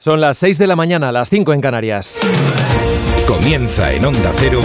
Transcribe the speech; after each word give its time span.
Son 0.00 0.20
las 0.20 0.38
6 0.38 0.58
de 0.58 0.68
la 0.68 0.76
mañana, 0.76 1.10
las 1.10 1.28
5 1.28 1.52
en 1.52 1.60
Canarias. 1.60 2.20
Comienza 3.26 3.92
en 3.92 4.04
Onda 4.04 4.30
Cero. 4.36 4.60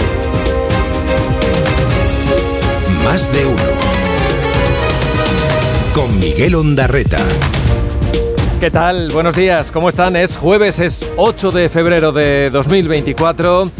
Más 3.02 3.32
de 3.32 3.44
uno. 3.44 3.62
Con 5.92 6.20
Miguel 6.20 6.54
Ondarreta. 6.54 7.18
¿Qué 8.60 8.70
tal? 8.70 9.08
Buenos 9.12 9.34
días, 9.34 9.72
¿cómo 9.72 9.88
están? 9.88 10.14
Es 10.14 10.36
jueves, 10.36 10.78
es 10.78 11.10
8 11.16 11.50
de 11.50 11.68
febrero 11.68 12.12
de 12.12 12.50
2024. 12.50 13.72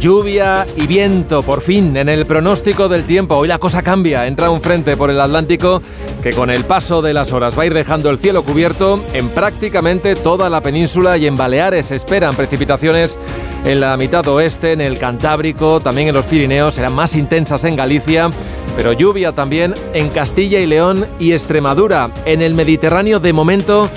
Lluvia 0.00 0.66
y 0.76 0.86
viento, 0.86 1.42
por 1.42 1.60
fin, 1.60 1.96
en 1.96 2.08
el 2.08 2.26
pronóstico 2.26 2.88
del 2.88 3.04
tiempo. 3.04 3.36
Hoy 3.36 3.48
la 3.48 3.58
cosa 3.58 3.82
cambia. 3.82 4.26
Entra 4.26 4.50
un 4.50 4.60
frente 4.60 4.96
por 4.96 5.10
el 5.10 5.20
Atlántico 5.20 5.80
que 6.22 6.32
con 6.32 6.50
el 6.50 6.64
paso 6.64 7.02
de 7.02 7.14
las 7.14 7.32
horas 7.32 7.58
va 7.58 7.62
a 7.62 7.66
ir 7.66 7.74
dejando 7.74 8.10
el 8.10 8.18
cielo 8.18 8.42
cubierto 8.42 9.02
en 9.12 9.28
prácticamente 9.30 10.14
toda 10.14 10.50
la 10.50 10.60
península 10.60 11.16
y 11.16 11.26
en 11.26 11.34
Baleares 11.34 11.90
esperan 11.90 12.34
precipitaciones 12.34 13.18
en 13.64 13.80
la 13.80 13.96
mitad 13.96 14.26
oeste, 14.28 14.72
en 14.72 14.80
el 14.82 14.98
Cantábrico, 14.98 15.80
también 15.80 16.08
en 16.08 16.14
los 16.14 16.26
Pirineos, 16.26 16.74
serán 16.74 16.94
más 16.94 17.16
intensas 17.16 17.64
en 17.64 17.76
Galicia, 17.76 18.30
pero 18.76 18.92
lluvia 18.92 19.32
también 19.32 19.74
en 19.94 20.10
Castilla 20.10 20.60
y 20.60 20.66
León 20.66 21.06
y 21.18 21.32
Extremadura. 21.32 22.10
En 22.26 22.42
el 22.42 22.52
Mediterráneo, 22.52 23.20
de 23.20 23.32
momento, 23.32 23.88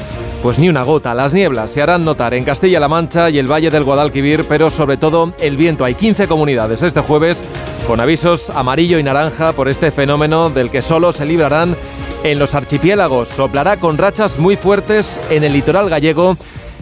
pues 0.42 0.60
ni 0.60 0.70
una 0.70 0.84
gota. 0.84 1.14
Las 1.14 1.34
nieblas 1.34 1.72
se 1.72 1.82
harán 1.82 2.06
notar 2.06 2.34
en 2.34 2.44
Castilla-La 2.44 2.88
Mancha 2.88 3.30
y 3.30 3.40
el 3.40 3.52
Valle 3.52 3.70
del 3.70 3.84
Guadalquivir, 3.84 4.46
pero 4.48 4.70
sobre 4.70 4.98
todo 4.98 5.34
el 5.40 5.58
viento. 5.58 5.86
Hay 5.86 5.96
15 5.96 6.28
comunidades 6.28 6.82
este 6.82 7.02
jueves 7.02 7.42
con 7.88 8.00
avisos 8.00 8.50
amarillo 8.50 9.00
y 9.00 9.04
naranja 9.04 9.54
por 9.54 9.68
este 9.68 9.92
fenómeno 9.92 10.50
del 10.50 10.70
que 10.70 10.82
solo 10.82 11.12
se 11.12 11.26
librarán 11.26 11.76
en 12.24 12.40
los 12.40 12.56
archipiélagos. 12.56 13.30
Soplará 13.30 13.78
con 13.78 13.98
rachas 13.98 14.38
muy 14.38 14.56
fuertes 14.56 15.20
en 15.30 15.44
el 15.44 15.54
litoral 15.54 15.90
gallego 15.90 16.38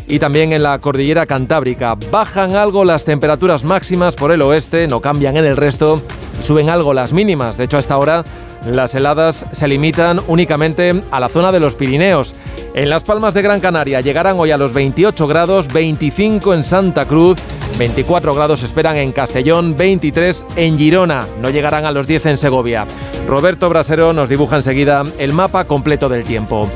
y 0.07 0.19
también 0.19 0.53
en 0.53 0.63
la 0.63 0.79
cordillera 0.79 1.25
cantábrica. 1.25 1.95
Bajan 2.11 2.55
algo 2.55 2.85
las 2.85 3.05
temperaturas 3.05 3.63
máximas 3.63 4.15
por 4.15 4.31
el 4.31 4.41
oeste, 4.41 4.87
no 4.87 5.01
cambian 5.01 5.37
en 5.37 5.45
el 5.45 5.57
resto, 5.57 6.01
suben 6.43 6.69
algo 6.69 6.93
las 6.93 7.13
mínimas. 7.13 7.57
De 7.57 7.65
hecho, 7.65 7.77
hasta 7.77 7.95
ahora 7.95 8.23
las 8.65 8.95
heladas 8.95 9.45
se 9.51 9.67
limitan 9.67 10.19
únicamente 10.27 11.03
a 11.11 11.19
la 11.19 11.29
zona 11.29 11.51
de 11.51 11.59
los 11.59 11.75
Pirineos. 11.75 12.35
En 12.73 12.89
las 12.89 13.03
Palmas 13.03 13.33
de 13.33 13.41
Gran 13.41 13.59
Canaria 13.59 14.01
llegarán 14.01 14.39
hoy 14.39 14.51
a 14.51 14.57
los 14.57 14.73
28 14.73 15.27
grados, 15.27 15.67
25 15.67 16.53
en 16.53 16.63
Santa 16.63 17.05
Cruz, 17.05 17.37
24 17.77 18.33
grados 18.33 18.63
esperan 18.63 18.97
en 18.97 19.11
Castellón, 19.11 19.75
23 19.75 20.45
en 20.55 20.77
Girona, 20.77 21.25
no 21.41 21.49
llegarán 21.49 21.85
a 21.85 21.91
los 21.91 22.07
10 22.07 22.25
en 22.27 22.37
Segovia. 22.37 22.85
Roberto 23.27 23.69
Brasero 23.69 24.13
nos 24.13 24.29
dibuja 24.29 24.57
enseguida 24.57 25.03
el 25.17 25.33
mapa 25.33 25.65
completo 25.65 26.09
del 26.09 26.23
tiempo. 26.23 26.69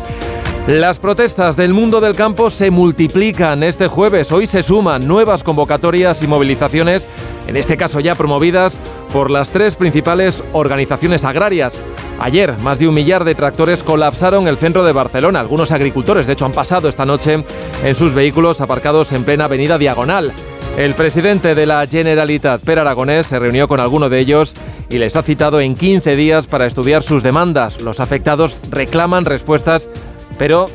Las 0.67 0.99
protestas 0.99 1.55
del 1.55 1.73
mundo 1.73 1.99
del 1.99 2.15
campo 2.15 2.49
se 2.49 2.69
multiplican 2.69 3.63
este 3.63 3.88
jueves. 3.88 4.31
Hoy 4.31 4.45
se 4.45 4.61
suman 4.61 5.07
nuevas 5.07 5.43
convocatorias 5.43 6.21
y 6.21 6.27
movilizaciones, 6.27 7.09
en 7.47 7.57
este 7.57 7.75
caso 7.75 7.99
ya 7.99 8.13
promovidas 8.13 8.79
por 9.11 9.31
las 9.31 9.49
tres 9.49 9.75
principales 9.75 10.43
organizaciones 10.53 11.25
agrarias. 11.25 11.81
Ayer, 12.19 12.57
más 12.59 12.77
de 12.77 12.88
un 12.88 12.93
millar 12.93 13.23
de 13.23 13.33
tractores 13.33 13.81
colapsaron 13.81 14.47
el 14.47 14.57
centro 14.57 14.83
de 14.83 14.91
Barcelona. 14.91 15.39
Algunos 15.39 15.71
agricultores, 15.71 16.27
de 16.27 16.33
hecho, 16.33 16.45
han 16.45 16.51
pasado 16.51 16.88
esta 16.88 17.05
noche 17.05 17.44
en 17.83 17.95
sus 17.95 18.13
vehículos 18.13 18.61
aparcados 18.61 19.11
en 19.11 19.23
plena 19.23 19.45
avenida 19.45 19.77
Diagonal. 19.77 20.33
El 20.77 20.94
presidente 20.94 21.55
de 21.55 21.66
la 21.66 21.85
Generalitat, 21.88 22.61
Per 22.61 22.79
Aragonés, 22.79 23.27
se 23.27 23.39
reunió 23.39 23.67
con 23.67 23.79
alguno 23.79 24.07
de 24.07 24.19
ellos 24.19 24.53
y 24.89 24.97
les 24.97 25.16
ha 25.16 25.23
citado 25.23 25.59
en 25.59 25.75
15 25.75 26.16
días 26.16 26.47
para 26.47 26.66
estudiar 26.66 27.03
sus 27.03 27.23
demandas. 27.23 27.81
Los 27.81 27.99
afectados 27.99 28.57
reclaman 28.69 29.25
respuestas 29.25 29.89
pero 30.39 30.65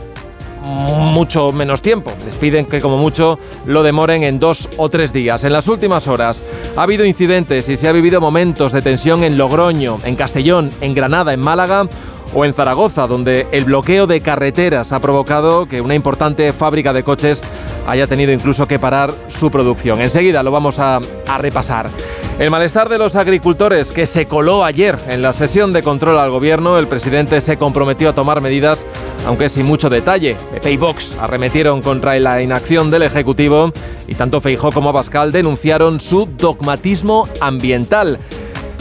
mucho 0.64 1.52
menos 1.52 1.82
tiempo. 1.82 2.12
Les 2.24 2.36
piden 2.36 2.66
que 2.66 2.80
como 2.80 2.96
mucho 2.96 3.38
lo 3.66 3.82
demoren 3.82 4.22
en 4.22 4.38
dos 4.38 4.68
o 4.76 4.88
tres 4.88 5.12
días. 5.12 5.42
En 5.44 5.52
las 5.52 5.68
últimas 5.68 6.06
horas 6.06 6.42
ha 6.76 6.82
habido 6.82 7.04
incidentes 7.04 7.68
y 7.68 7.76
se 7.76 7.88
ha 7.88 7.92
vivido 7.92 8.20
momentos 8.20 8.72
de 8.72 8.82
tensión 8.82 9.24
en 9.24 9.36
Logroño, 9.36 9.98
en 10.04 10.16
Castellón, 10.16 10.70
en 10.80 10.94
Granada, 10.94 11.32
en 11.32 11.40
Málaga 11.40 11.88
o 12.34 12.44
en 12.44 12.54
Zaragoza, 12.54 13.06
donde 13.06 13.46
el 13.52 13.64
bloqueo 13.64 14.06
de 14.06 14.20
carreteras 14.20 14.92
ha 14.92 15.00
provocado 15.00 15.66
que 15.66 15.80
una 15.80 15.94
importante 15.94 16.52
fábrica 16.52 16.92
de 16.92 17.02
coches 17.02 17.42
haya 17.86 18.06
tenido 18.06 18.32
incluso 18.32 18.66
que 18.66 18.78
parar 18.78 19.12
su 19.28 19.50
producción. 19.50 20.00
Enseguida 20.00 20.42
lo 20.42 20.50
vamos 20.50 20.78
a, 20.78 21.00
a 21.26 21.38
repasar. 21.38 21.90
El 22.38 22.50
malestar 22.50 22.88
de 22.88 22.98
los 22.98 23.14
agricultores 23.14 23.92
que 23.92 24.06
se 24.06 24.26
coló 24.26 24.64
ayer 24.64 24.98
en 25.08 25.22
la 25.22 25.32
sesión 25.32 25.72
de 25.72 25.84
control 25.84 26.18
al 26.18 26.32
gobierno, 26.32 26.80
el 26.80 26.88
presidente 26.88 27.40
se 27.40 27.56
comprometió 27.56 28.08
a 28.08 28.12
tomar 28.12 28.40
medidas, 28.40 28.84
aunque 29.24 29.48
sin 29.48 29.66
mucho 29.66 29.88
detalle. 29.88 30.36
Pepe 30.50 30.72
y 30.72 30.76
Vox 30.76 31.16
arremetieron 31.20 31.80
contra 31.80 32.18
la 32.18 32.42
inacción 32.42 32.90
del 32.90 33.04
Ejecutivo 33.04 33.72
y 34.08 34.16
tanto 34.16 34.40
Feijó 34.40 34.72
como 34.72 34.88
Abascal 34.88 35.30
denunciaron 35.30 36.00
su 36.00 36.26
dogmatismo 36.36 37.28
ambiental. 37.40 38.18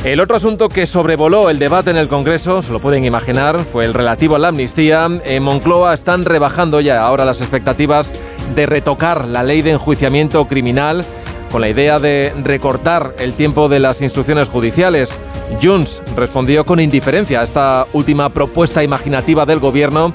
El 0.03 0.19
otro 0.19 0.35
asunto 0.35 0.67
que 0.67 0.87
sobrevoló 0.87 1.51
el 1.51 1.59
debate 1.59 1.91
en 1.91 1.97
el 1.97 2.07
Congreso, 2.07 2.63
se 2.63 2.73
lo 2.73 2.79
pueden 2.79 3.05
imaginar, 3.05 3.59
fue 3.59 3.85
el 3.85 3.93
relativo 3.93 4.35
a 4.35 4.39
la 4.39 4.47
amnistía. 4.47 5.07
En 5.25 5.43
Moncloa 5.43 5.93
están 5.93 6.25
rebajando 6.25 6.81
ya 6.81 7.05
ahora 7.05 7.23
las 7.23 7.39
expectativas 7.39 8.11
de 8.55 8.65
retocar 8.65 9.27
la 9.27 9.43
ley 9.43 9.61
de 9.61 9.71
enjuiciamiento 9.71 10.45
criminal 10.47 11.05
con 11.53 11.61
la 11.61 11.69
idea 11.69 11.99
de 11.99 12.33
recortar 12.43 13.13
el 13.19 13.33
tiempo 13.33 13.69
de 13.69 13.79
las 13.79 14.01
instrucciones 14.01 14.49
judiciales. 14.49 15.19
Junts 15.61 16.01
respondió 16.15 16.65
con 16.65 16.79
indiferencia 16.79 17.41
a 17.41 17.43
esta 17.43 17.85
última 17.93 18.29
propuesta 18.29 18.83
imaginativa 18.83 19.45
del 19.45 19.59
gobierno 19.59 20.13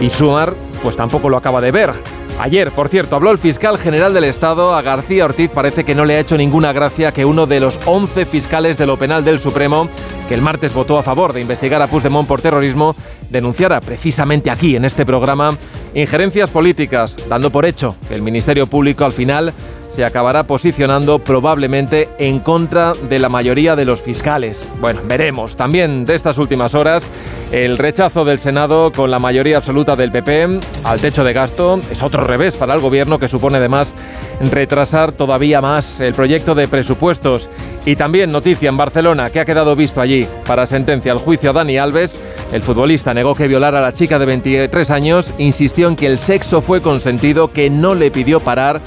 y 0.00 0.08
Sumar 0.08 0.54
pues 0.82 0.96
tampoco 0.96 1.28
lo 1.28 1.36
acaba 1.36 1.60
de 1.60 1.70
ver. 1.70 1.92
Ayer, 2.38 2.70
por 2.70 2.88
cierto, 2.88 3.16
habló 3.16 3.30
el 3.30 3.36
fiscal 3.36 3.76
general 3.76 4.14
del 4.14 4.24
Estado. 4.24 4.74
A 4.74 4.80
García 4.80 5.26
Ortiz 5.26 5.50
parece 5.50 5.84
que 5.84 5.94
no 5.94 6.06
le 6.06 6.14
ha 6.14 6.20
hecho 6.20 6.38
ninguna 6.38 6.72
gracia 6.72 7.12
que 7.12 7.26
uno 7.26 7.46
de 7.46 7.60
los 7.60 7.78
11 7.84 8.24
fiscales 8.24 8.78
de 8.78 8.86
lo 8.86 8.96
penal 8.96 9.22
del 9.22 9.38
Supremo, 9.38 9.90
que 10.30 10.34
el 10.34 10.40
martes 10.40 10.72
votó 10.72 10.98
a 10.98 11.02
favor 11.02 11.34
de 11.34 11.42
investigar 11.42 11.82
a 11.82 11.88
Puigdemont 11.88 12.26
por 12.26 12.40
terrorismo, 12.40 12.96
denunciara 13.28 13.82
precisamente 13.82 14.50
aquí, 14.50 14.76
en 14.76 14.86
este 14.86 15.04
programa, 15.04 15.58
injerencias 15.94 16.48
políticas, 16.48 17.18
dando 17.28 17.50
por 17.50 17.66
hecho 17.66 17.94
que 18.08 18.14
el 18.14 18.22
Ministerio 18.22 18.66
Público 18.66 19.04
al 19.04 19.12
final 19.12 19.52
se 19.90 20.04
acabará 20.04 20.44
posicionando 20.44 21.18
probablemente 21.18 22.08
en 22.18 22.40
contra 22.40 22.92
de 23.08 23.18
la 23.18 23.28
mayoría 23.28 23.76
de 23.76 23.84
los 23.84 24.00
fiscales. 24.00 24.68
Bueno, 24.80 25.02
veremos. 25.04 25.56
También 25.56 26.04
de 26.04 26.14
estas 26.14 26.38
últimas 26.38 26.74
horas, 26.74 27.08
el 27.52 27.76
rechazo 27.76 28.24
del 28.24 28.38
Senado 28.38 28.92
con 28.92 29.10
la 29.10 29.18
mayoría 29.18 29.58
absoluta 29.58 29.96
del 29.96 30.12
PP 30.12 30.60
al 30.84 31.00
techo 31.00 31.24
de 31.24 31.32
gasto 31.32 31.80
es 31.90 32.02
otro 32.02 32.24
revés 32.24 32.54
para 32.54 32.74
el 32.74 32.80
gobierno 32.80 33.18
que 33.18 33.28
supone 33.28 33.58
además 33.58 33.94
retrasar 34.40 35.12
todavía 35.12 35.60
más 35.60 36.00
el 36.00 36.14
proyecto 36.14 36.54
de 36.54 36.68
presupuestos. 36.68 37.50
Y 37.84 37.96
también 37.96 38.30
noticia 38.30 38.68
en 38.68 38.76
Barcelona 38.76 39.30
que 39.30 39.40
ha 39.40 39.44
quedado 39.44 39.74
visto 39.74 40.00
allí 40.00 40.26
para 40.46 40.66
sentencia 40.66 41.12
al 41.12 41.18
juicio 41.18 41.50
a 41.50 41.52
Dani 41.52 41.78
Alves. 41.78 42.16
El 42.52 42.62
futbolista 42.62 43.12
negó 43.12 43.34
que 43.34 43.48
violara 43.48 43.78
a 43.78 43.82
la 43.82 43.94
chica 43.94 44.18
de 44.18 44.26
23 44.26 44.90
años, 44.90 45.34
insistió 45.38 45.88
en 45.88 45.96
que 45.96 46.06
el 46.06 46.18
sexo 46.18 46.60
fue 46.60 46.80
consentido, 46.80 47.52
que 47.52 47.70
no 47.70 47.94
le 47.94 48.10
pidió 48.10 48.40
parar 48.40 48.80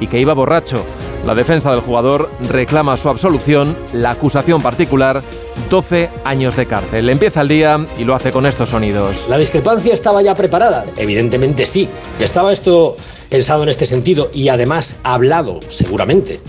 y 0.00 0.06
que 0.06 0.18
iba 0.18 0.32
borracho. 0.34 0.84
La 1.26 1.34
defensa 1.34 1.70
del 1.70 1.80
jugador 1.80 2.30
reclama 2.48 2.96
su 2.96 3.08
absolución, 3.08 3.76
la 3.92 4.12
acusación 4.12 4.62
particular 4.62 5.22
12 5.68 6.08
años 6.24 6.56
de 6.56 6.66
cárcel. 6.66 7.10
Empieza 7.10 7.42
el 7.42 7.48
día 7.48 7.86
y 7.98 8.04
lo 8.04 8.14
hace 8.14 8.32
con 8.32 8.46
estos 8.46 8.70
sonidos. 8.70 9.26
¿La 9.28 9.36
discrepancia 9.36 9.92
estaba 9.92 10.22
ya 10.22 10.34
preparada? 10.34 10.86
Evidentemente 10.96 11.66
sí. 11.66 11.88
¿Estaba 12.18 12.52
esto 12.52 12.96
pensado 13.28 13.62
en 13.62 13.68
este 13.68 13.84
sentido 13.84 14.30
y 14.32 14.48
además 14.48 15.00
hablado, 15.04 15.60
seguramente? 15.68 16.40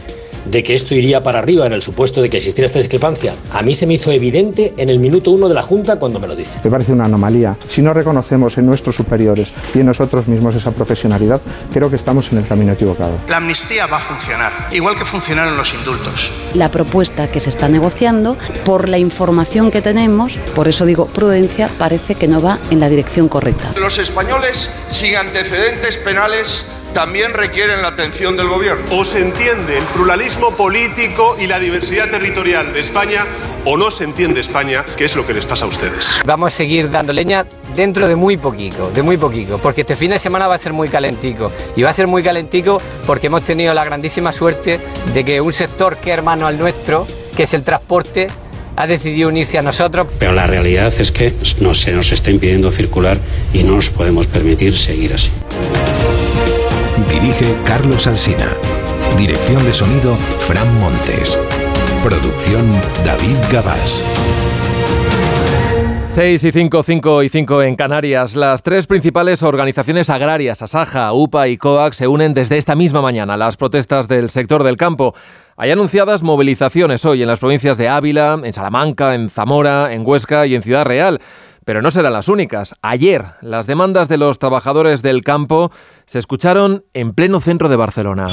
De 0.46 0.64
que 0.64 0.74
esto 0.74 0.96
iría 0.96 1.24
para 1.24 1.40
arriba 1.40 1.66
en 1.66 1.74
el 1.74 1.82
supuesto 1.82 2.22
de 2.22 2.30
que 2.30 2.38
existiera 2.38 2.66
esta 2.66 2.80
discrepancia, 2.80 3.36
a 3.54 3.62
mí 3.62 3.76
se 3.76 3.86
me 3.86 3.96
hizo 3.96 4.12
evidente 4.12 4.74
en 4.78 4.90
el 4.90 5.00
minuto 5.00 5.32
uno 5.32 5.48
de 5.48 5.56
la 5.56 5.62
Junta 5.62 5.98
cuando 6.00 6.20
me 6.20 6.28
lo 6.28 6.36
dice. 6.36 6.60
Me 6.64 6.70
parece 6.70 6.92
una 6.92 7.06
anomalía. 7.06 7.56
Si 7.70 7.82
no 7.82 7.94
reconocemos 7.94 8.58
en 8.58 8.66
nuestros 8.66 8.96
superiores 8.96 9.52
y 9.74 9.80
en 9.80 9.86
nosotros 9.88 10.28
mismos 10.28 10.56
esa 10.56 10.72
profesionalidad, 10.72 11.42
creo 11.72 11.90
que 11.90 11.96
estamos 11.96 12.32
en 12.32 12.40
el 12.40 12.48
camino 12.48 12.74
equivocado. 12.74 13.14
La 13.28 13.38
amnistía 13.38 13.88
va 13.88 13.98
a 13.98 14.02
funcionar, 14.02 14.52
igual 14.72 14.98
que 14.98 15.06
funcionaron 15.06 15.58
los 15.58 15.74
indultos. 15.74 16.34
La 16.54 16.70
propuesta 16.70 17.30
que 17.32 17.40
se 17.40 17.50
está 17.50 17.68
negociando, 17.68 18.38
por 18.66 18.90
la 18.90 18.98
información 18.98 19.72
que 19.72 19.82
tenemos, 19.82 20.38
por 20.56 20.68
eso 20.68 20.86
digo 20.86 21.08
prudencia, 21.08 21.70
parece 21.78 22.16
que 22.16 22.28
no 22.28 22.42
va 22.42 22.60
en 22.70 22.80
la 22.80 22.90
dirección 22.90 23.28
correcta. 23.28 23.74
Los 23.80 23.98
españoles 23.98 24.72
sin 24.92 25.16
antecedentes 25.16 25.98
penales 25.98 26.66
también 26.94 27.34
requieren 27.34 27.82
la 27.82 27.90
atención 27.90 28.38
del 28.38 28.48
gobierno. 28.48 28.84
O 28.92 29.06
se 29.06 29.20
entiende 29.20 29.78
el 29.78 29.84
pluralismo 29.86 30.56
político 30.56 31.36
y 31.40 31.48
la 31.48 31.60
diversidad 31.60 32.10
territorial 32.10 32.74
de 32.74 32.80
España 32.80 33.26
o 33.66 33.78
no 33.78 33.92
se 33.92 34.04
entiende 34.04 34.42
España, 34.42 34.84
que 34.98 35.06
es 35.06 35.16
lo 35.16 35.26
que 35.26 35.34
les 35.34 35.46
pasa 35.46 35.66
a 35.66 35.68
ustedes. 35.68 36.20
Vamos 36.26 36.54
a 36.54 36.58
seguir 36.58 36.90
dando 36.90 37.14
leña 37.14 37.46
dentro 37.76 38.08
de 38.08 38.16
muy 38.16 38.38
poquito, 38.38 38.90
de 38.92 39.02
muy 39.02 39.18
poquito, 39.18 39.58
porque 39.60 39.82
este 39.82 39.96
fin 39.96 40.12
de 40.12 40.20
semana 40.20 40.48
va 40.48 40.56
a 40.56 40.60
ser 40.60 40.74
muy 40.74 40.90
calentico. 40.90 41.52
Y 41.76 41.84
va 41.84 41.92
a 41.92 41.94
ser 41.94 42.08
muy 42.08 42.24
calentico 42.24 42.82
porque 43.06 43.28
hemos 43.28 43.44
tenido 43.44 43.74
la 43.74 43.86
grandísima 43.86 44.32
suerte 44.32 44.80
de 45.14 45.24
que 45.24 45.42
un 45.42 45.54
sector 45.54 45.98
que 45.98 46.12
es 46.12 46.18
hermano 46.18 46.48
al 46.48 46.58
nuestro, 46.58 47.08
que 47.36 47.44
es 47.44 47.54
el 47.54 47.64
transporte, 47.64 48.28
ha 48.76 48.88
decidido 48.88 49.30
unirse 49.30 49.58
a 49.58 49.62
nosotros. 49.62 50.08
Pero 50.18 50.34
la 50.34 50.48
realidad 50.48 50.94
es 50.98 51.12
que 51.12 51.34
no, 51.60 51.74
se 51.74 51.92
nos 51.92 52.12
está 52.12 52.32
impidiendo 52.32 52.72
circular 52.72 53.18
y 53.54 53.64
no 53.64 53.76
nos 53.76 53.90
podemos 53.90 54.28
permitir 54.28 54.78
seguir 54.78 55.14
así. 55.14 55.30
Dirige 57.12 57.54
Carlos 57.66 58.08
Alsina. 58.08 58.56
Dirección 59.18 59.64
de 59.66 59.74
sonido 59.74 60.16
Fran 60.16 60.80
Montes. 60.80 61.38
Producción 62.02 62.72
David 63.04 63.36
Gabás. 63.52 64.02
6 66.08 66.44
y 66.44 66.52
5, 66.52 66.84
5 66.84 67.24
y 67.24 67.30
5 67.30 67.64
en 67.64 67.76
Canarias. 67.76 68.36
Las 68.36 68.64
tres 68.64 68.88
principales 68.88 69.44
organizaciones 69.44 70.10
agrarias, 70.10 70.62
Asaja, 70.62 71.12
UPA 71.12 71.50
y 71.50 71.58
COAC, 71.58 71.94
se 71.94 72.08
unen 72.08 72.34
desde 72.34 72.58
esta 72.58 72.76
misma 72.76 73.02
mañana 73.02 73.34
a 73.34 73.38
las 73.38 73.58
protestas 73.58 74.08
del 74.08 74.30
sector 74.30 74.64
del 74.64 74.78
campo. 74.78 75.14
Hay 75.58 75.70
anunciadas 75.70 76.24
movilizaciones 76.24 77.06
hoy 77.06 77.22
en 77.22 77.28
las 77.28 77.40
provincias 77.40 77.78
de 77.78 77.90
Ávila, 77.90 78.40
en 78.42 78.54
Salamanca, 78.54 79.16
en 79.16 79.30
Zamora, 79.30 79.94
en 79.94 80.06
Huesca 80.06 80.48
y 80.48 80.56
en 80.56 80.62
Ciudad 80.62 80.86
Real. 80.86 81.20
Pero 81.66 81.82
no 81.82 81.92
serán 81.92 82.14
las 82.14 82.28
únicas. 82.28 82.76
Ayer, 82.82 83.26
las 83.42 83.68
demandas 83.68 84.08
de 84.10 84.18
los 84.18 84.40
trabajadores 84.40 85.02
del 85.02 85.24
campo 85.24 85.72
se 86.06 86.20
escucharon 86.20 86.86
en 86.94 87.14
pleno 87.14 87.40
centro 87.40 87.70
de 87.70 87.76
Barcelona. 87.76 88.30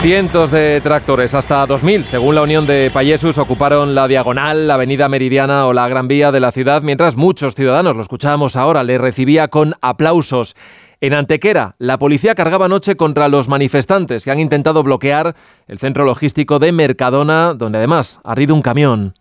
Cientos 0.00 0.52
de 0.52 0.80
tractores, 0.80 1.34
hasta 1.34 1.66
2.000, 1.66 2.04
según 2.04 2.36
la 2.36 2.42
Unión 2.42 2.68
de 2.68 2.88
Payesus, 2.94 3.36
ocuparon 3.36 3.96
la 3.96 4.06
Diagonal, 4.06 4.68
la 4.68 4.74
Avenida 4.74 5.08
Meridiana 5.08 5.66
o 5.66 5.72
la 5.72 5.88
Gran 5.88 6.06
Vía 6.06 6.30
de 6.30 6.38
la 6.38 6.52
ciudad, 6.52 6.82
mientras 6.82 7.16
muchos 7.16 7.56
ciudadanos, 7.56 7.96
lo 7.96 8.02
escuchábamos 8.02 8.54
ahora, 8.54 8.84
le 8.84 8.96
recibía 8.96 9.48
con 9.48 9.74
aplausos. 9.80 10.54
En 11.00 11.14
Antequera, 11.14 11.76
la 11.78 11.96
policía 11.96 12.34
cargaba 12.34 12.66
anoche 12.66 12.96
contra 12.96 13.28
los 13.28 13.48
manifestantes 13.48 14.24
que 14.24 14.32
han 14.32 14.40
intentado 14.40 14.82
bloquear 14.82 15.36
el 15.68 15.78
centro 15.78 16.04
logístico 16.04 16.58
de 16.58 16.72
Mercadona, 16.72 17.54
donde 17.54 17.78
además 17.78 18.18
ha 18.24 18.32
ardido 18.32 18.52
un 18.56 18.62
camión. 18.62 19.14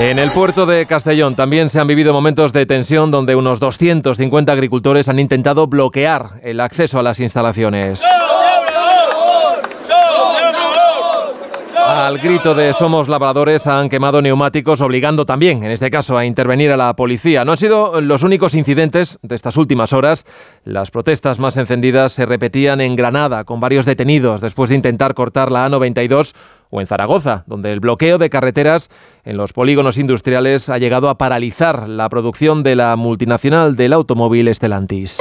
En 0.00 0.18
el 0.18 0.32
puerto 0.32 0.66
de 0.66 0.84
Castellón 0.86 1.36
también 1.36 1.70
se 1.70 1.78
han 1.78 1.86
vivido 1.86 2.12
momentos 2.12 2.52
de 2.52 2.66
tensión 2.66 3.12
donde 3.12 3.36
unos 3.36 3.60
250 3.60 4.50
agricultores 4.50 5.08
han 5.08 5.20
intentado 5.20 5.68
bloquear 5.68 6.40
el 6.42 6.58
acceso 6.58 6.98
a 6.98 7.04
las 7.04 7.20
instalaciones. 7.20 8.02
Al 11.94 12.16
grito 12.16 12.54
de 12.54 12.72
Somos 12.72 13.06
labradores 13.06 13.66
han 13.66 13.90
quemado 13.90 14.22
neumáticos, 14.22 14.80
obligando 14.80 15.26
también, 15.26 15.62
en 15.62 15.70
este 15.70 15.90
caso, 15.90 16.16
a 16.16 16.24
intervenir 16.24 16.72
a 16.72 16.76
la 16.78 16.96
policía. 16.96 17.44
No 17.44 17.52
han 17.52 17.58
sido 17.58 18.00
los 18.00 18.22
únicos 18.22 18.54
incidentes 18.54 19.18
de 19.20 19.34
estas 19.34 19.58
últimas 19.58 19.92
horas. 19.92 20.24
Las 20.64 20.90
protestas 20.90 21.38
más 21.38 21.58
encendidas 21.58 22.12
se 22.14 22.24
repetían 22.24 22.80
en 22.80 22.96
Granada, 22.96 23.44
con 23.44 23.60
varios 23.60 23.84
detenidos 23.84 24.40
después 24.40 24.70
de 24.70 24.76
intentar 24.76 25.12
cortar 25.12 25.52
la 25.52 25.68
A92 25.68 26.32
o 26.70 26.80
en 26.80 26.86
Zaragoza, 26.86 27.44
donde 27.46 27.72
el 27.72 27.80
bloqueo 27.80 28.16
de 28.16 28.30
carreteras 28.30 28.88
en 29.24 29.36
los 29.36 29.52
polígonos 29.52 29.98
industriales 29.98 30.70
ha 30.70 30.78
llegado 30.78 31.10
a 31.10 31.18
paralizar 31.18 31.90
la 31.90 32.08
producción 32.08 32.62
de 32.62 32.74
la 32.74 32.96
multinacional 32.96 33.76
del 33.76 33.92
automóvil 33.92 34.52
Stellantis. 34.54 35.20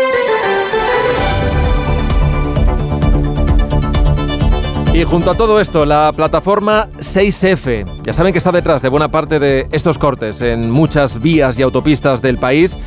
Y 4.93 5.05
junto 5.05 5.31
a 5.31 5.35
todo 5.35 5.61
esto, 5.61 5.85
la 5.85 6.11
plataforma 6.13 6.89
6F, 6.99 7.85
ya 8.03 8.13
saben 8.13 8.33
que 8.33 8.39
está 8.39 8.51
detrás 8.51 8.81
de 8.81 8.89
buena 8.89 9.09
parte 9.09 9.39
de 9.39 9.65
estos 9.71 9.97
cortes 9.97 10.41
en 10.41 10.69
muchas 10.69 11.21
vías 11.21 11.57
y 11.57 11.61
autopistas 11.61 12.21
del 12.21 12.37
país 12.37 12.77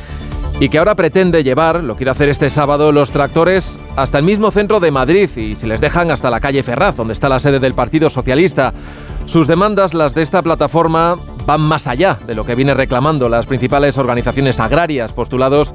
y 0.59 0.69
que 0.69 0.77
ahora 0.77 0.93
pretende 0.93 1.43
llevar, 1.43 1.83
lo 1.83 1.95
quiere 1.95 2.11
hacer 2.11 2.29
este 2.29 2.51
sábado, 2.51 2.91
los 2.91 3.09
tractores 3.09 3.79
hasta 3.95 4.19
el 4.19 4.23
mismo 4.23 4.51
centro 4.51 4.79
de 4.79 4.91
Madrid 4.91 5.29
y 5.35 5.55
si 5.55 5.65
les 5.65 5.81
dejan 5.81 6.11
hasta 6.11 6.29
la 6.29 6.39
calle 6.39 6.61
Ferraz, 6.61 6.95
donde 6.95 7.13
está 7.13 7.27
la 7.27 7.39
sede 7.39 7.59
del 7.59 7.73
Partido 7.73 8.11
Socialista. 8.11 8.71
Sus 9.25 9.47
demandas, 9.47 9.95
las 9.95 10.13
de 10.13 10.21
esta 10.21 10.43
plataforma, 10.43 11.17
van 11.47 11.61
más 11.61 11.87
allá 11.87 12.19
de 12.27 12.35
lo 12.35 12.45
que 12.45 12.53
viene 12.53 12.75
reclamando 12.75 13.29
las 13.29 13.47
principales 13.47 13.97
organizaciones 13.97 14.59
agrarias, 14.59 15.11
postulados 15.11 15.73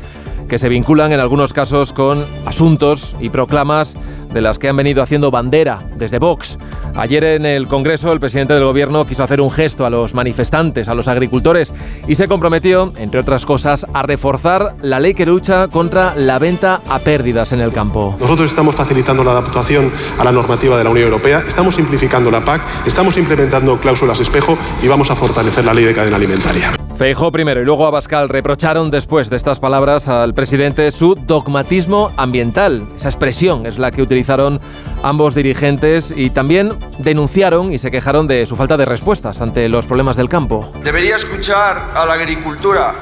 que 0.48 0.58
se 0.58 0.68
vinculan 0.68 1.12
en 1.12 1.18
algunos 1.18 1.52
casos 1.52 1.92
con 1.92 2.24
asuntos 2.46 3.16
y 3.20 3.30
proclamas 3.30 3.96
de 4.32 4.40
las 4.42 4.58
que 4.58 4.68
han 4.68 4.76
venido 4.76 5.02
haciendo 5.02 5.30
bandera 5.30 5.80
desde 5.96 6.18
Vox. 6.18 6.58
Ayer 6.96 7.24
en 7.24 7.46
el 7.46 7.68
Congreso 7.68 8.12
el 8.12 8.20
presidente 8.20 8.54
del 8.54 8.64
Gobierno 8.64 9.04
quiso 9.06 9.22
hacer 9.22 9.40
un 9.40 9.50
gesto 9.50 9.86
a 9.86 9.90
los 9.90 10.14
manifestantes, 10.14 10.88
a 10.88 10.94
los 10.94 11.08
agricultores, 11.08 11.72
y 12.06 12.14
se 12.14 12.28
comprometió, 12.28 12.92
entre 12.96 13.20
otras 13.20 13.46
cosas, 13.46 13.86
a 13.92 14.02
reforzar 14.02 14.76
la 14.82 15.00
ley 15.00 15.14
que 15.14 15.26
lucha 15.26 15.68
contra 15.68 16.14
la 16.16 16.38
venta 16.38 16.82
a 16.88 16.98
pérdidas 16.98 17.52
en 17.52 17.60
el 17.60 17.72
campo. 17.72 18.16
Nosotros 18.20 18.50
estamos 18.50 18.74
facilitando 18.74 19.24
la 19.24 19.32
adaptación 19.32 19.90
a 20.18 20.24
la 20.24 20.32
normativa 20.32 20.76
de 20.76 20.84
la 20.84 20.90
Unión 20.90 21.06
Europea, 21.06 21.44
estamos 21.46 21.74
simplificando 21.74 22.30
la 22.30 22.44
PAC, 22.44 22.62
estamos 22.86 23.16
implementando 23.16 23.78
cláusulas 23.78 24.20
espejo 24.20 24.56
y 24.82 24.88
vamos 24.88 25.10
a 25.10 25.16
fortalecer 25.16 25.64
la 25.64 25.74
ley 25.74 25.84
de 25.84 25.94
cadena 25.94 26.16
alimentaria. 26.16 26.72
Feijó 27.00 27.32
primero 27.32 27.62
y 27.62 27.64
luego 27.64 27.86
Abascal 27.86 28.28
reprocharon 28.28 28.90
después 28.90 29.30
de 29.30 29.38
estas 29.38 29.58
palabras 29.58 30.06
al 30.06 30.34
presidente 30.34 30.90
su 30.90 31.14
dogmatismo 31.14 32.12
ambiental. 32.18 32.86
Esa 32.94 33.08
expresión 33.08 33.64
es 33.64 33.78
la 33.78 33.90
que 33.90 34.02
utilizaron 34.02 34.60
ambos 35.02 35.34
dirigentes 35.34 36.12
y 36.14 36.28
también 36.28 36.76
denunciaron 36.98 37.72
y 37.72 37.78
se 37.78 37.90
quejaron 37.90 38.26
de 38.26 38.44
su 38.44 38.54
falta 38.54 38.76
de 38.76 38.84
respuestas 38.84 39.40
ante 39.40 39.66
los 39.70 39.86
problemas 39.86 40.18
del 40.18 40.28
campo. 40.28 40.70
Debería 40.84 41.16
escuchar 41.16 41.90
a 41.94 42.04
la 42.04 42.12
agricultura. 42.12 42.92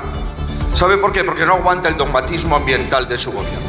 ¿Sabe 0.75 0.99
por 0.99 1.11
qué? 1.11 1.25
Porque 1.25 1.45
no 1.45 1.55
aguanta 1.55 1.89
el 1.89 1.97
dogmatismo 1.97 2.55
ambiental 2.55 3.09
de 3.09 3.19
su 3.19 3.33
gobierno. 3.33 3.67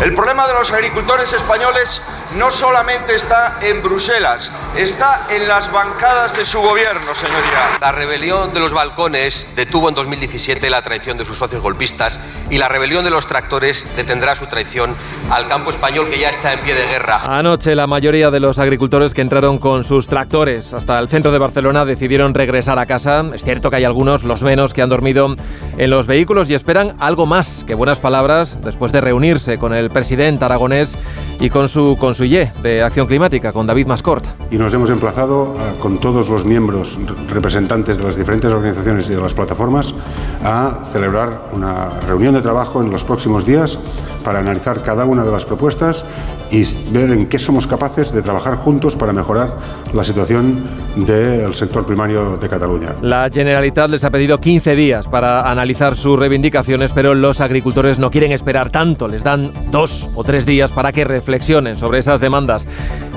El 0.00 0.14
problema 0.14 0.48
de 0.48 0.54
los 0.54 0.72
agricultores 0.72 1.30
españoles 1.34 2.00
no 2.36 2.50
solamente 2.50 3.14
está 3.14 3.58
en 3.62 3.82
Bruselas, 3.82 4.52
está 4.76 5.26
en 5.30 5.48
las 5.48 5.72
bancadas 5.72 6.36
de 6.36 6.44
su 6.44 6.60
gobierno, 6.60 7.14
señoría. 7.14 7.78
La 7.80 7.92
rebelión 7.92 8.52
de 8.52 8.60
los 8.60 8.72
balcones 8.72 9.52
detuvo 9.56 9.88
en 9.88 9.94
2017 9.94 10.70
la 10.70 10.82
traición 10.82 11.16
de 11.16 11.24
sus 11.24 11.38
socios 11.38 11.62
golpistas 11.62 12.18
y 12.50 12.58
la 12.58 12.68
rebelión 12.68 13.04
de 13.04 13.10
los 13.10 13.26
tractores 13.26 13.86
detendrá 13.96 14.34
su 14.34 14.46
traición 14.46 14.94
al 15.30 15.46
campo 15.46 15.70
español 15.70 16.08
que 16.08 16.18
ya 16.18 16.28
está 16.28 16.52
en 16.52 16.60
pie 16.60 16.74
de 16.74 16.86
guerra. 16.86 17.22
Anoche 17.26 17.74
la 17.74 17.86
mayoría 17.86 18.30
de 18.30 18.40
los 18.40 18.58
agricultores 18.58 19.14
que 19.14 19.22
entraron 19.22 19.58
con 19.58 19.84
sus 19.84 20.06
tractores 20.06 20.72
hasta 20.72 20.98
el 20.98 21.08
centro 21.08 21.32
de 21.32 21.38
Barcelona 21.38 21.84
decidieron 21.84 22.34
regresar 22.34 22.78
a 22.78 22.86
casa. 22.86 23.24
Es 23.34 23.44
cierto 23.44 23.70
que 23.70 23.76
hay 23.76 23.84
algunos, 23.84 24.24
los 24.24 24.42
menos, 24.42 24.74
que 24.74 24.82
han 24.82 24.88
dormido 24.88 25.34
en 25.76 25.90
los 25.90 26.06
vehículos 26.06 26.50
y 26.50 26.54
esperan 26.54 26.96
algo 27.00 27.26
más 27.26 27.64
que 27.66 27.74
buenas 27.74 27.98
palabras 27.98 28.58
después 28.62 28.92
de 28.92 29.00
reunirse 29.00 29.58
con 29.58 29.74
el 29.74 29.90
presidente 29.90 30.44
aragonés 30.44 30.96
y 31.40 31.50
con 31.50 31.68
su, 31.68 31.96
con 32.18 32.26
su 32.26 32.34
IE 32.34 32.50
de 32.64 32.82
Acción 32.82 33.06
Climática, 33.06 33.52
con 33.52 33.64
David 33.64 33.86
Mascort. 33.86 34.24
Y 34.50 34.56
nos 34.56 34.74
hemos 34.74 34.90
emplazado 34.90 35.54
a, 35.56 35.80
con 35.80 35.98
todos 35.98 36.28
los 36.28 36.44
miembros 36.44 36.98
representantes 37.28 37.98
de 37.98 38.04
las 38.04 38.16
diferentes 38.16 38.50
organizaciones 38.50 39.08
y 39.08 39.14
de 39.14 39.20
las 39.20 39.34
plataformas 39.34 39.94
a 40.42 40.80
celebrar 40.92 41.50
una 41.52 42.00
reunión 42.00 42.34
de 42.34 42.40
trabajo 42.40 42.82
en 42.82 42.90
los 42.90 43.04
próximos 43.04 43.46
días 43.46 43.78
para 44.24 44.40
analizar 44.40 44.82
cada 44.82 45.04
una 45.04 45.22
de 45.22 45.30
las 45.30 45.44
propuestas 45.44 46.06
y 46.50 46.64
ver 46.90 47.10
en 47.10 47.26
qué 47.26 47.38
somos 47.38 47.66
capaces 47.66 48.12
de 48.12 48.22
trabajar 48.22 48.56
juntos 48.56 48.96
para 48.96 49.12
mejorar 49.12 49.58
la 49.92 50.04
situación 50.04 50.62
del 50.96 51.54
sector 51.54 51.86
primario 51.86 52.36
de 52.36 52.48
Cataluña. 52.48 52.94
La 53.02 53.28
Generalitat 53.32 53.90
les 53.90 54.04
ha 54.04 54.10
pedido 54.10 54.40
15 54.40 54.74
días 54.74 55.06
para 55.06 55.50
analizar 55.50 55.96
sus 55.96 56.18
reivindicaciones, 56.18 56.92
pero 56.92 57.14
los 57.14 57.40
agricultores 57.40 57.98
no 57.98 58.10
quieren 58.10 58.32
esperar 58.32 58.70
tanto, 58.70 59.08
les 59.08 59.22
dan 59.22 59.52
dos 59.70 60.08
o 60.14 60.24
tres 60.24 60.46
días 60.46 60.70
para 60.70 60.92
que 60.92 61.04
reflexionen 61.04 61.78
sobre 61.78 61.98
esas 61.98 62.20
demandas. 62.20 62.66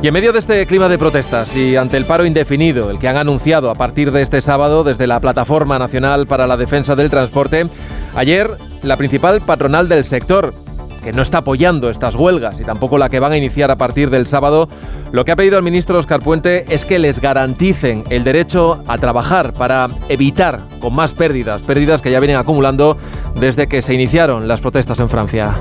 Y 0.01 0.07
en 0.07 0.13
medio 0.13 0.33
de 0.33 0.39
este 0.39 0.65
clima 0.65 0.89
de 0.89 0.97
protestas 0.97 1.55
y 1.55 1.75
ante 1.75 1.97
el 1.97 2.05
paro 2.05 2.25
indefinido, 2.25 2.89
el 2.89 2.99
que 2.99 3.07
han 3.07 3.17
anunciado 3.17 3.69
a 3.69 3.75
partir 3.75 4.11
de 4.11 4.21
este 4.21 4.41
sábado 4.41 4.83
desde 4.83 5.07
la 5.07 5.19
Plataforma 5.19 5.77
Nacional 5.77 6.27
para 6.27 6.47
la 6.47 6.57
Defensa 6.57 6.95
del 6.95 7.11
Transporte, 7.11 7.67
ayer 8.15 8.49
la 8.83 8.97
principal 8.97 9.41
patronal 9.41 9.87
del 9.87 10.03
sector, 10.03 10.53
que 11.03 11.11
no 11.11 11.21
está 11.21 11.39
apoyando 11.39 11.89
estas 11.89 12.15
huelgas 12.15 12.59
y 12.59 12.63
tampoco 12.63 12.97
la 12.97 13.09
que 13.09 13.19
van 13.19 13.31
a 13.31 13.37
iniciar 13.37 13.71
a 13.71 13.75
partir 13.75 14.09
del 14.09 14.27
sábado, 14.27 14.69
lo 15.11 15.25
que 15.25 15.31
ha 15.31 15.35
pedido 15.35 15.57
el 15.57 15.63
ministro 15.63 15.97
Oscar 15.97 16.21
Puente 16.21 16.65
es 16.69 16.85
que 16.85 16.99
les 16.99 17.19
garanticen 17.19 18.03
el 18.09 18.23
derecho 18.23 18.83
a 18.87 18.97
trabajar 18.97 19.53
para 19.53 19.89
evitar 20.09 20.59
con 20.79 20.95
más 20.95 21.13
pérdidas, 21.13 21.61
pérdidas 21.63 22.01
que 22.01 22.11
ya 22.11 22.19
vienen 22.19 22.37
acumulando 22.37 22.97
desde 23.35 23.67
que 23.67 23.81
se 23.81 23.93
iniciaron 23.93 24.47
las 24.47 24.61
protestas 24.61 24.99
en 24.99 25.09
Francia. 25.09 25.55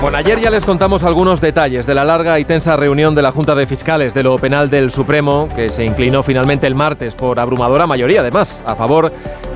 Bueno, 0.00 0.16
ayer 0.16 0.40
ya 0.40 0.48
les 0.48 0.64
contamos 0.64 1.04
algunos 1.04 1.42
detalles 1.42 1.84
de 1.84 1.94
la 1.94 2.06
larga 2.06 2.38
y 2.38 2.46
tensa 2.46 2.74
reunión 2.74 3.14
de 3.14 3.20
la 3.20 3.32
Junta 3.32 3.54
de 3.54 3.66
Fiscales 3.66 4.14
de 4.14 4.22
lo 4.22 4.38
Penal 4.38 4.70
del 4.70 4.90
Supremo, 4.90 5.46
que 5.54 5.68
se 5.68 5.84
inclinó 5.84 6.22
finalmente 6.22 6.66
el 6.66 6.74
martes 6.74 7.14
por 7.14 7.38
abrumadora 7.38 7.86
mayoría, 7.86 8.20
además, 8.20 8.64
a 8.66 8.74
favor 8.76 9.12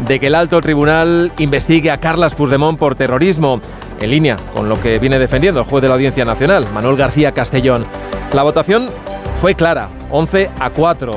de 0.07 0.21
que 0.21 0.27
el 0.27 0.35
alto 0.35 0.61
tribunal 0.61 1.33
investigue 1.39 1.91
a 1.91 1.99
Carlas 1.99 2.35
Puigdemont 2.35 2.79
por 2.79 2.95
terrorismo, 2.95 3.59
en 4.01 4.11
línea 4.11 4.37
con 4.55 4.69
lo 4.69 4.79
que 4.79 4.99
viene 4.99 5.19
defendiendo 5.19 5.61
el 5.61 5.67
juez 5.67 5.81
de 5.81 5.89
la 5.89 5.95
Audiencia 5.95 6.27
Nacional, 6.27 6.67
Manuel 6.75 6.97
García 6.97 7.33
Castellón. 7.33 7.87
La 8.35 8.43
votación 8.43 8.87
fue 9.41 9.55
clara, 9.55 9.89
11 10.11 10.51
a 10.61 10.69
4. 10.69 11.13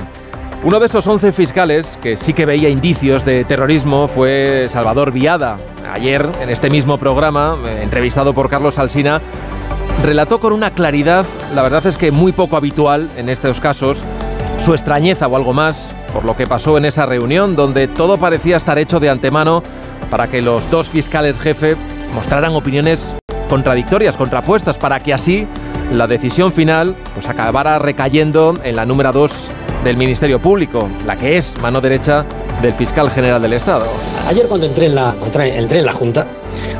Uno 0.64 0.80
de 0.80 0.88
esos 0.88 1.06
11 1.06 1.32
fiscales 1.34 2.00
que 2.02 2.16
sí 2.16 2.34
que 2.34 2.46
veía 2.46 2.68
indicios 2.68 3.24
de 3.24 3.46
terrorismo 3.46 4.08
fue 4.08 4.68
Salvador 4.70 5.12
Viada. 5.12 5.56
Ayer, 5.94 6.28
en 6.42 6.50
este 6.50 6.70
mismo 6.70 6.98
programa, 6.98 7.58
eh, 7.64 7.82
entrevistado 7.84 8.34
por 8.34 8.50
Carlos 8.50 8.80
Alsina, 8.80 9.22
relató 10.04 10.40
con 10.40 10.54
una 10.54 10.72
claridad, 10.72 11.26
la 11.54 11.62
verdad 11.62 11.86
es 11.86 11.96
que 11.96 12.12
muy 12.12 12.32
poco 12.32 12.58
habitual 12.58 13.08
en 13.18 13.30
estos 13.30 13.62
casos, 13.62 14.04
su 14.58 14.74
extrañeza 14.74 15.28
o 15.28 15.36
algo 15.36 15.54
más 15.54 15.92
por 16.12 16.26
lo 16.26 16.36
que 16.36 16.48
pasó 16.48 16.78
en 16.78 16.86
esa 16.86 17.06
reunión 17.06 17.56
donde 17.56 17.88
todo 17.88 18.18
parecía 18.18 18.58
estar 18.58 18.80
hecho 18.80 19.00
de 19.00 19.10
antemano 19.10 19.62
para 20.10 20.28
que 20.28 20.42
los 20.42 20.70
dos 20.72 20.90
fiscales 20.90 21.40
jefe 21.40 21.76
mostraran 22.16 22.56
opiniones 22.56 23.16
contradictorias, 23.48 24.18
contrapuestas, 24.18 24.78
para 24.78 25.00
que 25.00 25.14
así 25.14 25.48
la 25.92 26.08
decisión 26.08 26.52
final 26.52 26.96
pues 27.14 27.30
acabara 27.30 27.78
recayendo 27.78 28.56
en 28.64 28.76
la 28.76 28.86
número 28.86 29.12
2 29.12 29.52
del 29.84 29.98
Ministerio 29.98 30.42
Público, 30.42 30.90
la 31.06 31.16
que 31.16 31.38
es 31.38 31.58
mano 31.60 31.82
derecha 31.82 32.26
del 32.62 32.74
fiscal 32.74 33.10
general 33.12 33.42
del 33.42 33.54
Estado. 33.54 33.86
Ayer 34.28 34.48
cuando 34.48 34.66
entré 34.66 34.88
en 34.88 34.96
la, 34.96 35.16
entré 35.24 35.80
en 35.80 35.86
la 35.86 35.92
Junta, 35.92 36.28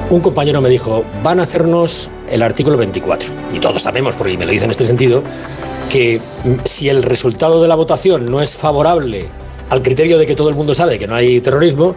un 0.10 0.22
compañero 0.22 0.62
me 0.62 0.70
dijo, 0.70 1.04
van 1.24 1.40
a 1.40 1.44
hacernos 1.44 2.10
el 2.30 2.42
artículo 2.42 2.78
24. 2.78 3.30
Y 3.54 3.60
todos 3.60 3.82
sabemos, 3.82 4.16
porque 4.16 4.38
me 4.38 4.46
lo 4.46 4.52
dice 4.52 4.66
en 4.66 4.72
este 4.72 4.86
sentido, 4.86 5.24
que 5.90 6.22
si 6.64 6.90
el 6.90 7.04
resultado 7.04 7.62
de 7.62 7.68
la 7.68 7.76
votación 7.76 8.26
no 8.26 8.42
es 8.42 8.56
favorable 8.56 9.28
al 9.70 9.82
criterio 9.82 10.18
de 10.18 10.26
que 10.26 10.36
todo 10.36 10.50
el 10.50 10.56
mundo 10.56 10.74
sabe 10.74 10.98
que 10.98 11.08
no 11.08 11.16
hay 11.16 11.42
terrorismo, 11.42 11.96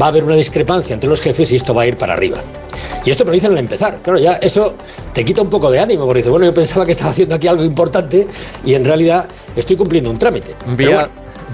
va 0.00 0.06
a 0.06 0.08
haber 0.10 0.24
una 0.24 0.34
discrepancia 0.34 0.94
entre 0.94 1.08
los 1.08 1.20
jefes 1.20 1.50
y 1.52 1.56
esto 1.56 1.74
va 1.74 1.82
a 1.82 1.86
ir 1.86 1.96
para 1.96 2.12
arriba. 2.12 2.38
Y 3.04 3.10
esto 3.10 3.24
me 3.24 3.30
lo 3.30 3.34
dicen 3.34 3.52
al 3.52 3.58
empezar. 3.58 3.98
Claro, 4.02 4.18
ya 4.18 4.34
eso 4.34 4.74
te 5.12 5.24
quita 5.24 5.42
un 5.42 5.50
poco 5.50 5.70
de 5.70 5.80
ánimo, 5.80 6.04
porque 6.04 6.18
dices, 6.18 6.30
bueno, 6.30 6.46
yo 6.46 6.54
pensaba 6.54 6.84
que 6.86 6.92
estaba 6.92 7.10
haciendo 7.10 7.34
aquí 7.34 7.48
algo 7.48 7.64
importante 7.64 8.26
y 8.64 8.74
en 8.74 8.84
realidad 8.84 9.28
estoy 9.56 9.76
cumpliendo 9.76 10.10
un 10.10 10.18
trámite. 10.18 10.54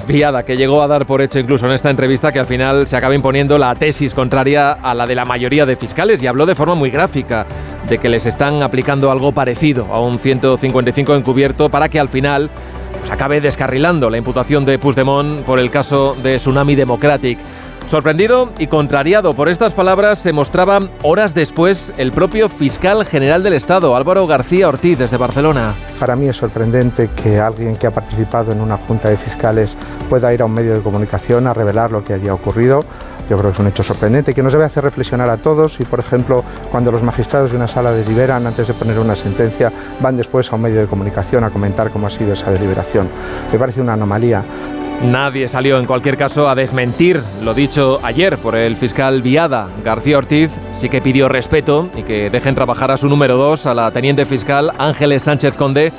Viada, 0.07 0.45
que 0.45 0.57
llegó 0.57 0.83
a 0.83 0.87
dar 0.87 1.07
por 1.07 1.23
hecho 1.23 1.39
incluso 1.39 1.67
en 1.67 1.73
esta 1.73 1.89
entrevista 1.89 2.31
que 2.31 2.39
al 2.39 2.47
final 2.47 2.87
se 2.87 2.97
acaba 2.97 3.15
imponiendo 3.15 3.57
la 3.57 3.75
tesis 3.75 4.13
contraria 4.13 4.73
a 4.73 4.95
la 4.95 5.07
de 5.07 5.15
la 5.15 5.25
mayoría 5.25 5.65
de 5.65 5.75
fiscales 5.75 6.23
y 6.23 6.27
habló 6.27 6.45
de 6.45 6.55
forma 6.55 6.75
muy 6.75 6.91
gráfica 6.91 7.47
de 7.89 7.99
que 7.99 8.09
les 8.09 8.27
están 8.27 8.63
aplicando 8.63 9.11
algo 9.11 9.33
parecido 9.33 9.87
a 9.91 10.01
un 10.01 10.19
155 10.19 11.15
encubierto 11.15 11.71
para 11.71 11.89
que 11.89 11.99
al 11.99 12.09
final 12.11 12.51
pues, 13.01 13.11
acabe 13.11 13.41
descarrilando 13.41 14.11
la 14.11 14.19
imputación 14.19 14.65
de 14.65 14.79
Puigdemont 14.79 15.45
por 15.45 15.59
el 15.59 15.71
caso 15.71 16.15
de 16.23 16.37
Tsunami 16.37 16.75
Democratic. 16.75 17.39
Sorprendido 17.89 18.51
y 18.59 18.67
contrariado 18.67 19.33
por 19.35 19.49
estas 19.49 19.73
palabras 19.73 20.19
se 20.19 20.33
mostraba 20.33 20.81
horas 21.05 21.35
después 21.35 21.93
el 21.97 22.11
propio 22.11 22.49
fiscal 22.49 23.07
general 23.07 23.45
del 23.45 23.53
Estado, 23.53 23.95
Álvaro 23.95 24.27
García 24.27 24.69
Ortiz, 24.69 24.99
desde 24.99 25.17
Barcelona. 25.17 25.73
Para 26.01 26.17
mí 26.17 26.27
es 26.27 26.37
sorprendente 26.37 27.09
que 27.23 27.39
alguien 27.39 27.77
que 27.77 27.87
ha 27.87 27.93
participado 27.93 28.51
en 28.51 28.61
una 28.61 28.77
junta 28.77 29.09
de 29.09 29.17
fiscales 29.17 29.77
pueda 30.11 30.35
ir 30.35 30.43
a 30.43 30.47
un 30.47 30.53
medio 30.53 30.75
de 30.75 30.81
comunicación 30.81 31.47
a 31.47 31.55
revelar 31.55 31.93
lo 31.93 32.03
que 32.03 32.15
haya 32.15 32.35
ocurrido. 32.35 32.85
Yo 33.31 33.39
creo 33.39 33.51
que 33.51 33.55
es 33.55 33.61
un 33.61 33.69
hecho 33.69 33.85
sorprendente 33.85 34.35
que 34.35 34.43
nos 34.43 34.53
debe 34.53 34.65
hacer 34.65 34.83
reflexionar 34.83 35.31
a 35.31 35.37
todos 35.37 35.79
y, 35.79 35.85
por 35.85 36.01
ejemplo, 36.01 36.43
cuando 36.73 36.91
los 36.91 37.05
magistrados 37.05 37.53
de 37.53 37.57
una 37.57 37.69
sala 37.69 37.93
deliberan 37.93 38.49
antes 38.49 38.67
de 38.67 38.75
poner 38.75 38.99
una 38.99 39.15
sentencia, 39.15 39.73
van 40.01 40.17
después 40.17 40.53
a 40.53 40.57
un 40.57 40.63
medio 40.63 40.81
de 40.81 40.87
comunicación 40.89 41.45
a 41.45 41.51
comentar 41.51 41.91
cómo 41.91 42.09
ha 42.09 42.11
sido 42.11 42.33
esa 42.33 42.51
deliberación. 42.51 43.09
Me 43.53 43.59
parece 43.61 43.81
una 43.81 43.93
anomalía. 43.93 44.43
Nadie 45.03 45.47
salió 45.47 45.79
en 45.79 45.85
cualquier 45.85 46.17
caso 46.17 46.49
a 46.49 46.55
desmentir 46.55 47.23
lo 47.45 47.55
dicho 47.55 48.01
ayer 48.03 48.39
por 48.39 48.57
el 48.57 48.77
fiscal 48.77 49.23
Viada. 49.23 49.69
García 49.85 50.19
Ortiz 50.19 50.51
sí 50.77 50.89
que 50.89 51.01
pidió 51.01 51.29
respeto 51.29 51.91
y 51.95 52.03
que 52.03 52.31
dejen 52.31 52.55
trabajar 52.55 52.91
a 52.91 52.97
su 52.97 53.09
número 53.09 53.37
2, 53.37 53.67
a 53.67 53.75
la 53.75 53.91
teniente 53.91 54.25
fiscal 54.25 54.73
Ángeles 54.79 55.23
Sánchez 55.23 55.57
Conde, 55.57 55.93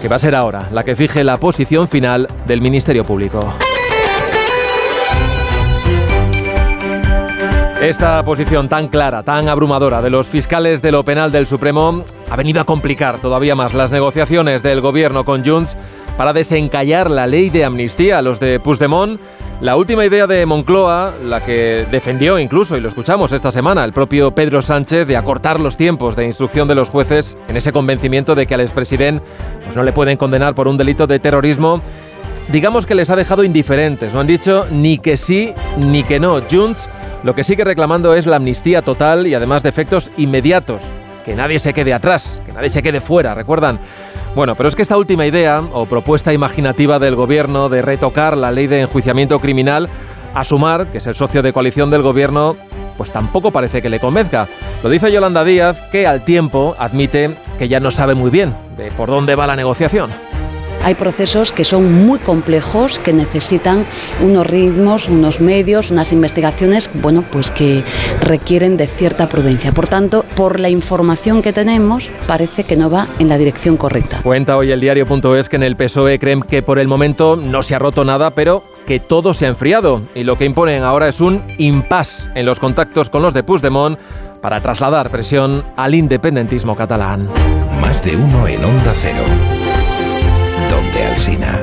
que 0.00 0.08
va 0.08 0.16
a 0.16 0.20
ser 0.20 0.34
ahora 0.34 0.68
la 0.70 0.84
que 0.84 0.96
fije 0.96 1.24
la 1.24 1.36
posición 1.36 1.88
final 1.88 2.28
del 2.46 2.60
Ministerio 2.60 3.04
Público. 3.04 3.52
Esta 7.84 8.22
posición 8.22 8.70
tan 8.70 8.88
clara, 8.88 9.22
tan 9.24 9.46
abrumadora 9.48 10.00
de 10.00 10.08
los 10.08 10.26
fiscales 10.26 10.80
de 10.80 10.90
lo 10.90 11.04
penal 11.04 11.30
del 11.30 11.46
Supremo 11.46 12.02
ha 12.30 12.36
venido 12.36 12.62
a 12.62 12.64
complicar 12.64 13.20
todavía 13.20 13.54
más 13.54 13.74
las 13.74 13.92
negociaciones 13.92 14.62
del 14.62 14.80
gobierno 14.80 15.26
con 15.26 15.44
Junts 15.44 15.76
para 16.16 16.32
desencallar 16.32 17.10
la 17.10 17.26
ley 17.26 17.50
de 17.50 17.64
amnistía 17.64 18.22
los 18.22 18.40
de 18.40 18.60
Puigdemont. 18.60 19.20
La 19.60 19.76
última 19.76 20.04
idea 20.04 20.26
de 20.26 20.44
Moncloa, 20.46 21.14
la 21.24 21.44
que 21.44 21.86
defendió 21.90 22.38
incluso, 22.38 22.76
y 22.76 22.80
lo 22.80 22.88
escuchamos 22.88 23.32
esta 23.32 23.50
semana, 23.50 23.84
el 23.84 23.92
propio 23.92 24.32
Pedro 24.32 24.60
Sánchez, 24.60 25.06
de 25.06 25.16
acortar 25.16 25.60
los 25.60 25.76
tiempos 25.76 26.16
de 26.16 26.24
instrucción 26.24 26.68
de 26.68 26.74
los 26.74 26.88
jueces 26.88 27.36
en 27.48 27.56
ese 27.56 27.72
convencimiento 27.72 28.34
de 28.34 28.46
que 28.46 28.54
al 28.54 28.60
expresidente 28.60 29.24
pues 29.64 29.76
no 29.76 29.82
le 29.82 29.92
pueden 29.92 30.16
condenar 30.16 30.54
por 30.54 30.68
un 30.68 30.76
delito 30.76 31.06
de 31.06 31.20
terrorismo, 31.20 31.80
digamos 32.50 32.84
que 32.84 32.94
les 32.94 33.10
ha 33.10 33.16
dejado 33.16 33.44
indiferentes. 33.44 34.12
No 34.12 34.20
han 34.20 34.26
dicho 34.26 34.66
ni 34.70 34.98
que 34.98 35.16
sí 35.16 35.54
ni 35.78 36.02
que 36.02 36.20
no. 36.20 36.40
Junts 36.42 36.88
lo 37.22 37.34
que 37.34 37.44
sigue 37.44 37.64
reclamando 37.64 38.14
es 38.14 38.26
la 38.26 38.36
amnistía 38.36 38.82
total 38.82 39.26
y 39.26 39.34
además 39.34 39.62
de 39.62 39.70
efectos 39.70 40.10
inmediatos. 40.16 40.82
Que 41.24 41.34
nadie 41.34 41.58
se 41.58 41.72
quede 41.72 41.94
atrás, 41.94 42.42
que 42.44 42.52
nadie 42.52 42.68
se 42.68 42.82
quede 42.82 43.00
fuera, 43.00 43.34
¿recuerdan? 43.34 43.78
Bueno, 44.34 44.56
pero 44.56 44.68
es 44.68 44.74
que 44.74 44.82
esta 44.82 44.96
última 44.96 45.26
idea 45.26 45.62
o 45.72 45.86
propuesta 45.86 46.32
imaginativa 46.32 46.98
del 46.98 47.14
gobierno 47.14 47.68
de 47.68 47.82
retocar 47.82 48.36
la 48.36 48.50
ley 48.50 48.66
de 48.66 48.80
enjuiciamiento 48.80 49.38
criminal 49.38 49.88
a 50.34 50.42
sumar, 50.42 50.88
que 50.88 50.98
es 50.98 51.06
el 51.06 51.14
socio 51.14 51.40
de 51.40 51.52
coalición 51.52 51.88
del 51.88 52.02
gobierno, 52.02 52.56
pues 52.96 53.12
tampoco 53.12 53.52
parece 53.52 53.80
que 53.80 53.88
le 53.88 54.00
convenzca. 54.00 54.48
Lo 54.82 54.90
dice 54.90 55.12
Yolanda 55.12 55.44
Díaz, 55.44 55.80
que 55.92 56.08
al 56.08 56.24
tiempo 56.24 56.74
admite 56.80 57.36
que 57.58 57.68
ya 57.68 57.78
no 57.78 57.92
sabe 57.92 58.16
muy 58.16 58.30
bien 58.30 58.56
de 58.76 58.90
por 58.90 59.08
dónde 59.08 59.36
va 59.36 59.46
la 59.46 59.54
negociación 59.54 60.10
hay 60.84 60.94
procesos 60.94 61.52
que 61.52 61.64
son 61.64 62.04
muy 62.04 62.18
complejos, 62.18 62.98
que 62.98 63.12
necesitan 63.12 63.86
unos 64.22 64.46
ritmos, 64.46 65.08
unos 65.08 65.40
medios, 65.40 65.90
unas 65.90 66.12
investigaciones, 66.12 66.90
bueno, 66.94 67.24
pues 67.30 67.50
que 67.50 67.82
requieren 68.20 68.76
de 68.76 68.86
cierta 68.86 69.28
prudencia. 69.28 69.72
Por 69.72 69.88
tanto, 69.88 70.24
por 70.36 70.60
la 70.60 70.68
información 70.68 71.40
que 71.40 71.52
tenemos, 71.52 72.10
parece 72.26 72.64
que 72.64 72.76
no 72.76 72.90
va 72.90 73.08
en 73.18 73.28
la 73.28 73.38
dirección 73.38 73.76
correcta. 73.78 74.20
Cuenta 74.22 74.56
hoy 74.56 74.70
el 74.70 74.80
diario.es 74.80 75.48
que 75.48 75.56
en 75.56 75.62
el 75.62 75.76
PSOE 75.76 76.18
creen 76.18 76.42
que 76.42 76.62
por 76.62 76.78
el 76.78 76.86
momento 76.86 77.36
no 77.36 77.62
se 77.62 77.74
ha 77.74 77.78
roto 77.78 78.04
nada, 78.04 78.30
pero 78.32 78.62
que 78.86 79.00
todo 79.00 79.32
se 79.32 79.46
ha 79.46 79.48
enfriado 79.48 80.02
y 80.14 80.24
lo 80.24 80.36
que 80.36 80.44
imponen 80.44 80.82
ahora 80.82 81.08
es 81.08 81.20
un 81.22 81.42
impasse 81.56 82.28
en 82.34 82.44
los 82.44 82.60
contactos 82.60 83.08
con 83.08 83.22
los 83.22 83.32
de 83.32 83.42
Puigdemont 83.42 83.98
para 84.42 84.60
trasladar 84.60 85.08
presión 85.08 85.64
al 85.76 85.94
independentismo 85.94 86.76
catalán. 86.76 87.28
Más 87.80 88.04
de 88.04 88.16
uno 88.16 88.46
en 88.46 88.62
Onda 88.62 88.92
Cero 88.94 89.24
de 90.94 91.04
Alsina. 91.04 91.62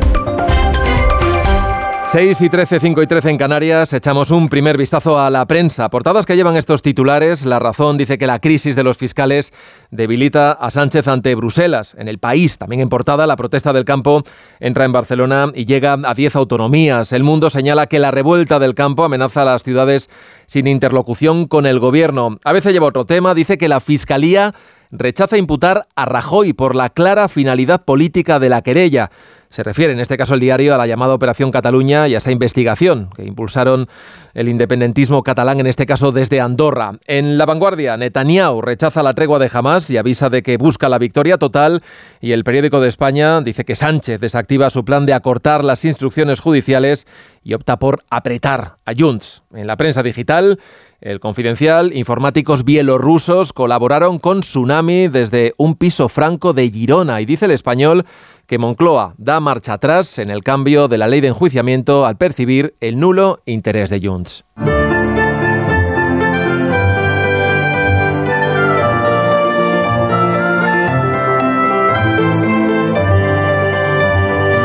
6 2.12 2.42
y 2.42 2.50
13, 2.50 2.82
5 2.82 3.02
y 3.04 3.08
13 3.08 3.30
en 3.30 3.38
Canarias, 3.38 3.94
echamos 3.94 4.32
un 4.32 4.50
primer 4.50 4.78
vistazo 4.78 5.18
a 5.18 5.30
la 5.30 5.46
prensa. 5.46 5.90
Portadas 5.90 6.26
que 6.26 6.36
llevan 6.36 6.58
estos 6.58 6.82
titulares. 6.82 7.46
La 7.46 7.58
razón 7.58 7.98
dice 7.98 8.18
que 8.18 8.28
la 8.28 8.40
crisis 8.40 8.76
de 8.76 8.84
los 8.84 8.98
fiscales 8.98 9.54
debilita 9.92 10.52
a 10.52 10.72
Sánchez 10.72 11.08
ante 11.08 11.34
Bruselas. 11.36 11.96
En 11.98 12.10
el 12.10 12.20
país, 12.20 12.58
también 12.58 12.82
en 12.82 12.90
portada, 12.90 13.26
la 13.26 13.38
protesta 13.38 13.72
del 13.72 13.86
campo 13.86 14.24
entra 14.60 14.84
en 14.84 14.92
Barcelona 14.92 15.54
y 15.56 15.64
llega 15.64 15.94
a 16.04 16.14
10 16.14 16.36
autonomías. 16.36 17.14
El 17.14 17.24
mundo 17.24 17.50
señala 17.50 17.88
que 17.88 18.00
la 18.00 18.12
revuelta 18.12 18.60
del 18.60 18.74
campo 18.74 19.06
amenaza 19.06 19.44
a 19.44 19.46
las 19.46 19.64
ciudades 19.64 20.10
sin 20.48 20.68
interlocución 20.68 21.46
con 21.48 21.66
el 21.66 21.80
gobierno. 21.80 22.40
A 22.44 22.52
veces 22.52 22.74
lleva 22.74 22.88
otro 22.88 23.06
tema, 23.06 23.34
dice 23.34 23.58
que 23.58 23.70
la 23.70 23.80
fiscalía 23.80 24.54
rechaza 24.92 25.38
imputar 25.38 25.88
a 25.96 26.06
Rajoy 26.06 26.54
por 26.54 26.76
la 26.76 26.90
clara 26.90 27.28
finalidad 27.28 27.84
política 27.86 28.40
de 28.40 28.50
la 28.50 28.62
querella. 28.62 29.10
Se 29.52 29.64
refiere 29.64 29.92
en 29.92 30.00
este 30.00 30.16
caso 30.16 30.34
el 30.34 30.40
diario 30.40 30.74
a 30.74 30.78
la 30.78 30.88
llamada 30.88 31.14
Operación 31.14 31.52
Cataluña 31.52 32.08
y 32.08 32.16
a 32.16 32.20
esa 32.20 32.32
investigación 32.32 33.10
que 33.14 33.26
impulsaron 33.26 33.90
el 34.34 34.48
independentismo 34.48 35.24
catalán, 35.24 35.60
en 35.60 35.68
este 35.68 35.86
caso 35.86 36.14
desde 36.14 36.40
Andorra. 36.40 36.94
En 37.06 37.38
la 37.38 37.46
vanguardia, 37.46 37.98
Netanyahu 37.98 38.62
rechaza 38.62 39.04
la 39.04 39.14
tregua 39.14 39.40
de 39.40 39.50
Hamas 39.52 39.90
y 39.90 39.98
avisa 39.98 40.30
de 40.30 40.42
que 40.42 40.56
busca 40.56 40.88
la 40.88 41.00
victoria 41.00 41.38
total. 41.38 41.84
Y 42.22 42.32
el 42.32 42.46
periódico 42.46 42.80
de 42.80 42.88
España 42.88 43.42
dice 43.42 43.66
que 43.66 43.76
Sánchez 43.76 44.22
desactiva 44.22 44.70
su 44.70 44.86
plan 44.86 45.06
de 45.06 45.14
acortar 45.14 45.66
las 45.66 45.84
instrucciones 45.84 46.40
judiciales 46.40 47.06
y 47.44 47.54
opta 47.54 47.78
por 47.78 48.06
apretar 48.10 48.78
a 48.86 48.94
Junts. 48.98 49.44
En 49.54 49.68
la 49.68 49.76
prensa 49.76 50.02
digital, 50.02 50.60
el 51.02 51.20
Confidencial, 51.20 51.92
informáticos 51.96 52.64
bielorrusos 52.64 53.54
colaboraron 53.54 54.20
con 54.20 54.42
Tsunami 54.42 55.08
desde 55.08 55.54
un 55.58 55.76
piso 55.76 56.08
franco 56.10 56.54
de 56.54 56.70
Girona 56.70 57.20
y 57.22 57.26
dice 57.26 57.46
el 57.46 57.52
español 57.52 58.06
que 58.46 58.60
Moncloa 58.60 59.16
da 59.18 59.40
marcha 59.40 59.74
atrás 59.74 60.20
en 60.20 60.30
el 60.30 60.44
cambio 60.44 60.88
de 60.88 60.98
la 60.98 61.08
ley 61.08 61.22
de 61.22 61.30
enjuiciamiento 61.30 62.06
al 62.06 62.18
percibir 62.18 62.76
el 62.80 63.00
nulo 63.00 63.40
interés 63.46 63.90
de 63.90 64.00
Junts. 64.06 64.46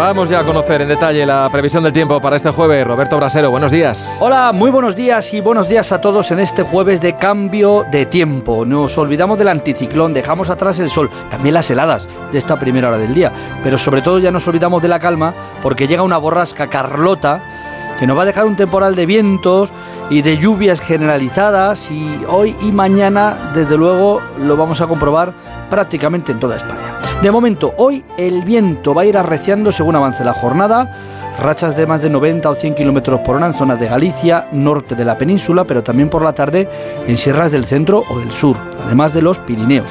Vamos 0.06 0.28
ya 0.28 0.38
a 0.38 0.44
conocer 0.44 0.82
en 0.82 0.86
detalle 0.86 1.26
la 1.26 1.50
previsión 1.50 1.82
del 1.82 1.92
tiempo 1.92 2.20
para 2.20 2.36
este 2.36 2.52
jueves. 2.52 2.86
Roberto 2.86 3.16
Brasero, 3.16 3.50
buenos 3.50 3.72
días. 3.72 4.18
Hola, 4.20 4.52
muy 4.52 4.70
buenos 4.70 4.94
días 4.94 5.34
y 5.34 5.40
buenos 5.40 5.68
días 5.68 5.90
a 5.90 6.00
todos 6.00 6.30
en 6.30 6.38
este 6.38 6.62
jueves 6.62 7.00
de 7.00 7.16
cambio 7.16 7.84
de 7.90 8.06
tiempo. 8.06 8.64
Nos 8.64 8.96
olvidamos 8.98 9.36
del 9.36 9.48
anticiclón, 9.48 10.14
dejamos 10.14 10.48
atrás 10.48 10.78
el 10.78 10.90
sol, 10.90 11.10
también 11.28 11.54
las 11.54 11.68
heladas 11.72 12.06
de 12.30 12.38
esta 12.38 12.56
primera 12.56 12.86
hora 12.86 12.98
del 12.98 13.14
día, 13.14 13.32
pero 13.64 13.78
sobre 13.78 14.00
todo 14.00 14.20
ya 14.20 14.30
nos 14.30 14.46
olvidamos 14.46 14.80
de 14.80 14.86
la 14.86 15.00
calma 15.00 15.34
porque 15.60 15.88
llega 15.88 16.04
una 16.04 16.18
borrasca 16.18 16.68
Carlota 16.68 17.40
que 17.98 18.06
nos 18.06 18.16
va 18.16 18.22
a 18.22 18.26
dejar 18.26 18.44
un 18.44 18.54
temporal 18.54 18.94
de 18.94 19.06
vientos 19.06 19.72
y 20.08 20.22
de 20.22 20.38
lluvias 20.38 20.80
generalizadas 20.80 21.90
y 21.90 22.24
hoy 22.28 22.54
y 22.62 22.70
mañana 22.70 23.50
desde 23.54 23.76
luego 23.76 24.22
lo 24.38 24.56
vamos 24.56 24.80
a 24.80 24.86
comprobar 24.86 25.32
prácticamente 25.68 26.32
en 26.32 26.40
toda 26.40 26.56
España. 26.56 27.00
De 27.22 27.30
momento, 27.30 27.74
hoy 27.76 28.04
el 28.18 28.42
viento 28.42 28.94
va 28.94 29.02
a 29.02 29.06
ir 29.06 29.16
arreciando 29.16 29.72
según 29.72 29.96
avance 29.96 30.24
la 30.24 30.34
jornada 30.34 31.16
rachas 31.38 31.76
de 31.76 31.86
más 31.86 32.00
de 32.00 32.10
90 32.10 32.48
o 32.48 32.54
100 32.54 32.74
kilómetros 32.74 33.20
por 33.20 33.36
hora 33.36 33.46
en 33.46 33.54
zonas 33.54 33.78
de 33.78 33.88
Galicia, 33.88 34.46
norte 34.52 34.94
de 34.94 35.04
la 35.04 35.18
península, 35.18 35.64
pero 35.64 35.82
también 35.82 36.08
por 36.08 36.22
la 36.22 36.32
tarde 36.32 36.68
en 37.06 37.16
sierras 37.16 37.50
del 37.52 37.64
centro 37.64 38.04
o 38.08 38.18
del 38.18 38.32
sur, 38.32 38.56
además 38.84 39.12
de 39.12 39.22
los 39.22 39.38
Pirineos. 39.38 39.88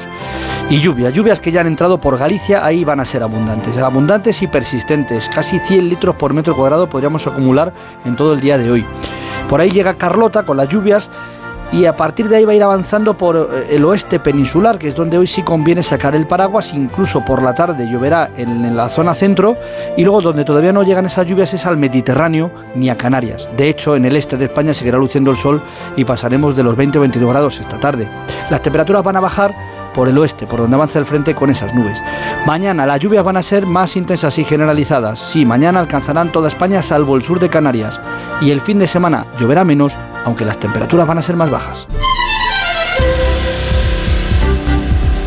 Y 0.68 0.80
lluvias, 0.80 1.12
lluvias 1.12 1.38
que 1.38 1.52
ya 1.52 1.60
han 1.60 1.68
entrado 1.68 2.00
por 2.00 2.18
Galicia, 2.18 2.64
ahí 2.64 2.84
van 2.84 3.00
a 3.00 3.04
ser 3.04 3.22
abundantes, 3.22 3.76
abundantes 3.78 4.42
y 4.42 4.48
persistentes. 4.48 5.28
Casi 5.28 5.60
100 5.60 5.88
litros 5.88 6.16
por 6.16 6.34
metro 6.34 6.56
cuadrado 6.56 6.88
podríamos 6.88 7.26
acumular 7.26 7.72
en 8.04 8.16
todo 8.16 8.32
el 8.32 8.40
día 8.40 8.58
de 8.58 8.70
hoy. 8.70 8.84
Por 9.48 9.60
ahí 9.60 9.70
llega 9.70 9.94
Carlota 9.94 10.42
con 10.42 10.56
las 10.56 10.68
lluvias 10.68 11.08
y 11.72 11.84
a 11.84 11.96
partir 11.96 12.28
de 12.28 12.36
ahí 12.36 12.44
va 12.44 12.52
a 12.52 12.54
ir 12.54 12.62
avanzando 12.62 13.16
por 13.16 13.36
eh, 13.36 13.74
el 13.74 13.84
oeste 13.84 14.20
peninsular, 14.20 14.78
que 14.78 14.88
es 14.88 14.94
donde 14.94 15.18
hoy 15.18 15.26
sí 15.26 15.42
conviene 15.42 15.82
sacar 15.82 16.14
el 16.14 16.26
paraguas, 16.26 16.72
incluso 16.74 17.24
por 17.24 17.42
la 17.42 17.54
tarde 17.54 17.88
lloverá 17.88 18.30
en, 18.36 18.76
la 18.76 18.88
zona 18.88 19.14
centro 19.14 19.56
y 19.96 20.04
luego 20.04 20.20
donde 20.20 20.44
todavía 20.44 20.72
no 20.72 20.82
llegan 20.82 21.06
esas 21.06 21.26
lluvias 21.26 21.54
es 21.54 21.66
al 21.66 21.76
Mediterráneo 21.76 22.50
ni 22.74 22.90
a 22.90 22.96
Canarias. 22.96 23.48
De 23.56 23.68
hecho, 23.68 23.96
en 23.96 24.04
el 24.04 24.16
este 24.16 24.36
de 24.36 24.46
España 24.46 24.74
seguirá 24.74 24.98
luciendo 24.98 25.30
el 25.30 25.36
sol 25.36 25.60
y 25.96 26.04
pasaremos 26.04 26.56
de 26.56 26.62
los 26.62 26.76
20 26.76 26.98
o 26.98 27.00
22 27.02 27.30
grados 27.30 27.60
esta 27.60 27.78
tarde. 27.78 28.08
Las 28.50 28.62
temperaturas 28.62 29.02
van 29.02 29.16
a 29.16 29.20
bajar 29.20 29.54
por 29.96 30.08
el 30.08 30.18
oeste, 30.18 30.46
por 30.46 30.60
donde 30.60 30.76
avanza 30.76 30.98
el 30.98 31.06
frente 31.06 31.34
con 31.34 31.48
esas 31.48 31.74
nubes. 31.74 32.00
Mañana 32.46 32.84
las 32.84 33.00
lluvias 33.00 33.24
van 33.24 33.38
a 33.38 33.42
ser 33.42 33.64
más 33.66 33.96
intensas 33.96 34.38
y 34.38 34.44
generalizadas. 34.44 35.18
Sí, 35.18 35.46
mañana 35.46 35.80
alcanzarán 35.80 36.30
toda 36.30 36.48
España 36.48 36.82
salvo 36.82 37.16
el 37.16 37.22
sur 37.22 37.40
de 37.40 37.48
Canarias. 37.48 37.98
Y 38.42 38.50
el 38.50 38.60
fin 38.60 38.78
de 38.78 38.86
semana 38.86 39.26
lloverá 39.40 39.64
menos, 39.64 39.96
aunque 40.26 40.44
las 40.44 40.58
temperaturas 40.60 41.06
van 41.06 41.18
a 41.18 41.22
ser 41.22 41.36
más 41.36 41.50
bajas. 41.50 41.88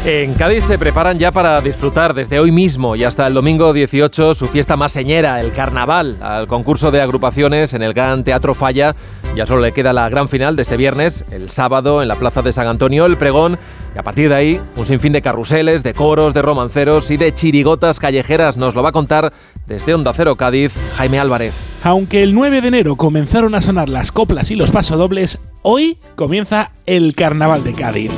En 0.05 0.33
Cádiz 0.35 0.63
se 0.63 0.79
preparan 0.79 1.19
ya 1.19 1.31
para 1.31 1.59
disfrutar 1.61 2.13
desde 2.13 2.39
hoy 2.39 2.51
mismo 2.51 2.95
y 2.95 3.03
hasta 3.03 3.27
el 3.27 3.33
domingo 3.33 3.73
18 3.73 4.33
su 4.33 4.47
fiesta 4.47 4.77
más 4.77 4.93
señera, 4.93 5.41
el 5.41 5.51
carnaval, 5.51 6.17
al 6.21 6.47
concurso 6.47 6.89
de 6.89 7.01
agrupaciones 7.01 7.73
en 7.73 7.81
el 7.81 7.93
Gran 7.93 8.23
Teatro 8.23 8.53
Falla. 8.53 8.95
Ya 9.35 9.45
solo 9.45 9.61
le 9.61 9.71
queda 9.71 9.93
la 9.93 10.09
gran 10.09 10.27
final 10.27 10.55
de 10.55 10.63
este 10.63 10.75
viernes, 10.75 11.23
el 11.31 11.49
sábado 11.49 12.01
en 12.01 12.07
la 12.07 12.15
Plaza 12.15 12.41
de 12.41 12.51
San 12.51 12.67
Antonio, 12.67 13.05
el 13.05 13.17
pregón, 13.17 13.57
y 13.95 13.97
a 13.97 14.03
partir 14.03 14.29
de 14.29 14.35
ahí 14.35 14.61
un 14.75 14.85
sinfín 14.85 15.13
de 15.13 15.21
carruseles, 15.21 15.81
de 15.83 15.93
coros, 15.93 16.33
de 16.33 16.41
romanceros 16.41 17.09
y 17.11 17.17
de 17.17 17.33
chirigotas 17.33 17.99
callejeras. 17.99 18.57
Nos 18.57 18.75
lo 18.75 18.83
va 18.83 18.89
a 18.89 18.93
contar 18.93 19.31
desde 19.65 19.93
Onda 19.93 20.13
Cero 20.13 20.35
Cádiz, 20.35 20.73
Jaime 20.97 21.19
Álvarez. 21.19 21.53
Aunque 21.83 22.23
el 22.23 22.33
9 22.35 22.61
de 22.61 22.67
enero 22.67 22.95
comenzaron 22.97 23.55
a 23.55 23.61
sonar 23.61 23.87
las 23.87 24.11
coplas 24.11 24.51
y 24.51 24.55
los 24.55 24.71
pasodobles, 24.71 25.39
hoy 25.61 25.97
comienza 26.15 26.71
el 26.85 27.15
Carnaval 27.15 27.63
de 27.63 27.73
Cádiz. 27.73 28.11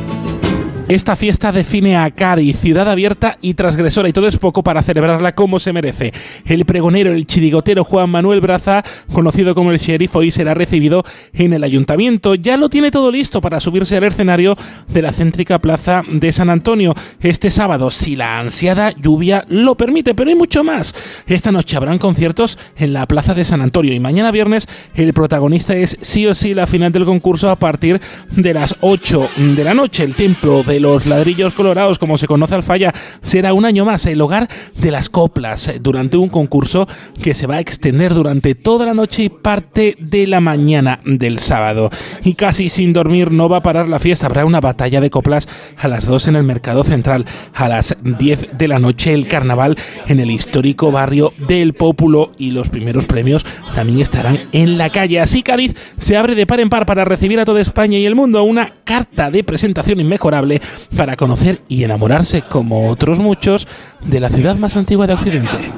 Esta 0.91 1.15
fiesta 1.15 1.53
define 1.53 1.95
a 1.95 2.11
Cádiz, 2.11 2.59
ciudad 2.59 2.89
abierta 2.89 3.37
y 3.39 3.53
transgresora, 3.53 4.09
y 4.09 4.11
todo 4.11 4.27
es 4.27 4.35
poco 4.35 4.61
para 4.61 4.83
celebrarla 4.83 5.33
como 5.35 5.57
se 5.57 5.71
merece. 5.71 6.11
El 6.45 6.65
pregonero, 6.65 7.13
el 7.13 7.25
chirigotero 7.25 7.85
Juan 7.85 8.09
Manuel 8.09 8.41
Braza, 8.41 8.83
conocido 9.13 9.55
como 9.55 9.71
el 9.71 9.77
sheriff, 9.77 10.13
hoy 10.17 10.31
será 10.31 10.53
recibido 10.53 11.05
en 11.31 11.53
el 11.53 11.63
ayuntamiento. 11.63 12.35
Ya 12.35 12.57
lo 12.57 12.67
tiene 12.67 12.91
todo 12.91 13.09
listo 13.09 13.39
para 13.39 13.61
subirse 13.61 13.95
al 13.95 14.03
escenario 14.03 14.57
de 14.89 15.01
la 15.01 15.13
céntrica 15.13 15.59
plaza 15.59 16.01
de 16.11 16.33
San 16.33 16.49
Antonio 16.49 16.93
este 17.21 17.51
sábado, 17.51 17.89
si 17.89 18.17
la 18.17 18.39
ansiada 18.39 18.91
lluvia 18.91 19.45
lo 19.47 19.75
permite, 19.75 20.13
pero 20.13 20.29
hay 20.29 20.35
mucho 20.35 20.65
más. 20.65 20.93
Esta 21.25 21.53
noche 21.53 21.77
habrán 21.77 21.99
conciertos 21.99 22.59
en 22.75 22.91
la 22.91 23.07
plaza 23.07 23.33
de 23.33 23.45
San 23.45 23.61
Antonio 23.61 23.93
y 23.93 24.01
mañana 24.01 24.29
viernes 24.29 24.67
el 24.93 25.13
protagonista 25.13 25.73
es 25.73 25.97
sí 26.01 26.27
o 26.27 26.35
sí 26.35 26.53
la 26.53 26.67
final 26.67 26.91
del 26.91 27.05
concurso 27.05 27.49
a 27.49 27.55
partir 27.55 28.01
de 28.31 28.53
las 28.53 28.75
8 28.81 29.29
de 29.55 29.63
la 29.63 29.73
noche. 29.73 30.03
El 30.03 30.15
templo 30.15 30.63
de 30.63 30.80
los 30.81 31.05
ladrillos 31.05 31.53
colorados, 31.53 31.99
como 31.99 32.17
se 32.17 32.27
conoce 32.27 32.55
al 32.55 32.63
falla, 32.63 32.93
será 33.21 33.53
un 33.53 33.65
año 33.65 33.85
más 33.85 34.05
el 34.05 34.19
hogar 34.21 34.49
de 34.77 34.91
las 34.91 35.09
coplas 35.09 35.67
eh, 35.67 35.79
durante 35.81 36.17
un 36.17 36.29
concurso 36.29 36.87
que 37.21 37.35
se 37.35 37.47
va 37.47 37.55
a 37.55 37.59
extender 37.59 38.13
durante 38.13 38.55
toda 38.55 38.85
la 38.85 38.93
noche 38.93 39.23
y 39.23 39.29
parte 39.29 39.95
de 39.99 40.27
la 40.27 40.41
mañana 40.41 40.99
del 41.05 41.39
sábado. 41.39 41.89
Y 42.23 42.33
casi 42.33 42.69
sin 42.69 42.93
dormir 42.93 43.31
no 43.31 43.47
va 43.47 43.57
a 43.57 43.63
parar 43.63 43.87
la 43.87 43.99
fiesta, 43.99 44.27
habrá 44.27 44.45
una 44.45 44.59
batalla 44.59 45.01
de 45.01 45.09
coplas 45.09 45.47
a 45.77 45.87
las 45.87 46.05
2 46.05 46.29
en 46.29 46.35
el 46.35 46.43
Mercado 46.43 46.83
Central, 46.83 47.25
a 47.53 47.67
las 47.67 47.95
10 48.03 48.57
de 48.57 48.67
la 48.67 48.79
noche 48.79 49.13
el 49.13 49.27
carnaval 49.27 49.77
en 50.07 50.19
el 50.19 50.31
histórico 50.31 50.91
barrio 50.91 51.33
del 51.47 51.73
Pópulo 51.73 52.31
y 52.37 52.51
los 52.51 52.69
primeros 52.69 53.05
premios 53.05 53.45
también 53.75 53.99
estarán 53.99 54.39
en 54.51 54.77
la 54.77 54.89
calle. 54.89 55.19
Así 55.19 55.43
Cádiz 55.43 55.75
se 55.97 56.17
abre 56.17 56.35
de 56.35 56.47
par 56.47 56.59
en 56.59 56.69
par 56.69 56.85
para 56.85 57.05
recibir 57.05 57.39
a 57.39 57.45
toda 57.45 57.61
España 57.61 57.97
y 57.97 58.05
el 58.05 58.15
mundo 58.15 58.43
una 58.43 58.73
carta 58.83 59.31
de 59.31 59.43
presentación 59.43 59.99
inmejorable 59.99 60.61
para 60.95 61.15
conocer 61.15 61.61
y 61.67 61.83
enamorarse, 61.83 62.41
como 62.41 62.89
otros 62.89 63.19
muchos, 63.19 63.67
de 64.05 64.19
la 64.19 64.29
ciudad 64.29 64.55
más 64.55 64.77
antigua 64.77 65.07
de 65.07 65.13
Occidente. 65.13 65.71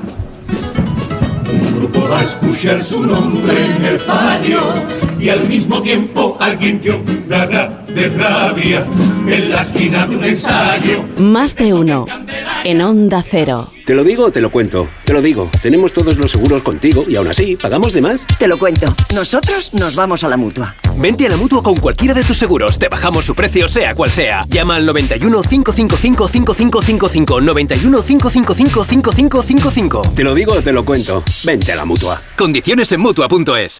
Un 1.53 1.79
grupo 1.79 2.07
va 2.09 2.19
a 2.19 2.23
escuchar 2.23 2.83
su 2.83 3.05
nombre 3.05 3.75
en 3.75 3.85
el 3.85 3.99
fallo 3.99 4.61
y 5.19 5.29
al 5.29 5.47
mismo 5.47 5.81
tiempo 5.81 6.37
alguien 6.39 6.79
que 6.79 6.91
de 7.93 8.09
rabia 8.09 8.85
en 9.27 9.49
la 9.49 9.61
esquina 9.61 10.05
de 10.07 10.15
un 10.15 10.23
ensayo. 10.23 11.03
Más 11.17 11.55
de 11.55 11.73
uno 11.73 12.05
en 12.63 12.81
Onda 12.81 13.23
Cero. 13.27 13.69
¿Te 13.85 13.93
lo 13.93 14.03
digo 14.03 14.25
o 14.25 14.31
te 14.31 14.39
lo 14.39 14.51
cuento? 14.51 14.89
Te 15.03 15.13
lo 15.13 15.21
digo. 15.21 15.49
Tenemos 15.61 15.91
todos 15.91 16.15
los 16.17 16.31
seguros 16.31 16.61
contigo 16.61 17.03
y 17.07 17.15
aún 17.17 17.27
así, 17.27 17.57
¿pagamos 17.57 17.91
de 17.93 18.01
más? 18.01 18.25
Te 18.39 18.47
lo 18.47 18.57
cuento. 18.57 18.95
Nosotros 19.13 19.73
nos 19.73 19.95
vamos 19.95 20.23
a 20.23 20.29
la 20.29 20.37
mutua. 20.37 20.75
Vente 20.95 21.27
a 21.27 21.29
la 21.29 21.37
mutua 21.37 21.61
con 21.61 21.75
cualquiera 21.75 22.13
de 22.13 22.23
tus 22.23 22.37
seguros. 22.37 22.79
Te 22.79 22.87
bajamos 22.87 23.25
su 23.25 23.35
precio, 23.35 23.67
sea 23.67 23.93
cual 23.93 24.11
sea. 24.11 24.45
Llama 24.47 24.77
al 24.77 24.85
91 24.85 25.41
555 25.41 26.27
5555. 26.27 27.41
91 27.41 28.03
555 28.03 28.85
5555. 28.85 30.01
Te 30.15 30.23
lo 30.23 30.33
digo 30.33 30.53
o 30.53 30.61
te 30.61 30.71
lo 30.71 30.85
cuento. 30.85 31.23
Vente 31.45 31.73
a 31.73 31.75
la 31.75 31.85
mutua. 31.85 32.21
Condiciones 32.37 32.91
en 32.91 33.01
mutua.es. 33.01 33.79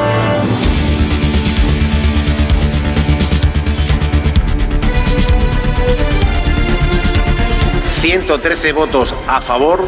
113 8.11 8.73
votos 8.73 9.15
a 9.25 9.39
favor, 9.39 9.87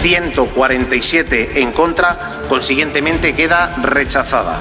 147 0.00 1.60
en 1.60 1.72
contra, 1.72 2.16
consiguientemente 2.48 3.34
queda 3.34 3.74
rechazada. 3.82 4.60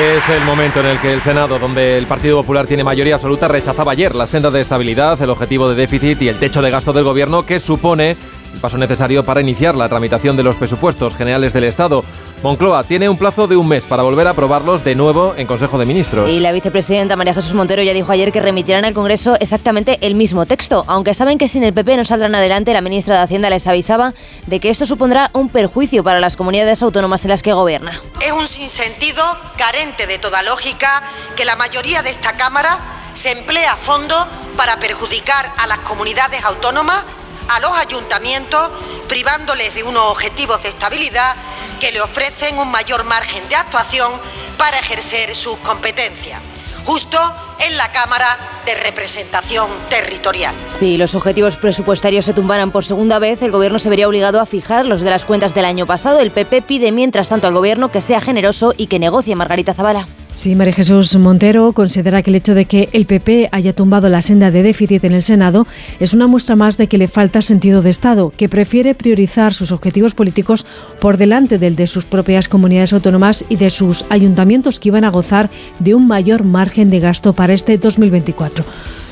Es 0.00 0.28
el 0.28 0.44
momento 0.44 0.78
en 0.78 0.86
el 0.86 1.00
que 1.00 1.12
el 1.12 1.20
Senado, 1.20 1.58
donde 1.58 1.98
el 1.98 2.06
Partido 2.06 2.36
Popular 2.36 2.68
tiene 2.68 2.84
mayoría 2.84 3.16
absoluta, 3.16 3.48
rechazaba 3.48 3.90
ayer 3.90 4.14
la 4.14 4.28
senda 4.28 4.52
de 4.52 4.60
estabilidad, 4.60 5.20
el 5.20 5.30
objetivo 5.30 5.68
de 5.68 5.74
déficit 5.74 6.22
y 6.22 6.28
el 6.28 6.38
techo 6.38 6.62
de 6.62 6.70
gasto 6.70 6.92
del 6.92 7.02
gobierno 7.02 7.44
que 7.44 7.58
supone 7.58 8.16
el 8.54 8.60
paso 8.60 8.78
necesario 8.78 9.24
para 9.24 9.40
iniciar 9.40 9.74
la 9.74 9.88
tramitación 9.88 10.36
de 10.36 10.44
los 10.44 10.54
presupuestos 10.54 11.16
generales 11.16 11.52
del 11.52 11.64
Estado. 11.64 12.04
Moncloa 12.42 12.84
tiene 12.84 13.06
un 13.06 13.18
plazo 13.18 13.46
de 13.46 13.56
un 13.56 13.68
mes 13.68 13.84
para 13.84 14.02
volver 14.02 14.26
a 14.26 14.30
aprobarlos 14.30 14.82
de 14.82 14.94
nuevo 14.94 15.34
en 15.36 15.46
Consejo 15.46 15.76
de 15.76 15.84
Ministros. 15.84 16.30
Y 16.30 16.40
la 16.40 16.52
vicepresidenta 16.52 17.14
María 17.14 17.34
Jesús 17.34 17.52
Montero 17.52 17.82
ya 17.82 17.92
dijo 17.92 18.12
ayer 18.12 18.32
que 18.32 18.40
remitirán 18.40 18.86
al 18.86 18.94
Congreso 18.94 19.36
exactamente 19.40 19.98
el 20.00 20.14
mismo 20.14 20.46
texto. 20.46 20.84
Aunque 20.86 21.12
saben 21.12 21.36
que 21.36 21.48
sin 21.48 21.64
el 21.64 21.74
PP 21.74 21.98
no 21.98 22.04
saldrán 22.06 22.34
adelante, 22.34 22.72
la 22.72 22.80
ministra 22.80 23.18
de 23.18 23.24
Hacienda 23.24 23.50
les 23.50 23.66
avisaba 23.66 24.14
de 24.46 24.58
que 24.58 24.70
esto 24.70 24.86
supondrá 24.86 25.28
un 25.34 25.50
perjuicio 25.50 26.02
para 26.02 26.18
las 26.18 26.36
comunidades 26.36 26.82
autónomas 26.82 27.22
en 27.24 27.30
las 27.30 27.42
que 27.42 27.52
gobierna. 27.52 28.00
Es 28.24 28.32
un 28.32 28.46
sinsentido 28.46 29.22
carente 29.58 30.06
de 30.06 30.16
toda 30.16 30.42
lógica 30.42 31.02
que 31.36 31.44
la 31.44 31.56
mayoría 31.56 32.02
de 32.02 32.08
esta 32.08 32.38
Cámara 32.38 32.78
se 33.12 33.32
emplea 33.32 33.72
a 33.72 33.76
fondo 33.76 34.16
para 34.56 34.78
perjudicar 34.78 35.52
a 35.58 35.66
las 35.66 35.80
comunidades 35.80 36.42
autónomas 36.44 37.04
a 37.50 37.60
los 37.60 37.72
ayuntamientos, 37.72 38.70
privándoles 39.08 39.74
de 39.74 39.82
unos 39.82 40.04
objetivos 40.10 40.62
de 40.62 40.70
estabilidad 40.70 41.36
que 41.80 41.92
le 41.92 42.00
ofrecen 42.00 42.58
un 42.58 42.70
mayor 42.70 43.04
margen 43.04 43.48
de 43.48 43.56
actuación 43.56 44.12
para 44.56 44.78
ejercer 44.78 45.34
sus 45.34 45.56
competencias 45.58 46.40
justo 46.84 47.18
en 47.60 47.76
la 47.76 47.92
Cámara 47.92 48.38
de 48.64 48.74
Representación 48.74 49.68
Territorial. 49.88 50.54
Si 50.68 50.96
los 50.96 51.14
objetivos 51.14 51.56
presupuestarios 51.56 52.24
se 52.24 52.32
tumbaran 52.32 52.70
por 52.70 52.84
segunda 52.84 53.18
vez, 53.18 53.42
el 53.42 53.50
Gobierno 53.50 53.78
se 53.78 53.90
vería 53.90 54.08
obligado 54.08 54.40
a 54.40 54.46
fijar 54.46 54.86
los 54.86 55.00
de 55.00 55.10
las 55.10 55.24
cuentas 55.24 55.54
del 55.54 55.66
año 55.66 55.86
pasado. 55.86 56.20
El 56.20 56.30
PP 56.30 56.62
pide, 56.62 56.92
mientras 56.92 57.28
tanto, 57.28 57.46
al 57.46 57.54
Gobierno 57.54 57.90
que 57.90 58.00
sea 58.00 58.20
generoso 58.20 58.74
y 58.76 58.86
que 58.86 58.98
negocie 58.98 59.36
Margarita 59.36 59.74
Zavala. 59.74 60.08
Sí, 60.32 60.54
María 60.54 60.72
Jesús 60.72 61.14
Montero 61.16 61.72
considera 61.72 62.22
que 62.22 62.30
el 62.30 62.36
hecho 62.36 62.54
de 62.54 62.64
que 62.64 62.88
el 62.92 63.04
PP 63.04 63.48
haya 63.50 63.72
tumbado 63.72 64.08
la 64.08 64.22
senda 64.22 64.50
de 64.50 64.62
déficit 64.62 65.04
en 65.04 65.12
el 65.12 65.22
Senado 65.22 65.66
es 65.98 66.14
una 66.14 66.28
muestra 66.28 66.56
más 66.56 66.76
de 66.76 66.86
que 66.86 66.98
le 66.98 67.08
falta 67.08 67.42
sentido 67.42 67.82
de 67.82 67.90
Estado, 67.90 68.32
que 68.36 68.48
prefiere 68.48 68.94
priorizar 68.94 69.52
sus 69.54 69.72
objetivos 69.72 70.14
políticos 70.14 70.66
por 71.00 71.16
delante 71.16 71.58
del 71.58 71.74
de 71.74 71.88
sus 71.88 72.04
propias 72.04 72.48
comunidades 72.48 72.92
autónomas 72.92 73.44
y 73.48 73.56
de 73.56 73.70
sus 73.70 74.04
ayuntamientos 74.08 74.78
que 74.78 74.88
iban 74.88 75.04
a 75.04 75.10
gozar 75.10 75.50
de 75.80 75.94
un 75.94 76.06
mayor 76.06 76.44
margen 76.44 76.90
de 76.90 77.00
gasto 77.00 77.32
para 77.32 77.52
este 77.52 77.76
2024. 77.76 78.64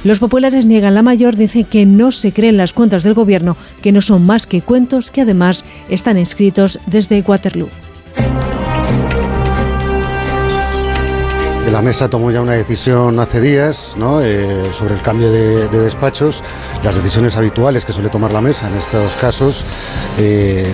Los 0.05 0.21
populares 0.21 0.67
niegan 0.67 0.95
la 0.95 1.03
mayor, 1.03 1.37
dicen 1.37 1.65
que 1.65 1.85
no 1.85 2.13
se 2.13 2.33
creen 2.33 2.57
las 2.57 2.73
cuentas 2.73 3.03
del 3.03 3.15
gobierno, 3.15 3.57
que 3.83 3.91
no 3.91 4.01
son 4.01 4.25
más 4.25 4.47
que 4.47 4.63
cuentos 4.63 5.11
que 5.11 5.23
además 5.23 5.65
están 5.91 6.17
escritos 6.17 6.79
desde 6.87 7.21
Waterloo. 7.21 7.69
La 11.71 11.83
mesa 11.83 12.09
tomó 12.09 12.31
ya 12.31 12.41
una 12.41 12.53
decisión 12.53 13.21
hace 13.21 13.43
días 13.43 13.95
eh, 14.23 14.71
sobre 14.73 14.95
el 14.95 15.03
cambio 15.03 15.31
de, 15.31 15.69
de, 15.69 15.79
despachos, 15.81 16.43
las 16.83 16.97
decisiones 16.97 17.37
habituales 17.37 17.85
que 17.85 17.93
suele 17.93 18.09
tomar 18.09 18.33
la 18.33 18.41
mesa 18.41 18.69
en 18.69 18.77
estos 18.77 19.13
casos, 19.17 19.65
eh, 20.19 20.73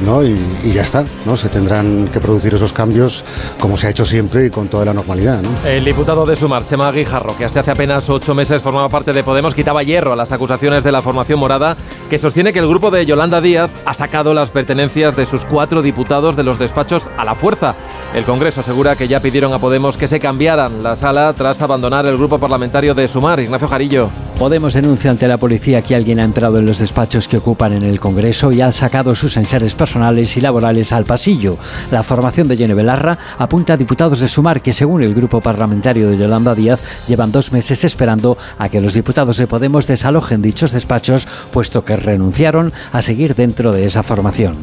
y, 0.62 0.72
ya 0.72 0.82
está. 0.82 1.04
¿no? 1.26 1.36
Se 1.36 1.48
tendrán 1.48 2.08
que 2.12 2.20
producir 2.20 2.54
esos 2.54 2.72
cambios 2.72 3.24
como 3.58 3.76
se 3.76 3.88
ha 3.88 3.90
hecho 3.90 4.06
siempre 4.06 4.46
y 4.46 4.50
con 4.50 4.68
toda 4.68 4.84
la 4.84 4.94
normalidad. 4.94 5.42
¿no? 5.42 5.50
El 5.68 5.84
diputado 5.84 6.24
de 6.26 6.36
Sumar, 6.36 6.64
Chema 6.64 6.92
Guijarro, 6.92 7.36
que 7.36 7.44
hasta 7.44 7.60
hace 7.60 7.72
apenas 7.72 8.08
ocho 8.08 8.32
meses 8.34 8.62
formaba 8.62 8.88
parte 8.88 9.12
de 9.12 9.24
Podemos, 9.24 9.52
quitaba 9.52 9.82
hierro 9.82 10.12
a 10.12 10.16
las 10.16 10.30
acusaciones 10.30 10.84
de 10.84 10.92
la 10.92 11.02
formación 11.02 11.40
morada, 11.40 11.76
que 12.08 12.18
sostiene 12.18 12.52
que 12.52 12.60
el 12.60 12.68
grupo 12.68 12.92
de 12.92 13.04
Yolanda 13.04 13.40
Díaz 13.40 13.70
ha 13.84 13.94
sacado 13.94 14.32
las 14.32 14.50
pertenencias 14.50 15.16
de 15.16 15.26
sus 15.26 15.44
cuatro 15.44 15.82
diputados 15.82 16.36
de 16.36 16.44
los 16.44 16.60
despachos 16.60 17.10
a 17.16 17.24
la 17.24 17.34
fuerza. 17.34 17.74
El 18.14 18.24
Congreso 18.24 18.60
asegura 18.60 18.94
que 18.94 19.08
ya 19.08 19.18
pidieron 19.18 19.52
a 19.52 19.58
Podemos 19.58 19.96
que 19.96 20.06
se 20.06 20.20
cambiaran 20.20 20.83
la 20.84 20.94
sala 20.94 21.32
tras 21.32 21.62
abandonar 21.62 22.04
el 22.04 22.18
grupo 22.18 22.38
parlamentario 22.38 22.94
de 22.94 23.08
Sumar. 23.08 23.40
Ignacio 23.40 23.66
Jarillo. 23.66 24.10
Podemos 24.38 24.74
denuncia 24.74 25.10
ante 25.10 25.26
la 25.26 25.38
policía 25.38 25.80
que 25.80 25.94
alguien 25.94 26.20
ha 26.20 26.24
entrado 26.24 26.58
en 26.58 26.66
los 26.66 26.78
despachos 26.78 27.26
que 27.26 27.38
ocupan 27.38 27.72
en 27.72 27.84
el 27.84 27.98
Congreso 27.98 28.52
y 28.52 28.60
ha 28.60 28.70
sacado 28.70 29.14
sus 29.14 29.38
enseres 29.38 29.74
personales 29.74 30.36
y 30.36 30.42
laborales 30.42 30.92
al 30.92 31.06
pasillo. 31.06 31.56
La 31.90 32.02
formación 32.02 32.48
de 32.48 32.58
Yone 32.58 32.74
Belarra 32.74 33.18
apunta 33.38 33.72
a 33.72 33.76
diputados 33.78 34.20
de 34.20 34.28
Sumar 34.28 34.60
que, 34.60 34.74
según 34.74 35.02
el 35.02 35.14
grupo 35.14 35.40
parlamentario 35.40 36.10
de 36.10 36.18
Yolanda 36.18 36.54
Díaz, 36.54 36.82
llevan 37.08 37.32
dos 37.32 37.50
meses 37.50 37.82
esperando 37.84 38.36
a 38.58 38.68
que 38.68 38.82
los 38.82 38.92
diputados 38.92 39.38
de 39.38 39.46
Podemos 39.46 39.86
desalojen 39.86 40.42
dichos 40.42 40.72
despachos, 40.72 41.26
puesto 41.50 41.82
que 41.82 41.96
renunciaron 41.96 42.74
a 42.92 43.00
seguir 43.00 43.34
dentro 43.34 43.72
de 43.72 43.86
esa 43.86 44.02
formación. 44.02 44.56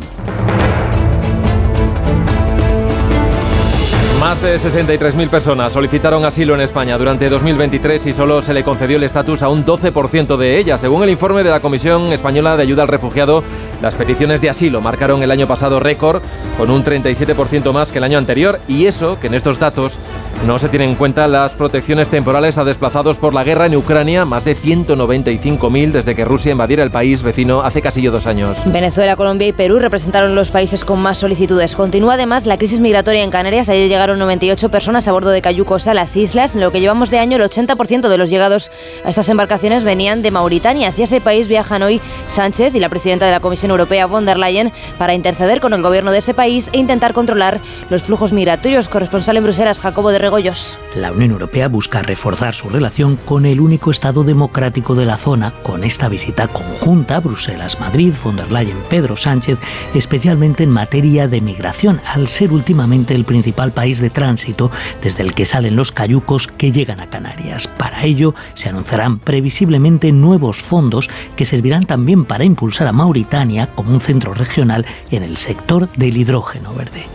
Más 4.21 4.39
de 4.39 4.55
63.000 4.57 5.29
personas 5.29 5.73
solicitaron 5.73 6.25
asilo 6.25 6.53
en 6.53 6.61
España 6.61 6.95
durante 6.95 7.27
2023 7.27 8.05
y 8.05 8.13
solo 8.13 8.43
se 8.43 8.53
le 8.53 8.63
concedió 8.63 8.97
el 8.97 9.03
estatus 9.03 9.41
a 9.41 9.49
un 9.49 9.65
12% 9.65 10.37
de 10.37 10.59
ellas. 10.59 10.79
Según 10.79 11.01
el 11.01 11.09
informe 11.09 11.43
de 11.43 11.49
la 11.49 11.59
Comisión 11.59 12.13
Española 12.13 12.55
de 12.55 12.61
Ayuda 12.61 12.83
al 12.83 12.87
Refugiado, 12.87 13.43
las 13.81 13.95
peticiones 13.95 14.39
de 14.39 14.51
asilo 14.51 14.79
marcaron 14.79 15.23
el 15.23 15.31
año 15.31 15.47
pasado 15.47 15.79
récord 15.79 16.21
con 16.55 16.69
un 16.69 16.83
37% 16.83 17.73
más 17.73 17.91
que 17.91 17.97
el 17.97 18.03
año 18.03 18.19
anterior 18.19 18.59
y 18.67 18.85
eso 18.85 19.19
que 19.19 19.25
en 19.25 19.33
estos 19.33 19.57
datos 19.57 19.97
no 20.45 20.59
se 20.59 20.69
tienen 20.69 20.89
en 20.89 20.95
cuenta 20.95 21.27
las 21.27 21.53
protecciones 21.53 22.11
temporales 22.11 22.59
a 22.59 22.63
desplazados 22.63 23.17
por 23.17 23.33
la 23.33 23.43
guerra 23.43 23.65
en 23.65 23.75
Ucrania, 23.75 24.25
más 24.25 24.45
de 24.45 24.55
195.000 24.55 25.91
desde 25.91 26.15
que 26.15 26.25
Rusia 26.25 26.51
invadiera 26.51 26.83
el 26.83 26.91
país 26.91 27.23
vecino 27.23 27.61
hace 27.63 27.81
casi 27.81 28.05
dos 28.05 28.27
años. 28.27 28.59
Venezuela, 28.65 29.15
Colombia 29.15 29.47
y 29.47 29.53
Perú 29.53 29.79
representaron 29.79 30.35
los 30.35 30.51
países 30.51 30.85
con 30.85 31.01
más 31.01 31.17
solicitudes. 31.17 31.75
Continúa 31.75 32.13
además 32.13 32.45
la 32.45 32.59
crisis 32.59 32.79
migratoria 32.79 33.23
en 33.23 33.31
Canarias. 33.31 33.67
Ayer 33.67 33.89
llegaron 33.89 34.10
98 34.19 34.69
personas 34.69 35.07
a 35.07 35.11
bordo 35.11 35.29
de 35.29 35.41
cayucos 35.41 35.87
a 35.87 35.93
las 35.93 36.15
islas. 36.15 36.55
En 36.55 36.61
lo 36.61 36.71
que 36.71 36.79
llevamos 36.79 37.09
de 37.09 37.19
año, 37.19 37.37
el 37.37 37.43
80% 37.43 38.09
de 38.09 38.17
los 38.17 38.29
llegados 38.29 38.71
a 39.05 39.09
estas 39.09 39.29
embarcaciones 39.29 39.83
venían 39.83 40.21
de 40.21 40.31
Mauritania. 40.31 40.89
Hacia 40.89 41.05
ese 41.05 41.21
país 41.21 41.47
viajan 41.47 41.83
hoy 41.83 42.01
Sánchez 42.25 42.75
y 42.75 42.79
la 42.79 42.89
presidenta 42.89 43.25
de 43.25 43.31
la 43.31 43.39
Comisión 43.39 43.71
Europea, 43.71 44.05
von 44.05 44.25
der 44.25 44.37
Leyen, 44.37 44.71
para 44.97 45.13
interceder 45.13 45.61
con 45.61 45.73
el 45.73 45.81
gobierno 45.81 46.11
de 46.11 46.19
ese 46.19 46.33
país 46.33 46.69
e 46.73 46.79
intentar 46.79 47.13
controlar 47.13 47.59
los 47.89 48.03
flujos 48.03 48.33
migratorios. 48.33 48.89
Corresponsal 48.89 49.37
en 49.37 49.43
Bruselas, 49.43 49.79
Jacobo 49.79 50.11
de 50.11 50.19
Regoyos. 50.19 50.77
La 50.95 51.11
Unión 51.11 51.31
Europea 51.31 51.67
busca 51.67 52.01
reforzar 52.01 52.53
su 52.53 52.69
relación 52.69 53.15
con 53.15 53.45
el 53.45 53.59
único 53.59 53.91
Estado 53.91 54.23
democrático 54.23 54.95
de 54.95 55.05
la 55.05 55.17
zona 55.17 55.53
con 55.63 55.83
esta 55.83 56.09
visita 56.09 56.47
conjunta 56.47 57.19
Bruselas-Madrid, 57.19 58.13
von 58.23 58.35
der 58.35 58.51
Leyen, 58.51 58.77
Pedro 58.89 59.15
Sánchez, 59.15 59.57
especialmente 59.93 60.63
en 60.63 60.69
materia 60.69 61.27
de 61.27 61.41
migración, 61.41 62.01
al 62.05 62.27
ser 62.27 62.51
últimamente 62.51 63.15
el 63.15 63.25
principal 63.25 63.71
país 63.71 64.00
de 64.01 64.09
tránsito 64.09 64.71
desde 65.01 65.23
el 65.23 65.33
que 65.33 65.45
salen 65.45 65.75
los 65.75 65.91
cayucos 65.91 66.47
que 66.47 66.71
llegan 66.71 66.99
a 66.99 67.09
Canarias. 67.09 67.67
Para 67.67 68.03
ello 68.03 68.35
se 68.53 68.69
anunciarán 68.69 69.19
previsiblemente 69.19 70.11
nuevos 70.11 70.57
fondos 70.57 71.09
que 71.35 71.45
servirán 71.45 71.83
también 71.83 72.25
para 72.25 72.43
impulsar 72.43 72.87
a 72.87 72.91
Mauritania 72.91 73.67
como 73.67 73.91
un 73.91 74.01
centro 74.01 74.33
regional 74.33 74.85
en 75.11 75.23
el 75.23 75.37
sector 75.37 75.89
del 75.95 76.17
hidrógeno 76.17 76.73
verde. 76.73 77.05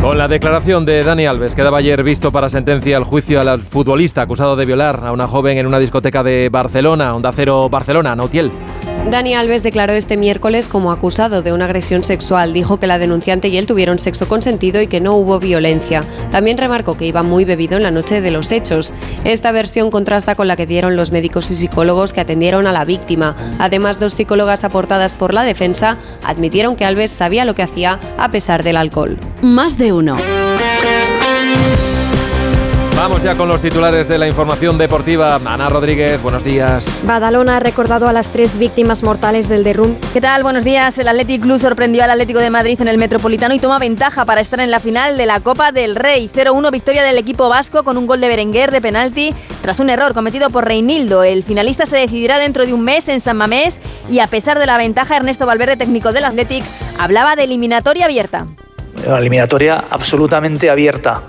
Con 0.00 0.16
la 0.16 0.28
declaración 0.28 0.84
de 0.84 1.02
Dani 1.02 1.26
Alves, 1.26 1.54
quedaba 1.54 1.78
ayer 1.78 2.02
visto 2.04 2.30
para 2.30 2.48
sentencia 2.48 2.96
el 2.96 3.04
juicio 3.04 3.40
al 3.40 3.58
futbolista 3.58 4.22
acusado 4.22 4.54
de 4.54 4.64
violar 4.64 5.04
a 5.04 5.12
una 5.12 5.26
joven 5.26 5.58
en 5.58 5.66
una 5.66 5.80
discoteca 5.80 6.22
de 6.22 6.48
Barcelona, 6.50 7.14
Onda 7.14 7.32
Cero 7.32 7.68
Barcelona, 7.68 8.14
Nautiel. 8.14 8.52
Dani 9.10 9.34
Alves 9.34 9.62
declaró 9.62 9.94
este 9.94 10.18
miércoles 10.18 10.68
como 10.68 10.92
acusado 10.92 11.40
de 11.40 11.54
una 11.54 11.64
agresión 11.64 12.04
sexual. 12.04 12.52
Dijo 12.52 12.78
que 12.78 12.86
la 12.86 12.98
denunciante 12.98 13.48
y 13.48 13.56
él 13.56 13.66
tuvieron 13.66 13.98
sexo 13.98 14.28
consentido 14.28 14.82
y 14.82 14.86
que 14.86 15.00
no 15.00 15.14
hubo 15.14 15.38
violencia. 15.38 16.02
También 16.30 16.58
remarcó 16.58 16.94
que 16.94 17.06
iba 17.06 17.22
muy 17.22 17.46
bebido 17.46 17.78
en 17.78 17.84
la 17.84 17.90
noche 17.90 18.20
de 18.20 18.30
los 18.30 18.52
hechos. 18.52 18.92
Esta 19.24 19.50
versión 19.50 19.90
contrasta 19.90 20.34
con 20.34 20.46
la 20.46 20.56
que 20.56 20.66
dieron 20.66 20.94
los 20.94 21.10
médicos 21.10 21.50
y 21.50 21.56
psicólogos 21.56 22.12
que 22.12 22.20
atendieron 22.20 22.66
a 22.66 22.72
la 22.72 22.84
víctima. 22.84 23.34
Además, 23.58 23.98
dos 23.98 24.12
psicólogas 24.12 24.62
aportadas 24.62 25.14
por 25.14 25.32
la 25.32 25.42
defensa 25.42 25.96
admitieron 26.22 26.76
que 26.76 26.84
Alves 26.84 27.10
sabía 27.10 27.46
lo 27.46 27.54
que 27.54 27.62
hacía 27.62 27.98
a 28.18 28.30
pesar 28.30 28.62
del 28.62 28.76
alcohol. 28.76 29.18
Más 29.40 29.78
de 29.78 29.92
uno. 29.92 30.18
Vamos 32.98 33.22
ya 33.22 33.36
con 33.36 33.48
los 33.48 33.62
titulares 33.62 34.08
de 34.08 34.18
la 34.18 34.26
información 34.26 34.76
deportiva. 34.76 35.36
Ana 35.36 35.68
Rodríguez, 35.68 36.20
buenos 36.20 36.42
días. 36.42 36.84
Badalona 37.04 37.58
ha 37.58 37.60
recordado 37.60 38.08
a 38.08 38.12
las 38.12 38.32
tres 38.32 38.58
víctimas 38.58 39.04
mortales 39.04 39.48
del 39.48 39.62
derrumbe. 39.62 40.00
¿Qué 40.12 40.20
tal? 40.20 40.42
Buenos 40.42 40.64
días. 40.64 40.98
El 40.98 41.06
Athletic 41.06 41.42
Club 41.42 41.60
sorprendió 41.60 42.02
al 42.02 42.10
Atlético 42.10 42.40
de 42.40 42.50
Madrid 42.50 42.76
en 42.80 42.88
el 42.88 42.98
Metropolitano 42.98 43.54
y 43.54 43.60
toma 43.60 43.78
ventaja 43.78 44.24
para 44.24 44.40
estar 44.40 44.58
en 44.58 44.72
la 44.72 44.80
final 44.80 45.16
de 45.16 45.26
la 45.26 45.38
Copa 45.38 45.70
del 45.70 45.94
Rey. 45.94 46.28
0-1 46.28 46.72
victoria 46.72 47.04
del 47.04 47.18
equipo 47.18 47.48
vasco 47.48 47.84
con 47.84 47.96
un 47.98 48.08
gol 48.08 48.20
de 48.20 48.26
Berenguer 48.26 48.72
de 48.72 48.80
penalti 48.80 49.32
tras 49.62 49.78
un 49.78 49.90
error 49.90 50.12
cometido 50.12 50.50
por 50.50 50.64
Reinildo. 50.64 51.22
El 51.22 51.44
finalista 51.44 51.86
se 51.86 51.98
decidirá 51.98 52.38
dentro 52.38 52.66
de 52.66 52.72
un 52.72 52.82
mes 52.82 53.08
en 53.08 53.20
San 53.20 53.36
Mamés 53.36 53.78
y 54.10 54.18
a 54.18 54.26
pesar 54.26 54.58
de 54.58 54.66
la 54.66 54.76
ventaja, 54.76 55.16
Ernesto 55.16 55.46
Valverde, 55.46 55.76
técnico 55.76 56.10
del 56.10 56.24
Athletic, 56.24 56.64
hablaba 56.98 57.36
de 57.36 57.44
eliminatoria 57.44 58.06
abierta 58.06 58.48
una 59.06 59.18
eliminatoria 59.18 59.84
absolutamente 59.90 60.70
abierta, 60.70 61.22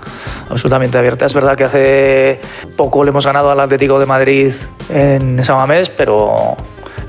absolutamente 0.48 0.98
abierta. 0.98 1.26
Es 1.26 1.34
verdad 1.34 1.56
que 1.56 1.64
hace 1.64 2.40
poco 2.76 3.04
le 3.04 3.10
hemos 3.10 3.26
ganado 3.26 3.50
al 3.50 3.60
Atlético 3.60 3.98
de 3.98 4.06
Madrid 4.06 4.52
en 4.88 5.42
San 5.44 5.56
Mamés, 5.56 5.90
pero 5.90 6.56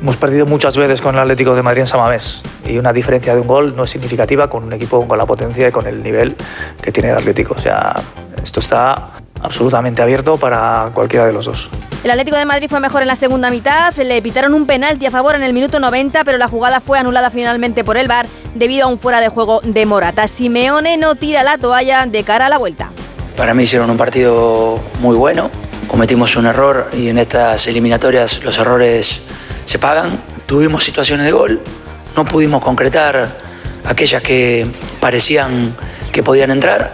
hemos 0.02 0.18
perdido 0.18 0.46
muchas 0.46 0.78
veces 0.78 1.02
con 1.02 1.16
el 1.16 1.22
Atlético 1.22 1.56
de 1.56 1.62
Madrid 1.62 1.82
en 1.82 1.88
San 1.88 2.00
Mamés 2.00 2.42
y 2.66 2.78
una 2.78 2.94
diferencia 2.94 3.34
de 3.34 3.42
un 3.42 3.48
gol 3.48 3.76
no 3.76 3.84
es 3.84 3.90
significativa 3.90 4.50
con 4.50 4.64
un 4.64 4.74
equipo 4.74 5.08
con 5.08 5.18
la 5.18 5.26
potencia 5.26 5.68
y 5.68 5.72
con 5.72 5.88
el 5.88 6.02
nivel 6.04 6.36
que 6.82 6.92
tiene 6.92 7.10
el 7.10 7.18
Atlético. 7.18 7.56
O 7.58 7.60
sea, 7.60 7.94
esto 8.42 8.60
está 8.60 9.14
absolutamente 9.42 10.02
abierto 10.02 10.38
para 10.38 10.92
cualquiera 10.94 11.26
de 11.26 11.34
los 11.34 11.46
dos. 11.46 11.70
El 12.04 12.12
Atlético 12.12 12.38
de 12.38 12.46
Madrid 12.46 12.68
fue 12.70 12.80
mejor 12.80 13.04
en 13.04 13.08
la 13.08 13.16
segunda 13.16 13.52
mitad, 13.52 13.94
le 13.96 14.22
pitaron 14.22 14.54
un 14.54 14.66
penalti 14.66 15.06
a 15.06 15.12
favor 15.12 15.36
en 15.36 15.44
el 15.44 15.54
minuto 15.54 15.80
90, 15.80 16.24
pero 16.24 16.38
la 16.38 16.48
jugada 16.48 16.80
fue 16.80 16.98
anulada 16.98 17.30
finalmente 17.30 17.84
por 17.84 17.98
el 17.98 18.08
VAR 18.08 18.26
debido 18.56 18.86
a 18.86 18.88
un 18.88 18.98
fuera 18.98 19.22
de 19.22 19.30
juego 19.30 19.62
de 19.64 19.86
Morata. 19.86 20.28
Simeone 20.28 20.98
no 20.98 21.16
tira 21.16 21.44
la 21.44 21.58
toalla 21.58 22.06
de 22.08 22.24
cara 22.24 22.48
a 22.48 22.50
la 22.50 22.58
vuelta. 22.58 22.92
Para 23.38 23.54
mí 23.54 23.64
hicieron 23.64 23.90
un 23.90 23.98
partido 23.98 24.80
muy 25.00 25.16
bueno, 25.16 25.52
cometimos 25.88 26.36
un 26.36 26.48
error 26.48 26.90
y 26.94 27.10
en 27.10 27.18
estas 27.18 27.68
eliminatorias 27.68 28.44
los 28.44 28.58
errores 28.58 29.22
se 29.66 29.78
pagan. 29.78 30.10
Tuvimos 30.48 30.84
situaciones 30.84 31.26
de 31.26 31.32
gol, 31.32 31.62
no 32.16 32.26
pudimos 32.26 32.64
concretar 32.64 33.30
aquellas 33.86 34.22
que 34.22 34.70
parecían 35.00 35.76
que 36.12 36.24
podían 36.24 36.52
entrar. 36.52 36.94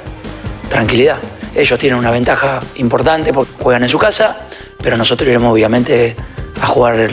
Tranquilidad. 0.70 1.18
Ellos 1.58 1.80
tienen 1.80 1.98
una 1.98 2.12
ventaja 2.12 2.60
importante 2.76 3.34
porque 3.34 3.52
juegan 3.64 3.82
en 3.82 3.90
su 3.90 3.98
casa, 3.98 4.42
pero 4.80 4.96
nosotros 4.96 5.28
iremos 5.28 5.52
obviamente 5.52 6.16
a 6.62 6.68
jugar 6.68 7.10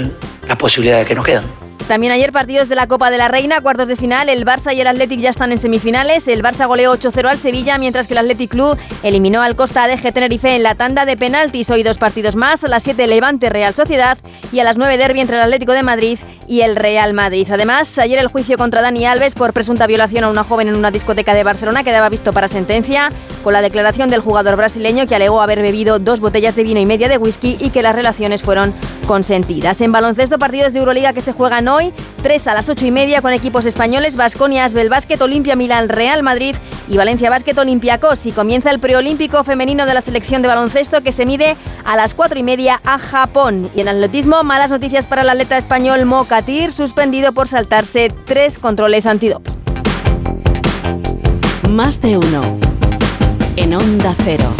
las 0.47 0.57
posibilidades 0.59 1.07
que 1.07 1.15
nos 1.15 1.25
quedan. 1.25 1.64
También 1.89 2.15
ayer 2.15 2.33
partidos 2.33 2.71
de 2.71 2.77
la 2.77 2.87
Copa 2.87 3.11
de 3.11 3.19
la 3.19 3.29
Reina, 3.29 3.61
cuartos 3.61 3.89
de 3.89 3.97
final. 3.97 4.31
El 4.31 4.47
Barça 4.47 4.75
y 4.75 4.81
el 4.81 4.87
Athletic 4.87 5.21
ya 5.21 5.29
están 5.29 5.53
en 5.53 5.59
semifinales. 5.59 6.27
El 6.29 6.43
Barça 6.43 6.67
goleó 6.67 6.95
8-0 6.95 7.29
al 7.29 7.39
Sevilla, 7.39 7.77
mientras 7.77 8.07
que 8.07 8.15
el 8.15 8.19
Athletic 8.19 8.51
Club 8.51 8.79
eliminó 9.03 9.43
al 9.43 9.55
Costa 9.55 9.87
de 9.87 9.99
Tenerife 9.99 10.57
en 10.57 10.63
la 10.63 10.75
tanda 10.77 11.05
de 11.05 11.19
penaltis. 11.19 11.69
Hoy 11.71 11.83
dos 11.83 11.99
partidos 11.99 12.37
más, 12.37 12.65
a 12.65 12.69
las 12.69 12.85
7 12.85 13.07
Levante 13.07 13.51
Real 13.51 13.75
Sociedad 13.75 14.17
y 14.51 14.61
a 14.61 14.65
las 14.65 14.79
9 14.79 14.97
Derby 14.97 15.21
entre 15.21 15.37
el 15.37 15.43
Atlético 15.43 15.73
de 15.73 15.83
Madrid 15.83 16.19
y 16.49 16.63
el 16.63 16.77
Real 16.77 17.13
Madrid. 17.13 17.47
Además, 17.51 17.99
ayer 17.99 18.19
el 18.19 18.29
juicio 18.29 18.57
contra 18.57 18.81
Dani 18.81 19.05
Alves 19.05 19.35
por 19.35 19.53
presunta 19.53 19.87
violación 19.87 20.25
a 20.25 20.31
una 20.31 20.45
joven 20.45 20.69
en 20.69 20.77
una 20.77 20.91
discoteca 20.91 21.35
de 21.35 21.45
Barcelona 21.45 21.85
quedaba 21.85 22.09
visto 22.09 22.33
para 22.33 22.49
sentencia, 22.49 23.11
con 23.43 23.53
la 23.53 23.63
declaración 23.63 24.09
del 24.09 24.21
jugador 24.21 24.57
brasileño 24.57 25.07
que 25.07 25.15
alegó 25.15 25.43
haber 25.43 25.61
bebido 25.61 25.99
dos 25.99 26.21
botellas 26.21 26.57
de 26.57 26.63
vino 26.63 26.81
y 26.81 26.87
media 26.87 27.09
de 27.09 27.19
whisky 27.19 27.57
y 27.61 27.71
que 27.71 27.83
las 27.83 27.95
relaciones 27.95 28.43
fueron 28.43 28.75
consentidas. 29.07 29.81
En 29.81 29.93
baloncesto, 29.93 30.39
partidos 30.39 30.73
de 30.73 30.79
Euroliga 30.79 31.13
que 31.13 31.21
se 31.21 31.33
juegan 31.33 31.69
hoy, 31.69 31.74
3 32.23 32.47
a 32.47 32.55
las 32.55 32.69
8 32.69 32.87
y 32.87 32.91
media 32.91 33.21
con 33.23 33.33
equipos 33.33 33.65
españoles, 33.65 34.17
Basconia, 34.17 34.65
Asbel 34.65 34.89
Basket, 34.89 35.21
Olimpia, 35.21 35.57
Milán, 35.57 35.89
Real 35.89 36.23
Madrid 36.23 36.55
y 36.89 36.97
Valencia 36.97 37.31
Basket, 37.31 37.57
Olympiacos. 37.59 38.27
Y 38.27 38.33
comienza 38.33 38.71
el 38.71 38.79
preolímpico 38.79 39.43
femenino 39.45 39.87
de 39.87 39.95
la 39.95 40.01
selección 40.01 40.43
de 40.43 40.49
baloncesto 40.49 41.03
que 41.03 41.13
se 41.13 41.27
mide 41.27 41.57
a 41.85 41.97
las 41.97 42.15
4 42.15 42.39
y 42.39 42.43
media 42.43 42.81
a 42.85 42.99
Japón. 42.99 43.71
Y 43.75 43.81
en 43.81 43.89
atletismo, 43.89 44.43
malas 44.43 44.71
noticias 44.71 45.07
para 45.07 45.23
el 45.23 45.31
atleta 45.31 45.59
español 45.59 46.05
Mokatir, 46.05 46.73
suspendido 46.73 47.33
por 47.33 47.49
saltarse 47.49 48.13
tres 48.25 48.59
controles 48.59 49.07
antidop. 49.07 49.43
Más 51.69 52.01
de 52.01 52.17
uno. 52.19 52.59
En 53.57 53.75
Onda 53.75 54.15
Cero. 54.25 54.53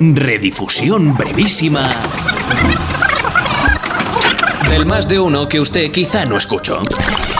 Redifusión 0.00 1.16
brevísima 1.16 1.90
del 4.70 4.86
más 4.86 5.08
de 5.08 5.18
uno 5.18 5.48
que 5.48 5.60
usted 5.60 5.90
quizá 5.90 6.24
no 6.24 6.36
escuchó. 6.36 6.82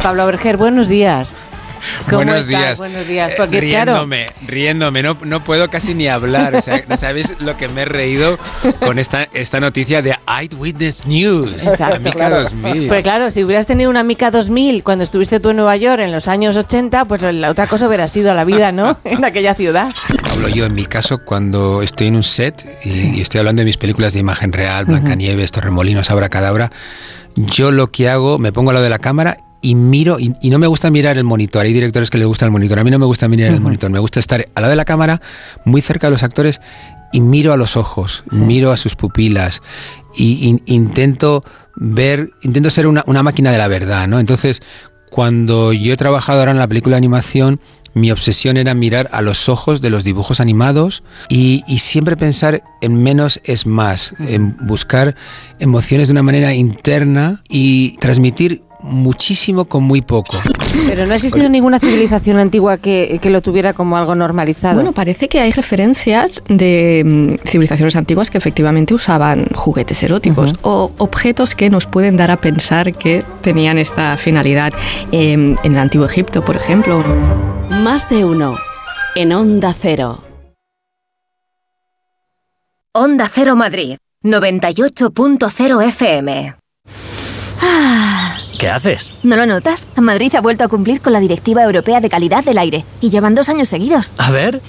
Pablo 0.03 0.27
Berger, 0.27 0.57
buenos 0.57 0.89
días. 0.89 1.37
Buenos 2.11 2.47
días. 2.47 2.79
Buenos 2.79 3.07
días. 3.07 3.33
Porque, 3.37 3.61
riéndome, 3.61 4.27
riéndome, 4.47 5.03
no, 5.03 5.19
no 5.25 5.43
puedo 5.45 5.69
casi 5.69 5.95
ni 5.95 6.09
hablar. 6.09 6.55
O 6.55 6.61
sea, 6.61 6.85
no 6.89 6.97
sabéis 6.99 7.35
lo 7.41 7.57
que 7.57 7.69
me 7.69 7.83
he 7.83 7.85
reído 7.85 8.39
con 8.81 8.99
esta, 8.99 9.29
esta 9.33 9.61
noticia 9.61 10.03
de 10.03 10.17
Eyewitness 10.27 11.07
News. 11.07 11.67
Exacto, 11.67 11.97
Amica 11.97 12.13
claro. 12.13 12.43
2000. 12.45 12.89
Pues 12.89 13.03
claro, 13.03 13.31
si 13.31 13.45
hubieras 13.45 13.67
tenido 13.67 13.91
una 13.91 14.03
Mica 14.03 14.31
2000 14.31 14.83
cuando 14.83 15.05
estuviste 15.05 15.41
tú 15.41 15.51
en 15.51 15.57
Nueva 15.57 15.77
York 15.77 16.01
en 16.01 16.13
los 16.13 16.29
años 16.29 16.57
80, 16.57 17.05
pues 17.05 17.23
la 17.23 17.51
otra 17.51 17.67
cosa 17.67 17.87
hubiera 17.87 18.09
sido 18.09 18.35
la 18.35 18.45
vida, 18.45 18.73
¿no? 18.73 18.99
en 19.05 19.25
aquella 19.25 19.55
ciudad. 19.55 19.89
Hablo 20.33 20.49
yo 20.49 20.67
en 20.67 20.75
mi 20.75 20.87
caso 20.87 21.19
cuando 21.25 21.83
estoy 21.83 22.09
en 22.09 22.17
un 22.17 22.23
set 22.23 22.65
y, 22.85 23.19
y 23.19 23.21
estoy 23.21 23.41
hablando 23.41 23.61
de 23.61 23.67
mis 23.67 23.77
películas 23.77 24.13
de 24.13 24.21
imagen 24.21 24.53
real, 24.53 24.85
Blancanieves, 24.87 25.53
Torremolinos, 25.53 26.11
Abracadabra. 26.11 26.71
Yo 27.37 27.71
lo 27.71 27.89
que 27.89 28.09
hago, 28.09 28.39
me 28.39 28.53
pongo 28.53 28.71
al 28.71 28.75
lado 28.75 28.85
de 28.85 28.91
la 28.91 28.99
cámara 28.99 29.37
y 29.61 29.75
miro, 29.75 30.19
y, 30.21 30.35
y 30.41 30.51
no 30.51 30.59
me 30.59 30.67
gusta 30.67 30.91
mirar 30.91 31.19
el 31.19 31.25
monitor. 31.25 31.65
Hay 31.65 31.73
directores 31.73 32.11
que 32.11 32.19
les 32.19 32.27
gusta 32.27 32.45
el 32.45 32.51
monitor. 32.51 32.79
A 32.79 32.85
mí 32.85 32.91
no 32.91 32.99
me 32.99 33.07
gusta 33.07 33.29
mirar 33.29 33.53
el 33.53 33.61
monitor. 33.61 33.91
Me 33.91 33.99
gusta 33.99 34.21
estar 34.21 34.41
al 34.55 34.63
lado 34.63 34.71
de 34.71 34.77
la 34.77 34.85
cámara, 34.85 35.21
muy 35.65 35.81
cerca 35.81 36.07
de 36.07 36.13
los 36.13 36.23
actores, 36.23 36.61
y 37.13 37.21
miro 37.21 37.53
a 37.53 37.57
los 37.57 37.77
ojos, 37.77 38.25
miro 38.31 38.71
a 38.71 38.77
sus 38.77 38.95
pupilas, 38.95 39.63
y, 40.17 40.49
in- 40.49 40.63
intento 40.67 41.43
ver, 41.75 42.31
intento 42.43 42.71
ser 42.71 42.87
una, 42.87 43.03
una 43.07 43.23
máquina 43.23 43.51
de 43.51 43.59
la 43.59 43.69
verdad, 43.69 44.07
¿no? 44.09 44.21
Entonces, 44.21 44.63
cuando 45.11 45.73
yo 45.73 45.95
he 45.95 45.97
trabajado 45.97 46.41
ahora 46.41 46.51
en 46.53 46.59
la 46.59 46.69
película 46.69 46.97
de 46.97 46.99
animación, 46.99 47.61
mi 47.95 48.11
obsesión 48.11 48.59
era 48.59 48.75
mirar 48.75 49.09
a 49.13 49.23
los 49.23 49.49
ojos 49.49 49.81
de 49.81 49.89
los 49.89 50.05
dibujos 50.05 50.39
animados 50.41 51.03
y, 51.31 51.65
y 51.67 51.79
siempre 51.79 52.17
pensar 52.17 52.63
en 52.83 53.03
menos 53.03 53.41
es 53.45 53.67
más, 53.67 54.15
en 54.19 54.55
buscar 54.67 55.17
emociones 55.59 56.09
de 56.09 56.13
una 56.13 56.23
manera 56.23 56.53
interna 56.55 57.43
y 57.49 57.97
transmitir 57.97 58.63
muchísimo 58.81 59.65
con 59.65 59.85
muy 59.85 60.03
poco. 60.03 60.37
Pero 60.87 61.07
no 61.07 61.13
ha 61.13 61.17
existido 61.17 61.49
ninguna 61.49 61.79
civilización 61.79 62.39
antigua 62.39 62.79
que, 62.79 63.19
que 63.21 63.31
lo 63.31 63.43
tuviera 63.43 63.73
como 63.73 63.97
algo 63.97 64.15
normalizado. 64.15 64.77
Bueno, 64.77 64.93
parece 64.93 65.29
que 65.29 65.41
hay 65.41 65.53
referencias 65.53 66.43
de 66.49 67.03
mm, 67.05 67.49
civilizaciones 67.49 67.97
antiguas 67.97 68.31
que 68.31 68.39
efectivamente 68.39 68.95
usaban 68.95 69.47
juguetes 69.55 70.03
eróticos 70.03 70.55
o 70.63 70.93
objetos 70.99 71.55
que 71.55 71.71
nos 71.71 71.87
pueden 71.87 72.17
dar 72.17 72.31
a 72.31 72.37
pensar 72.37 72.93
que 72.93 73.23
tenían 73.43 73.79
esta 73.79 74.17
finalidad. 74.17 74.73
Em, 75.13 75.57
en 75.63 75.73
el 75.73 75.79
antiguo 75.79 76.07
Egipto, 76.07 76.45
por 76.45 76.57
ejemplo. 76.57 77.03
Más 77.71 78.09
de 78.09 78.25
uno. 78.25 78.57
En 79.15 79.33
Onda 79.33 79.75
Cero. 79.79 80.23
Onda 82.93 83.29
Cero 83.33 83.55
Madrid, 83.55 83.97
98.0 84.25 85.83
FM. 85.89 86.55
¿Qué 88.59 88.69
haces? 88.69 89.15
¿No 89.23 89.37
lo 89.37 89.47
notas? 89.47 89.87
Madrid 89.97 90.35
ha 90.35 90.41
vuelto 90.41 90.65
a 90.65 90.69
cumplir 90.69 91.01
con 91.01 91.13
la 91.13 91.21
Directiva 91.21 91.63
Europea 91.63 92.01
de 92.01 92.09
Calidad 92.09 92.45
del 92.45 92.59
Aire 92.59 92.85
y 93.01 93.09
llevan 93.09 93.37
dos 93.37 93.49
años 93.49 93.69
seguidos. 93.69 94.13
A 94.19 94.33
ver. 94.33 94.61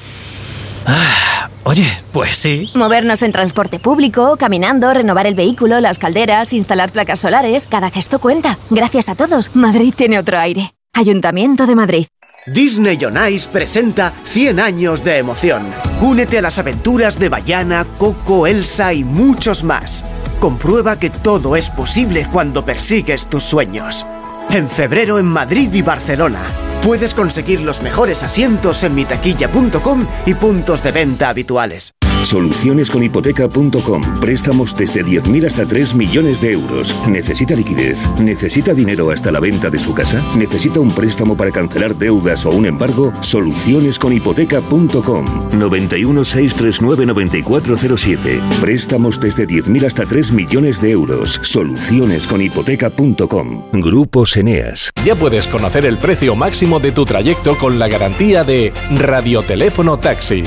Ah, 0.86 1.50
oye, 1.64 1.88
pues 2.14 2.38
sí. 2.38 2.70
Movernos 2.76 3.24
en 3.24 3.32
transporte 3.32 3.80
público, 3.80 4.38
caminando, 4.38 4.94
renovar 4.94 5.26
el 5.26 5.34
vehículo, 5.34 5.82
las 5.82 5.98
calderas, 5.98 6.54
instalar 6.54 6.92
placas 6.92 7.20
solares, 7.20 7.66
cada 7.66 7.90
gesto 7.90 8.20
cuenta. 8.20 8.60
Gracias 8.70 9.10
a 9.10 9.16
todos, 9.16 9.56
Madrid 9.56 9.94
tiene 9.98 10.20
otro 10.20 10.38
aire. 10.38 10.76
Ayuntamiento 10.94 11.66
de 11.66 11.76
Madrid. 11.76 12.08
Disney 12.46 12.98
on 13.04 13.18
Ice 13.32 13.50
presenta 13.50 14.14
100 14.24 14.60
años 14.60 15.04
de 15.04 15.18
emoción. 15.18 15.64
Únete 16.02 16.38
a 16.38 16.42
las 16.44 16.60
aventuras 16.60 17.18
de 17.18 17.30
Bayana, 17.30 17.86
Coco, 17.98 18.46
Elsa 18.46 18.94
y 18.94 19.04
muchos 19.04 19.64
más. 19.64 20.06
Comprueba 20.40 20.98
que 20.98 21.10
todo 21.10 21.58
es 21.58 21.70
posible 21.70 22.26
cuando 22.32 22.64
persigues 22.64 23.28
tus 23.28 23.44
sueños. 23.44 24.06
En 24.50 24.70
febrero 24.70 25.20
en 25.20 25.26
Madrid 25.26 25.70
y 25.74 25.82
Barcelona. 25.82 26.42
Puedes 26.82 27.14
conseguir 27.14 27.60
los 27.60 27.82
mejores 27.82 28.24
asientos 28.24 28.86
en 28.86 28.96
mitaquilla.com 28.96 30.08
y 30.26 30.34
puntos 30.36 30.82
de 30.82 30.92
venta 30.94 31.28
habituales. 31.28 31.94
Solucionesconhipoteca.com. 32.24 34.20
Préstamos 34.20 34.76
desde 34.76 35.04
10.000 35.04 35.48
hasta 35.48 35.66
3 35.66 35.96
millones 35.96 36.40
de 36.42 36.52
euros. 36.54 36.96
¿Necesita 37.08 37.56
liquidez? 37.56 38.10
¿Necesita 38.20 38.74
dinero 38.74 39.12
hasta 39.12 39.32
la 39.32 39.40
venta 39.40 39.70
de 39.70 39.78
su 39.80 39.94
casa? 39.94 40.22
¿Necesita 40.36 40.80
un 40.80 40.92
préstamo 40.92 41.38
para 41.38 41.52
cancelar 41.52 41.96
deudas 41.96 42.46
o 42.46 42.52
un 42.52 42.66
embargo? 42.66 43.14
Solucionesconhipoteca.com. 43.22 45.26
91 45.58 46.24
639 46.24 47.06
9407. 47.06 48.40
Préstamos 48.62 49.20
desde 49.20 49.46
10.000 49.48 49.86
hasta 49.86 50.06
3 50.06 50.32
millones 50.32 50.82
de 50.82 50.92
euros. 50.92 51.40
Solucionesconhipoteca.com. 51.44 53.64
Grupos 53.74 54.38
Eneas. 54.38 54.92
Ya 55.04 55.16
puedes 55.16 55.48
conocer 55.48 55.86
el 55.86 55.98
precio 55.98 56.36
máximo 56.36 56.80
de 56.80 56.92
tu 56.92 57.06
trayecto 57.06 57.58
con 57.58 57.80
la 57.80 57.88
garantía 57.88 58.44
de 58.44 58.72
Radioteléfono 58.92 59.98
Taxi. 60.00 60.44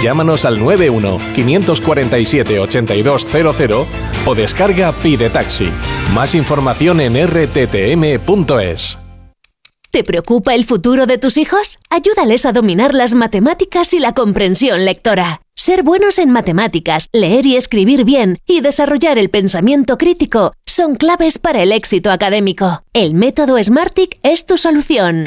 Llámanos 0.00 0.44
al 0.44 0.58
91-547-8200 1.34 3.86
o 4.26 4.34
descarga 4.34 4.92
Pide 4.92 5.30
Taxi. 5.30 5.70
Más 6.12 6.34
información 6.34 7.00
en 7.00 7.26
rttm.es. 7.26 8.98
¿Te 9.94 10.02
preocupa 10.02 10.56
el 10.56 10.64
futuro 10.64 11.06
de 11.06 11.18
tus 11.18 11.36
hijos? 11.36 11.78
Ayúdales 11.88 12.46
a 12.46 12.52
dominar 12.52 12.94
las 12.94 13.14
matemáticas 13.14 13.94
y 13.94 14.00
la 14.00 14.12
comprensión 14.12 14.84
lectora. 14.84 15.40
Ser 15.54 15.84
buenos 15.84 16.18
en 16.18 16.30
matemáticas, 16.30 17.06
leer 17.12 17.46
y 17.46 17.54
escribir 17.54 18.04
bien 18.04 18.38
y 18.44 18.60
desarrollar 18.60 19.18
el 19.18 19.30
pensamiento 19.30 19.96
crítico 19.96 20.52
son 20.66 20.96
claves 20.96 21.38
para 21.38 21.62
el 21.62 21.70
éxito 21.70 22.10
académico. 22.10 22.82
El 22.92 23.14
método 23.14 23.62
Smartick 23.62 24.18
es 24.24 24.46
tu 24.46 24.58
solución. 24.58 25.26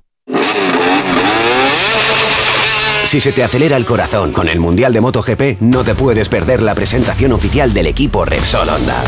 Si 3.11 3.19
se 3.19 3.33
te 3.33 3.43
acelera 3.43 3.75
el 3.75 3.83
corazón 3.83 4.31
con 4.31 4.47
el 4.47 4.61
Mundial 4.61 4.93
de 4.93 5.01
MotoGP, 5.01 5.59
no 5.59 5.83
te 5.83 5.95
puedes 5.95 6.29
perder 6.29 6.61
la 6.61 6.73
presentación 6.73 7.33
oficial 7.33 7.73
del 7.73 7.87
equipo 7.87 8.23
Repsol 8.23 8.69
Honda. 8.69 9.03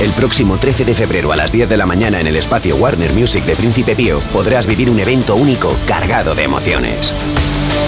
El 0.00 0.12
próximo 0.12 0.58
13 0.58 0.84
de 0.84 0.94
febrero 0.94 1.32
a 1.32 1.36
las 1.36 1.50
10 1.50 1.68
de 1.68 1.76
la 1.76 1.84
mañana 1.84 2.20
en 2.20 2.28
el 2.28 2.36
espacio 2.36 2.76
Warner 2.76 3.12
Music 3.12 3.42
de 3.42 3.56
Príncipe 3.56 3.96
Pío 3.96 4.20
podrás 4.32 4.68
vivir 4.68 4.88
un 4.88 5.00
evento 5.00 5.34
único 5.34 5.76
cargado 5.88 6.36
de 6.36 6.44
emociones. 6.44 7.12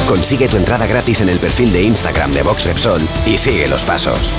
Consigue 0.09 0.49
tu 0.49 0.57
entrada 0.57 0.89
gratis 0.89 1.21
en 1.21 1.29
el 1.29 1.39
perfil 1.39 1.73
de 1.73 1.83
Instagram 1.83 2.33
de 2.33 2.43
Vox 2.43 2.65
Repsol 2.65 3.03
y 3.25 3.39
sigue 3.39 3.69
los 3.69 3.85
pasos. 3.85 4.33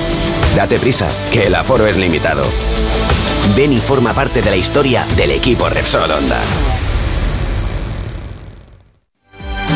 Date 0.53 0.79
prisa, 0.79 1.07
que 1.31 1.43
el 1.43 1.55
aforo 1.55 1.87
es 1.87 1.95
limitado. 1.95 2.43
Ven 3.55 3.71
y 3.71 3.77
forma 3.77 4.11
parte 4.11 4.41
de 4.41 4.49
la 4.49 4.57
historia 4.57 5.07
del 5.15 5.31
equipo 5.31 5.69
Repsol 5.69 6.11
Honda. 6.11 6.41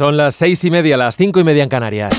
Son 0.00 0.16
las 0.16 0.34
seis 0.34 0.64
y 0.64 0.70
media, 0.70 0.96
las 0.96 1.14
cinco 1.14 1.40
y 1.40 1.44
media 1.44 1.62
en 1.62 1.68
Canarias. 1.68 2.10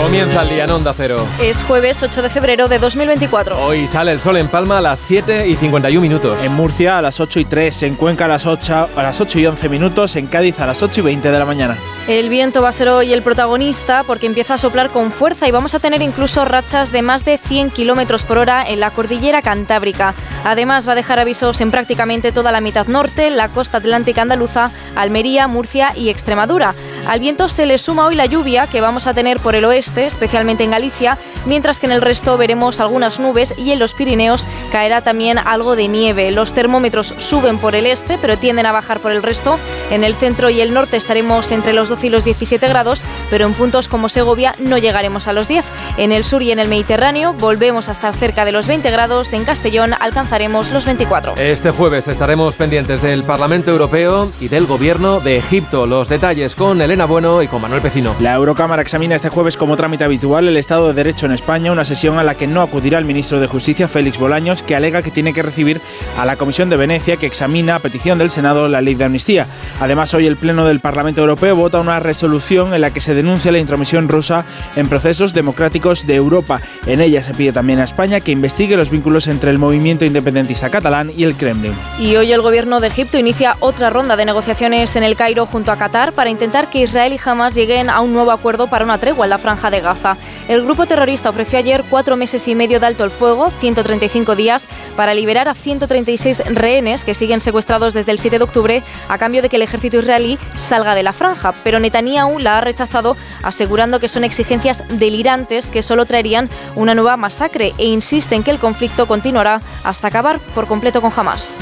Comienza 0.00 0.42
el 0.42 0.50
día 0.50 0.64
en 0.64 0.70
Onda 0.70 0.94
Cero. 0.96 1.26
Es 1.42 1.60
jueves 1.62 2.00
8 2.00 2.22
de 2.22 2.30
febrero 2.30 2.68
de 2.68 2.78
2024. 2.78 3.58
Hoy 3.58 3.88
sale 3.88 4.12
el 4.12 4.20
sol 4.20 4.36
en 4.36 4.46
Palma 4.46 4.78
a 4.78 4.80
las 4.80 5.00
7 5.00 5.48
y 5.48 5.56
51 5.56 6.00
minutos. 6.00 6.44
En 6.44 6.52
Murcia 6.52 6.98
a 6.98 7.02
las 7.02 7.18
8 7.18 7.40
y 7.40 7.44
3, 7.44 7.82
en 7.82 7.96
Cuenca 7.96 8.26
a 8.26 8.28
las 8.28 8.46
8, 8.46 8.90
a 8.94 9.02
las 9.02 9.20
8 9.20 9.40
y 9.40 9.46
11 9.46 9.68
minutos, 9.68 10.14
en 10.14 10.28
Cádiz 10.28 10.60
a 10.60 10.66
las 10.66 10.80
8 10.80 11.00
y 11.00 11.04
20 11.04 11.28
de 11.28 11.38
la 11.40 11.44
mañana. 11.44 11.76
El 12.10 12.28
viento 12.28 12.60
va 12.60 12.70
a 12.70 12.72
ser 12.72 12.88
hoy 12.88 13.12
el 13.12 13.22
protagonista 13.22 14.02
porque 14.02 14.26
empieza 14.26 14.54
a 14.54 14.58
soplar 14.58 14.90
con 14.90 15.12
fuerza 15.12 15.46
y 15.46 15.52
vamos 15.52 15.76
a 15.76 15.78
tener 15.78 16.02
incluso 16.02 16.44
rachas 16.44 16.90
de 16.90 17.02
más 17.02 17.24
de 17.24 17.38
100 17.38 17.70
kilómetros 17.70 18.24
por 18.24 18.36
hora 18.36 18.64
en 18.66 18.80
la 18.80 18.90
cordillera 18.90 19.42
cantábrica. 19.42 20.16
Además, 20.42 20.88
va 20.88 20.92
a 20.92 20.96
dejar 20.96 21.20
avisos 21.20 21.60
en 21.60 21.70
prácticamente 21.70 22.32
toda 22.32 22.50
la 22.50 22.60
mitad 22.60 22.88
norte, 22.88 23.30
la 23.30 23.48
costa 23.50 23.78
atlántica 23.78 24.22
andaluza, 24.22 24.72
Almería, 24.96 25.46
Murcia 25.46 25.92
y 25.94 26.08
Extremadura. 26.08 26.74
Al 27.06 27.20
viento 27.20 27.48
se 27.48 27.64
le 27.64 27.78
suma 27.78 28.06
hoy 28.06 28.16
la 28.16 28.26
lluvia 28.26 28.66
que 28.66 28.80
vamos 28.80 29.06
a 29.06 29.14
tener 29.14 29.38
por 29.38 29.54
el 29.54 29.64
oeste, 29.64 30.06
especialmente 30.06 30.64
en 30.64 30.72
Galicia, 30.72 31.16
mientras 31.46 31.78
que 31.78 31.86
en 31.86 31.92
el 31.92 32.02
resto 32.02 32.36
veremos 32.36 32.80
algunas 32.80 33.20
nubes 33.20 33.56
y 33.56 33.70
en 33.70 33.78
los 33.78 33.94
Pirineos 33.94 34.48
caerá 34.72 35.00
también 35.00 35.38
algo 35.38 35.76
de 35.76 35.86
nieve. 35.86 36.32
Los 36.32 36.54
termómetros 36.54 37.14
suben 37.18 37.58
por 37.58 37.76
el 37.76 37.86
este, 37.86 38.18
pero 38.18 38.36
tienden 38.36 38.66
a 38.66 38.72
bajar 38.72 38.98
por 38.98 39.12
el 39.12 39.22
resto. 39.22 39.60
En 39.92 40.02
el 40.02 40.16
centro 40.16 40.50
y 40.50 40.60
el 40.60 40.74
norte 40.74 40.96
estaremos 40.96 41.52
entre 41.52 41.72
los 41.72 41.88
12 41.88 41.99
y 42.04 42.10
los 42.10 42.24
17 42.24 42.66
grados, 42.68 43.04
pero 43.30 43.46
en 43.46 43.54
puntos 43.54 43.88
como 43.88 44.08
Segovia 44.08 44.54
no 44.58 44.78
llegaremos 44.78 45.28
a 45.28 45.32
los 45.32 45.48
10. 45.48 45.64
En 45.96 46.12
el 46.12 46.24
sur 46.24 46.42
y 46.42 46.52
en 46.52 46.58
el 46.58 46.68
Mediterráneo 46.68 47.32
volvemos 47.32 47.88
a 47.88 47.92
estar 47.92 48.14
cerca 48.14 48.44
de 48.44 48.52
los 48.52 48.66
20 48.66 48.90
grados. 48.90 49.32
En 49.32 49.44
Castellón 49.44 49.94
alcanzaremos 49.98 50.70
los 50.70 50.84
24. 50.84 51.34
Este 51.36 51.70
jueves 51.70 52.08
estaremos 52.08 52.56
pendientes 52.56 53.02
del 53.02 53.24
Parlamento 53.24 53.70
Europeo 53.70 54.30
y 54.40 54.48
del 54.48 54.66
Gobierno 54.66 55.20
de 55.20 55.36
Egipto. 55.36 55.86
Los 55.86 56.08
detalles 56.08 56.54
con 56.54 56.80
Elena 56.80 57.06
Bueno 57.06 57.42
y 57.42 57.48
con 57.48 57.62
Manuel 57.62 57.82
Pecino. 57.82 58.14
La 58.20 58.34
Eurocámara 58.34 58.82
examina 58.82 59.16
este 59.16 59.28
jueves 59.28 59.56
como 59.56 59.76
trámite 59.76 60.04
habitual 60.04 60.48
el 60.48 60.56
Estado 60.56 60.88
de 60.88 60.94
Derecho 60.94 61.26
en 61.26 61.32
España, 61.32 61.72
una 61.72 61.84
sesión 61.84 62.18
a 62.18 62.24
la 62.24 62.34
que 62.34 62.46
no 62.46 62.62
acudirá 62.62 62.98
el 62.98 63.04
ministro 63.04 63.40
de 63.40 63.46
Justicia, 63.46 63.88
Félix 63.88 64.18
Bolaños, 64.18 64.62
que 64.62 64.76
alega 64.76 65.02
que 65.02 65.10
tiene 65.10 65.32
que 65.32 65.42
recibir 65.42 65.80
a 66.18 66.24
la 66.24 66.36
Comisión 66.36 66.70
de 66.70 66.76
Venecia, 66.76 67.16
que 67.16 67.26
examina 67.26 67.76
a 67.76 67.78
petición 67.78 68.18
del 68.18 68.30
Senado 68.30 68.68
la 68.68 68.80
ley 68.80 68.94
de 68.94 69.04
amnistía. 69.04 69.46
Además, 69.80 70.14
hoy 70.14 70.26
el 70.26 70.36
Pleno 70.36 70.66
del 70.66 70.80
Parlamento 70.80 71.20
Europeo 71.20 71.56
vota 71.56 71.80
una 71.80 71.89
resolución 71.98 72.74
en 72.74 72.82
la 72.82 72.92
que 72.92 73.00
se 73.00 73.14
denuncia 73.14 73.50
la 73.50 73.58
intromisión 73.58 74.08
rusa 74.08 74.44
en 74.76 74.88
procesos 74.88 75.34
democráticos 75.34 76.06
de 76.06 76.14
Europa. 76.14 76.60
En 76.86 77.00
ella 77.00 77.22
se 77.22 77.34
pide 77.34 77.52
también 77.52 77.80
a 77.80 77.84
España 77.84 78.20
que 78.20 78.30
investigue 78.32 78.76
los 78.76 78.90
vínculos 78.90 79.26
entre 79.26 79.50
el 79.50 79.58
movimiento 79.58 80.04
independentista 80.04 80.70
catalán 80.70 81.10
y 81.16 81.24
el 81.24 81.34
Kremlin. 81.34 81.72
Y 81.98 82.16
hoy 82.16 82.32
el 82.32 82.42
gobierno 82.42 82.80
de 82.80 82.88
Egipto 82.88 83.18
inicia 83.18 83.56
otra 83.60 83.90
ronda 83.90 84.16
de 84.16 84.24
negociaciones 84.24 84.94
en 84.96 85.02
el 85.02 85.16
Cairo 85.16 85.46
junto 85.46 85.72
a 85.72 85.76
Qatar 85.76 86.12
para 86.12 86.30
intentar 86.30 86.68
que 86.68 86.80
Israel 86.80 87.12
y 87.12 87.20
Hamas 87.24 87.54
lleguen 87.54 87.88
a 87.88 88.00
un 88.00 88.12
nuevo 88.12 88.30
acuerdo 88.30 88.66
para 88.66 88.84
una 88.84 88.98
tregua 88.98 89.26
en 89.26 89.30
la 89.30 89.38
franja 89.38 89.70
de 89.70 89.80
Gaza. 89.80 90.16
El 90.48 90.62
grupo 90.62 90.86
terrorista 90.86 91.30
ofreció 91.30 91.58
ayer 91.58 91.84
cuatro 91.88 92.16
meses 92.16 92.46
y 92.48 92.54
medio 92.54 92.80
de 92.80 92.86
alto 92.86 93.04
el 93.04 93.10
fuego, 93.10 93.50
135 93.60 94.36
días, 94.36 94.66
para 94.96 95.14
liberar 95.14 95.48
a 95.48 95.54
136 95.54 96.42
rehenes 96.46 97.04
que 97.04 97.14
siguen 97.14 97.40
secuestrados 97.40 97.94
desde 97.94 98.12
el 98.12 98.18
7 98.18 98.38
de 98.38 98.44
octubre 98.44 98.82
a 99.08 99.18
cambio 99.18 99.42
de 99.42 99.48
que 99.48 99.56
el 99.56 99.62
ejército 99.62 99.98
israelí 99.98 100.38
salga 100.56 100.94
de 100.94 101.02
la 101.02 101.12
franja. 101.12 101.54
Pero 101.62 101.69
Netanyahu 101.78 102.38
la 102.38 102.58
ha 102.58 102.60
rechazado, 102.60 103.16
asegurando 103.42 104.00
que 104.00 104.08
son 104.08 104.24
exigencias 104.24 104.82
delirantes 104.88 105.70
que 105.70 105.82
solo 105.82 106.06
traerían 106.06 106.50
una 106.74 106.94
nueva 106.94 107.16
masacre 107.16 107.74
e 107.78 107.86
insiste 107.86 108.34
en 108.34 108.42
que 108.42 108.50
el 108.50 108.58
conflicto 108.58 109.06
continuará 109.06 109.60
hasta 109.84 110.08
acabar 110.08 110.40
por 110.54 110.66
completo 110.66 111.00
con 111.00 111.12
Hamas. 111.14 111.58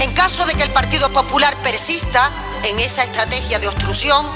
En 0.00 0.12
caso 0.12 0.44
de 0.46 0.54
que 0.54 0.62
el 0.62 0.70
Partido 0.70 1.10
Popular 1.10 1.56
persista 1.62 2.30
en 2.64 2.80
esa 2.80 3.04
estrategia 3.04 3.58
de 3.58 3.68
obstrucción, 3.68 4.26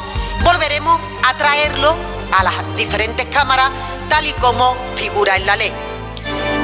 volveremos 0.43 1.01
a 1.23 1.37
traerlo 1.37 1.97
a 2.33 2.45
las 2.45 2.77
diferentes 2.77 3.27
cámaras 3.27 3.71
tal 4.09 4.27
y 4.27 4.33
como 4.35 4.77
figura 4.97 5.37
en 5.37 5.47
la 5.47 5.57
ley. 5.57 5.73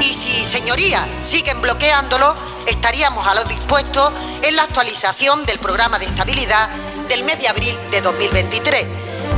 Y 0.01 0.13
si, 0.13 0.45
señorías, 0.45 1.03
siguen 1.23 1.61
bloqueándolo, 1.61 2.35
estaríamos 2.67 3.25
a 3.25 3.33
lo 3.33 3.43
dispuesto 3.45 4.11
en 4.41 4.55
la 4.55 4.63
actualización 4.63 5.45
del 5.45 5.59
programa 5.59 5.97
de 5.99 6.05
estabilidad 6.05 6.69
del 7.07 7.23
mes 7.23 7.39
de 7.39 7.47
abril 7.47 7.77
de 7.91 8.01
2023, 8.01 8.87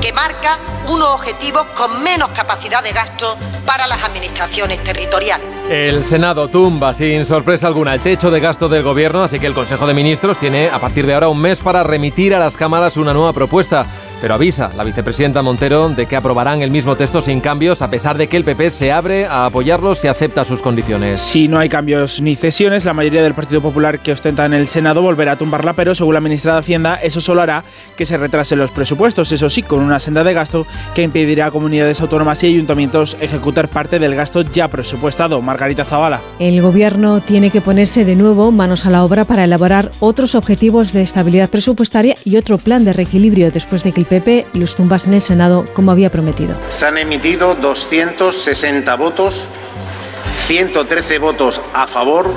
que 0.01 0.13
marca 0.13 0.57
unos 0.87 1.09
objetivos 1.09 1.67
con 1.75 2.03
menos 2.03 2.29
capacidad 2.31 2.83
de 2.83 2.91
gasto 2.91 3.37
para 3.65 3.87
las 3.87 4.03
administraciones 4.03 4.83
territoriales. 4.83 5.58
El 5.69 6.03
Senado 6.03 6.47
tumba 6.47 6.93
sin 6.93 7.25
sorpresa 7.25 7.67
alguna 7.67 7.93
el 7.93 7.99
techo 7.99 8.31
de 8.31 8.39
gasto 8.39 8.67
del 8.69 8.81
gobierno, 8.81 9.21
así 9.21 9.39
que 9.39 9.45
el 9.45 9.53
Consejo 9.53 9.85
de 9.85 9.93
Ministros 9.93 10.39
tiene 10.39 10.67
a 10.67 10.79
partir 10.79 11.05
de 11.05 11.13
ahora 11.13 11.29
un 11.29 11.39
mes 11.39 11.59
para 11.59 11.83
remitir 11.83 12.33
a 12.33 12.39
las 12.39 12.57
cámaras 12.57 12.97
una 12.97 13.13
nueva 13.13 13.33
propuesta. 13.33 13.85
Pero 14.19 14.33
avisa 14.33 14.71
la 14.75 14.83
vicepresidenta 14.83 15.41
Montero 15.41 15.87
de 15.89 16.05
que 16.07 16.15
aprobarán 16.15 16.61
el 16.61 16.71
mismo 16.71 16.97
texto 16.97 17.21
sin 17.21 17.39
cambios, 17.39 17.81
a 17.81 17.89
pesar 17.89 18.17
de 18.17 18.27
que 18.27 18.35
el 18.35 18.43
PP 18.43 18.69
se 18.71 18.91
abre 18.91 19.27
a 19.27 19.45
apoyarlos 19.45 19.99
si 19.99 20.07
acepta 20.07 20.43
sus 20.43 20.61
condiciones. 20.61 21.21
Si 21.21 21.47
no 21.47 21.59
hay 21.59 21.69
cambios 21.69 22.19
ni 22.19 22.35
cesiones, 22.35 22.83
la 22.83 22.93
mayoría 22.93 23.21
del 23.21 23.35
Partido 23.35 23.61
Popular 23.61 23.99
que 23.99 24.11
ostenta 24.11 24.45
en 24.45 24.55
el 24.55 24.67
Senado 24.67 25.03
volverá 25.03 25.33
a 25.33 25.37
tumbarla, 25.37 25.73
pero 25.73 25.95
según 25.95 26.15
la 26.15 26.19
ministra 26.19 26.53
de 26.53 26.59
Hacienda, 26.59 26.95
eso 26.95 27.21
solo 27.21 27.43
hará 27.43 27.63
que 27.95 28.07
se 28.07 28.17
retrasen 28.17 28.59
los 28.59 28.71
presupuestos, 28.71 29.31
eso 29.31 29.49
sí, 29.49 29.61
con 29.61 29.81
una 29.81 29.99
senda 29.99 30.23
de 30.23 30.33
gasto 30.33 30.65
que 30.95 31.03
impedirá 31.03 31.45
a 31.45 31.51
comunidades 31.51 32.01
autónomas 32.01 32.43
y 32.43 32.47
ayuntamientos 32.47 33.15
ejecutar 33.21 33.69
parte 33.69 33.99
del 33.99 34.15
gasto 34.15 34.41
ya 34.41 34.67
presupuestado. 34.67 35.41
Margarita 35.59 35.83
Zavala. 35.83 36.21
El 36.39 36.61
Gobierno 36.61 37.19
tiene 37.19 37.49
que 37.49 37.59
ponerse 37.59 38.05
de 38.05 38.15
nuevo 38.15 38.49
manos 38.49 38.85
a 38.85 38.89
la 38.89 39.03
obra 39.03 39.25
para 39.25 39.43
elaborar 39.43 39.91
otros 39.99 40.33
objetivos 40.33 40.93
de 40.93 41.01
estabilidad 41.01 41.49
presupuestaria 41.49 42.15
y 42.23 42.37
otro 42.37 42.57
plan 42.59 42.85
de 42.85 42.93
reequilibrio 42.93 43.51
después 43.51 43.83
de 43.83 43.91
que 43.91 43.99
el 43.99 44.05
PP 44.05 44.45
los 44.53 44.77
tumbase 44.77 45.09
en 45.09 45.15
el 45.15 45.21
Senado 45.21 45.65
como 45.73 45.91
había 45.91 46.09
prometido. 46.09 46.55
Se 46.69 46.85
han 46.85 46.97
emitido 46.97 47.55
260 47.55 48.95
votos, 48.95 49.49
113 50.47 51.19
votos 51.19 51.59
a 51.73 51.87
favor, 51.87 52.33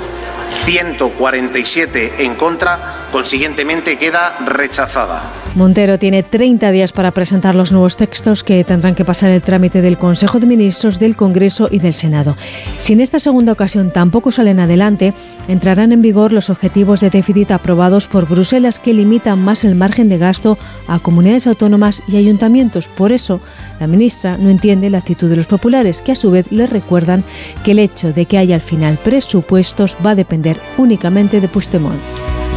147 0.65 2.23
en 2.23 2.35
contra, 2.35 3.07
consiguientemente 3.11 3.97
queda 3.97 4.37
rechazada. 4.45 5.21
Montero 5.55 5.99
tiene 5.99 6.23
30 6.23 6.71
días 6.71 6.93
para 6.93 7.11
presentar 7.11 7.53
los 7.53 7.71
nuevos 7.71 7.95
textos 7.95 8.43
que 8.43 8.63
tendrán 8.63 8.95
que 8.95 9.05
pasar 9.05 9.29
el 9.29 9.43
trámite 9.43 9.83
del 9.83 9.99
Consejo 9.99 10.39
de 10.39 10.47
Ministros, 10.47 10.97
del 10.97 11.15
Congreso 11.15 11.67
y 11.69 11.77
del 11.77 11.93
Senado. 11.93 12.35
Si 12.79 12.93
en 12.93 13.01
esta 13.01 13.19
segunda 13.19 13.51
ocasión 13.51 13.91
tampoco 13.91 14.31
salen 14.31 14.59
adelante, 14.59 15.13
entrarán 15.47 15.91
en 15.91 16.01
vigor 16.01 16.31
los 16.31 16.49
objetivos 16.49 17.01
de 17.01 17.11
déficit 17.11 17.51
aprobados 17.51 18.07
por 18.07 18.27
Bruselas 18.27 18.79
que 18.79 18.93
limitan 18.93 19.43
más 19.43 19.63
el 19.63 19.75
margen 19.75 20.09
de 20.09 20.17
gasto 20.17 20.57
a 20.87 20.97
comunidades 20.97 21.45
autónomas 21.45 22.01
y 22.07 22.17
ayuntamientos. 22.17 22.87
Por 22.87 23.11
eso, 23.11 23.39
la 23.79 23.85
ministra 23.85 24.37
no 24.37 24.49
entiende 24.49 24.89
la 24.89 24.97
actitud 24.97 25.29
de 25.29 25.35
los 25.35 25.45
populares, 25.45 26.01
que 26.01 26.13
a 26.13 26.15
su 26.15 26.31
vez 26.31 26.51
le 26.51 26.65
recuerdan 26.65 27.23
que 27.63 27.71
el 27.71 27.79
hecho 27.79 28.11
de 28.11 28.25
que 28.25 28.39
haya 28.39 28.55
al 28.55 28.61
final 28.61 28.97
presupuestos 29.03 29.97
va 30.03 30.11
a 30.11 30.15
depender 30.15 30.42
únicamente 30.77 31.39
de 31.41 31.47
Puigdemont. 31.47 31.99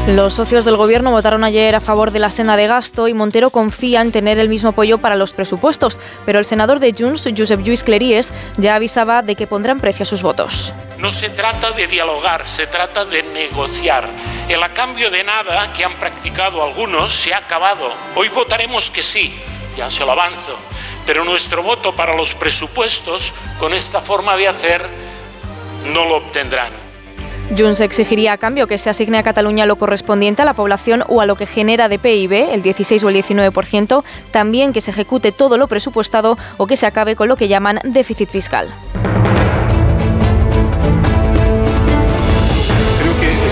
Los 0.08 0.34
socios 0.34 0.64
del 0.64 0.76
gobierno 0.76 1.10
votaron 1.10 1.42
ayer 1.42 1.74
a 1.74 1.80
favor 1.80 2.12
de 2.12 2.20
la 2.20 2.30
senda 2.30 2.56
de 2.56 2.68
gasto 2.68 3.08
y 3.08 3.14
Montero 3.14 3.50
confía 3.50 4.00
en 4.00 4.12
tener 4.12 4.38
el 4.38 4.48
mismo 4.48 4.68
apoyo 4.68 4.98
para 4.98 5.16
los 5.16 5.32
presupuestos, 5.32 5.98
pero 6.24 6.38
el 6.38 6.44
senador 6.44 6.78
de 6.78 6.94
Junts, 6.96 7.28
Josep 7.36 7.60
Lluís 7.60 7.82
Cleries, 7.82 8.32
ya 8.56 8.76
avisaba 8.76 9.22
de 9.22 9.34
que 9.34 9.48
pondrán 9.48 9.80
precio 9.80 10.04
a 10.04 10.06
sus 10.06 10.22
votos. 10.22 10.72
No 10.98 11.10
se 11.10 11.28
trata 11.28 11.72
de 11.72 11.88
dialogar, 11.88 12.46
se 12.46 12.68
trata 12.68 13.04
de 13.04 13.24
negociar. 13.24 14.08
El 14.48 14.62
a 14.62 14.72
cambio 14.72 15.10
de 15.10 15.24
nada 15.24 15.72
que 15.72 15.84
han 15.84 15.94
practicado 15.94 16.62
algunos 16.62 17.12
se 17.12 17.34
ha 17.34 17.38
acabado. 17.38 17.90
Hoy 18.14 18.28
votaremos 18.28 18.90
que 18.90 19.02
sí, 19.02 19.34
ya 19.76 19.90
se 19.90 20.04
lo 20.04 20.12
avanzo, 20.12 20.56
Pero 21.04 21.24
nuestro 21.24 21.64
voto 21.64 21.94
para 21.96 22.16
los 22.16 22.32
presupuestos, 22.34 23.32
con 23.58 23.74
esta 23.74 24.00
forma 24.00 24.36
de 24.36 24.46
hacer, 24.46 24.88
no 25.92 26.04
lo 26.04 26.16
obtendrán. 26.16 26.85
Junts 27.56 27.80
exigiría 27.80 28.32
a 28.32 28.38
cambio 28.38 28.66
que 28.66 28.78
se 28.78 28.90
asigne 28.90 29.18
a 29.18 29.22
Cataluña 29.22 29.66
lo 29.66 29.76
correspondiente 29.76 30.42
a 30.42 30.44
la 30.44 30.54
población 30.54 31.04
o 31.08 31.20
a 31.20 31.26
lo 31.26 31.36
que 31.36 31.46
genera 31.46 31.88
de 31.88 31.98
PIB, 31.98 32.52
el 32.52 32.62
16 32.62 33.04
o 33.04 33.08
el 33.08 33.16
19%, 33.16 34.02
también 34.30 34.72
que 34.72 34.80
se 34.80 34.90
ejecute 34.90 35.32
todo 35.32 35.56
lo 35.56 35.68
presupuestado 35.68 36.36
o 36.56 36.66
que 36.66 36.76
se 36.76 36.86
acabe 36.86 37.14
con 37.14 37.28
lo 37.28 37.36
que 37.36 37.48
llaman 37.48 37.80
déficit 37.84 38.30
fiscal. 38.30 38.68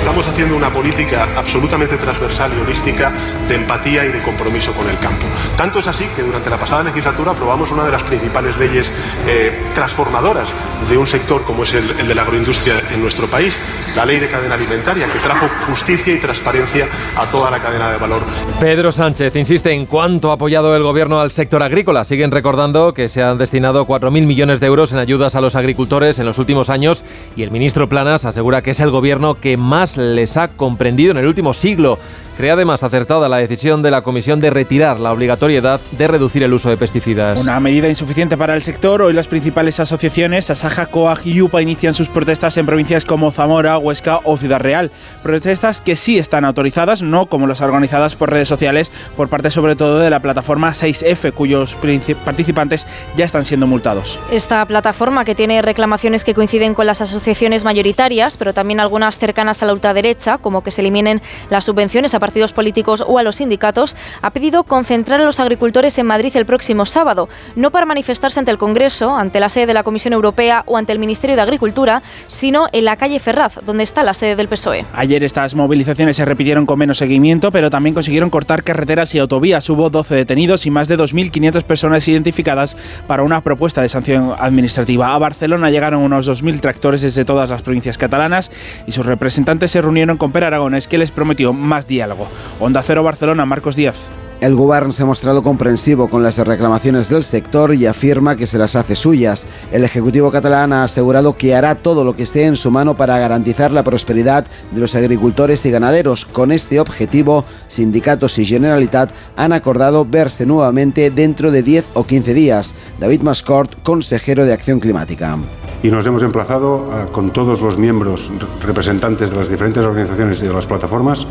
Estamos 0.05 0.28
haciendo 0.28 0.55
una 0.55 0.70
política 0.70 1.26
absolutamente 1.34 1.96
transversal 1.96 2.52
y 2.55 2.61
holística 2.61 3.11
de 3.48 3.55
empatía 3.55 4.05
y 4.05 4.12
de 4.12 4.20
compromiso 4.20 4.70
con 4.74 4.86
el 4.86 4.98
campo. 4.98 5.24
Tanto 5.57 5.78
es 5.78 5.86
así 5.86 6.05
que 6.14 6.22
durante 6.22 6.50
la 6.50 6.59
pasada 6.59 6.84
legislatura 6.84 7.30
aprobamos 7.30 7.70
una 7.70 7.86
de 7.86 7.92
las 7.92 8.02
principales 8.02 8.59
leyes 8.59 8.92
eh, 9.26 9.50
transformadoras 9.72 10.50
de 10.90 10.98
un 10.98 11.07
sector 11.07 11.42
como 11.44 11.62
es 11.62 11.72
el, 11.72 11.90
el 11.98 12.07
de 12.07 12.14
la 12.14 12.20
agroindustria 12.20 12.74
en 12.92 13.00
nuestro 13.00 13.28
país, 13.28 13.59
la 13.96 14.05
ley 14.05 14.18
de 14.18 14.28
cadena 14.28 14.57
alimentaria, 14.57 15.07
que 15.07 15.18
trajo 15.20 15.48
justicia 15.68 16.12
y 16.12 16.18
transparencia 16.18 16.86
a 17.16 17.24
toda 17.24 17.50
la 17.50 17.61
cadena 17.61 17.90
de 17.90 17.96
valor. 17.96 18.20
Pedro 18.61 18.92
Sánchez 18.92 19.34
insiste 19.36 19.72
en 19.72 19.86
cuánto 19.86 20.30
ha 20.30 20.34
apoyado 20.34 20.76
el 20.76 20.82
gobierno 20.82 21.18
al 21.18 21.30
sector 21.30 21.62
agrícola. 21.62 22.05
Siguen 22.05 22.30
recordando 22.30 22.92
que 22.92 23.09
se 23.09 23.22
han 23.22 23.38
destinado 23.38 23.86
4.000 23.86 24.26
millones 24.26 24.61
de 24.61 24.66
euros 24.66 24.92
en 24.92 24.98
ayudas 24.98 25.34
a 25.34 25.40
los 25.40 25.57
agricultores 25.57 26.18
en 26.18 26.26
los 26.26 26.38
últimos 26.38 26.68
años 26.68 27.07
y 27.36 27.42
el 27.42 27.50
ministro 27.50 27.88
Planas 27.88 28.26
asegura 28.26 28.61
que 28.61 28.72
es 28.72 28.80
el 28.80 28.90
gobierno 28.90 29.40
que 29.40 29.57
más 29.57 29.93
les 29.97 30.36
ha 30.36 30.49
comprendido 30.49 31.11
en 31.12 31.18
el 31.18 31.26
último 31.26 31.55
siglo. 31.55 31.99
Cree 32.37 32.51
además 32.51 32.82
acertada 32.82 33.28
la 33.28 33.37
decisión 33.37 33.80
de 33.80 33.93
la 33.93 34.03
Comisión 34.03 34.41
de 34.41 34.51
retirar 34.51 34.99
la 34.99 35.12
obligatoriedad 35.12 35.80
de 35.93 36.09
reducir 36.09 36.43
el 36.43 36.53
uso 36.53 36.68
de 36.68 36.76
pesticidas. 36.76 37.41
Una 37.41 37.61
medida 37.61 37.89
insuficiente 37.89 38.37
para 38.37 38.57
el 38.57 38.62
sector. 38.62 39.03
Hoy 39.03 39.12
las 39.12 39.28
principales 39.28 39.78
asociaciones, 39.78 40.51
Asaja, 40.51 40.87
COAG 40.87 41.26
y 41.26 41.41
UPA, 41.43 41.62
inician 41.62 41.95
sus 41.95 42.09
protestas 42.09 42.57
en 42.57 42.66
provincias 42.66 43.05
como 43.05 43.30
Zamora, 43.30 43.78
Huesca 43.78 44.18
o 44.24 44.37
Ciudad 44.37 44.59
Real. 44.59 44.91
Protestas 45.22 45.80
que 45.80 45.95
sí 45.95 46.18
están 46.18 46.45
autorizadas, 46.45 47.03
no 47.03 47.26
como 47.26 47.47
las 47.47 47.61
organizadas 47.61 48.16
por 48.16 48.30
redes 48.30 48.49
sociales, 48.49 48.91
por 49.16 49.28
parte 49.28 49.53
sobre 49.53 49.76
todo 49.76 50.01
de 50.01 50.11
la 50.11 50.20
plataforma 50.20 50.70
6F, 50.70 51.32
cuyos 51.32 51.76
participantes 52.24 52.87
ya 53.14 53.24
están 53.24 53.45
siendo 53.45 53.68
multados. 53.68 54.18
Esta 54.32 54.64
plataforma, 54.66 55.24
que 55.24 55.37
tiene 55.37 55.62
reclamaciones 55.62 56.24
que 56.24 56.35
coinciden 56.35 56.74
con 56.74 56.87
las 56.87 57.01
asociaciones 57.01 57.62
mayoritarias, 57.62 58.37
pero 58.37 58.53
también 58.53 58.80
algunas 58.80 59.18
cercanas 59.18 59.62
a 59.62 59.66
la 59.66 59.72
ultraderecha, 59.72 60.39
como 60.39 60.64
que 60.64 60.72
se 60.72 60.80
eliminen 60.80 61.22
las 61.49 61.64
subvenciones 61.64 62.14
a 62.14 62.23
partidos 62.24 62.54
políticos 62.54 63.04
o 63.06 63.18
a 63.18 63.22
los 63.22 63.36
sindicatos, 63.36 63.96
ha 64.22 64.30
pedido 64.30 64.64
concentrar 64.64 65.20
a 65.20 65.24
los 65.24 65.40
agricultores 65.40 65.98
en 65.98 66.06
Madrid 66.06 66.34
el 66.36 66.46
próximo 66.46 66.86
sábado, 66.86 67.28
no 67.54 67.70
para 67.70 67.84
manifestarse 67.84 68.38
ante 68.38 68.50
el 68.50 68.56
Congreso, 68.56 69.14
ante 69.14 69.40
la 69.40 69.50
sede 69.50 69.66
de 69.66 69.74
la 69.74 69.82
Comisión 69.82 70.14
Europea 70.14 70.62
o 70.64 70.78
ante 70.78 70.92
el 70.92 70.98
Ministerio 70.98 71.36
de 71.36 71.42
Agricultura, 71.42 72.02
sino 72.28 72.68
en 72.72 72.86
la 72.86 72.96
calle 72.96 73.18
Ferraz, 73.18 73.58
donde 73.66 73.84
está 73.84 74.02
la 74.02 74.14
sede 74.14 74.36
del 74.36 74.48
PSOE. 74.48 74.86
Ayer 74.94 75.22
estas 75.22 75.54
movilizaciones 75.54 76.16
se 76.16 76.24
repitieron 76.24 76.64
con 76.64 76.78
menos 76.78 76.96
seguimiento, 76.96 77.52
pero 77.52 77.68
también 77.68 77.92
consiguieron 77.92 78.30
cortar 78.30 78.62
carreteras 78.62 79.14
y 79.14 79.18
autovías. 79.18 79.68
Hubo 79.68 79.90
12 79.90 80.14
detenidos 80.14 80.64
y 80.64 80.70
más 80.70 80.88
de 80.88 80.96
2.500 80.96 81.62
personas 81.64 82.08
identificadas 82.08 82.74
para 83.06 83.22
una 83.22 83.42
propuesta 83.42 83.82
de 83.82 83.90
sanción 83.90 84.34
administrativa. 84.38 85.14
A 85.14 85.18
Barcelona 85.18 85.68
llegaron 85.68 86.00
unos 86.00 86.26
2.000 86.26 86.60
tractores 86.60 87.02
desde 87.02 87.26
todas 87.26 87.50
las 87.50 87.60
provincias 87.60 87.98
catalanas 87.98 88.50
y 88.86 88.92
sus 88.92 89.04
representantes 89.04 89.72
se 89.72 89.82
reunieron 89.82 90.16
con 90.16 90.32
Per 90.32 90.44
Aragones, 90.44 90.88
que 90.88 90.98
les 90.98 91.10
prometió 91.10 91.52
más 91.52 91.86
diálogo. 91.86 92.13
Onda 92.60 92.82
Cero 92.82 93.02
Barcelona, 93.02 93.44
Marcos 93.44 93.76
Díaz. 93.76 94.10
El 94.40 94.56
Gobierno 94.56 94.92
se 94.92 95.02
ha 95.02 95.06
mostrado 95.06 95.42
comprensivo 95.42 96.10
con 96.10 96.22
las 96.22 96.36
reclamaciones 96.36 97.08
del 97.08 97.22
sector 97.22 97.74
y 97.74 97.86
afirma 97.86 98.36
que 98.36 98.46
se 98.46 98.58
las 98.58 98.76
hace 98.76 98.94
suyas. 98.94 99.46
El 99.72 99.84
Ejecutivo 99.84 100.30
catalán 100.30 100.72
ha 100.72 100.84
asegurado 100.84 101.36
que 101.36 101.54
hará 101.54 101.76
todo 101.76 102.04
lo 102.04 102.14
que 102.14 102.24
esté 102.24 102.44
en 102.44 102.56
su 102.56 102.70
mano 102.70 102.96
para 102.96 103.18
garantizar 103.18 103.70
la 103.70 103.84
prosperidad 103.84 104.44
de 104.70 104.80
los 104.80 104.94
agricultores 104.96 105.64
y 105.64 105.70
ganaderos. 105.70 106.26
Con 106.26 106.52
este 106.52 106.78
objetivo, 106.78 107.44
sindicatos 107.68 108.38
y 108.38 108.44
Generalitat 108.44 109.12
han 109.36 109.52
acordado 109.52 110.04
verse 110.04 110.44
nuevamente 110.44 111.10
dentro 111.10 111.50
de 111.50 111.62
10 111.62 111.86
o 111.94 112.04
15 112.04 112.34
días. 112.34 112.74
David 113.00 113.22
Mascort, 113.22 113.82
consejero 113.82 114.44
de 114.44 114.52
Acción 114.52 114.78
Climática 114.80 115.38
y 115.85 115.91
nos 115.91 116.07
hemos 116.07 116.22
emplazado 116.22 116.91
a, 116.91 117.12
con 117.12 117.30
todos 117.30 117.61
los 117.61 117.76
miembros 117.76 118.32
representantes 118.62 119.30
de 119.30 119.37
las 119.37 119.51
diferentes 119.51 119.85
organizaciones 119.85 120.43
y 120.43 120.47
de 120.47 120.53
las 120.55 120.66
plataformas 120.66 121.26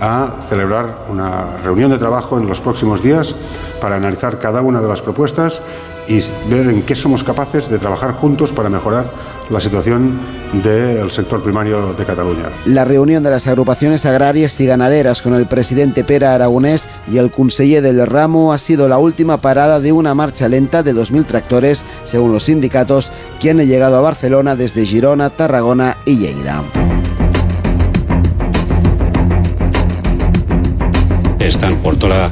a 0.00 0.30
celebrar 0.48 1.04
una 1.10 1.58
reunión 1.62 1.90
de 1.90 1.98
trabajo 1.98 2.38
en 2.38 2.48
los 2.48 2.62
próximos 2.62 3.02
días 3.02 3.36
para 3.82 3.96
analizar 3.96 4.38
cada 4.38 4.62
una 4.62 4.80
de 4.80 4.88
las 4.88 5.02
propuestas 5.02 5.60
y 6.08 6.20
ver 6.48 6.68
en 6.68 6.84
qué 6.84 6.94
somos 6.94 7.22
capaces 7.22 7.68
de 7.68 7.78
trabajar 7.78 8.14
juntos 8.14 8.54
para 8.54 8.70
mejorar 8.70 9.10
la 9.50 9.60
situación 9.60 10.18
del 10.62 11.10
sector 11.10 11.42
primario 11.42 11.92
de 11.92 12.04
Cataluña. 12.04 12.46
La 12.66 12.84
reunión 12.84 13.22
de 13.22 13.30
las 13.30 13.46
agrupaciones 13.46 14.06
agrarias 14.06 14.58
y 14.60 14.66
ganaderas 14.66 15.22
con 15.22 15.34
el 15.34 15.46
presidente 15.46 16.04
Pera 16.04 16.34
Aragonés 16.34 16.88
y 17.10 17.18
el 17.18 17.30
conseller 17.30 17.82
del 17.82 18.06
ramo 18.06 18.52
ha 18.52 18.58
sido 18.58 18.88
la 18.88 18.98
última 18.98 19.38
parada 19.38 19.80
de 19.80 19.92
una 19.92 20.14
marcha 20.14 20.48
lenta 20.48 20.82
de 20.82 20.94
2.000 20.94 21.26
tractores, 21.26 21.84
según 22.04 22.32
los 22.32 22.44
sindicatos, 22.44 23.10
que 23.40 23.50
han 23.50 23.58
llegado 23.58 23.96
a 23.96 24.00
Barcelona 24.00 24.56
desde 24.56 24.84
Girona, 24.84 25.30
Tarragona 25.30 25.96
y 26.04 26.16
Lleida. 26.16 26.62
Están 31.38 31.76
por 31.76 31.96
toda 31.96 32.30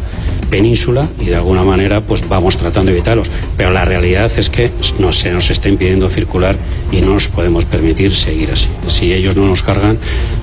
península 0.51 1.07
y 1.21 1.27
de 1.27 1.37
alguna 1.37 1.63
manera 1.63 2.01
pues 2.01 2.29
vamos 2.29 2.57
tratando 2.57 2.91
de 2.91 2.99
evitarlos. 2.99 3.29
Pero 3.57 3.71
la 3.71 3.85
realidad 3.85 4.31
es 4.37 4.51
que 4.51 4.71
no 4.99 5.13
se 5.13 5.33
nos 5.33 5.51
está 5.51 5.69
impidiendo 5.69 6.09
circular 6.09 6.57
y 6.93 7.01
no 7.01 7.15
nos 7.15 7.29
podemos 7.29 7.65
permitir 7.65 8.15
seguir 8.15 8.51
así. 8.51 8.69
Si 8.87 9.13
ellos 9.13 9.37
no 9.37 9.47
nos 9.47 9.63
cargan, 9.63 9.99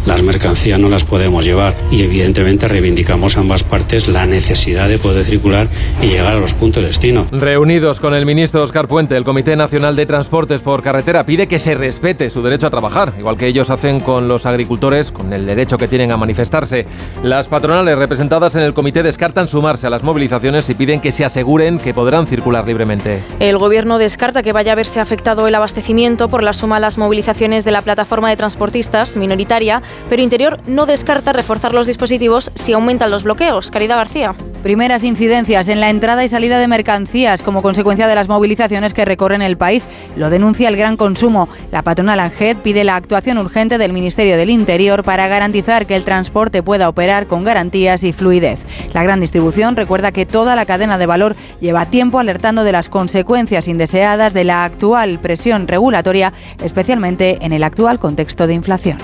las 0.05 0.21
mercancías 0.21 0.79
no 0.79 0.89
las 0.89 1.03
podemos 1.03 1.45
llevar 1.45 1.73
y 1.91 2.01
evidentemente 2.03 2.67
reivindicamos 2.67 3.37
ambas 3.37 3.63
partes 3.63 4.07
la 4.07 4.25
necesidad 4.25 4.89
de 4.89 4.99
poder 4.99 5.25
circular 5.25 5.67
y 6.01 6.07
llegar 6.07 6.33
a 6.33 6.39
los 6.39 6.53
puntos 6.53 6.83
de 6.83 6.89
destino. 6.89 7.25
Reunidos 7.31 7.99
con 7.99 8.13
el 8.13 8.25
ministro 8.25 8.63
Oscar 8.63 8.87
Puente, 8.87 9.15
el 9.15 9.23
Comité 9.23 9.55
Nacional 9.55 9.95
de 9.95 10.05
Transportes 10.05 10.61
por 10.61 10.81
Carretera 10.81 11.25
pide 11.25 11.47
que 11.47 11.59
se 11.59 11.75
respete 11.75 12.29
su 12.29 12.41
derecho 12.41 12.67
a 12.67 12.69
trabajar, 12.69 13.13
igual 13.17 13.37
que 13.37 13.47
ellos 13.47 13.69
hacen 13.69 13.99
con 13.99 14.27
los 14.27 14.45
agricultores, 14.45 15.11
con 15.11 15.33
el 15.33 15.45
derecho 15.45 15.77
que 15.77 15.87
tienen 15.87 16.11
a 16.11 16.17
manifestarse. 16.17 16.85
Las 17.23 17.47
patronales 17.47 17.97
representadas 17.97 18.55
en 18.55 18.63
el 18.63 18.73
comité 18.73 19.03
descartan 19.03 19.47
sumarse 19.47 19.87
a 19.87 19.89
las 19.93 20.01
movilizaciones 20.01 20.67
y 20.71 20.73
piden 20.73 21.01
que 21.01 21.11
se 21.11 21.23
aseguren 21.23 21.77
que 21.77 21.93
podrán 21.93 22.25
circular 22.25 22.65
libremente. 22.65 23.23
El 23.39 23.59
gobierno 23.59 23.99
descarta 23.99 24.41
que 24.41 24.51
vaya 24.51 24.71
a 24.71 24.75
verse 24.75 24.99
afectado 24.99 25.47
el 25.47 25.53
abastecimiento 25.53 26.29
por 26.29 26.41
la 26.41 26.53
suma 26.53 26.77
a 26.77 26.79
las 26.79 26.97
movilizaciones 26.97 27.63
de 27.63 27.69
la 27.69 27.83
plataforma 27.83 28.27
de 28.31 28.35
transportistas 28.35 29.15
minoritaria, 29.15 29.83
pero 30.09 30.23
Interior 30.23 30.59
no 30.65 30.87
descarta 30.87 31.31
reforzar 31.31 31.75
los 31.75 31.85
dispositivos 31.85 32.49
si 32.55 32.73
aumentan 32.73 33.11
los 33.11 33.23
bloqueos. 33.23 33.69
Caridad 33.69 33.97
García. 33.97 34.33
Primeras 34.63 35.03
incidencias 35.03 35.67
en 35.67 35.79
la 35.79 35.89
entrada 35.91 36.23
y 36.25 36.29
salida 36.29 36.57
de 36.57 36.67
mercancías 36.67 37.43
como 37.43 37.61
consecuencia 37.61 38.07
de 38.07 38.15
las 38.15 38.29
movilizaciones 38.29 38.93
que 38.93 39.05
recorren 39.05 39.41
el 39.41 39.57
país. 39.57 39.87
Lo 40.15 40.31
denuncia 40.31 40.69
el 40.69 40.77
gran 40.77 40.97
consumo. 40.97 41.49
La 41.71 41.83
patronal 41.83 42.19
ANGED 42.19 42.57
pide 42.57 42.83
la 42.83 42.95
actuación 42.95 43.37
urgente 43.37 43.77
del 43.77 43.93
Ministerio 43.93 44.37
del 44.37 44.49
Interior 44.49 45.03
para 45.03 45.27
garantizar 45.27 45.85
que 45.85 45.95
el 45.95 46.05
transporte 46.05 46.63
pueda 46.63 46.89
operar 46.89 47.27
con 47.27 47.43
garantías 47.43 48.03
y 48.03 48.13
fluidez. 48.13 48.59
La 48.93 49.03
gran 49.03 49.19
distribución 49.19 49.75
recuerda 49.83 50.13
que 50.13 50.25
toda 50.25 50.55
la 50.55 50.65
cadena 50.65 50.97
de 50.97 51.05
valor 51.05 51.35
lleva 51.59 51.87
tiempo 51.87 52.17
alertando 52.17 52.63
de 52.63 52.71
las 52.71 52.87
consecuencias 52.87 53.67
indeseadas 53.67 54.33
de 54.33 54.45
la 54.45 54.63
actual 54.63 55.19
presión 55.19 55.67
regulatoria, 55.67 56.31
especialmente 56.63 57.39
en 57.41 57.51
el 57.51 57.65
actual 57.65 57.99
contexto 57.99 58.47
de 58.47 58.53
inflación. 58.53 58.97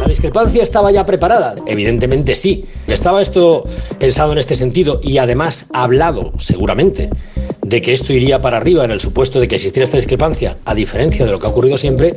¿La 0.00 0.06
discrepancia 0.06 0.62
estaba 0.62 0.90
ya 0.90 1.04
preparada? 1.04 1.56
Evidentemente 1.66 2.34
sí. 2.34 2.64
¿Estaba 2.86 3.20
esto 3.20 3.64
pensado 3.98 4.32
en 4.32 4.38
este 4.38 4.54
sentido 4.54 5.00
y 5.02 5.18
además 5.18 5.68
hablado, 5.74 6.32
seguramente, 6.38 7.10
de 7.66 7.80
que 7.80 7.92
esto 7.92 8.12
iría 8.12 8.40
para 8.40 8.58
arriba 8.58 8.84
en 8.84 8.92
el 8.92 9.00
supuesto 9.00 9.40
de 9.40 9.48
que 9.48 9.56
existiera 9.56 9.84
esta 9.84 9.96
discrepancia, 9.96 10.56
a 10.64 10.74
diferencia 10.74 11.26
de 11.26 11.32
lo 11.32 11.38
que 11.38 11.46
ha 11.46 11.50
ocurrido 11.50 11.76
siempre? 11.76 12.16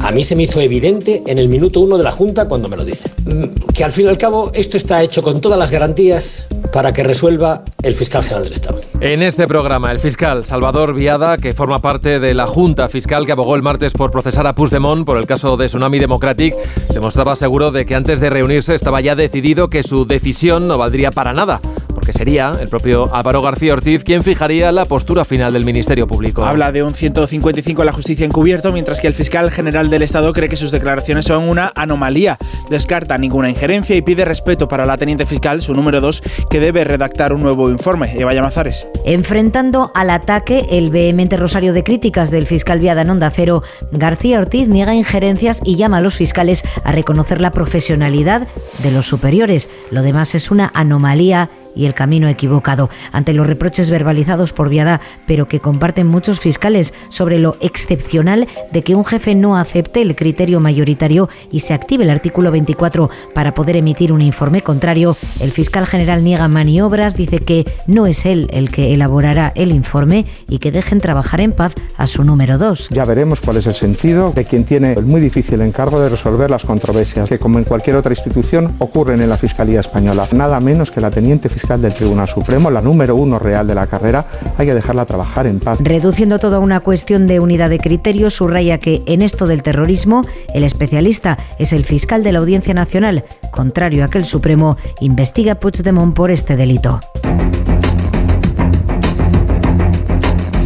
A 0.00 0.12
mí 0.12 0.22
se 0.22 0.36
me 0.36 0.44
hizo 0.44 0.60
evidente 0.60 1.24
en 1.26 1.38
el 1.38 1.48
minuto 1.48 1.80
uno 1.80 1.98
de 1.98 2.04
la 2.04 2.12
Junta 2.12 2.46
cuando 2.46 2.68
me 2.68 2.76
lo 2.76 2.84
dice. 2.84 3.10
Mm, 3.24 3.72
que 3.74 3.84
al 3.84 3.92
fin 3.92 4.06
y 4.06 4.08
al 4.08 4.16
cabo 4.16 4.50
esto 4.54 4.76
está 4.76 5.02
hecho 5.02 5.22
con 5.22 5.40
todas 5.40 5.58
las 5.58 5.72
garantías 5.72 6.46
para 6.72 6.92
que 6.92 7.02
resuelva 7.02 7.64
el 7.82 7.94
fiscal 7.94 8.22
general 8.22 8.44
del 8.44 8.52
Estado. 8.52 8.80
En 9.00 9.22
este 9.22 9.46
programa, 9.48 9.90
el 9.90 9.98
fiscal 9.98 10.44
Salvador 10.44 10.94
Viada, 10.94 11.36
que 11.36 11.52
forma 11.52 11.80
parte 11.80 12.20
de 12.20 12.32
la 12.32 12.46
Junta 12.46 12.88
Fiscal 12.88 13.26
que 13.26 13.32
abogó 13.32 13.56
el 13.56 13.62
martes 13.62 13.92
por 13.92 14.10
procesar 14.10 14.46
a 14.46 14.54
Puigdemont 14.54 15.04
por 15.04 15.18
el 15.18 15.26
caso 15.26 15.56
de 15.56 15.66
Tsunami 15.66 15.98
Democratic, 15.98 16.54
se 16.90 17.00
mostraba 17.00 17.34
seguro 17.34 17.72
de 17.72 17.84
que 17.84 17.94
antes 17.94 18.20
de 18.20 18.30
reunirse 18.30 18.74
estaba 18.74 19.00
ya 19.00 19.16
decidido 19.16 19.68
que 19.68 19.82
su 19.82 20.06
decisión 20.06 20.68
no 20.68 20.78
valdría 20.78 21.10
para 21.10 21.32
nada 21.32 21.60
que 22.08 22.14
sería 22.14 22.54
el 22.58 22.68
propio 22.68 23.14
Álvaro 23.14 23.42
García 23.42 23.74
Ortiz 23.74 24.02
quien 24.02 24.22
fijaría 24.22 24.72
la 24.72 24.86
postura 24.86 25.26
final 25.26 25.52
del 25.52 25.66
Ministerio 25.66 26.06
Público. 26.06 26.42
Habla 26.42 26.72
de 26.72 26.82
un 26.82 26.94
155 26.94 27.82
a 27.82 27.84
la 27.84 27.92
justicia 27.92 28.24
encubierto, 28.24 28.72
mientras 28.72 29.02
que 29.02 29.08
el 29.08 29.12
fiscal 29.12 29.50
general 29.50 29.90
del 29.90 30.00
Estado 30.00 30.32
cree 30.32 30.48
que 30.48 30.56
sus 30.56 30.70
declaraciones 30.70 31.26
son 31.26 31.46
una 31.46 31.70
anomalía. 31.74 32.38
Descarta 32.70 33.18
ninguna 33.18 33.50
injerencia 33.50 33.94
y 33.94 34.00
pide 34.00 34.24
respeto 34.24 34.68
para 34.68 34.86
la 34.86 34.96
teniente 34.96 35.26
fiscal, 35.26 35.60
su 35.60 35.74
número 35.74 36.00
2, 36.00 36.22
que 36.48 36.60
debe 36.60 36.82
redactar 36.82 37.34
un 37.34 37.42
nuevo 37.42 37.68
informe. 37.68 38.14
Eva 38.16 38.32
Llamazares. 38.32 38.88
Enfrentando 39.04 39.92
al 39.94 40.08
ataque 40.08 40.64
el 40.70 40.88
vehemente 40.88 41.36
rosario 41.36 41.74
de 41.74 41.84
críticas 41.84 42.30
del 42.30 42.46
fiscal 42.46 42.80
Viada 42.80 43.02
en 43.02 43.10
Onda 43.10 43.30
Cero, 43.30 43.62
García 43.92 44.38
Ortiz 44.38 44.66
niega 44.66 44.94
injerencias 44.94 45.60
y 45.62 45.76
llama 45.76 45.98
a 45.98 46.00
los 46.00 46.14
fiscales 46.14 46.64
a 46.84 46.92
reconocer 46.92 47.42
la 47.42 47.52
profesionalidad 47.52 48.48
de 48.82 48.92
los 48.92 49.06
superiores. 49.06 49.68
Lo 49.90 50.00
demás 50.00 50.34
es 50.34 50.50
una 50.50 50.70
anomalía 50.72 51.50
y 51.78 51.86
el 51.86 51.94
camino 51.94 52.28
equivocado 52.28 52.90
ante 53.12 53.32
los 53.32 53.46
reproches 53.46 53.88
verbalizados 53.88 54.52
por 54.52 54.68
Viada, 54.68 55.00
pero 55.26 55.48
que 55.48 55.60
comparten 55.60 56.06
muchos 56.08 56.40
fiscales 56.40 56.92
sobre 57.08 57.38
lo 57.38 57.56
excepcional 57.60 58.48
de 58.72 58.82
que 58.82 58.94
un 58.94 59.04
jefe 59.04 59.34
no 59.34 59.56
acepte 59.56 60.02
el 60.02 60.16
criterio 60.16 60.60
mayoritario 60.60 61.28
y 61.50 61.60
se 61.60 61.72
active 61.72 62.04
el 62.04 62.10
artículo 62.10 62.50
24 62.50 63.08
para 63.32 63.54
poder 63.54 63.76
emitir 63.76 64.12
un 64.12 64.20
informe 64.20 64.60
contrario. 64.60 65.16
El 65.40 65.52
fiscal 65.52 65.86
general 65.86 66.24
niega 66.24 66.48
maniobras, 66.48 67.16
dice 67.16 67.38
que 67.38 67.64
no 67.86 68.06
es 68.06 68.26
él 68.26 68.48
el 68.52 68.70
que 68.70 68.92
elaborará 68.92 69.52
el 69.54 69.70
informe 69.70 70.26
y 70.48 70.58
que 70.58 70.72
dejen 70.72 71.00
trabajar 71.00 71.40
en 71.40 71.52
paz 71.52 71.74
a 71.96 72.06
su 72.06 72.24
número 72.24 72.58
2. 72.58 72.88
Ya 72.90 73.04
veremos 73.04 73.40
cuál 73.40 73.58
es 73.58 73.66
el 73.66 73.76
sentido 73.76 74.32
de 74.34 74.44
quien 74.44 74.64
tiene 74.64 74.94
el 74.94 75.06
muy 75.06 75.20
difícil 75.20 75.60
encargo 75.60 76.00
de 76.00 76.08
resolver 76.08 76.50
las 76.50 76.64
controversias 76.64 77.28
que, 77.28 77.38
como 77.38 77.58
en 77.58 77.64
cualquier 77.64 77.96
otra 77.96 78.12
institución, 78.12 78.74
ocurren 78.78 79.20
en 79.20 79.28
la 79.28 79.36
Fiscalía 79.36 79.80
Española. 79.80 80.26
Nada 80.32 80.58
menos 80.60 80.90
que 80.90 81.00
la 81.00 81.10
teniente 81.10 81.48
fiscal 81.48 81.67
del 81.76 81.92
Tribunal 81.92 82.28
Supremo, 82.28 82.70
la 82.70 82.80
número 82.80 83.14
uno 83.14 83.38
real 83.38 83.66
de 83.66 83.74
la 83.74 83.86
carrera, 83.86 84.24
hay 84.56 84.66
que 84.66 84.74
dejarla 84.74 85.04
trabajar 85.04 85.46
en 85.46 85.60
paz. 85.60 85.78
Reduciendo 85.80 86.38
todo 86.38 86.56
a 86.56 86.60
una 86.60 86.80
cuestión 86.80 87.26
de 87.26 87.40
unidad 87.40 87.68
de 87.68 87.78
criterio, 87.78 88.30
subraya 88.30 88.78
que 88.78 89.02
en 89.06 89.20
esto 89.20 89.46
del 89.46 89.62
terrorismo, 89.62 90.24
el 90.54 90.64
especialista 90.64 91.36
es 91.58 91.74
el 91.74 91.84
fiscal 91.84 92.22
de 92.22 92.32
la 92.32 92.38
Audiencia 92.38 92.72
Nacional, 92.72 93.24
contrario 93.52 94.04
a 94.04 94.08
que 94.08 94.18
el 94.18 94.24
Supremo 94.24 94.78
investiga 95.00 95.52
a 95.52 95.60
Puigdemont 95.60 96.14
por 96.14 96.30
este 96.30 96.56
delito. 96.56 97.00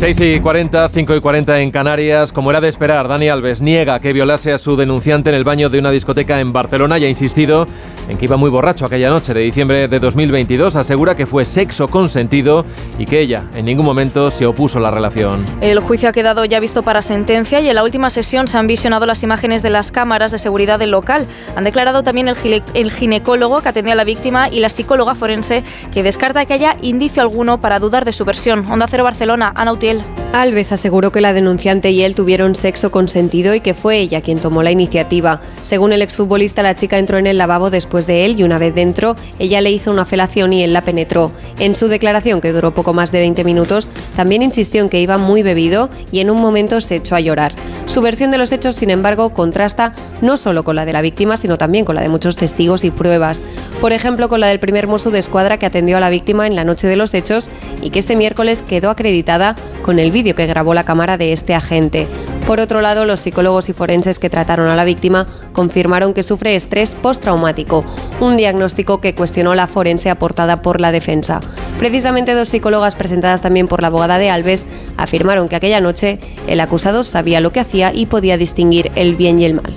6 0.02 0.20
y 0.20 0.40
40, 0.40 0.88
5 0.88 1.14
y 1.14 1.20
40 1.20 1.60
en 1.60 1.70
Canarias. 1.70 2.32
Como 2.32 2.50
era 2.50 2.60
de 2.60 2.66
esperar, 2.66 3.06
Dani 3.06 3.28
Alves 3.28 3.62
niega 3.62 4.00
que 4.00 4.12
violase 4.12 4.52
a 4.52 4.58
su 4.58 4.74
denunciante 4.74 5.30
en 5.30 5.36
el 5.36 5.44
baño 5.44 5.70
de 5.70 5.78
una 5.78 5.92
discoteca 5.92 6.40
en 6.40 6.52
Barcelona 6.52 6.98
y 6.98 7.04
ha 7.04 7.08
insistido 7.08 7.68
en 8.08 8.18
que 8.18 8.24
iba 8.24 8.36
muy 8.36 8.50
borracho 8.50 8.84
aquella 8.84 9.10
noche 9.10 9.32
de 9.32 9.38
diciembre 9.38 9.86
de 9.86 10.00
2022. 10.00 10.74
Asegura 10.74 11.14
que 11.14 11.24
fue 11.24 11.44
sexo 11.44 11.86
consentido 11.86 12.66
y 12.98 13.06
que 13.06 13.20
ella 13.20 13.44
en 13.54 13.64
ningún 13.64 13.86
momento 13.86 14.32
se 14.32 14.44
opuso 14.44 14.78
a 14.78 14.82
la 14.82 14.90
relación. 14.90 15.44
El 15.60 15.78
juicio 15.78 16.08
ha 16.08 16.12
quedado 16.12 16.44
ya 16.46 16.58
visto 16.58 16.82
para 16.82 17.00
sentencia 17.00 17.60
y 17.60 17.68
en 17.68 17.76
la 17.76 17.84
última 17.84 18.10
sesión 18.10 18.48
se 18.48 18.58
han 18.58 18.66
visionado 18.66 19.06
las 19.06 19.22
imágenes 19.22 19.62
de 19.62 19.70
las 19.70 19.92
cámaras 19.92 20.32
de 20.32 20.38
seguridad 20.38 20.80
del 20.80 20.90
local. 20.90 21.28
Han 21.54 21.62
declarado 21.62 22.02
también 22.02 22.26
el, 22.26 22.62
el 22.74 22.90
ginecólogo 22.90 23.62
que 23.62 23.68
atendía 23.68 23.92
a 23.92 23.96
la 23.96 24.02
víctima 24.02 24.48
y 24.48 24.58
la 24.58 24.68
psicóloga 24.68 25.14
forense 25.14 25.62
que 25.92 26.02
descarta 26.02 26.44
que 26.44 26.54
haya 26.54 26.76
indicio 26.82 27.22
alguno 27.22 27.60
para 27.60 27.78
dudar 27.78 28.04
de 28.04 28.12
su 28.12 28.24
versión. 28.24 28.66
Onda 28.68 28.88
Cero 28.88 29.04
Barcelona, 29.04 29.52
Ana 29.54 29.74
Utiel. 29.74 29.91
Alves 30.32 30.72
aseguró 30.72 31.12
que 31.12 31.20
la 31.20 31.34
denunciante 31.34 31.90
y 31.90 32.02
él 32.02 32.14
tuvieron 32.14 32.56
sexo 32.56 32.90
consentido 32.90 33.54
y 33.54 33.60
que 33.60 33.74
fue 33.74 33.98
ella 33.98 34.22
quien 34.22 34.38
tomó 34.38 34.62
la 34.62 34.70
iniciativa. 34.70 35.42
Según 35.60 35.92
el 35.92 36.00
exfutbolista, 36.00 36.62
la 36.62 36.74
chica 36.74 36.98
entró 36.98 37.18
en 37.18 37.26
el 37.26 37.36
lavabo 37.36 37.68
después 37.68 38.06
de 38.06 38.24
él 38.24 38.40
y 38.40 38.42
una 38.42 38.56
vez 38.56 38.74
dentro, 38.74 39.14
ella 39.38 39.60
le 39.60 39.70
hizo 39.70 39.90
una 39.90 40.06
felación 40.06 40.54
y 40.54 40.62
él 40.62 40.72
la 40.72 40.84
penetró. 40.84 41.32
En 41.58 41.74
su 41.74 41.88
declaración, 41.88 42.40
que 42.40 42.52
duró 42.52 42.72
poco 42.72 42.94
más 42.94 43.12
de 43.12 43.20
20 43.20 43.44
minutos, 43.44 43.90
también 44.16 44.40
insistió 44.40 44.80
en 44.80 44.88
que 44.88 45.02
iba 45.02 45.18
muy 45.18 45.42
bebido 45.42 45.90
y 46.10 46.20
en 46.20 46.30
un 46.30 46.40
momento 46.40 46.80
se 46.80 46.96
echó 46.96 47.14
a 47.14 47.20
llorar. 47.20 47.52
Su 47.84 48.00
versión 48.00 48.30
de 48.30 48.38
los 48.38 48.52
hechos, 48.52 48.76
sin 48.76 48.88
embargo, 48.88 49.34
contrasta 49.34 49.92
no 50.22 50.38
solo 50.38 50.64
con 50.64 50.76
la 50.76 50.86
de 50.86 50.94
la 50.94 51.02
víctima, 51.02 51.36
sino 51.36 51.58
también 51.58 51.84
con 51.84 51.94
la 51.94 52.00
de 52.00 52.08
muchos 52.08 52.36
testigos 52.36 52.84
y 52.84 52.90
pruebas. 52.90 53.44
Por 53.80 53.92
ejemplo, 53.92 54.30
con 54.30 54.40
la 54.40 54.46
del 54.46 54.60
primer 54.60 54.86
mozo 54.86 55.10
de 55.10 55.18
escuadra 55.18 55.58
que 55.58 55.66
atendió 55.66 55.98
a 55.98 56.00
la 56.00 56.08
víctima 56.08 56.46
en 56.46 56.56
la 56.56 56.64
noche 56.64 56.86
de 56.86 56.96
los 56.96 57.12
hechos 57.12 57.50
y 57.82 57.90
que 57.90 57.98
este 57.98 58.16
miércoles 58.16 58.62
quedó 58.62 58.88
acreditada 58.88 59.56
con 59.82 59.98
el 59.98 60.10
vídeo 60.10 60.34
que 60.34 60.46
grabó 60.46 60.74
la 60.74 60.84
cámara 60.84 61.18
de 61.18 61.32
este 61.32 61.54
agente. 61.54 62.06
Por 62.46 62.60
otro 62.60 62.80
lado, 62.80 63.04
los 63.04 63.20
psicólogos 63.20 63.68
y 63.68 63.72
forenses 63.72 64.18
que 64.18 64.30
trataron 64.30 64.68
a 64.68 64.76
la 64.76 64.84
víctima 64.84 65.26
confirmaron 65.52 66.14
que 66.14 66.22
sufre 66.22 66.54
estrés 66.54 66.94
postraumático, 66.94 67.84
un 68.20 68.36
diagnóstico 68.36 69.00
que 69.00 69.14
cuestionó 69.14 69.54
la 69.54 69.66
forense 69.66 70.10
aportada 70.10 70.62
por 70.62 70.80
la 70.80 70.92
defensa. 70.92 71.40
Precisamente 71.78 72.34
dos 72.34 72.48
psicólogas 72.48 72.94
presentadas 72.96 73.40
también 73.40 73.68
por 73.68 73.80
la 73.82 73.88
abogada 73.88 74.18
de 74.18 74.30
Alves 74.30 74.68
afirmaron 74.96 75.48
que 75.48 75.56
aquella 75.56 75.80
noche 75.80 76.18
el 76.46 76.60
acusado 76.60 77.04
sabía 77.04 77.40
lo 77.40 77.52
que 77.52 77.60
hacía 77.60 77.92
y 77.94 78.06
podía 78.06 78.36
distinguir 78.36 78.90
el 78.94 79.16
bien 79.16 79.38
y 79.38 79.44
el 79.44 79.54
mal. 79.54 79.72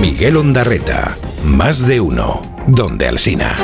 Miguel 0.00 0.36
Ondarreta, 0.36 1.16
más 1.44 1.86
de 1.86 2.00
uno, 2.00 2.40
donde 2.66 3.08
Alsina. 3.08 3.56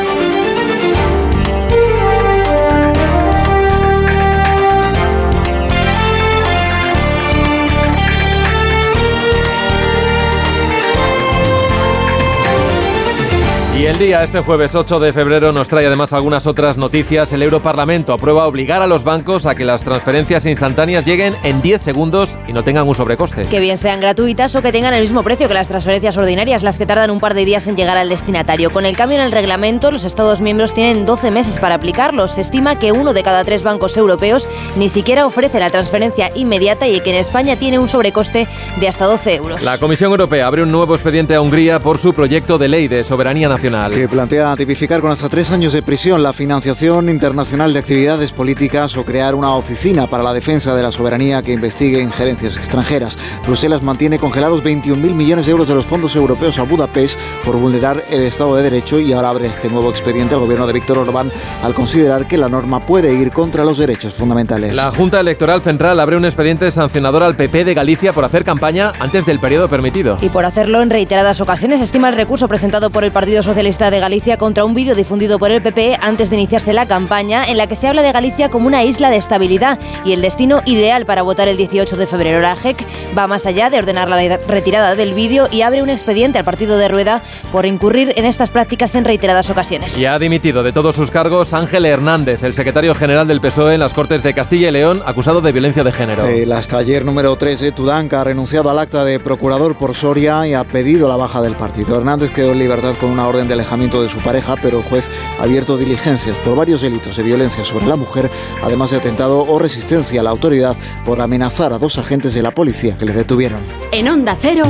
Y 13.85 13.87
el 13.87 13.99
día, 13.99 14.25
este 14.25 14.41
jueves 14.41 14.75
8 14.75 14.99
de 14.99 15.13
febrero, 15.13 15.53
nos 15.53 15.69
trae 15.69 15.87
además 15.87 16.15
algunas 16.15 16.47
otras 16.47 16.79
noticias. 16.79 17.31
El 17.35 17.43
Europarlamento 17.43 18.15
aprueba 18.15 18.47
obligar 18.47 18.81
a 18.81 18.87
los 18.87 19.05
bancos 19.05 19.45
a 19.45 19.55
que 19.55 19.67
las 19.67 19.85
transferencias 19.85 20.47
instantáneas 20.47 21.05
lleguen 21.05 21.35
en 21.43 21.61
10 21.61 21.83
segundos 21.83 22.39
y 22.49 22.55
no 22.55 22.65
tengan 22.65 22.89
un 22.89 22.95
sobrecoste. 22.95 23.45
Que 23.45 23.61
bien 23.61 23.77
sean 23.77 24.01
gratuitas 24.01 24.55
o 24.55 24.63
que 24.63 24.73
tengan 24.73 24.95
el 24.95 25.03
mismo 25.03 25.23
precio 25.23 25.49
que 25.49 25.53
las 25.53 25.69
transferencias 25.69 26.17
ordinarias, 26.17 26.63
las 26.63 26.79
que 26.79 26.87
tardan 26.87 27.11
un 27.11 27.21
par 27.21 27.35
de 27.35 27.45
días 27.45 27.69
en 27.69 27.77
llegar 27.77 27.99
al 27.99 28.09
destinatario. 28.09 28.71
Con 28.71 28.87
el 28.87 28.97
cambio 28.97 29.19
en 29.19 29.25
el 29.25 29.33
reglamento, 29.33 29.91
los 29.91 30.05
Estados 30.05 30.41
miembros 30.41 30.73
tienen 30.73 31.05
12 31.05 31.31
meses 31.31 31.59
para 31.59 31.75
aplicarlos. 31.75 32.37
Se 32.37 32.41
estima 32.41 32.79
que 32.79 32.91
uno 32.91 33.13
de 33.13 33.23
cada 33.23 33.45
tres 33.45 33.65
bancos 33.65 33.99
europeos 33.99 34.49
ni 34.77 34.89
siquiera 34.89 35.27
ofrece 35.27 35.61
la 35.61 35.69
transferencia 35.69 36.31
inmediata 36.35 36.89
y 36.89 37.01
que 37.01 37.11
en 37.11 37.17
España 37.17 37.57
tiene 37.57 37.79
un 37.79 37.91
sobrecoste 37.91 38.49
de 38.81 38.89
hasta 38.89 39.05
12 39.05 39.35
euros. 39.35 39.63
La 39.63 39.77
Comisión 39.77 40.11
Europea 40.11 40.47
abre 40.47 40.63
un 40.63 40.73
nuevo 40.73 40.95
expediente 40.95 41.35
a 41.35 41.43
Hungría 41.43 41.81
por 41.81 41.99
su 41.99 42.15
proyecto 42.15 42.57
de 42.57 42.69
ley 42.69 42.89
de 42.89 43.05
soberanía 43.05 43.51
nacional. 43.51 43.74
Que 43.93 44.09
plantea 44.09 44.55
tipificar 44.55 45.01
con 45.01 45.11
hasta 45.11 45.29
tres 45.29 45.51
años 45.51 45.73
de 45.73 45.83
prisión 45.83 46.23
la 46.23 46.33
financiación 46.33 47.09
internacional 47.09 47.73
de 47.73 47.81
actividades 47.81 48.31
políticas 48.31 48.97
o 48.97 49.05
crear 49.05 49.35
una 49.35 49.53
oficina 49.57 50.07
para 50.07 50.23
la 50.23 50.33
defensa 50.33 50.77
de 50.77 50.83
la 50.83 50.93
soberanía 50.93 51.43
que 51.43 51.53
investigue 51.53 52.01
injerencias 52.01 52.57
extranjeras. 52.57 53.19
Bruselas 53.45 53.83
mantiene 53.83 54.21
congelados 54.21 54.63
21.000 54.63 54.97
millones 55.15 55.47
de 55.47 55.53
euros 55.53 55.67
de 55.67 55.75
los 55.75 55.87
fondos 55.87 56.15
europeos 56.15 56.57
a 56.61 56.63
Budapest 56.63 57.19
por 57.45 57.57
vulnerar 57.57 58.05
el 58.11 58.23
Estado 58.23 58.55
de 58.55 58.63
Derecho 58.63 59.01
y 59.01 59.13
ahora 59.13 59.31
abre 59.31 59.49
este 59.49 59.69
nuevo 59.69 59.91
expediente 59.91 60.35
al 60.37 60.41
gobierno 60.41 60.69
de 60.69 60.73
Víctor 60.73 60.99
Orbán 60.99 61.33
al 61.65 61.75
considerar 61.75 62.29
que 62.29 62.39
la 62.39 62.49
norma 62.49 62.87
puede 62.87 63.13
ir 63.13 63.33
contra 63.33 63.65
los 63.65 63.79
derechos 63.79 64.15
fundamentales. 64.15 64.77
La 64.77 64.93
Junta 64.93 65.19
Electoral 65.19 65.63
Central 65.63 65.99
abre 65.99 66.17
un 66.17 66.25
expediente 66.25 66.71
sancionador 66.71 67.25
al 67.25 67.35
PP 67.35 67.65
de 67.65 67.75
Galicia 67.75 68.13
por 68.13 68.25
hacer 68.25 68.45
campaña 68.45 68.93
antes 69.01 69.27
del 69.27 69.41
periodo 69.41 69.69
permitido. 69.69 70.17
Y 70.21 70.29
por 70.29 70.45
hacerlo 70.45 70.81
en 70.81 70.91
reiteradas 70.91 71.41
ocasiones 71.41 71.81
estima 71.81 72.09
el 72.09 72.15
recurso 72.15 72.47
presentado 72.47 72.91
por 72.91 73.03
el 73.03 73.11
Partido 73.11 73.43
Socialista 73.43 73.64
Socialista 73.65 73.91
de 73.91 73.99
Galicia 73.99 74.37
contra 74.37 74.67
un 74.67 74.75
vídeo 74.75 74.95
difundido 74.95 75.39
por 75.39 75.51
el 75.51 75.63
PP 75.63 75.97
antes 76.03 76.29
de 76.29 76.37
iniciarse 76.37 76.75
la 76.75 76.87
campaña 76.87 77.47
en 77.47 77.57
la 77.57 77.67
que 77.67 77.77
se 77.77 77.89
habla 77.89 78.03
de 78.03 78.13
Galicia 78.13 78.51
como 78.51 78.67
una 78.67 78.85
isla 78.85 79.09
de 79.09 79.17
estabilidad 79.17 79.79
y 80.05 80.13
el 80.13 80.21
destino 80.21 80.61
ideal 80.67 81.07
para 81.07 81.23
votar 81.23 81.49
el 81.49 81.57
18 81.57 81.97
de 81.97 82.07
febrero. 82.07 82.43
La 82.43 82.57
JEC 82.57 82.85
va 83.17 83.27
más 83.27 83.47
allá 83.47 83.71
de 83.71 83.79
ordenar 83.79 84.11
la 84.11 84.37
retirada 84.37 84.97
del 84.97 85.15
vídeo 85.15 85.49
y 85.51 85.63
abre 85.63 85.83
un 85.83 85.89
expediente 85.89 86.37
al 86.37 86.45
partido 86.45 86.77
de 86.77 86.89
Rueda 86.89 87.23
por 87.53 87.65
incurrir 87.65 88.13
en 88.17 88.27
estas 88.27 88.51
prácticas 88.51 88.95
en 88.97 89.07
reiteradas 89.07 89.49
ocasiones. 89.49 89.99
Y 89.99 90.05
ha 90.05 90.19
dimitido 90.19 90.63
de 90.63 90.73
todos 90.75 90.95
sus 90.95 91.11
cargos 91.11 91.55
Ángel 91.55 91.87
Hernández, 91.87 92.43
el 92.43 92.53
secretario 92.53 92.95
general 92.95 93.27
del 93.27 93.41
PSOE 93.41 93.73
en 93.73 93.81
las 93.81 93.95
Cortes 93.95 94.23
de 94.23 94.35
Castilla 94.35 94.69
y 94.69 94.73
León, 94.73 95.03
acusado 95.07 95.41
de 95.41 95.53
violencia 95.53 95.83
de 95.83 95.93
género. 95.93 96.27
El 96.27 96.53
hasta 96.53 96.77
ayer 96.77 97.03
número 97.03 97.35
13, 97.35 97.73
Tudanca, 97.73 98.21
ha 98.21 98.25
renunciado 98.25 98.69
al 98.69 98.79
acta 98.79 99.07
de 99.07 99.21
procurador 99.21 99.75
por 99.79 99.95
Soria 99.95 100.47
y 100.47 100.53
ha 100.53 100.65
pedido 100.65 101.09
la 101.09 101.17
baja 101.17 101.41
del 101.41 101.55
partido. 101.55 101.97
Hernández 101.97 102.31
quedó 102.31 102.53
en 102.53 102.59
libertad 102.59 102.93
con 103.01 103.09
una 103.09 103.27
orden 103.27 103.49
de 103.49 103.54
alejamiento 103.55 104.03
de 104.03 104.09
su 104.09 104.19
pareja, 104.19 104.57
pero 104.61 104.79
el 104.79 104.85
juez 104.85 105.11
ha 105.39 105.45
abierto 105.45 105.77
diligencias 105.77 106.37
por 106.45 106.57
varios 106.57 106.83
delitos 106.83 107.17
de 107.17 107.23
violencia 107.23 107.65
sobre 107.65 107.87
la 107.87 107.97
mujer, 107.97 108.31
además 108.63 108.91
de 108.91 108.99
atentado 108.99 109.45
o 109.45 109.59
resistencia 109.59 110.21
a 110.21 110.25
la 110.25 110.31
autoridad 110.31 110.77
por 111.05 111.21
amenazar 111.21 111.73
a 111.73 111.79
dos 111.79 111.99
agentes 111.99 112.35
de 112.35 112.43
la 112.43 112.51
policía 112.51 112.97
que 112.97 113.05
le 113.05 113.13
detuvieron. 113.13 113.61
En 113.93 114.09
Onda 114.09 114.37
Cero, 114.41 114.65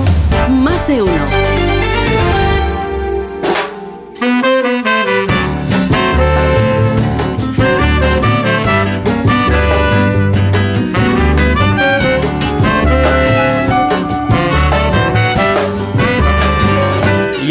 más 0.49 0.87
de 0.87 1.03
uno. 1.03 1.64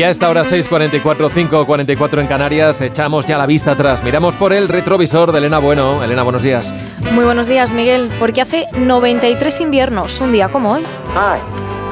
Y 0.03 0.05
a 0.05 0.09
esta 0.09 0.29
hora 0.29 0.41
6.44, 0.41 1.29
5.44 1.29 2.19
en 2.19 2.27
Canarias, 2.27 2.81
echamos 2.81 3.25
ya 3.25 3.37
la 3.37 3.45
vista 3.45 3.71
atrás. 3.71 4.03
Miramos 4.03 4.35
por 4.35 4.51
el 4.51 4.67
retrovisor 4.67 5.31
de 5.31 5.37
Elena 5.37 5.59
Bueno. 5.59 6.03
Elena, 6.03 6.23
buenos 6.23 6.43
días. 6.43 6.73
Muy 7.13 7.23
buenos 7.23 7.47
días, 7.47 7.73
Miguel. 7.73 8.11
Porque 8.19 8.41
hace 8.41 8.67
93 8.73 9.61
inviernos, 9.61 10.19
un 10.19 10.33
día 10.33 10.49
como 10.49 10.73
hoy. 10.73 10.83
Hi, 11.15 11.39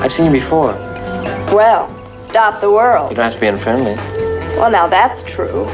I've 0.03 0.09
seen 0.09 0.25
you 0.25 0.33
before. 0.33 0.73
Well, 1.53 1.87
stop 2.21 2.59
the 2.59 2.67
world. 2.67 3.11
You 3.11 3.15
don't 3.15 3.31
have 3.31 3.35
to 3.35 3.39
be 3.39 3.47
unfriendly. 3.47 3.95
Well, 4.57 4.69
now 4.69 4.89
that's 4.89 5.23
true. 5.23 5.65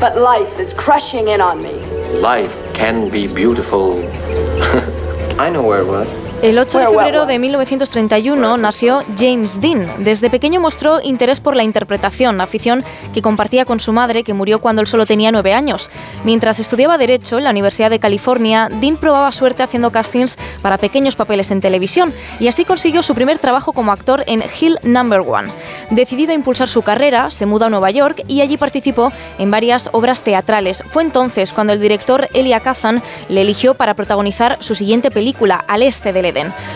But 0.00 0.16
life 0.16 0.60
is 0.60 0.74
crushing 0.74 1.28
in 1.28 1.40
on 1.40 1.62
me. 1.62 1.74
Life 2.20 2.52
can 2.74 3.08
be 3.08 3.28
beautiful. 3.28 4.02
I 5.40 5.50
know 5.50 5.62
where 5.62 5.82
it 5.82 5.88
was. 5.88 6.08
El 6.42 6.58
8 6.58 6.78
de 6.78 6.86
febrero 6.86 7.26
de 7.26 7.38
1931 7.38 8.56
nació 8.56 9.02
James 9.16 9.60
Dean. 9.60 9.86
Desde 9.98 10.30
pequeño 10.30 10.60
mostró 10.60 11.00
interés 11.02 11.38
por 11.38 11.54
la 11.54 11.62
interpretación, 11.62 12.40
afición 12.40 12.82
que 13.12 13.22
compartía 13.22 13.64
con 13.64 13.78
su 13.78 13.92
madre, 13.92 14.22
que 14.22 14.34
murió 14.34 14.60
cuando 14.60 14.80
él 14.80 14.86
solo 14.86 15.06
tenía 15.06 15.32
nueve 15.32 15.54
años. 15.54 15.90
Mientras 16.24 16.58
estudiaba 16.58 16.98
Derecho 16.98 17.38
en 17.38 17.44
la 17.44 17.50
Universidad 17.50 17.90
de 17.90 17.98
California, 17.98 18.68
Dean 18.70 18.96
probaba 18.96 19.32
suerte 19.32 19.62
haciendo 19.62 19.92
castings 19.92 20.38
para 20.62 20.78
pequeños 20.78 21.16
papeles 21.16 21.50
en 21.50 21.60
televisión 21.60 22.12
y 22.38 22.48
así 22.48 22.64
consiguió 22.64 23.02
su 23.02 23.14
primer 23.14 23.38
trabajo 23.38 23.72
como 23.72 23.92
actor 23.92 24.24
en 24.26 24.42
Hill 24.60 24.78
Number 24.82 25.20
One. 25.20 25.52
Decidido 25.90 26.32
a 26.32 26.34
impulsar 26.34 26.68
su 26.68 26.82
carrera, 26.82 27.30
se 27.30 27.46
muda 27.46 27.66
a 27.66 27.70
Nueva 27.70 27.90
York 27.90 28.24
y 28.28 28.40
allí 28.40 28.56
participó 28.56 29.12
en 29.38 29.50
varias 29.50 29.90
obras 29.92 30.22
teatrales. 30.22 30.82
Fue 30.88 31.02
entonces 31.02 31.52
cuando 31.52 31.72
el 31.72 31.80
director 31.80 32.28
Elia 32.32 32.60
Kazan 32.60 33.02
le 33.28 33.42
eligió 33.42 33.74
para 33.74 33.94
protagonizar 33.94 34.56
su 34.60 34.74
siguiente 34.74 35.10
película, 35.10 35.29
Al 35.66 35.82
Este 35.82 36.12
del 36.12 36.30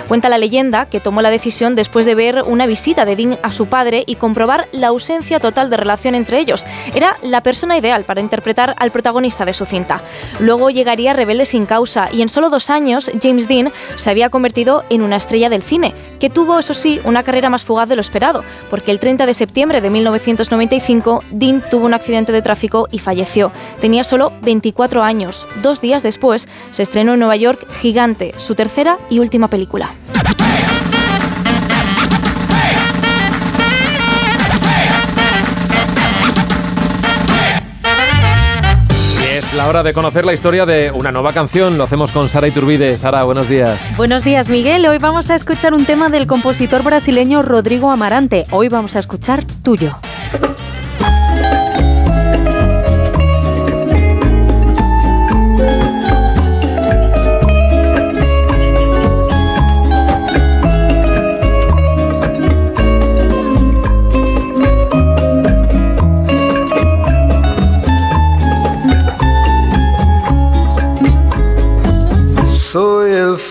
Cuenta 0.09 0.29
la 0.29 0.39
leyenda 0.39 0.87
que 0.87 1.01
tomó 1.01 1.23
la 1.23 1.31
decisión 1.31 1.75
después 1.75 2.07
de 2.07 2.15
ver 2.15 2.43
una 2.47 2.67
visita 2.67 3.05
de 3.05 3.17
Dean 3.17 3.39
a 3.43 3.53
su 3.53 3.67
padre 3.67 4.05
y 4.07 4.17
comprobar 4.17 4.69
la 4.73 4.89
ausencia 4.89 5.39
total 5.41 5.71
de 5.71 5.77
relación 5.77 6.15
entre 6.15 6.39
ellos. 6.39 6.67
Era 6.95 7.17
la 7.23 7.43
persona 7.43 7.77
ideal 7.77 8.05
para 8.05 8.21
interpretar 8.21 8.75
al 8.79 8.91
protagonista 8.91 9.45
de 9.45 9.53
su 9.53 9.65
cinta. 9.65 10.03
Luego 10.41 10.71
llegaría 10.71 11.13
Rebelde 11.13 11.45
sin 11.45 11.67
causa 11.67 12.09
y 12.13 12.23
en 12.23 12.29
solo 12.29 12.51
dos 12.51 12.71
años 12.71 13.11
James 13.23 13.49
Dean 13.49 13.73
se 13.97 14.11
había 14.11 14.31
convertido 14.31 14.85
en 14.91 15.03
una 15.03 15.17
estrella 15.17 15.49
del 15.49 15.63
cine, 15.63 15.95
que 16.19 16.31
tuvo, 16.31 16.59
eso 16.59 16.75
sí, 16.75 17.01
una 17.05 17.23
carrera 17.23 17.51
más 17.51 17.65
fugaz 17.65 17.89
de 17.89 17.97
lo 17.97 18.01
esperado, 18.01 18.45
porque 18.71 18.91
el 18.91 18.99
30 18.99 19.27
de 19.27 19.35
septiembre 19.35 19.81
de 19.81 19.91
1995 19.91 21.23
Dean 21.31 21.63
tuvo 21.71 21.87
un 21.87 21.95
accidente 21.95 22.33
de 22.33 22.43
tráfico 22.43 22.89
y 22.91 22.99
falleció. 22.99 23.53
Tenía 23.81 24.05
solo 24.05 24.33
24 24.43 25.03
años. 25.03 25.47
Dos 25.63 25.81
días 25.81 26.03
después 26.03 26.49
se 26.71 26.83
estrenó 26.83 27.15
en 27.15 27.21
Nueva 27.21 27.37
York 27.37 27.67
Gigante, 27.81 28.34
su 28.37 28.55
tercera 28.55 28.99
y 29.11 29.19
última 29.19 29.49
película. 29.49 29.95
Es 39.35 39.53
la 39.53 39.67
hora 39.67 39.83
de 39.83 39.93
conocer 39.93 40.25
la 40.25 40.33
historia 40.33 40.65
de 40.65 40.93
una 40.93 41.11
nueva 41.11 41.33
canción. 41.33 41.77
Lo 41.77 41.85
hacemos 41.85 42.13
con 42.13 42.29
Sara 42.29 42.47
Iturbide. 42.47 42.97
Sara, 42.97 43.25
buenos 43.25 43.49
días. 43.49 43.81
Buenos 43.97 44.23
días, 44.23 44.49
Miguel. 44.49 44.87
Hoy 44.87 44.99
vamos 44.99 45.29
a 45.31 45.35
escuchar 45.35 45.75
un 45.75 45.85
tema 45.85 46.09
del 46.09 46.29
compositor 46.29 46.85
brasileño 46.85 47.43
Rodrigo 47.43 47.91
Amarante. 47.91 48.45
Hoy 48.53 48.69
vamos 48.69 48.95
a 48.95 49.01
escuchar 49.01 49.45
Tuyo. 49.65 49.97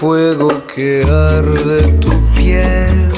Fuego 0.03 0.61
que 0.67 1.01
arde 1.03 1.93
tu 1.93 2.11
piel. 2.35 3.09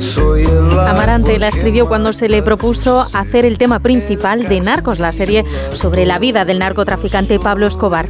Soy 0.00 0.44
el 0.44 0.78
Amarante 0.78 1.38
la 1.38 1.48
escribió 1.48 1.86
cuando 1.86 2.14
se 2.14 2.30
le 2.30 2.42
propuso 2.42 3.06
hacer 3.12 3.44
el 3.44 3.58
tema 3.58 3.80
principal 3.80 4.48
de 4.48 4.60
Narcos, 4.62 4.98
la 4.98 5.12
serie 5.12 5.44
sobre 5.74 6.06
la 6.06 6.18
vida 6.18 6.46
del 6.46 6.60
narcotraficante 6.60 7.38
Pablo 7.38 7.66
Escobar. 7.66 8.08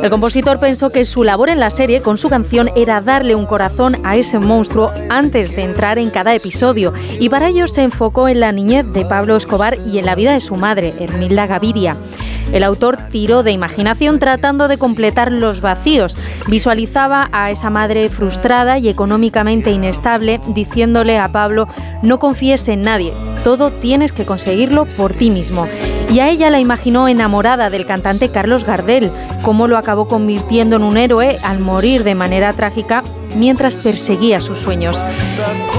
El 0.00 0.10
compositor 0.10 0.60
pensó 0.60 0.90
que 0.90 1.04
su 1.04 1.24
labor 1.24 1.48
en 1.48 1.58
la 1.58 1.70
serie 1.70 2.02
con 2.02 2.18
su 2.18 2.28
canción 2.28 2.70
era 2.76 3.00
darle 3.00 3.34
un 3.34 3.46
corazón 3.46 3.96
a 4.04 4.14
ese 4.14 4.38
monstruo 4.38 4.92
antes 5.08 5.56
de 5.56 5.64
entrar 5.64 5.98
en 5.98 6.10
cada 6.10 6.36
episodio 6.36 6.92
y 7.18 7.28
para 7.30 7.48
ello 7.48 7.66
se 7.66 7.82
enfocó 7.82 8.28
en 8.28 8.38
la 8.38 8.52
niñez 8.52 8.86
de 8.92 9.04
Pablo 9.06 9.34
Escobar 9.34 9.76
y 9.84 9.98
en 9.98 10.06
la 10.06 10.14
vida 10.14 10.32
de 10.34 10.40
su 10.40 10.54
madre, 10.54 10.94
Hermilda 11.00 11.48
Gaviria. 11.48 11.96
El 12.56 12.64
autor 12.64 12.96
tiró 13.10 13.42
de 13.42 13.52
imaginación 13.52 14.18
tratando 14.18 14.66
de 14.66 14.78
completar 14.78 15.30
los 15.30 15.60
vacíos. 15.60 16.16
Visualizaba 16.46 17.28
a 17.30 17.50
esa 17.50 17.68
madre 17.68 18.08
frustrada 18.08 18.78
y 18.78 18.88
económicamente 18.88 19.72
inestable 19.72 20.40
diciéndole 20.54 21.18
a 21.18 21.28
Pablo 21.28 21.68
no 22.00 22.18
confíes 22.18 22.66
en 22.68 22.80
nadie, 22.80 23.12
todo 23.44 23.70
tienes 23.70 24.12
que 24.12 24.24
conseguirlo 24.24 24.86
por 24.96 25.12
ti 25.12 25.30
mismo. 25.30 25.68
Y 26.10 26.20
a 26.20 26.28
ella 26.28 26.50
la 26.50 26.60
imaginó 26.60 27.08
enamorada 27.08 27.68
del 27.70 27.86
cantante 27.86 28.30
Carlos 28.30 28.64
Gardel, 28.64 29.10
cómo 29.42 29.66
lo 29.66 29.76
acabó 29.76 30.08
convirtiendo 30.08 30.76
en 30.76 30.82
un 30.82 30.96
héroe 30.96 31.36
al 31.42 31.58
morir 31.58 32.04
de 32.04 32.14
manera 32.14 32.52
trágica 32.52 33.02
mientras 33.34 33.76
perseguía 33.76 34.40
sus 34.40 34.58
sueños. 34.58 34.96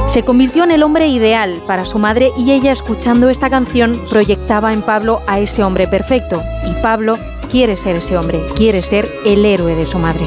Se 0.06 0.24
convirtió 0.24 0.64
en 0.64 0.72
el 0.72 0.84
hombre 0.84 1.08
ideal 1.08 1.62
para 1.66 1.86
su 1.86 2.00
madre 2.00 2.32
y 2.38 2.52
ella 2.52 2.72
escuchando 2.72 3.30
esta 3.30 3.50
canción 3.50 4.00
proyectaba 4.10 4.74
en 4.74 4.82
Pablo 4.82 5.22
a 5.28 5.40
ese 5.40 5.64
hombre 5.64 5.88
perfecto. 5.88 6.42
Y 6.68 6.82
Pablo 6.82 7.18
quiere 7.50 7.78
ser 7.78 7.98
ese 7.98 8.18
hombre, 8.18 8.42
quiere 8.56 8.82
ser 8.84 9.10
el 9.26 9.46
héroe 9.46 9.76
de 9.76 9.86
su 9.86 9.98
madre. 9.98 10.26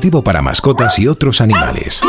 Para 0.00 0.40
mascotas 0.40 0.98
y 0.98 1.06
otros 1.06 1.42
animales. 1.42 2.00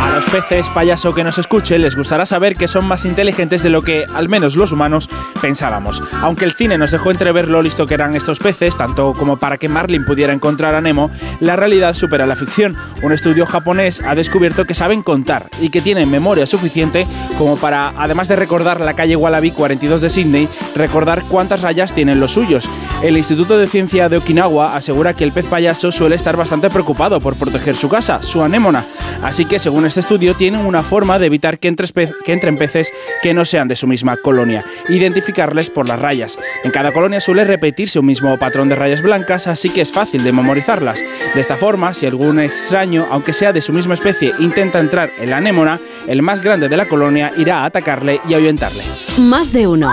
A 0.00 0.10
los 0.14 0.24
peces, 0.26 0.68
payaso 0.70 1.12
que 1.12 1.24
nos 1.24 1.38
escuche, 1.38 1.76
les 1.80 1.96
gustará 1.96 2.24
saber 2.24 2.54
que 2.54 2.68
son 2.68 2.86
más 2.86 3.04
inteligentes 3.04 3.64
de 3.64 3.70
lo 3.70 3.82
que, 3.82 4.06
al 4.14 4.28
menos 4.28 4.54
los 4.54 4.70
humanos, 4.70 5.08
pensábamos. 5.38 6.02
Aunque 6.20 6.44
el 6.44 6.52
cine 6.52 6.78
nos 6.78 6.90
dejó 6.90 7.10
entrever 7.10 7.48
lo 7.48 7.62
listo 7.62 7.86
que 7.86 7.94
eran 7.94 8.14
estos 8.14 8.38
peces, 8.38 8.76
tanto 8.76 9.14
como 9.14 9.38
para 9.38 9.58
que 9.58 9.68
Marlin 9.68 10.04
pudiera 10.04 10.32
encontrar 10.32 10.74
a 10.74 10.80
Nemo, 10.80 11.10
la 11.40 11.56
realidad 11.56 11.94
supera 11.94 12.26
la 12.26 12.36
ficción. 12.36 12.76
Un 13.02 13.12
estudio 13.12 13.46
japonés 13.46 14.02
ha 14.02 14.14
descubierto 14.14 14.64
que 14.64 14.74
saben 14.74 15.02
contar 15.02 15.48
y 15.60 15.70
que 15.70 15.80
tienen 15.80 16.10
memoria 16.10 16.46
suficiente 16.46 17.06
como 17.36 17.56
para, 17.56 17.92
además 17.96 18.28
de 18.28 18.36
recordar 18.36 18.80
la 18.80 18.94
calle 18.94 19.16
Wallaby 19.16 19.52
42 19.52 20.02
de 20.02 20.10
Sydney, 20.10 20.48
recordar 20.76 21.22
cuántas 21.24 21.62
rayas 21.62 21.94
tienen 21.94 22.20
los 22.20 22.32
suyos. 22.32 22.68
El 23.00 23.16
Instituto 23.16 23.56
de 23.56 23.68
Ciencia 23.68 24.08
de 24.08 24.16
Okinawa 24.16 24.74
asegura 24.74 25.14
que 25.14 25.22
el 25.22 25.30
pez 25.30 25.46
payaso 25.46 25.92
suele 25.92 26.16
estar 26.16 26.36
bastante 26.36 26.68
preocupado 26.68 27.20
por 27.20 27.36
proteger 27.36 27.76
su 27.76 27.88
casa, 27.88 28.22
su 28.22 28.42
anémona. 28.42 28.84
Así 29.22 29.44
que, 29.44 29.60
según 29.60 29.86
este 29.86 30.00
estudio, 30.00 30.34
tienen 30.34 30.66
una 30.66 30.82
forma 30.82 31.20
de 31.20 31.26
evitar 31.26 31.60
que, 31.60 31.76
que 32.24 32.32
entren 32.32 32.58
peces 32.58 32.92
que 33.22 33.34
no 33.34 33.44
sean 33.44 33.68
de 33.68 33.76
su 33.76 33.86
misma 33.86 34.16
colonia, 34.16 34.64
identificarles 34.88 35.70
por 35.70 35.86
las 35.86 36.00
rayas. 36.00 36.40
En 36.64 36.72
cada 36.72 36.90
colonia 36.90 37.20
suele 37.20 37.44
repetirse 37.44 38.00
un 38.00 38.06
mismo 38.06 38.36
patrón 38.36 38.68
de 38.68 38.74
rayas 38.74 39.00
blancas, 39.00 39.46
así 39.46 39.70
que 39.70 39.80
es 39.80 39.92
fácil 39.92 40.24
de 40.24 40.32
memorizarlas. 40.32 41.00
De 41.36 41.40
esta 41.40 41.56
forma, 41.56 41.94
si 41.94 42.04
algún 42.04 42.40
extraño, 42.40 43.06
aunque 43.12 43.32
sea 43.32 43.52
de 43.52 43.62
su 43.62 43.72
misma 43.72 43.94
especie, 43.94 44.34
intenta 44.40 44.80
entrar 44.80 45.10
en 45.20 45.30
la 45.30 45.36
anémona, 45.36 45.78
el 46.08 46.22
más 46.22 46.42
grande 46.42 46.68
de 46.68 46.76
la 46.76 46.88
colonia 46.88 47.32
irá 47.36 47.60
a 47.60 47.66
atacarle 47.66 48.20
y 48.28 48.34
ahuyentarle. 48.34 48.82
Más 49.18 49.52
de 49.52 49.68
uno. 49.68 49.92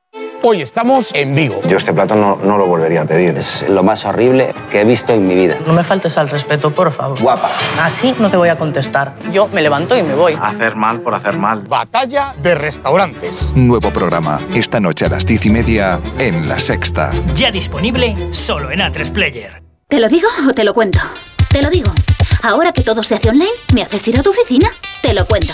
Hoy 0.43 0.61
estamos 0.63 1.11
en 1.13 1.35
Vigo. 1.35 1.61
Yo 1.67 1.77
este 1.77 1.93
plato 1.93 2.15
no, 2.15 2.35
no, 2.37 2.57
lo 2.57 2.65
volvería 2.65 3.03
a 3.03 3.05
pedir. 3.05 3.37
Es 3.37 3.69
lo 3.69 3.83
más 3.83 4.05
horrible 4.05 4.55
que 4.71 4.81
he 4.81 4.83
visto 4.83 5.13
en 5.13 5.27
mi 5.27 5.35
vida. 5.35 5.57
No 5.67 5.73
me 5.73 5.83
faltes 5.83 6.17
al 6.17 6.29
respeto, 6.29 6.71
por 6.71 6.91
favor. 6.91 7.21
Guapa. 7.21 7.51
Así 7.79 8.15
no 8.17 8.27
te 8.31 8.37
voy 8.37 8.49
a 8.49 8.57
contestar. 8.57 9.13
Yo 9.31 9.47
me 9.49 9.61
levanto 9.61 9.95
y 9.95 10.01
me 10.01 10.15
voy. 10.15 10.35
Hacer 10.41 10.75
mal 10.75 11.01
por 11.01 11.13
hacer 11.13 11.37
mal. 11.37 11.61
Batalla 11.61 12.33
de 12.41 12.55
restaurantes. 12.55 13.51
Nuevo 13.53 13.91
programa. 13.91 14.41
Esta 14.55 14.79
noche 14.79 15.05
a 15.05 15.09
las 15.09 15.27
diez 15.27 15.45
y 15.45 15.51
media 15.51 15.99
en 16.17 16.49
La 16.49 16.59
Sexta. 16.59 17.11
Ya 17.35 17.51
disponible 17.51 18.15
solo 18.31 18.71
en 18.71 18.79
A3 18.79 19.11
Player. 19.11 19.61
¿Te 19.87 19.99
lo 19.99 20.09
digo 20.09 20.27
o 20.49 20.53
te 20.53 20.63
lo 20.63 20.73
cuento? 20.73 20.97
Te 21.49 21.61
lo 21.61 21.69
digo. 21.69 21.91
Ahora 22.41 22.71
que 22.71 22.81
todo 22.81 23.03
se 23.03 23.13
hace 23.13 23.29
online, 23.29 23.51
¿me 23.75 23.83
haces 23.83 24.07
ir 24.07 24.17
a 24.17 24.23
tu 24.23 24.31
oficina? 24.31 24.69
Te 25.03 25.13
lo 25.13 25.27
cuento. 25.27 25.53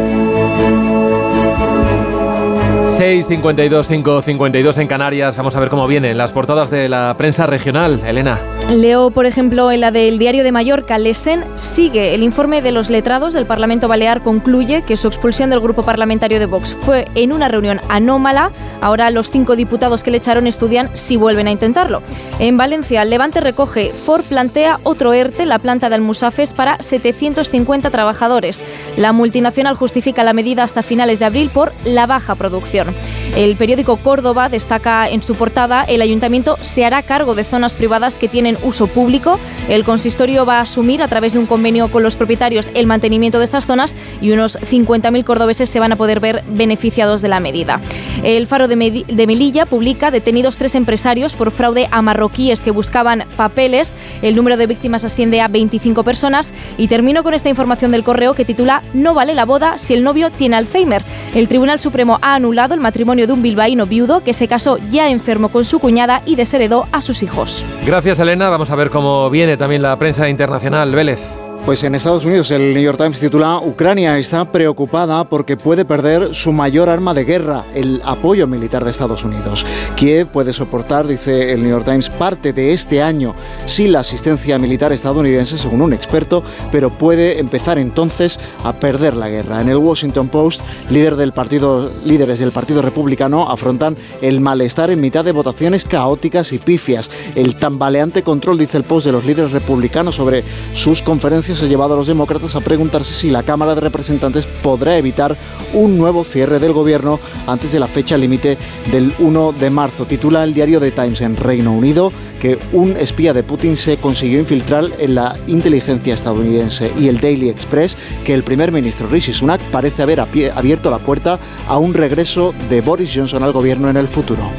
6.52, 3.01 4.03
5.52 4.03 4.77
en 4.77 4.85
Canarias. 4.85 5.35
Vamos 5.35 5.55
a 5.55 5.59
ver 5.59 5.69
cómo 5.69 5.87
vienen 5.87 6.19
las 6.19 6.31
portadas 6.31 6.69
de 6.69 6.87
la 6.87 7.15
prensa 7.17 7.47
regional. 7.47 7.99
Elena. 8.05 8.39
Leo, 8.69 9.09
por 9.09 9.25
ejemplo, 9.25 9.71
en 9.71 9.81
la 9.81 9.89
del 9.89 10.19
Diario 10.19 10.43
de 10.43 10.51
Mallorca, 10.51 10.99
Lesen 10.99 11.43
sigue. 11.55 12.13
El 12.13 12.21
informe 12.21 12.61
de 12.61 12.71
los 12.71 12.91
letrados 12.91 13.33
del 13.33 13.47
Parlamento 13.47 13.87
Balear 13.87 14.21
concluye 14.21 14.83
que 14.83 14.97
su 14.97 15.07
expulsión 15.07 15.49
del 15.49 15.61
grupo 15.61 15.81
parlamentario 15.81 16.39
de 16.39 16.45
Vox 16.45 16.77
fue 16.81 17.07
en 17.15 17.33
una 17.33 17.47
reunión 17.47 17.81
anómala. 17.89 18.51
Ahora 18.81 19.09
los 19.09 19.31
cinco 19.31 19.55
diputados 19.55 20.03
que 20.03 20.11
le 20.11 20.17
echaron 20.17 20.45
estudian 20.45 20.91
si 20.93 21.17
vuelven 21.17 21.47
a 21.47 21.51
intentarlo. 21.51 22.03
En 22.37 22.55
Valencia, 22.55 23.03
Levante 23.03 23.41
recoge, 23.41 23.91
Ford 23.91 24.25
plantea 24.25 24.79
otro 24.83 25.11
ERTE, 25.13 25.47
la 25.47 25.57
planta 25.57 25.89
de 25.89 25.95
Almusafes, 25.95 26.53
para 26.53 26.77
750 26.79 27.89
trabajadores. 27.89 28.63
La 28.95 29.11
multinacional 29.11 29.75
justifica 29.75 30.23
la 30.23 30.33
medida 30.33 30.63
hasta 30.63 30.83
finales 30.83 31.17
de 31.17 31.25
abril 31.25 31.49
por 31.49 31.73
la 31.83 32.05
baja 32.05 32.35
producción. 32.35 32.90
El 33.35 33.55
periódico 33.55 33.97
Córdoba 33.97 34.49
destaca 34.49 35.09
en 35.09 35.23
su 35.23 35.35
portada 35.35 35.83
el 35.87 36.01
ayuntamiento 36.01 36.57
se 36.61 36.85
hará 36.85 37.03
cargo 37.03 37.35
de 37.35 37.43
zonas 37.43 37.75
privadas 37.75 38.17
que 38.17 38.27
tienen 38.27 38.57
uso 38.63 38.87
público. 38.87 39.39
El 39.69 39.83
consistorio 39.83 40.45
va 40.45 40.57
a 40.57 40.61
asumir 40.61 41.01
a 41.01 41.07
través 41.07 41.33
de 41.33 41.39
un 41.39 41.45
convenio 41.45 41.89
con 41.89 42.03
los 42.03 42.15
propietarios 42.15 42.69
el 42.73 42.87
mantenimiento 42.87 43.39
de 43.39 43.45
estas 43.45 43.65
zonas 43.65 43.95
y 44.21 44.31
unos 44.31 44.59
50.000 44.59 45.23
cordobeses 45.23 45.69
se 45.69 45.79
van 45.79 45.91
a 45.91 45.95
poder 45.95 46.19
ver 46.19 46.43
beneficiados 46.47 47.21
de 47.21 47.27
la 47.27 47.39
medida. 47.39 47.79
El 48.23 48.47
Faro 48.47 48.67
de, 48.67 48.75
Melilla 48.75 49.65
publica 49.65 50.11
detenidos 50.11 50.57
tres 50.57 50.75
empresarios 50.75 51.33
por 51.33 51.51
fraude 51.51 51.87
a 51.91 52.01
marroquíes 52.01 52.61
que 52.61 52.71
buscaban 52.71 53.25
papeles. 53.37 53.93
El 54.21 54.35
número 54.35 54.57
de 54.57 54.67
víctimas 54.67 55.05
asciende 55.05 55.41
a 55.41 55.47
25 55.47 56.03
personas 56.03 56.51
y 56.77 56.87
termino 56.87 57.23
con 57.23 57.33
esta 57.33 57.49
información 57.49 57.91
del 57.91 58.03
correo 58.03 58.33
que 58.33 58.45
titula 58.45 58.83
No 58.93 59.13
vale 59.13 59.35
la 59.35 59.45
boda 59.45 59.77
si 59.77 59.93
el 59.93 60.03
novio 60.03 60.31
tiene 60.31 60.57
Alzheimer. 60.57 61.03
El 61.33 61.47
Tribunal 61.47 61.79
Supremo 61.79 62.19
ha 62.21 62.35
anulado 62.35 62.73
el 62.73 62.80
matrimonio 62.81 63.27
de 63.27 63.33
un 63.33 63.41
bilbaíno 63.41 63.85
viudo 63.85 64.23
que 64.23 64.33
se 64.33 64.47
casó 64.47 64.77
ya 64.91 65.09
enfermo 65.09 65.49
con 65.49 65.63
su 65.63 65.79
cuñada 65.79 66.21
y 66.25 66.35
desheredó 66.35 66.87
a 66.91 67.01
sus 67.01 67.23
hijos. 67.23 67.65
Gracias, 67.85 68.19
Elena. 68.19 68.49
Vamos 68.49 68.71
a 68.71 68.75
ver 68.75 68.89
cómo 68.89 69.29
viene 69.29 69.57
también 69.57 69.81
la 69.81 69.97
prensa 69.97 70.27
internacional. 70.27 70.93
Vélez. 70.93 71.40
Pues 71.65 71.83
en 71.83 71.93
Estados 71.93 72.25
Unidos 72.25 72.49
el 72.49 72.73
New 72.73 72.81
York 72.81 72.97
Times 72.97 73.19
titula 73.19 73.59
Ucrania 73.59 74.17
está 74.17 74.51
preocupada 74.51 75.23
porque 75.25 75.57
puede 75.57 75.85
perder 75.85 76.33
su 76.33 76.51
mayor 76.51 76.89
arma 76.89 77.13
de 77.13 77.23
guerra, 77.23 77.65
el 77.75 78.01
apoyo 78.03 78.47
militar 78.47 78.83
de 78.83 78.89
Estados 78.89 79.23
Unidos. 79.23 79.63
Kiev 79.95 80.27
puede 80.27 80.53
soportar, 80.53 81.05
dice 81.05 81.53
el 81.53 81.61
New 81.61 81.69
York 81.69 81.85
Times, 81.85 82.09
parte 82.09 82.51
de 82.51 82.73
este 82.73 83.03
año 83.03 83.35
sin 83.65 83.91
la 83.91 83.99
asistencia 83.99 84.57
militar 84.57 84.91
estadounidense, 84.91 85.57
según 85.57 85.83
un 85.83 85.93
experto, 85.93 86.43
pero 86.71 86.89
puede 86.89 87.39
empezar 87.39 87.77
entonces 87.77 88.39
a 88.63 88.73
perder 88.73 89.15
la 89.15 89.29
guerra. 89.29 89.61
En 89.61 89.69
el 89.69 89.77
Washington 89.77 90.29
Post, 90.29 90.61
líder 90.89 91.15
del 91.15 91.31
partido, 91.31 91.91
líderes 92.03 92.39
del 92.39 92.51
Partido 92.51 92.81
Republicano 92.81 93.49
afrontan 93.49 93.97
el 94.21 94.41
malestar 94.41 94.89
en 94.89 94.99
mitad 94.99 95.23
de 95.23 95.31
votaciones 95.31 95.85
caóticas 95.85 96.53
y 96.53 96.59
pifias. 96.59 97.11
El 97.35 97.55
tambaleante 97.55 98.23
control, 98.23 98.57
dice 98.57 98.77
el 98.77 98.83
Post, 98.83 99.05
de 99.05 99.11
los 99.11 99.25
líderes 99.25 99.51
republicanos 99.51 100.15
sobre 100.15 100.43
sus 100.73 101.03
conferencias 101.03 101.50
ha 101.59 101.67
llevado 101.67 101.95
a 101.95 101.97
los 101.97 102.07
demócratas 102.07 102.55
a 102.55 102.61
preguntarse 102.61 103.13
si 103.13 103.29
la 103.29 103.43
Cámara 103.43 103.75
de 103.75 103.81
Representantes 103.81 104.47
podrá 104.47 104.97
evitar 104.97 105.35
un 105.73 105.97
nuevo 105.97 106.23
cierre 106.23 106.59
del 106.59 106.71
gobierno 106.71 107.19
antes 107.45 107.73
de 107.73 107.79
la 107.79 107.89
fecha 107.89 108.17
límite 108.17 108.57
del 108.89 109.13
1 109.19 109.51
de 109.59 109.69
marzo. 109.69 110.05
Titula 110.05 110.45
el 110.45 110.53
diario 110.53 110.79
The 110.79 110.91
Times 110.91 111.19
en 111.19 111.35
Reino 111.35 111.73
Unido 111.73 112.13
que 112.39 112.57
un 112.71 112.95
espía 112.95 113.33
de 113.33 113.43
Putin 113.43 113.75
se 113.75 113.97
consiguió 113.97 114.39
infiltrar 114.39 114.85
en 114.97 115.15
la 115.15 115.37
inteligencia 115.47 116.13
estadounidense 116.13 116.93
y 116.97 117.09
el 117.09 117.19
Daily 117.19 117.49
Express 117.49 117.97
que 118.23 118.33
el 118.33 118.43
primer 118.43 118.71
ministro 118.71 119.07
Rishi 119.07 119.33
Sunak 119.33 119.61
parece 119.71 120.03
haber 120.03 120.21
abierto 120.21 120.89
la 120.89 120.99
puerta 120.99 121.37
a 121.67 121.77
un 121.77 121.93
regreso 121.93 122.53
de 122.69 122.79
Boris 122.79 123.11
Johnson 123.13 123.43
al 123.43 123.51
gobierno 123.51 123.89
en 123.89 123.97
el 123.97 124.07
futuro. 124.07 124.49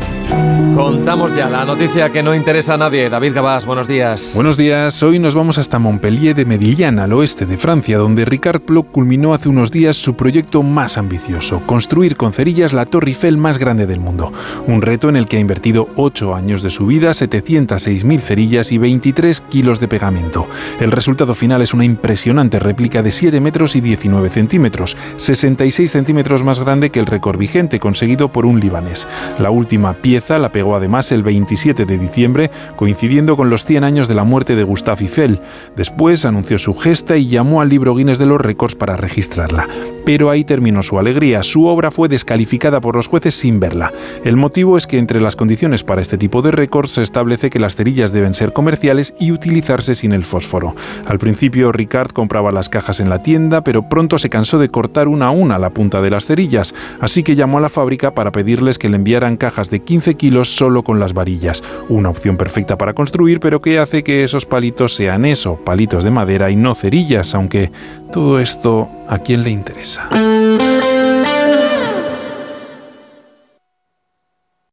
Contamos 0.74 1.34
ya 1.36 1.50
la 1.50 1.66
noticia 1.66 2.10
que 2.10 2.22
no 2.22 2.34
interesa 2.34 2.74
a 2.74 2.76
nadie. 2.78 3.10
David 3.10 3.34
Gabás, 3.34 3.66
buenos 3.66 3.86
días. 3.86 4.32
Buenos 4.34 4.56
días. 4.56 5.02
Hoy 5.02 5.18
nos 5.18 5.34
vamos 5.34 5.58
hasta 5.58 5.78
Montpellier 5.78 6.34
de 6.34 6.46
Medillán, 6.46 6.98
al 6.98 7.12
oeste 7.12 7.44
de 7.44 7.58
Francia, 7.58 7.98
donde 7.98 8.24
Ricard 8.24 8.62
Ploc 8.62 8.90
culminó 8.90 9.34
hace 9.34 9.50
unos 9.50 9.70
días 9.70 9.96
su 9.96 10.16
proyecto 10.16 10.62
más 10.62 10.96
ambicioso, 10.96 11.60
construir 11.66 12.16
con 12.16 12.32
cerillas 12.32 12.72
la 12.72 12.86
Torre 12.86 13.08
Eiffel 13.08 13.36
más 13.36 13.58
grande 13.58 13.86
del 13.86 14.00
mundo. 14.00 14.32
Un 14.66 14.80
reto 14.80 15.08
en 15.08 15.16
el 15.16 15.26
que 15.26 15.36
ha 15.36 15.40
invertido 15.40 15.88
8 15.96 16.34
años 16.34 16.62
de 16.62 16.70
su 16.70 16.86
vida, 16.86 17.10
706.000 17.10 18.20
cerillas 18.20 18.72
y 18.72 18.78
23 18.78 19.42
kilos 19.42 19.78
de 19.78 19.88
pegamento. 19.88 20.46
El 20.80 20.90
resultado 20.90 21.34
final 21.34 21.60
es 21.60 21.74
una 21.74 21.84
impresionante 21.84 22.58
réplica 22.58 23.02
de 23.02 23.10
7 23.10 23.40
metros 23.40 23.76
y 23.76 23.82
19 23.82 24.30
centímetros, 24.30 24.96
66 25.16 25.90
centímetros 25.90 26.42
más 26.44 26.60
grande 26.60 26.90
que 26.90 27.00
el 27.00 27.06
récord 27.06 27.38
vigente 27.38 27.78
conseguido 27.78 28.30
por 28.30 28.46
un 28.46 28.58
libanés. 28.58 29.06
La 29.38 29.50
última 29.50 29.92
pieza 29.92 30.11
la 30.28 30.52
pegó 30.52 30.76
además 30.76 31.10
el 31.10 31.22
27 31.22 31.86
de 31.86 31.98
diciembre, 31.98 32.50
coincidiendo 32.76 33.36
con 33.36 33.50
los 33.50 33.64
100 33.64 33.84
años 33.84 34.08
de 34.08 34.14
la 34.14 34.24
muerte 34.24 34.56
de 34.56 34.62
Gustave 34.62 35.02
Eiffel. 35.02 35.40
Después 35.74 36.24
anunció 36.24 36.58
su 36.58 36.74
gesta 36.74 37.16
y 37.16 37.28
llamó 37.28 37.60
al 37.60 37.68
libro 37.68 37.94
Guinness 37.94 38.18
de 38.18 38.26
los 38.26 38.40
récords 38.40 38.74
para 38.74 38.96
registrarla. 38.96 39.66
Pero 40.04 40.30
ahí 40.30 40.44
terminó 40.44 40.82
su 40.82 40.98
alegría. 40.98 41.42
Su 41.42 41.66
obra 41.66 41.90
fue 41.90 42.08
descalificada 42.08 42.80
por 42.80 42.96
los 42.96 43.06
jueces 43.06 43.34
sin 43.34 43.60
verla. 43.60 43.92
El 44.24 44.36
motivo 44.36 44.76
es 44.76 44.86
que 44.86 44.98
entre 44.98 45.20
las 45.20 45.36
condiciones 45.36 45.84
para 45.84 46.02
este 46.02 46.18
tipo 46.18 46.42
de 46.42 46.50
récords 46.50 46.90
se 46.90 47.02
establece 47.02 47.50
que 47.50 47.60
las 47.60 47.76
cerillas 47.76 48.12
deben 48.12 48.34
ser 48.34 48.52
comerciales 48.52 49.14
y 49.18 49.32
utilizarse 49.32 49.94
sin 49.94 50.12
el 50.12 50.24
fósforo. 50.24 50.74
Al 51.06 51.18
principio 51.18 51.72
Ricard 51.72 52.10
compraba 52.10 52.50
las 52.50 52.68
cajas 52.68 53.00
en 53.00 53.08
la 53.08 53.20
tienda, 53.20 53.62
pero 53.62 53.88
pronto 53.88 54.18
se 54.18 54.28
cansó 54.28 54.58
de 54.58 54.68
cortar 54.68 55.08
una 55.08 55.26
a 55.26 55.30
una 55.30 55.58
la 55.58 55.70
punta 55.70 56.02
de 56.02 56.10
las 56.10 56.26
cerillas, 56.26 56.74
así 57.00 57.22
que 57.22 57.36
llamó 57.36 57.58
a 57.58 57.62
la 57.62 57.68
fábrica 57.68 58.12
para 58.12 58.32
pedirles 58.32 58.78
que 58.78 58.88
le 58.88 58.96
enviaran 58.96 59.36
cajas 59.36 59.70
de 59.70 59.80
15 59.80 60.01
kilos 60.10 60.54
solo 60.54 60.82
con 60.82 60.98
las 60.98 61.12
varillas. 61.12 61.62
Una 61.88 62.10
opción 62.10 62.36
perfecta 62.36 62.76
para 62.76 62.94
construir, 62.94 63.40
pero 63.40 63.60
que 63.60 63.78
hace 63.78 64.02
que 64.02 64.24
esos 64.24 64.46
palitos 64.46 64.94
sean 64.94 65.24
eso, 65.24 65.56
palitos 65.64 66.04
de 66.04 66.10
madera 66.10 66.50
y 66.50 66.56
no 66.56 66.74
cerillas, 66.74 67.34
aunque 67.34 67.70
todo 68.12 68.38
esto 68.38 68.90
a 69.08 69.18
quién 69.18 69.42
le 69.42 69.50
interesa. 69.50 70.08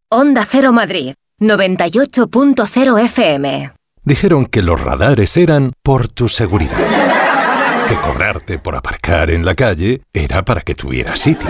Onda 0.09 0.43
Cero 0.45 0.73
Madrid, 0.73 1.13
98.0 1.39 2.99
FM. 3.05 3.71
Dijeron 4.03 4.47
que 4.47 4.63
los 4.63 4.81
radares 4.81 5.37
eran 5.37 5.73
por 5.83 6.07
tu 6.07 6.27
seguridad. 6.29 6.77
Que 7.87 7.95
cobrarte 7.95 8.59
por 8.59 8.75
aparcar 8.75 9.29
en 9.29 9.45
la 9.45 9.55
calle 9.55 10.01
era 10.13 10.43
para 10.43 10.61
que 10.61 10.75
tuvieras 10.75 11.19
sitio 11.19 11.49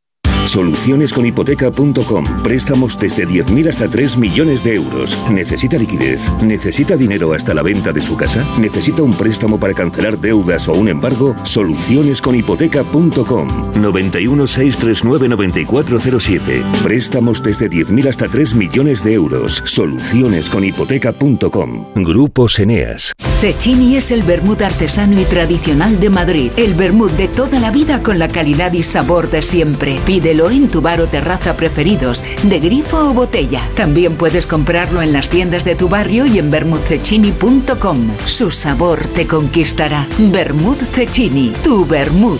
Solucionesconhipoteca.com. 0.45 2.43
Préstamos 2.43 2.99
desde 2.99 3.25
10.000 3.27 3.69
hasta 3.69 3.87
3 3.87 4.17
millones 4.17 4.63
de 4.63 4.75
euros. 4.75 5.17
¿Necesita 5.29 5.77
liquidez? 5.77 6.31
¿Necesita 6.41 6.97
dinero 6.97 7.33
hasta 7.33 7.53
la 7.53 7.61
venta 7.63 7.93
de 7.93 8.01
su 8.01 8.17
casa? 8.17 8.45
¿Necesita 8.59 9.03
un 9.03 9.13
préstamo 9.13 9.57
para 9.59 9.73
cancelar 9.73 10.19
deudas 10.19 10.67
o 10.67 10.73
un 10.73 10.89
embargo? 10.89 11.35
Solucionesconhipoteca.com. 11.43 13.71
91 13.79 14.47
639 14.47 15.29
9407. 15.29 16.63
Préstamos 16.83 17.43
desde 17.43 17.69
10.000 17.69 18.09
hasta 18.09 18.27
3 18.27 18.55
millones 18.55 19.03
de 19.03 19.13
euros. 19.13 19.61
Solucionesconhipoteca.com. 19.65 21.85
Grupos 21.95 22.59
Eneas. 22.59 23.13
Cecchini 23.41 23.97
es 23.97 24.11
el 24.11 24.21
vermut 24.21 24.61
artesano 24.61 25.19
y 25.19 25.25
tradicional 25.25 25.99
de 25.99 26.11
Madrid. 26.11 26.51
El 26.57 26.75
vermut 26.75 27.11
de 27.13 27.27
toda 27.27 27.59
la 27.59 27.71
vida 27.71 28.03
con 28.03 28.19
la 28.19 28.27
calidad 28.27 28.71
y 28.73 28.83
sabor 28.83 29.31
de 29.31 29.41
siempre. 29.41 29.99
Pídelo 30.31 30.49
en 30.49 30.69
tu 30.69 30.79
bar 30.79 31.01
o 31.01 31.07
terraza 31.07 31.57
preferidos, 31.57 32.23
de 32.43 32.57
grifo 32.61 32.97
o 32.97 33.13
botella. 33.13 33.59
También 33.75 34.15
puedes 34.15 34.47
comprarlo 34.47 35.01
en 35.01 35.11
las 35.11 35.29
tiendas 35.29 35.65
de 35.65 35.75
tu 35.75 35.89
barrio 35.89 36.25
y 36.25 36.39
en 36.39 36.49
vermutcecchini.com. 36.49 37.97
Su 38.27 38.49
sabor 38.49 39.05
te 39.07 39.27
conquistará. 39.27 40.07
Vermut 40.17 40.81
Cecchini, 40.93 41.51
tu 41.61 41.85
vermut. 41.85 42.39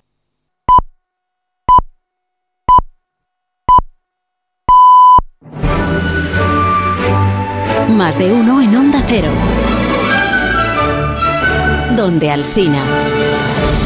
Más 8.01 8.17
de 8.17 8.33
uno 8.33 8.59
en 8.59 8.75
Onda 8.75 8.99
Cero. 9.07 9.29
Donde 11.95 12.31
Alsina. 12.31 12.83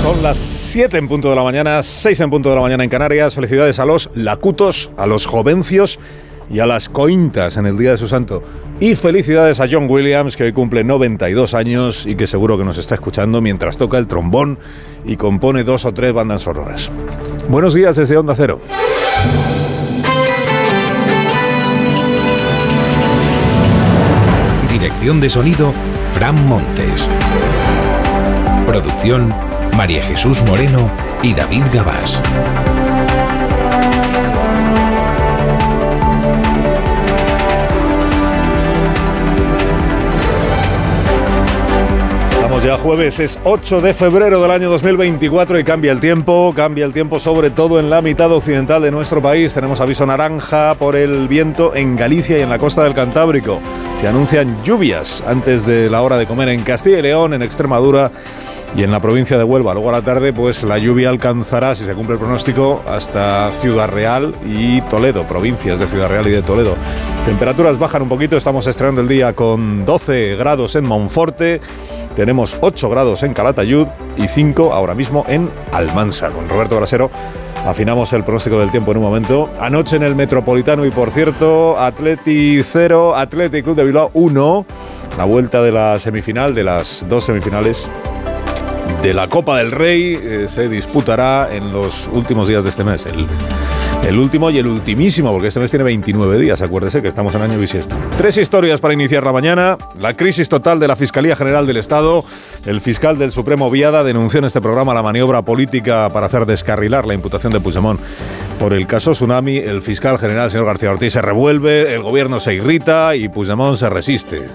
Son 0.01 0.24
las 0.24 0.38
7 0.38 0.97
en 0.99 1.09
punto 1.09 1.30
de 1.30 1.36
la 1.36 1.43
mañana, 1.43 1.84
6 1.84 2.22
en 2.22 2.30
punto 2.30 2.47
de 2.47 2.55
la 2.55 2.61
mañana 2.61 2.86
en 2.86 2.89
Canarias. 2.89 3.36
Felicidades 3.36 3.78
a 3.78 3.86
los 3.86 4.09
lacutos, 4.16 4.89
a 4.95 5.05
los 5.05 5.26
jovencios 5.26 5.99
y 6.49 6.59
a 6.59 6.66
las 6.66 6.88
cointas 6.88 7.57
en 7.57 7.66
el 7.66 7.78
día 7.78 7.91
de 7.91 7.97
su 7.97 8.07
santo. 8.07 8.41
Y 8.80 8.95
felicidades 8.95 9.59
a 9.59 9.68
John 9.70 9.89
Williams, 9.89 10.38
que 10.38 10.45
hoy 10.45 10.53
cumple 10.53 10.86
92 10.86 11.53
años 11.53 12.05
y 12.05 12.16
que 12.16 12.26
seguro 12.26 12.57
que 12.57 12.63
nos 12.63 12.78
está 12.78 12.95
escuchando 12.95 13.41
mientras 13.41 13.76
toca 13.76 13.97
el 13.97 14.07
trombón 14.07 14.57
y 15.03 15.18
compone 15.18 15.66
dos 15.66 15.84
o 15.84 15.93
tres 15.93 16.13
bandas 16.13 16.43
sonoras. 16.43 16.89
Buenos 17.49 17.74
días 17.74 17.97
desde 17.97 18.16
Onda 18.16 18.34
Cero. 18.34 18.61
Dirección 24.86 25.19
de 25.19 25.31
sonido, 25.31 25.73
Fran 26.13 26.47
Montes. 26.47 27.09
Producción, 28.67 29.33
María 29.75 30.05
Jesús 30.05 30.43
Moreno 30.43 30.91
y 31.23 31.33
David 31.33 31.63
Gabás. 31.73 32.21
Estamos 42.55 42.77
ya 42.77 42.81
jueves, 42.81 43.19
es 43.19 43.37
8 43.43 43.81
de 43.81 43.93
febrero 43.93 44.41
del 44.41 44.49
año 44.49 44.69
2024 44.69 45.59
y 45.59 45.65
cambia 45.65 45.91
el 45.91 45.99
tiempo, 45.99 46.53
cambia 46.55 46.85
el 46.85 46.93
tiempo 46.93 47.19
sobre 47.19 47.49
todo 47.49 47.81
en 47.81 47.89
la 47.89 48.01
mitad 48.01 48.31
occidental 48.31 48.81
de 48.81 48.91
nuestro 48.91 49.21
país. 49.21 49.53
Tenemos 49.53 49.81
aviso 49.81 50.05
naranja 50.05 50.73
por 50.75 50.95
el 50.95 51.27
viento 51.27 51.75
en 51.75 51.97
Galicia 51.97 52.37
y 52.39 52.43
en 52.43 52.49
la 52.49 52.57
costa 52.57 52.81
del 52.85 52.93
Cantábrico. 52.93 53.59
Se 53.93 54.07
anuncian 54.07 54.63
lluvias 54.63 55.21
antes 55.27 55.65
de 55.65 55.89
la 55.89 56.01
hora 56.01 56.17
de 56.17 56.27
comer 56.27 56.47
en 56.47 56.61
Castilla 56.61 56.99
y 56.99 57.01
León, 57.01 57.33
en 57.33 57.41
Extremadura 57.41 58.09
y 58.73 58.83
en 58.83 58.91
la 58.91 59.01
provincia 59.01 59.37
de 59.37 59.43
Huelva. 59.43 59.73
Luego 59.73 59.89
a 59.89 59.93
la 59.93 60.01
tarde, 60.01 60.31
pues 60.31 60.63
la 60.63 60.77
lluvia 60.77 61.09
alcanzará, 61.09 61.75
si 61.75 61.83
se 61.83 61.93
cumple 61.93 62.13
el 62.13 62.19
pronóstico, 62.19 62.81
hasta 62.87 63.51
Ciudad 63.51 63.89
Real 63.89 64.33
y 64.45 64.79
Toledo, 64.83 65.27
provincias 65.27 65.77
de 65.77 65.87
Ciudad 65.87 66.07
Real 66.07 66.25
y 66.27 66.31
de 66.31 66.41
Toledo. 66.41 66.75
Temperaturas 67.25 67.77
bajan 67.77 68.03
un 68.03 68.09
poquito, 68.09 68.37
estamos 68.37 68.65
estrenando 68.65 69.01
el 69.01 69.09
día 69.09 69.33
con 69.33 69.85
12 69.85 70.37
grados 70.37 70.75
en 70.75 70.85
Monforte. 70.85 71.59
Tenemos 72.16 72.57
8 72.61 72.89
grados 72.89 73.24
en 73.24 73.34
Calatayud 73.34 73.88
y 74.16 74.28
5 74.28 74.74
ahora 74.74 74.93
mismo 74.93 75.26
en 75.28 75.49
Almansa. 75.72 76.30
Con 76.30 76.47
Roberto 76.47 76.78
Brasero 76.78 77.11
afinamos 77.66 78.13
el 78.13 78.24
pronóstico 78.24 78.59
del 78.59 78.72
tiempo 78.72 78.91
en 78.91 78.97
un 78.97 79.03
momento. 79.03 79.51
Anoche 79.59 79.97
en 79.97 80.03
el 80.03 80.16
Metropolitano 80.16 80.86
y 80.86 80.91
por 80.91 81.11
cierto, 81.11 81.78
Atleti 81.80 82.63
0, 82.63 83.16
Atleti 83.16 83.61
Club 83.61 83.76
de 83.76 83.84
Bilbao 83.84 84.11
1. 84.13 84.66
La 85.18 85.26
vuelta 85.26 85.61
de 85.61 85.72
la 85.72 85.99
semifinal, 85.99 86.55
de 86.55 86.63
las 86.63 87.05
dos 87.07 87.26
semifinales 87.26 87.88
de 89.01 89.13
la 89.13 89.28
Copa 89.28 89.57
del 89.57 89.72
Rey 89.72 90.18
eh, 90.20 90.47
se 90.49 90.68
disputará 90.68 91.53
en 91.53 91.72
los 91.72 92.07
últimos 92.07 92.47
días 92.47 92.63
de 92.63 92.70
este 92.70 92.84
mes. 92.84 93.05
El 94.05 94.19
último 94.19 94.51
y 94.51 94.59
el 94.59 94.67
ultimísimo, 94.67 95.31
porque 95.31 95.47
este 95.47 95.59
mes 95.59 95.71
tiene 95.71 95.83
29 95.83 96.39
días, 96.39 96.61
acuérdese 96.61 97.01
que 97.01 97.07
estamos 97.07 97.33
en 97.33 97.41
año 97.41 97.57
bisiesto. 97.57 97.95
Tres 98.17 98.37
historias 98.37 98.79
para 98.79 98.93
iniciar 98.93 99.23
la 99.23 99.33
mañana. 99.33 99.77
La 99.99 100.15
crisis 100.15 100.47
total 100.47 100.79
de 100.79 100.87
la 100.87 100.95
Fiscalía 100.95 101.35
General 101.35 101.65
del 101.65 101.77
Estado. 101.77 102.23
El 102.65 102.81
fiscal 102.81 103.17
del 103.17 103.31
Supremo 103.31 103.71
Viada 103.71 104.03
denunció 104.03 104.37
en 104.39 104.45
este 104.45 104.61
programa 104.61 104.93
la 104.93 105.01
maniobra 105.01 105.41
política 105.41 106.09
para 106.09 106.27
hacer 106.27 106.45
descarrilar 106.45 107.07
la 107.07 107.15
imputación 107.15 107.51
de 107.51 107.59
Puigdemont 107.59 107.99
por 108.59 108.73
el 108.73 108.85
caso 108.85 109.13
Tsunami. 109.13 109.57
El 109.57 109.81
fiscal 109.81 110.19
general, 110.19 110.51
señor 110.51 110.67
García 110.67 110.91
Ortiz, 110.91 111.13
se 111.13 111.21
revuelve, 111.23 111.93
el 111.93 112.03
gobierno 112.03 112.39
se 112.39 112.53
irrita 112.53 113.15
y 113.15 113.27
Puigdemont 113.27 113.77
se 113.77 113.89
resiste 113.89 114.45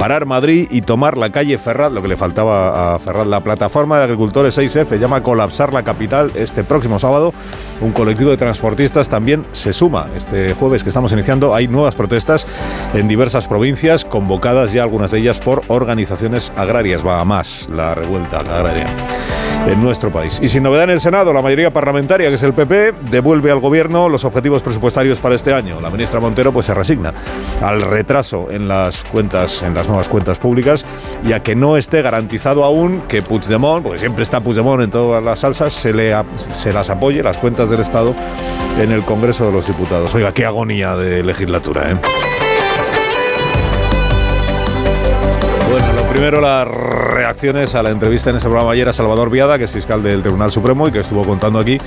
parar 0.00 0.24
Madrid 0.24 0.66
y 0.70 0.80
tomar 0.80 1.18
la 1.18 1.28
calle 1.28 1.58
Ferraz, 1.58 1.92
lo 1.92 2.00
que 2.00 2.08
le 2.08 2.16
faltaba 2.16 2.94
a 2.94 2.98
Ferraz. 2.98 3.26
La 3.26 3.40
plataforma 3.40 3.98
de 3.98 4.04
agricultores 4.04 4.56
6F 4.56 4.98
llama 4.98 5.16
a 5.16 5.22
colapsar 5.22 5.74
la 5.74 5.82
capital 5.82 6.32
este 6.36 6.64
próximo 6.64 6.98
sábado. 6.98 7.34
Un 7.82 7.92
colectivo 7.92 8.30
de 8.30 8.38
transportistas 8.38 9.10
también 9.10 9.44
se 9.52 9.74
suma. 9.74 10.08
Este 10.16 10.54
jueves 10.54 10.82
que 10.82 10.88
estamos 10.88 11.12
iniciando 11.12 11.54
hay 11.54 11.68
nuevas 11.68 11.94
protestas 11.94 12.46
en 12.94 13.08
diversas 13.08 13.46
provincias, 13.46 14.06
convocadas 14.06 14.72
ya 14.72 14.84
algunas 14.84 15.10
de 15.10 15.18
ellas 15.18 15.38
por 15.38 15.60
organizaciones 15.68 16.50
agrarias. 16.56 17.06
Va 17.06 17.20
a 17.20 17.24
más 17.26 17.68
la 17.68 17.94
revuelta 17.94 18.38
agraria 18.38 18.86
en 19.66 19.80
nuestro 19.80 20.10
país. 20.10 20.38
Y 20.42 20.48
sin 20.48 20.62
novedad 20.62 20.84
en 20.84 20.90
el 20.90 21.00
Senado, 21.00 21.32
la 21.32 21.42
mayoría 21.42 21.72
parlamentaria, 21.72 22.28
que 22.28 22.34
es 22.34 22.42
el 22.42 22.52
PP, 22.52 22.92
devuelve 23.10 23.50
al 23.50 23.60
gobierno 23.60 24.08
los 24.08 24.24
objetivos 24.24 24.62
presupuestarios 24.62 25.18
para 25.18 25.34
este 25.34 25.52
año. 25.52 25.80
La 25.80 25.90
ministra 25.90 26.20
Montero 26.20 26.52
pues 26.52 26.66
se 26.66 26.74
resigna 26.74 27.12
al 27.62 27.82
retraso 27.82 28.48
en 28.50 28.68
las 28.68 29.02
cuentas, 29.04 29.62
en 29.62 29.74
las 29.74 29.88
nuevas 29.88 30.08
cuentas 30.08 30.38
públicas 30.38 30.84
y 31.24 31.32
a 31.32 31.42
que 31.42 31.54
no 31.54 31.76
esté 31.76 32.02
garantizado 32.02 32.64
aún 32.64 33.02
que 33.08 33.22
Puigdemont, 33.22 33.82
porque 33.82 33.98
siempre 33.98 34.22
está 34.22 34.40
Puigdemont 34.40 34.82
en 34.82 34.90
todas 34.90 35.22
las 35.22 35.40
salsas, 35.40 35.72
se, 35.72 35.92
le, 35.92 36.14
se 36.54 36.72
las 36.72 36.90
apoye, 36.90 37.22
las 37.22 37.38
cuentas 37.38 37.70
del 37.70 37.80
Estado, 37.80 38.14
en 38.78 38.92
el 38.92 39.02
Congreso 39.02 39.46
de 39.46 39.52
los 39.52 39.66
Diputados. 39.66 40.14
Oiga, 40.14 40.32
qué 40.32 40.46
agonía 40.46 40.96
de 40.96 41.22
legislatura, 41.22 41.90
¿eh? 41.90 42.29
Primero, 46.20 46.42
las 46.42 46.68
reacciones 46.68 47.74
a 47.74 47.82
la 47.82 47.88
entrevista 47.88 48.28
en 48.28 48.36
ese 48.36 48.44
programa 48.44 48.72
ayer 48.72 48.86
a 48.86 48.92
Salvador 48.92 49.30
Viada, 49.30 49.56
que 49.56 49.64
es 49.64 49.70
fiscal 49.70 50.02
del 50.02 50.20
Tribunal 50.20 50.52
Supremo 50.52 50.86
y 50.86 50.92
que 50.92 51.00
estuvo 51.00 51.24
contando 51.24 51.58
aquí, 51.58 51.78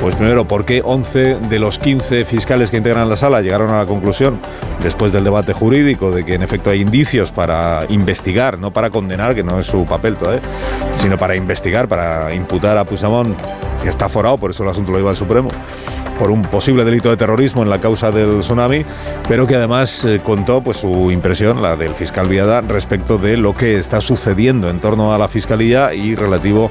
pues 0.00 0.16
primero, 0.16 0.48
por 0.48 0.64
qué 0.64 0.82
11 0.84 1.36
de 1.36 1.58
los 1.60 1.78
15 1.78 2.24
fiscales 2.24 2.72
que 2.72 2.78
integran 2.78 3.08
la 3.08 3.16
sala 3.16 3.40
llegaron 3.40 3.70
a 3.70 3.78
la 3.78 3.86
conclusión, 3.86 4.40
después 4.82 5.12
del 5.12 5.22
debate 5.22 5.52
jurídico, 5.52 6.10
de 6.10 6.24
que 6.24 6.34
en 6.34 6.42
efecto 6.42 6.70
hay 6.70 6.80
indicios 6.80 7.30
para 7.30 7.84
investigar, 7.88 8.58
no 8.58 8.72
para 8.72 8.90
condenar, 8.90 9.36
que 9.36 9.44
no 9.44 9.60
es 9.60 9.66
su 9.66 9.84
papel 9.84 10.16
todavía, 10.16 10.42
sino 10.96 11.16
para 11.16 11.36
investigar, 11.36 11.86
para 11.86 12.34
imputar 12.34 12.76
a 12.78 12.84
Puigdemont, 12.84 13.38
que 13.80 13.90
está 13.90 14.08
forado, 14.08 14.38
por 14.38 14.50
eso 14.50 14.64
el 14.64 14.70
asunto 14.70 14.90
lo 14.90 14.98
iba 14.98 15.10
al 15.10 15.16
Supremo, 15.16 15.50
por 16.18 16.30
un 16.30 16.42
posible 16.42 16.84
delito 16.84 17.10
de 17.10 17.16
terrorismo 17.16 17.62
en 17.62 17.70
la 17.70 17.80
causa 17.80 18.10
del 18.10 18.40
tsunami, 18.40 18.84
pero 19.28 19.46
que 19.46 19.56
además 19.56 20.04
eh, 20.04 20.20
contó 20.22 20.62
pues, 20.62 20.78
su 20.78 21.10
impresión, 21.10 21.62
la 21.62 21.76
del 21.76 21.94
fiscal 21.94 22.28
Viada, 22.28 22.60
respecto 22.60 23.18
de 23.18 23.36
lo 23.36 23.54
que 23.54 23.78
está 23.78 24.00
sucediendo 24.00 24.68
en 24.68 24.80
torno 24.80 25.14
a 25.14 25.18
la 25.18 25.28
fiscalía 25.28 25.94
y 25.94 26.14
relativo 26.14 26.70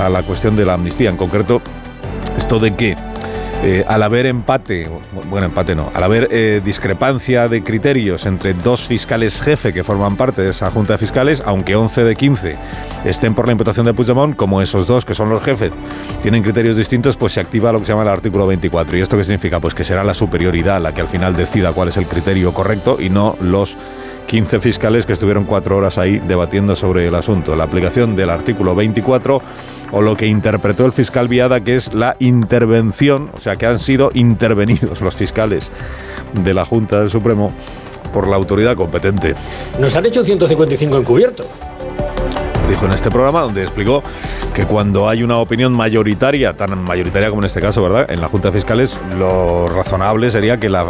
a 0.00 0.08
la 0.08 0.22
cuestión 0.22 0.56
de 0.56 0.64
la 0.64 0.74
amnistía. 0.74 1.10
En 1.10 1.16
concreto, 1.16 1.62
esto 2.36 2.58
de 2.58 2.74
que 2.74 2.96
eh, 3.66 3.82
al 3.88 4.02
haber 4.02 4.26
empate, 4.26 4.90
bueno, 5.30 5.46
empate 5.46 5.74
no, 5.74 5.90
al 5.94 6.02
haber 6.02 6.28
eh, 6.30 6.60
discrepancia 6.62 7.48
de 7.48 7.62
criterios 7.62 8.26
entre 8.26 8.52
dos 8.52 8.86
fiscales 8.86 9.40
jefe 9.40 9.72
que 9.72 9.82
forman 9.82 10.16
parte 10.16 10.42
de 10.42 10.50
esa 10.50 10.70
junta 10.70 10.92
de 10.92 10.98
fiscales, 10.98 11.42
aunque 11.46 11.74
11 11.74 12.04
de 12.04 12.14
15 12.14 12.56
estén 13.06 13.34
por 13.34 13.46
la 13.46 13.52
imputación 13.52 13.86
de 13.86 13.94
Puigdemont, 13.94 14.36
como 14.36 14.60
esos 14.60 14.86
dos 14.86 15.06
que 15.06 15.14
son 15.14 15.30
los 15.30 15.42
jefes 15.42 15.72
tienen 16.20 16.42
criterios 16.42 16.76
distintos, 16.76 17.16
pues 17.16 17.32
se 17.32 17.40
activa 17.40 17.72
lo 17.72 17.78
que 17.78 17.86
se 17.86 17.92
llama 17.92 18.02
el 18.02 18.10
artículo 18.10 18.46
24. 18.46 18.98
¿Y 18.98 19.00
esto 19.00 19.16
qué 19.16 19.24
significa? 19.24 19.60
Pues 19.60 19.74
que 19.74 19.82
será 19.82 20.04
la 20.04 20.12
superioridad 20.12 20.78
la 20.82 20.92
que 20.92 21.00
al 21.00 21.08
final 21.08 21.34
decida 21.34 21.72
cuál 21.72 21.88
es 21.88 21.96
el 21.96 22.04
criterio 22.04 22.52
correcto 22.52 22.98
y 23.00 23.08
no 23.08 23.34
los 23.40 23.78
15 24.26 24.60
fiscales 24.60 25.06
que 25.06 25.12
estuvieron 25.12 25.44
cuatro 25.44 25.76
horas 25.76 25.98
ahí 25.98 26.18
debatiendo 26.18 26.76
sobre 26.76 27.06
el 27.06 27.14
asunto. 27.14 27.54
La 27.56 27.64
aplicación 27.64 28.16
del 28.16 28.30
artículo 28.30 28.74
24 28.74 29.42
o 29.92 30.02
lo 30.02 30.16
que 30.16 30.26
interpretó 30.26 30.86
el 30.86 30.92
fiscal 30.92 31.28
Viada, 31.28 31.60
que 31.60 31.76
es 31.76 31.92
la 31.94 32.16
intervención, 32.18 33.30
o 33.34 33.40
sea, 33.40 33.56
que 33.56 33.66
han 33.66 33.78
sido 33.78 34.10
intervenidos 34.14 35.00
los 35.00 35.14
fiscales 35.14 35.70
de 36.42 36.54
la 36.54 36.64
Junta 36.64 37.00
del 37.00 37.10
Supremo 37.10 37.52
por 38.12 38.28
la 38.28 38.36
autoridad 38.36 38.76
competente. 38.76 39.34
Nos 39.78 39.94
han 39.96 40.06
hecho 40.06 40.20
un 40.20 40.26
155 40.26 40.96
encubierto 40.96 41.44
dijo 42.68 42.86
en 42.86 42.92
este 42.92 43.10
programa, 43.10 43.42
donde 43.42 43.62
explicó 43.62 44.02
que 44.54 44.64
cuando 44.64 45.08
hay 45.08 45.22
una 45.22 45.38
opinión 45.38 45.72
mayoritaria, 45.72 46.56
tan 46.56 46.84
mayoritaria 46.84 47.28
como 47.28 47.42
en 47.42 47.46
este 47.46 47.60
caso, 47.60 47.82
¿verdad? 47.82 48.10
En 48.10 48.20
la 48.20 48.28
Junta 48.28 48.50
de 48.50 48.56
Fiscales, 48.56 49.00
lo 49.18 49.66
razonable 49.66 50.30
sería 50.30 50.58
que 50.58 50.68
la 50.68 50.84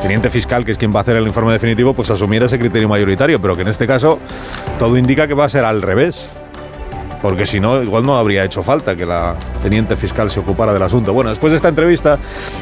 teniente 0.00 0.30
fiscal, 0.30 0.64
que 0.64 0.72
es 0.72 0.78
quien 0.78 0.92
va 0.92 0.98
a 0.98 1.02
hacer 1.02 1.16
el 1.16 1.26
informe 1.26 1.52
definitivo, 1.52 1.94
pues 1.94 2.10
asumiera 2.10 2.46
ese 2.46 2.58
criterio 2.58 2.88
mayoritario, 2.88 3.40
pero 3.40 3.56
que 3.56 3.62
en 3.62 3.68
este 3.68 3.86
caso 3.86 4.18
todo 4.78 4.96
indica 4.96 5.26
que 5.26 5.34
va 5.34 5.44
a 5.44 5.48
ser 5.48 5.64
al 5.64 5.82
revés 5.82 6.28
porque 7.22 7.46
si 7.46 7.60
no, 7.60 7.82
igual 7.82 8.04
no 8.04 8.16
habría 8.16 8.44
hecho 8.44 8.62
falta 8.62 8.94
que 8.94 9.06
la 9.06 9.34
teniente 9.62 9.96
fiscal 9.96 10.30
se 10.30 10.40
ocupara 10.40 10.72
del 10.72 10.82
asunto. 10.82 11.12
Bueno, 11.12 11.30
después 11.30 11.50
de 11.50 11.56
esta 11.56 11.68
entrevista, 11.68 12.18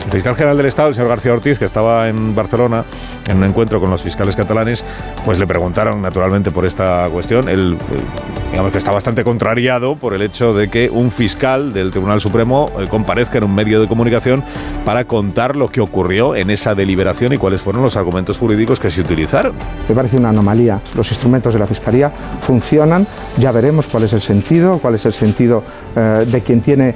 el 0.07 0.11
fiscal 0.11 0.35
general 0.37 0.57
del 0.57 0.67
Estado, 0.67 0.89
el 0.89 0.95
señor 0.95 1.11
García 1.11 1.33
Ortiz, 1.33 1.59
que 1.59 1.65
estaba 1.65 2.09
en 2.09 2.35
Barcelona 2.35 2.85
en 3.29 3.39
un 3.39 3.45
encuentro 3.45 3.81
con 3.81 3.91
los 3.91 4.03
fiscales 4.03 4.35
catalanes, 4.37 4.85
pues 5.25 5.39
le 5.39 5.47
preguntaron 5.47 6.01
naturalmente 6.01 6.51
por 6.51 6.65
esta 6.65 7.09
cuestión. 7.11 7.49
Él, 7.49 7.77
eh, 7.77 8.44
digamos 8.55 8.71
que 8.71 8.79
está 8.79 8.93
bastante 8.93 9.25
contrariado 9.25 9.97
por 9.97 10.15
el 10.15 10.23
hecho 10.23 10.55
de 10.55 10.69
que 10.69 10.89
un 10.89 11.11
fiscal 11.11 11.73
del 11.73 11.91
Tribunal 11.91 12.21
Supremo 12.21 12.71
eh, 12.79 12.87
comparezca 12.89 13.39
en 13.39 13.45
un 13.45 13.53
medio 13.53 13.81
de 13.81 13.89
comunicación 13.89 14.45
para 14.85 15.07
contar 15.07 15.57
lo 15.57 15.67
que 15.67 15.81
ocurrió 15.81 16.37
en 16.37 16.51
esa 16.51 16.77
deliberación 16.77 17.33
y 17.33 17.37
cuáles 17.37 17.63
fueron 17.63 17.83
los 17.83 17.97
argumentos 17.97 18.39
jurídicos 18.39 18.79
que 18.79 18.93
se 18.93 19.01
utilizaron. 19.01 19.55
Me 19.89 19.95
parece 19.97 20.19
una 20.19 20.29
anomalía. 20.29 20.81
Los 20.95 21.11
instrumentos 21.11 21.53
de 21.53 21.59
la 21.59 21.67
Fiscalía 21.67 22.13
funcionan, 22.43 23.09
ya 23.39 23.51
veremos 23.51 23.87
cuál 23.87 24.05
es 24.05 24.13
el 24.13 24.23
sentido 24.23 24.79
cuál 24.79 24.95
es 24.95 25.05
el 25.05 25.15
sentido 25.15 25.65
eh, 25.97 26.25
de 26.25 26.41
quien 26.43 26.61
tiene 26.61 26.95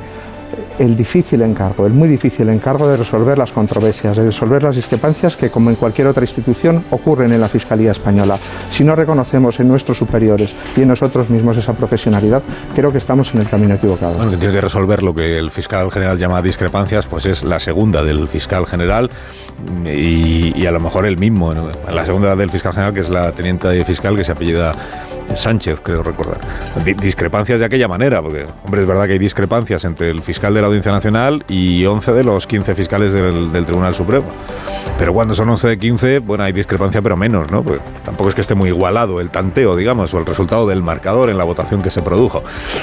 el 0.78 0.96
difícil 0.96 1.42
encargo, 1.42 1.86
el 1.86 1.92
muy 1.92 2.08
difícil 2.08 2.48
encargo 2.48 2.88
de 2.88 2.96
resolver 2.96 3.36
las 3.36 3.52
controversias, 3.52 4.16
de 4.16 4.24
resolver 4.24 4.62
las 4.62 4.76
discrepancias 4.76 5.36
que, 5.36 5.50
como 5.50 5.70
en 5.70 5.76
cualquier 5.76 6.06
otra 6.06 6.24
institución, 6.24 6.84
ocurren 6.90 7.32
en 7.32 7.40
la 7.40 7.48
Fiscalía 7.48 7.90
Española. 7.90 8.38
Si 8.70 8.84
no 8.84 8.94
reconocemos 8.94 9.58
en 9.60 9.68
nuestros 9.68 9.98
superiores 9.98 10.54
y 10.76 10.82
en 10.82 10.88
nosotros 10.88 11.30
mismos 11.30 11.56
esa 11.56 11.72
profesionalidad, 11.72 12.42
creo 12.74 12.92
que 12.92 12.98
estamos 12.98 13.34
en 13.34 13.40
el 13.40 13.48
camino 13.48 13.74
equivocado. 13.74 14.14
Bueno, 14.14 14.30
que 14.30 14.36
tiene 14.36 14.54
que 14.54 14.60
resolver 14.60 15.02
lo 15.02 15.14
que 15.14 15.38
el 15.38 15.50
fiscal 15.50 15.90
general 15.90 16.18
llama 16.18 16.42
discrepancias, 16.42 17.06
pues 17.06 17.26
es 17.26 17.44
la 17.44 17.58
segunda 17.58 18.02
del 18.02 18.28
fiscal 18.28 18.66
general 18.66 19.10
y, 19.84 20.64
a 20.66 20.70
lo 20.70 20.80
mejor 20.80 21.06
el 21.06 21.18
mismo, 21.18 21.52
la 21.52 22.04
segunda 22.04 22.36
del 22.36 22.50
fiscal 22.50 22.72
general, 22.72 22.94
que 22.94 23.00
es 23.00 23.08
la 23.08 23.32
teniente 23.32 23.84
fiscal 23.84 24.16
que 24.16 24.24
se 24.24 24.32
apellida 24.32 24.72
Sánchez, 25.34 25.80
creo 25.82 26.02
recordar. 26.02 26.40
discrepancias 26.84 27.60
de 27.60 27.66
aquella 27.66 27.88
manera, 27.88 28.22
porque, 28.22 28.46
hombre, 28.64 28.82
es 28.82 28.86
verdad 28.86 29.06
que 29.06 29.12
hay 29.12 29.18
discrepancias 29.18 29.84
entre 29.84 30.10
el 30.10 30.20
fiscal 30.22 30.54
de 30.54 30.60
la 30.60 30.66
Audiencia 30.66 30.92
Nacional 30.92 31.44
y 31.48 31.84
11 31.84 32.12
de 32.12 32.24
los 32.24 32.46
15 32.46 32.74
fiscales 32.74 33.12
del, 33.12 33.64
Tribunal 33.66 33.94
Supremo. 33.94 34.26
Pero 34.98 35.12
cuando 35.12 35.34
son 35.34 35.48
11 35.48 35.68
de 35.68 35.78
15, 35.78 36.18
bueno, 36.20 36.44
hay 36.44 36.52
discrepancia, 36.52 37.00
pero 37.02 37.16
menos, 37.16 37.50
¿no? 37.52 37.62
Pues 37.62 37.80
tampoco 38.04 38.30
es 38.30 38.34
que 38.34 38.40
esté 38.40 38.54
muy 38.54 38.70
igualado 38.70 39.20
el 39.20 39.30
tanteo, 39.30 39.76
digamos, 39.76 40.12
o 40.12 40.18
el 40.18 40.26
resultado 40.26 40.66
del 40.66 40.82
marcador 40.82 41.30
en 41.30 41.38
la 41.38 41.44
votación 41.44 41.82
que 41.82 41.90
se 41.90 42.02
produjo. 42.02 42.42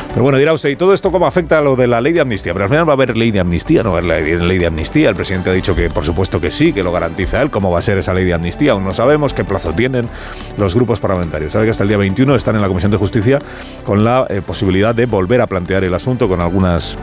Pero 0.10 0.24
bueno, 0.24 0.38
dirá 0.38 0.54
usted, 0.54 0.70
¿y 0.70 0.76
todo 0.76 0.94
esto 0.94 1.12
cómo 1.12 1.28
afecta 1.28 1.58
a 1.58 1.62
lo 1.62 1.76
de 1.76 1.88
la 1.88 2.00
ley 2.00 2.14
de 2.14 2.22
amnistía? 2.22 2.54
Pero 2.54 2.66
al 2.66 2.70
final 2.70 2.88
va 2.88 2.94
a 2.94 2.96
haber 2.96 3.18
ley 3.18 3.32
de 3.32 3.42
amnistía, 3.42 3.84
no 3.84 3.92
va 3.92 4.00
a 4.00 4.02
haber 4.02 4.42
ley 4.42 4.58
de 4.58 4.68
amnistía. 4.68 5.10
El 5.10 5.16
presidente 5.16 5.50
ha 5.50 5.54
dicho 5.54 5.76
que, 5.76 5.90
por 5.90 6.06
supuesto 6.06 6.40
que 6.40 6.52
sí, 6.52 6.72
que 6.72 6.84
lo 6.84 6.92
garantiza 6.92 7.42
él. 7.42 7.50
¿Cómo 7.50 7.72
va 7.72 7.80
a 7.80 7.82
ser 7.82 7.98
esa 7.98 8.14
ley 8.14 8.24
de 8.24 8.34
amnistía? 8.34 8.74
Aún 8.74 8.86
no 8.86 8.94
sabemos 8.94 9.34
qué 9.34 9.44
plazo 9.44 9.74
tienen 9.74 10.08
los 10.58 10.76
grupos 10.76 11.00
parlamentarios. 11.00 11.52
Sabe 11.52 11.66
que 11.66 11.72
hasta 11.72 11.84
el 11.84 11.90
día 11.90 11.98
21 11.98 12.35
están 12.36 12.56
en 12.56 12.62
la 12.62 12.68
Comisión 12.68 12.92
de 12.92 12.98
Justicia 12.98 13.40
con 13.84 14.04
la 14.04 14.26
eh, 14.30 14.42
posibilidad 14.46 14.94
de 14.94 15.06
volver 15.06 15.42
a 15.42 15.48
plantear 15.48 15.84
el 15.84 15.94
asunto 15.94 16.28
con 16.28 16.42
algunas 16.42 16.98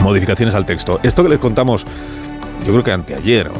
modificaciones 0.00 0.54
al 0.54 0.66
texto. 0.66 1.00
Esto 1.02 1.22
que 1.22 1.30
les 1.30 1.38
contamos, 1.38 1.84
yo 2.66 2.72
creo 2.72 2.84
que 2.84 2.92
anteayer, 2.92 3.50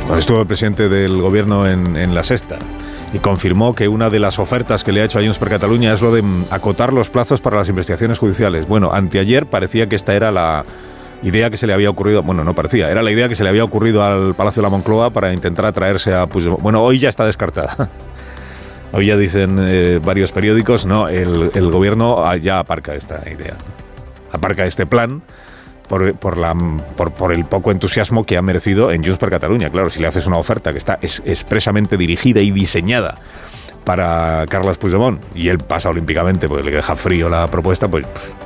cuando 0.00 0.18
estuvo 0.18 0.40
el 0.40 0.46
presidente 0.46 0.88
del 0.88 1.20
gobierno 1.20 1.66
en, 1.66 2.14
la 2.14 2.24
sexta, 2.24 2.58
y 3.12 3.18
confirmó 3.18 3.74
que 3.74 3.88
una 3.88 4.10
de 4.10 4.20
las 4.20 4.38
ofertas 4.38 4.84
que 4.84 4.92
le 4.92 5.00
ha 5.00 5.04
hecho 5.04 5.18
a 5.18 5.22
Junts 5.22 5.38
per 5.38 5.48
Cataluña 5.48 5.92
es 5.92 6.00
lo 6.00 6.12
de 6.12 6.22
mm, 6.22 6.44
acotar 6.50 6.92
los 6.92 7.10
plazos 7.10 7.40
para 7.40 7.56
las 7.56 7.68
investigaciones 7.68 8.18
judiciales. 8.18 8.68
Bueno, 8.68 8.92
anteayer 8.92 9.46
parecía 9.46 9.88
que 9.88 9.96
esta 9.96 10.14
era 10.14 10.30
la 10.30 10.64
idea 11.22 11.50
que 11.50 11.56
se 11.56 11.66
le 11.66 11.72
había 11.72 11.90
ocurrido, 11.90 12.22
bueno, 12.22 12.44
no 12.44 12.54
parecía, 12.54 12.90
era 12.90 13.02
la 13.02 13.10
idea 13.10 13.28
que 13.28 13.34
se 13.34 13.42
le 13.42 13.50
había 13.50 13.64
ocurrido 13.64 14.02
al 14.04 14.34
Palacio 14.34 14.62
de 14.62 14.66
la 14.66 14.70
Moncloa 14.70 15.10
para 15.10 15.32
intentar 15.32 15.66
atraerse 15.66 16.14
a 16.14 16.26
Puigdemont. 16.26 16.62
Bueno, 16.62 16.82
hoy 16.82 16.98
ya 16.98 17.08
está 17.08 17.26
descartada. 17.26 17.90
Hoy 18.92 19.06
ya 19.06 19.16
dicen 19.16 19.56
eh, 19.60 20.00
varios 20.04 20.32
periódicos, 20.32 20.84
no, 20.84 21.08
el, 21.08 21.70
gobierno 21.70 22.26
ah, 22.26 22.36
ya 22.36 22.58
aparca 22.58 22.94
esta 22.94 23.22
idea, 23.30 23.56
aparca 24.32 24.66
este 24.66 24.86
plan. 24.86 25.22
Por, 25.88 27.32
el 27.32 27.44
poco 27.46 27.72
entusiasmo 27.72 28.24
que 28.24 28.36
ha 28.36 28.42
merecido 28.42 28.92
en 28.92 29.02
Junts 29.02 29.18
per 29.18 29.28
Cataluña. 29.28 29.70
Claro, 29.70 29.90
si 29.90 29.98
le 29.98 30.06
haces 30.06 30.24
una 30.24 30.36
oferta 30.36 30.70
que 30.70 30.78
está 30.78 31.00
expresamente 31.02 31.96
dirigida 31.96 32.40
y 32.40 32.52
diseñada 32.52 33.18
para 33.84 34.46
Carlos 34.48 34.78
Puigdemont 34.78 35.20
y 35.34 35.48
él 35.48 35.58
pasa 35.58 35.88
olímpicamente 35.88 36.48
porque 36.48 36.62
le 36.62 36.70
deja 36.70 36.94
frío 36.94 37.28
la 37.28 37.48
propuesta, 37.48 37.88
pues, 37.88 38.06
pues 38.06 38.36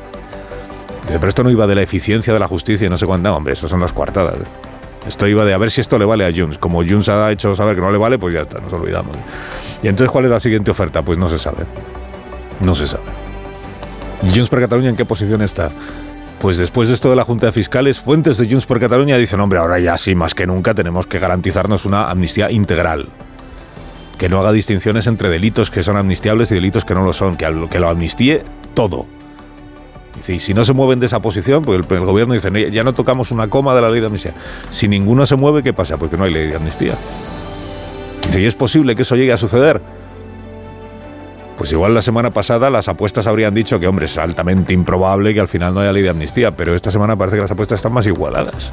pero 1.06 1.28
esto 1.28 1.44
no 1.44 1.50
iba 1.50 1.66
de 1.66 1.74
la 1.74 1.82
eficiencia 1.82 2.32
de 2.32 2.38
la 2.38 2.48
justicia 2.48 2.86
y 2.86 2.90
no 2.90 2.96
sé 2.96 3.04
cuándo, 3.04 3.34
hombre, 3.34 3.52
eso 3.52 3.68
son 3.68 3.80
las 3.80 3.92
coartadas. 3.92 4.36
Esto 5.06 5.26
iba 5.26 5.44
de 5.44 5.52
a 5.52 5.58
ver 5.58 5.70
si 5.70 5.80
esto 5.80 5.98
le 5.98 6.04
vale 6.04 6.26
a 6.26 6.32
Junts. 6.32 6.58
Como 6.58 6.82
Junts 6.82 7.08
ha 7.08 7.30
hecho 7.30 7.54
saber 7.54 7.74
que 7.74 7.82
no 7.82 7.90
le 7.90 7.98
vale, 7.98 8.18
pues 8.18 8.34
ya 8.34 8.42
está, 8.42 8.60
nos 8.60 8.72
olvidamos. 8.72 9.16
Y 9.82 9.88
entonces, 9.88 10.10
¿cuál 10.10 10.24
es 10.24 10.30
la 10.30 10.40
siguiente 10.40 10.70
oferta? 10.70 11.02
Pues 11.02 11.18
no 11.18 11.28
se 11.28 11.38
sabe. 11.38 11.64
No 12.60 12.74
se 12.74 12.86
sabe. 12.86 13.04
¿Y 14.22 14.30
Junts 14.30 14.48
per 14.48 14.60
Cataluña 14.60 14.88
en 14.88 14.96
qué 14.96 15.04
posición 15.04 15.42
está? 15.42 15.70
Pues 16.40 16.56
después 16.56 16.88
de 16.88 16.94
esto 16.94 17.10
de 17.10 17.16
la 17.16 17.24
Junta 17.24 17.46
de 17.46 17.52
Fiscales, 17.52 18.00
fuentes 18.00 18.38
de 18.38 18.48
Junts 18.48 18.66
per 18.66 18.80
Cataluña 18.80 19.16
dicen, 19.16 19.40
hombre, 19.40 19.58
ahora 19.58 19.78
ya 19.78 19.98
sí, 19.98 20.14
más 20.14 20.34
que 20.34 20.46
nunca 20.46 20.74
tenemos 20.74 21.06
que 21.06 21.18
garantizarnos 21.18 21.84
una 21.84 22.06
amnistía 22.06 22.50
integral. 22.50 23.08
Que 24.18 24.28
no 24.28 24.40
haga 24.40 24.52
distinciones 24.52 25.06
entre 25.06 25.28
delitos 25.28 25.70
que 25.70 25.82
son 25.82 25.96
amnistiables 25.96 26.50
y 26.50 26.54
delitos 26.54 26.84
que 26.84 26.94
no 26.94 27.04
lo 27.04 27.12
son, 27.12 27.36
que, 27.36 27.68
que 27.70 27.80
lo 27.80 27.88
amnistíe 27.88 28.42
todo. 28.74 29.06
Y 30.28 30.40
si 30.40 30.54
no 30.54 30.64
se 30.64 30.72
mueven 30.72 31.00
de 31.00 31.06
esa 31.06 31.20
posición, 31.20 31.62
pues 31.62 31.80
el, 31.90 32.00
gobierno 32.00 32.34
dice, 32.34 32.70
ya 32.70 32.82
no 32.82 32.94
tocamos 32.94 33.30
una 33.30 33.48
coma 33.48 33.74
de 33.74 33.82
la 33.82 33.90
ley 33.90 34.00
de 34.00 34.06
amnistía. 34.06 34.32
Si 34.70 34.88
ninguno 34.88 35.26
se 35.26 35.36
mueve, 35.36 35.62
¿qué 35.62 35.72
pasa? 35.72 35.96
Porque 35.98 36.16
no 36.16 36.24
hay 36.24 36.32
ley 36.32 36.48
de 36.48 36.56
amnistía. 36.56 36.94
Dice, 38.26 38.40
¿y 38.40 38.46
es 38.46 38.54
posible 38.54 38.96
que 38.96 39.02
eso 39.02 39.16
llegue 39.16 39.32
a 39.32 39.36
suceder? 39.36 39.82
Pues 41.58 41.70
igual 41.72 41.94
la 41.94 42.02
semana 42.02 42.30
pasada 42.30 42.70
las 42.70 42.88
apuestas 42.88 43.26
habrían 43.26 43.54
dicho 43.54 43.78
que, 43.78 43.86
hombre, 43.86 44.06
es 44.06 44.16
altamente 44.18 44.72
improbable 44.72 45.34
que 45.34 45.40
al 45.40 45.48
final 45.48 45.74
no 45.74 45.80
haya 45.80 45.92
ley 45.92 46.02
de 46.02 46.08
amnistía, 46.08 46.56
pero 46.56 46.74
esta 46.74 46.90
semana 46.90 47.16
parece 47.16 47.36
que 47.36 47.42
las 47.42 47.50
apuestas 47.50 47.76
están 47.76 47.92
más 47.92 48.06
igualadas. 48.06 48.70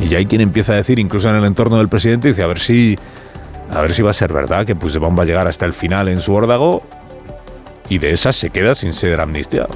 Y 0.00 0.08
ya 0.08 0.18
hay 0.18 0.26
quien 0.26 0.40
empieza 0.40 0.72
a 0.72 0.76
decir, 0.76 0.98
incluso 0.98 1.28
en 1.28 1.36
el 1.36 1.44
entorno 1.44 1.78
del 1.78 1.88
presidente, 1.88 2.28
dice, 2.28 2.42
a 2.42 2.46
ver 2.46 2.58
si, 2.58 2.98
a 3.70 3.80
ver 3.82 3.92
si 3.92 4.02
va 4.02 4.10
a 4.10 4.14
ser 4.14 4.32
verdad 4.32 4.66
que 4.66 4.74
Puigdemont 4.74 5.18
va 5.18 5.22
a 5.22 5.26
llegar 5.26 5.46
hasta 5.46 5.64
el 5.64 5.74
final 5.74 6.08
en 6.08 6.20
su 6.20 6.34
órdago 6.34 6.82
y 7.88 7.98
de 7.98 8.12
esas 8.12 8.36
se 8.36 8.50
queda 8.50 8.74
sin 8.74 8.92
ser 8.92 9.20
amnistiado. 9.20 9.68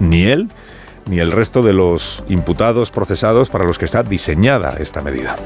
Ni 0.00 0.24
él, 0.24 0.48
ni 1.06 1.18
el 1.18 1.32
resto 1.32 1.62
de 1.62 1.72
los 1.72 2.24
imputados 2.28 2.90
procesados 2.90 3.50
para 3.50 3.64
los 3.64 3.78
que 3.78 3.84
está 3.84 4.02
diseñada 4.02 4.76
esta 4.78 5.00
medida. 5.00 5.36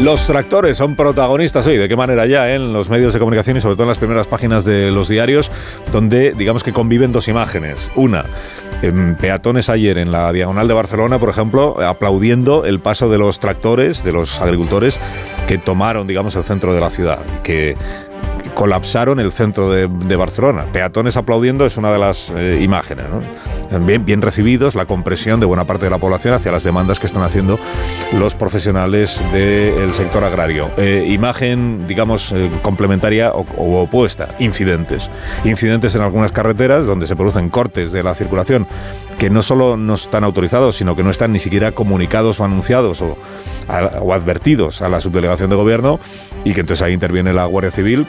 Los 0.00 0.26
tractores 0.26 0.76
son 0.76 0.96
protagonistas 0.96 1.66
hoy, 1.66 1.76
de 1.76 1.88
qué 1.88 1.96
manera 1.96 2.26
ya 2.26 2.52
en 2.52 2.72
los 2.72 2.90
medios 2.90 3.12
de 3.12 3.20
comunicación 3.20 3.56
y 3.56 3.60
sobre 3.60 3.76
todo 3.76 3.84
en 3.84 3.90
las 3.90 3.98
primeras 3.98 4.26
páginas 4.26 4.64
de 4.64 4.90
los 4.90 5.08
diarios, 5.08 5.50
donde 5.92 6.32
digamos 6.32 6.64
que 6.64 6.72
conviven 6.72 7.12
dos 7.12 7.28
imágenes. 7.28 7.90
Una, 7.94 8.24
peatones 9.18 9.70
ayer 9.70 9.96
en 9.98 10.10
la 10.10 10.32
diagonal 10.32 10.66
de 10.68 10.74
Barcelona, 10.74 11.18
por 11.18 11.30
ejemplo, 11.30 11.80
aplaudiendo 11.80 12.66
el 12.66 12.80
paso 12.80 13.08
de 13.08 13.18
los 13.18 13.38
tractores, 13.38 14.04
de 14.04 14.12
los 14.12 14.40
agricultores 14.40 14.98
que 15.46 15.58
tomaron, 15.58 16.06
digamos, 16.06 16.34
el 16.34 16.42
centro 16.42 16.74
de 16.74 16.80
la 16.80 16.90
ciudad, 16.90 17.20
que 17.42 17.74
colapsaron 18.54 19.20
el 19.20 19.32
centro 19.32 19.70
de, 19.70 20.16
Barcelona. 20.16 20.66
Peatones 20.72 21.16
aplaudiendo 21.16 21.66
es 21.66 21.76
una 21.76 21.92
de 21.92 21.98
las 21.98 22.30
eh, 22.30 22.60
imágenes. 22.62 23.06
bien, 23.84 24.04
bien 24.04 24.22
recibidos, 24.22 24.74
la 24.74 24.86
compresión 24.86 25.40
de 25.40 25.46
buena 25.46 25.64
parte 25.64 25.86
de 25.86 25.90
la 25.90 25.98
población 25.98 26.34
hacia 26.34 26.52
las 26.52 26.62
demandas 26.62 27.00
que 27.00 27.06
están 27.06 27.22
haciendo 27.22 27.58
los 28.12 28.34
profesionales 28.34 29.20
del 29.32 29.92
sector 29.92 30.24
agrario. 30.24 30.70
Eh, 30.76 31.04
imagen, 31.08 31.86
digamos, 31.86 32.32
eh, 32.32 32.50
complementaria 32.62 33.32
o, 33.32 33.82
opuesta, 33.82 34.34
incidentes. 34.38 35.10
Incidentes 35.44 35.94
en 35.96 36.02
algunas 36.02 36.30
carreteras 36.30 36.86
donde 36.86 37.06
se 37.06 37.16
producen 37.16 37.50
cortes 37.50 37.92
de 37.92 38.02
la 38.02 38.14
circulación 38.14 38.66
que 39.18 39.30
no 39.30 39.42
solo 39.42 39.76
no 39.76 39.94
están 39.94 40.24
autorizados, 40.24 40.76
sino 40.76 40.96
que 40.96 41.02
no 41.02 41.10
están 41.10 41.32
ni 41.32 41.38
siquiera 41.38 41.72
comunicados 41.72 42.40
o 42.40 42.44
anunciados 42.44 43.02
o 43.02 43.16
advertidos 44.12 44.82
a 44.82 44.88
la 44.88 45.00
subdelegación 45.00 45.50
de 45.50 45.56
gobierno 45.56 46.00
y 46.44 46.52
que 46.52 46.60
entonces 46.60 46.82
ahí 46.82 46.92
interviene 46.92 47.32
la 47.32 47.46
Guardia 47.46 47.70
Civil 47.70 48.06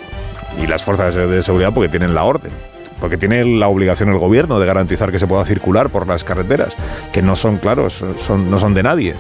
y 0.62 0.68
las 0.68 0.84
fuerzas 0.84 1.16
de 1.16 1.44
seguridad 1.44 1.74
porque 1.74 1.90
tienen 1.90 2.14
la 2.14 2.24
orden 2.24 2.52
porque 3.00 3.18
tiene 3.18 3.44
la 3.46 3.68
obligación 3.68 4.10
el 4.10 4.18
gobierno 4.18 4.60
de 4.60 4.66
garantizar 4.66 5.12
que 5.12 5.20
se 5.20 5.28
pueda 5.28 5.46
circular 5.46 5.90
por 5.90 6.08
las 6.08 6.24
carreteras, 6.24 6.74
que 7.12 7.22
no 7.22 7.36
son 7.36 7.58
claros, 7.58 8.04
son, 8.18 8.50
no 8.50 8.58
son 8.60 8.74
de 8.74 8.84
nadie. 8.84 9.16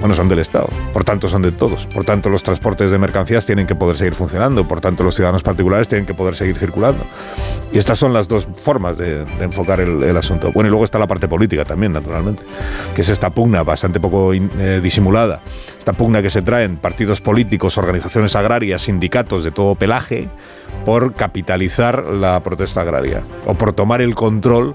Bueno, 0.00 0.14
son 0.14 0.28
del 0.28 0.38
Estado, 0.38 0.68
por 0.92 1.02
tanto 1.02 1.28
son 1.28 1.42
de 1.42 1.50
todos. 1.50 1.86
Por 1.86 2.04
tanto, 2.04 2.30
los 2.30 2.42
transportes 2.44 2.90
de 2.90 2.98
mercancías 2.98 3.44
tienen 3.46 3.66
que 3.66 3.74
poder 3.74 3.96
seguir 3.96 4.14
funcionando, 4.14 4.66
por 4.66 4.80
tanto, 4.80 5.02
los 5.02 5.14
ciudadanos 5.16 5.42
particulares 5.42 5.88
tienen 5.88 6.06
que 6.06 6.14
poder 6.14 6.36
seguir 6.36 6.56
circulando. 6.56 7.04
Y 7.72 7.78
estas 7.78 7.98
son 7.98 8.12
las 8.12 8.28
dos 8.28 8.46
formas 8.54 8.96
de, 8.96 9.26
enfocar 9.40 9.80
el, 9.80 10.16
asunto. 10.16 10.52
Bueno, 10.52 10.68
y 10.68 10.70
luego 10.70 10.84
está 10.84 10.98
la 10.98 11.06
parte 11.08 11.26
política 11.26 11.64
también, 11.64 11.92
naturalmente, 11.92 12.42
que 12.94 13.02
es 13.02 13.08
esta 13.08 13.30
pugna 13.30 13.64
bastante 13.64 13.98
poco 13.98 14.32
eh, 14.32 14.80
disimulada, 14.82 15.40
esta 15.78 15.92
pugna 15.92 16.22
que 16.22 16.30
se 16.30 16.42
traen 16.42 16.76
partidos 16.76 17.20
políticos, 17.20 17.76
organizaciones 17.76 18.36
agrarias, 18.36 18.82
sindicatos 18.82 19.42
de 19.42 19.50
todo 19.50 19.74
pelaje, 19.74 20.28
por 20.84 21.12
capitalizar 21.14 22.14
la 22.14 22.40
protesta 22.42 22.82
agraria 22.82 23.22
o 23.46 23.54
por 23.54 23.72
tomar 23.72 24.00
el 24.00 24.14
control 24.14 24.74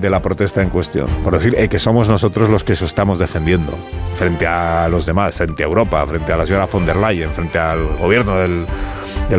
de 0.00 0.10
la 0.10 0.20
protesta 0.20 0.62
en 0.62 0.70
cuestión. 0.70 1.06
Por 1.24 1.32
decir 1.32 1.54
eh, 1.56 1.68
que 1.68 1.78
somos 1.78 2.08
nosotros 2.08 2.48
los 2.48 2.64
que 2.64 2.72
eso 2.72 2.84
estamos 2.84 3.18
defendiendo 3.18 3.76
frente 4.16 4.46
a 4.46 4.88
los 4.88 5.06
demás, 5.06 5.34
frente 5.34 5.62
a 5.62 5.66
Europa, 5.66 6.06
frente 6.06 6.32
a 6.32 6.36
la 6.36 6.46
señora 6.46 6.66
von 6.66 6.86
der 6.86 6.96
Leyen, 6.96 7.30
frente 7.30 7.58
al 7.58 7.96
gobierno 7.96 8.36
del, 8.36 8.66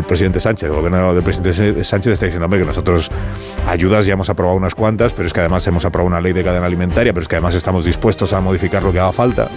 presidente 0.06 0.40
Sánchez. 0.40 0.68
El 0.68 0.74
gobierno 0.74 1.14
del 1.14 1.22
presidente 1.22 1.84
Sánchez 1.84 2.12
está 2.12 2.26
diciendo, 2.26 2.44
hombre, 2.44 2.60
que 2.60 2.66
nosotros 2.66 3.10
ayudas 3.68 4.06
ya 4.06 4.12
hemos 4.12 4.28
aprobado 4.28 4.56
unas 4.56 4.74
cuantas, 4.74 5.12
pero 5.12 5.26
es 5.26 5.32
que 5.32 5.40
además 5.40 5.66
hemos 5.66 5.84
aprobado 5.84 6.08
una 6.08 6.20
ley 6.20 6.32
de 6.32 6.42
cadena 6.42 6.66
alimentaria, 6.66 7.12
pero 7.12 7.22
es 7.22 7.28
que 7.28 7.36
además 7.36 7.54
estamos 7.54 7.84
dispuestos 7.84 8.32
a 8.32 8.40
modificar 8.40 8.82
lo 8.82 8.92
que 8.92 9.00
haga 9.00 9.12
falta. 9.12 9.48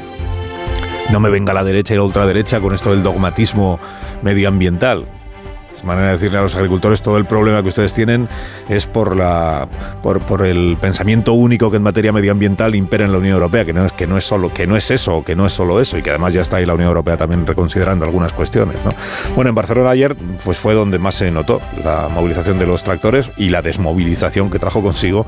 No 1.12 1.20
me 1.20 1.30
venga 1.30 1.54
la 1.54 1.64
derecha 1.64 1.94
y 1.94 1.98
la 1.98 2.04
ultraderecha 2.04 2.60
con 2.60 2.74
esto 2.74 2.92
del 2.92 3.04
dogmatismo 3.04 3.80
medioambiental 4.22 5.06
manera 5.84 6.08
de 6.08 6.14
decirle 6.14 6.38
a 6.38 6.42
los 6.42 6.56
agricultores 6.56 7.02
todo 7.02 7.18
el 7.18 7.26
problema 7.26 7.62
que 7.62 7.70
ustedes 7.70 7.94
tienen 7.94 8.28
es 8.70 8.86
por 8.86 9.16
la 9.16 9.68
por, 10.02 10.20
por, 10.20 10.46
el 10.46 10.78
pensamiento 10.80 11.34
único 11.34 11.70
que 11.72 11.78
en 11.78 11.84
materia 11.84 12.12
medioambiental 12.12 12.76
impera 12.76 13.06
en 13.06 13.12
la 13.12 13.18
Unión 13.18 13.34
Europea, 13.36 13.66
que 13.66 13.74
no 13.74 13.86
es 13.86 13.92
que 13.92 14.08
no 14.08 14.18
es 14.18 14.24
solo 14.24 14.54
que 14.54 14.68
no 14.68 14.76
es 14.78 14.92
eso, 14.92 15.24
que 15.24 15.36
no 15.36 15.46
es 15.46 15.54
solo 15.54 15.80
eso 15.80 15.98
y 15.98 16.02
que 16.02 16.10
además 16.10 16.34
ya 16.34 16.42
está 16.42 16.58
ahí 16.58 16.66
la 16.66 16.74
Unión 16.74 16.90
Europea 16.90 17.18
también 17.18 17.46
reconsiderando 17.46 18.06
algunas 18.06 18.34
cuestiones, 18.34 18.78
¿no? 18.84 18.92
Bueno, 19.36 19.50
en 19.50 19.56
Barcelona 19.56 19.92
ayer 19.92 20.16
pues 20.44 20.58
fue 20.58 20.74
donde 20.74 21.00
más 21.00 21.16
se 21.16 21.32
notó 21.32 21.62
la 21.84 22.08
movilización 22.10 22.58
de 22.58 22.66
los 22.66 22.84
tractores 22.84 23.30
y 23.38 23.50
la 23.50 23.62
desmovilización 23.62 24.50
que 24.50 24.60
trajo 24.60 24.82
consigo 24.82 25.26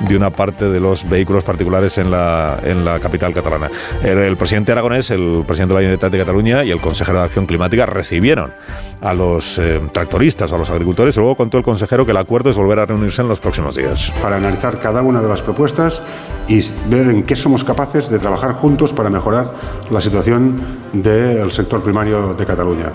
de 0.00 0.16
una 0.16 0.30
parte 0.30 0.68
de 0.68 0.80
los 0.80 1.08
vehículos 1.08 1.44
particulares 1.44 1.98
en 1.98 2.10
la 2.10 2.58
en 2.64 2.84
la 2.84 3.00
capital 3.00 3.34
catalana. 3.34 3.70
El, 4.02 4.18
el 4.18 4.36
presidente 4.36 4.72
aragonés, 4.72 5.10
el 5.10 5.44
presidente 5.46 5.74
de 5.74 5.80
la 5.80 5.80
Generalitat 5.80 6.12
de 6.12 6.18
Cataluña 6.18 6.64
y 6.64 6.70
el 6.70 6.80
consejero 6.80 7.18
de 7.18 7.24
Acción 7.24 7.46
Climática 7.46 7.86
recibieron 7.86 8.52
a 9.00 9.14
los 9.14 9.58
eh, 9.58 9.80
tractoristas, 9.92 10.52
a 10.52 10.58
los 10.58 10.70
agricultores. 10.70 11.16
Y 11.16 11.20
luego 11.20 11.36
contó 11.36 11.58
el 11.58 11.64
consejero 11.64 12.04
que 12.04 12.10
el 12.10 12.16
acuerdo 12.16 12.50
es 12.50 12.56
volver 12.56 12.78
a 12.78 12.86
reunirse 12.86 13.22
en 13.22 13.28
los 13.28 13.40
próximos 13.40 13.76
días. 13.76 14.12
Para 14.20 14.36
analizar 14.36 14.80
cada 14.80 15.02
una 15.02 15.20
de 15.20 15.28
las 15.28 15.42
propuestas 15.42 16.02
y 16.48 16.60
ver 16.88 17.08
en 17.08 17.22
qué 17.22 17.36
somos 17.36 17.64
capaces 17.64 18.10
de 18.10 18.18
trabajar 18.18 18.52
juntos 18.52 18.92
para 18.92 19.10
mejorar 19.10 19.52
la 19.90 20.00
situación 20.00 20.56
del 20.92 21.52
sector 21.52 21.82
primario 21.82 22.34
de 22.34 22.46
Cataluña. 22.46 22.92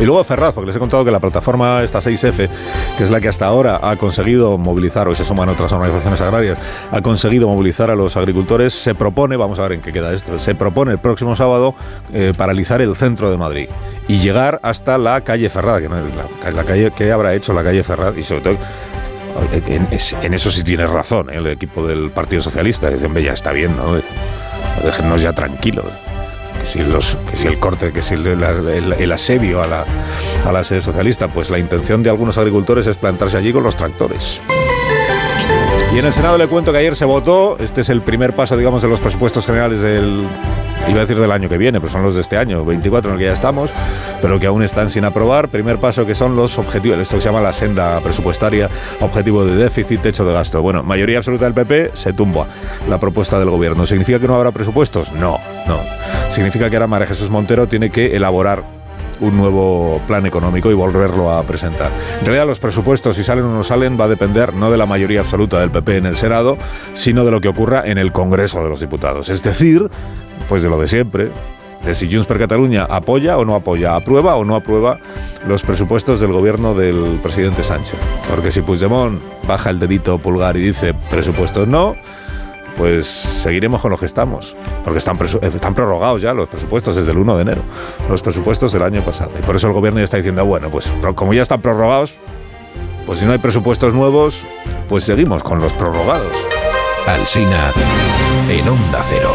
Y 0.00 0.04
luego 0.04 0.22
Ferraz, 0.22 0.54
porque 0.54 0.68
les 0.68 0.76
he 0.76 0.78
contado 0.78 1.04
que 1.04 1.10
la 1.10 1.18
plataforma 1.18 1.82
esta 1.82 2.00
6F, 2.00 2.48
que 2.96 3.02
es 3.02 3.10
la 3.10 3.20
que 3.20 3.28
hasta 3.28 3.46
ahora 3.46 3.80
ha 3.82 3.96
conseguido 3.96 4.56
movilizar, 4.56 5.08
o 5.08 5.14
se 5.16 5.24
suman 5.24 5.48
otras 5.48 5.72
organizaciones 5.72 6.20
agrarias, 6.20 6.56
ha 6.92 7.00
conseguido 7.02 7.48
movilizar 7.48 7.90
a 7.90 7.96
los 7.96 8.16
agricultores, 8.16 8.72
se 8.72 8.94
propone, 8.94 9.36
vamos 9.36 9.58
a 9.58 9.62
ver 9.62 9.72
en 9.72 9.80
qué 9.80 9.92
queda 9.92 10.14
esto, 10.14 10.38
se 10.38 10.54
propone 10.54 10.92
el 10.92 10.98
próximo 10.98 11.34
sábado 11.34 11.74
eh, 12.12 12.32
paralizar 12.36 12.80
el 12.80 12.94
centro 12.94 13.28
de 13.28 13.38
Madrid 13.38 13.68
y 14.06 14.18
llegar 14.18 14.60
hasta 14.62 14.98
la 14.98 15.20
calle 15.22 15.50
Ferraz, 15.50 15.82
que 15.82 15.88
no 15.88 15.98
es 15.98 16.54
la, 16.54 16.64
calle 16.64 16.92
que 16.92 17.10
habrá 17.10 17.34
hecho 17.34 17.52
la 17.52 17.64
calle 17.64 17.82
Ferraz 17.82 18.16
y 18.16 18.22
sobre 18.22 18.42
todo 18.42 18.56
en, 19.52 20.34
eso 20.34 20.50
sí 20.50 20.62
tiene 20.62 20.86
razón 20.86 21.28
¿eh? 21.28 21.38
el 21.38 21.46
equipo 21.48 21.84
del 21.84 22.10
Partido 22.10 22.40
Socialista. 22.40 22.88
Dicen, 22.88 23.12
ya 23.16 23.32
está 23.32 23.50
bien, 23.50 23.76
¿no? 23.76 24.00
Déjennos 24.84 25.20
ya 25.20 25.32
tranquilos 25.32 25.86
si, 26.68 26.80
el 27.46 27.58
corte, 27.58 27.92
que 27.92 28.02
si 28.02 28.14
el, 28.14 29.12
asedio 29.12 29.62
a 29.62 29.66
la, 29.66 29.84
a 30.46 30.52
la 30.52 30.62
sede 30.62 30.82
socialista, 30.82 31.28
pues 31.28 31.50
la 31.50 31.58
intención 31.58 32.02
de 32.02 32.10
algunos 32.10 32.38
agricultores 32.38 32.86
es 32.86 32.96
plantarse 32.96 33.36
allí 33.36 33.52
con 33.52 33.62
los 33.62 33.76
tractores. 33.76 34.40
Y 35.94 35.98
en 35.98 36.04
el 36.04 36.12
Senado 36.12 36.36
le 36.36 36.46
cuento 36.48 36.70
que 36.70 36.78
ayer 36.78 36.94
se 36.94 37.06
votó, 37.06 37.56
este 37.58 37.80
es 37.80 37.88
el 37.88 38.02
primer 38.02 38.36
paso, 38.36 38.56
digamos, 38.56 38.82
de 38.82 38.88
los 38.88 39.00
presupuestos 39.00 39.46
generales 39.46 39.80
del, 39.80 40.26
iba 40.86 40.98
a 40.98 41.00
decir 41.00 41.18
del 41.18 41.32
año 41.32 41.48
que 41.48 41.58
viene, 41.58 41.80
pero 41.80 41.90
son 41.90 42.02
los 42.02 42.14
de 42.14 42.20
este 42.20 42.36
año, 42.36 42.64
24 42.64 43.10
en 43.10 43.14
el 43.14 43.18
que 43.18 43.26
ya 43.26 43.32
estamos, 43.32 43.70
pero 44.20 44.38
que 44.38 44.46
aún 44.46 44.62
están 44.62 44.90
sin 44.90 45.04
aprobar. 45.04 45.48
Primer 45.48 45.78
paso 45.78 46.06
que 46.06 46.14
son 46.14 46.36
los 46.36 46.58
objetivos, 46.58 46.98
esto 46.98 47.20
se 47.20 47.24
llama 47.24 47.40
la 47.40 47.52
senda 47.52 48.00
presupuestaria, 48.00 48.68
objetivo 49.00 49.44
de 49.44 49.56
déficit, 49.56 50.02
techo 50.02 50.24
de 50.24 50.32
gasto. 50.32 50.62
Bueno, 50.62 50.82
mayoría 50.82 51.18
absoluta 51.18 51.44
del 51.44 51.54
PP 51.54 51.92
se 51.94 52.12
tumba 52.12 52.46
la 52.88 52.98
propuesta 52.98 53.38
del 53.38 53.50
gobierno. 53.50 53.86
¿Significa 53.86 54.18
que 54.18 54.28
no 54.28 54.36
habrá 54.36 54.50
presupuestos? 54.50 55.12
No, 55.12 55.38
no. 55.66 55.78
Significa 56.38 56.70
que 56.70 56.76
ahora 56.76 56.86
María 56.86 57.08
Jesús 57.08 57.30
Montero 57.30 57.66
tiene 57.66 57.90
que 57.90 58.14
elaborar 58.14 58.62
un 59.18 59.36
nuevo 59.36 60.00
plan 60.06 60.24
económico 60.24 60.70
y 60.70 60.74
volverlo 60.74 61.32
a 61.32 61.42
presentar. 61.42 61.90
En 62.20 62.26
realidad 62.26 62.46
los 62.46 62.60
presupuestos, 62.60 63.16
si 63.16 63.24
salen 63.24 63.44
o 63.46 63.52
no 63.52 63.64
salen, 63.64 63.98
va 64.00 64.04
a 64.04 64.08
depender 64.08 64.54
no 64.54 64.70
de 64.70 64.76
la 64.76 64.86
mayoría 64.86 65.18
absoluta 65.18 65.58
del 65.58 65.72
PP 65.72 65.96
en 65.96 66.06
el 66.06 66.14
Senado, 66.14 66.56
sino 66.92 67.24
de 67.24 67.32
lo 67.32 67.40
que 67.40 67.48
ocurra 67.48 67.82
en 67.84 67.98
el 67.98 68.12
Congreso 68.12 68.62
de 68.62 68.68
los 68.68 68.78
Diputados. 68.78 69.30
Es 69.30 69.42
decir, 69.42 69.90
pues 70.48 70.62
de 70.62 70.68
lo 70.68 70.78
de 70.78 70.86
siempre, 70.86 71.32
de 71.84 71.92
si 71.92 72.06
Junts 72.06 72.28
per 72.28 72.38
Cataluña 72.38 72.84
apoya 72.84 73.36
o 73.36 73.44
no 73.44 73.56
apoya, 73.56 73.96
aprueba 73.96 74.36
o 74.36 74.44
no 74.44 74.54
aprueba 74.54 75.00
los 75.44 75.64
presupuestos 75.64 76.20
del 76.20 76.30
gobierno 76.30 76.76
del 76.76 77.18
presidente 77.20 77.64
Sánchez. 77.64 77.98
Porque 78.30 78.52
si 78.52 78.62
Puigdemont 78.62 79.20
baja 79.48 79.70
el 79.70 79.80
dedito 79.80 80.18
pulgar 80.18 80.56
y 80.56 80.60
dice 80.60 80.94
presupuestos 81.10 81.66
no, 81.66 81.96
pues 82.78 83.06
seguiremos 83.06 83.80
con 83.80 83.90
lo 83.90 83.98
que 83.98 84.06
estamos, 84.06 84.54
porque 84.84 84.98
están, 85.00 85.18
están 85.42 85.74
prorrogados 85.74 86.22
ya 86.22 86.32
los 86.32 86.48
presupuestos 86.48 86.94
desde 86.94 87.10
el 87.10 87.18
1 87.18 87.36
de 87.36 87.42
enero, 87.42 87.62
los 88.08 88.22
presupuestos 88.22 88.72
del 88.72 88.82
año 88.82 89.02
pasado. 89.02 89.32
Y 89.38 89.44
por 89.44 89.56
eso 89.56 89.66
el 89.66 89.72
gobierno 89.72 89.98
ya 89.98 90.04
está 90.04 90.16
diciendo, 90.16 90.46
bueno, 90.46 90.70
pues 90.70 90.90
como 91.16 91.34
ya 91.34 91.42
están 91.42 91.60
prorrogados, 91.60 92.14
pues 93.04 93.18
si 93.18 93.26
no 93.26 93.32
hay 93.32 93.38
presupuestos 93.38 93.92
nuevos, 93.92 94.44
pues 94.88 95.04
seguimos 95.04 95.42
con 95.42 95.60
los 95.60 95.72
prorrogados. 95.72 96.32
Alsina 97.06 97.72
en 98.48 98.66
Onda 98.68 99.02
Cero. 99.08 99.30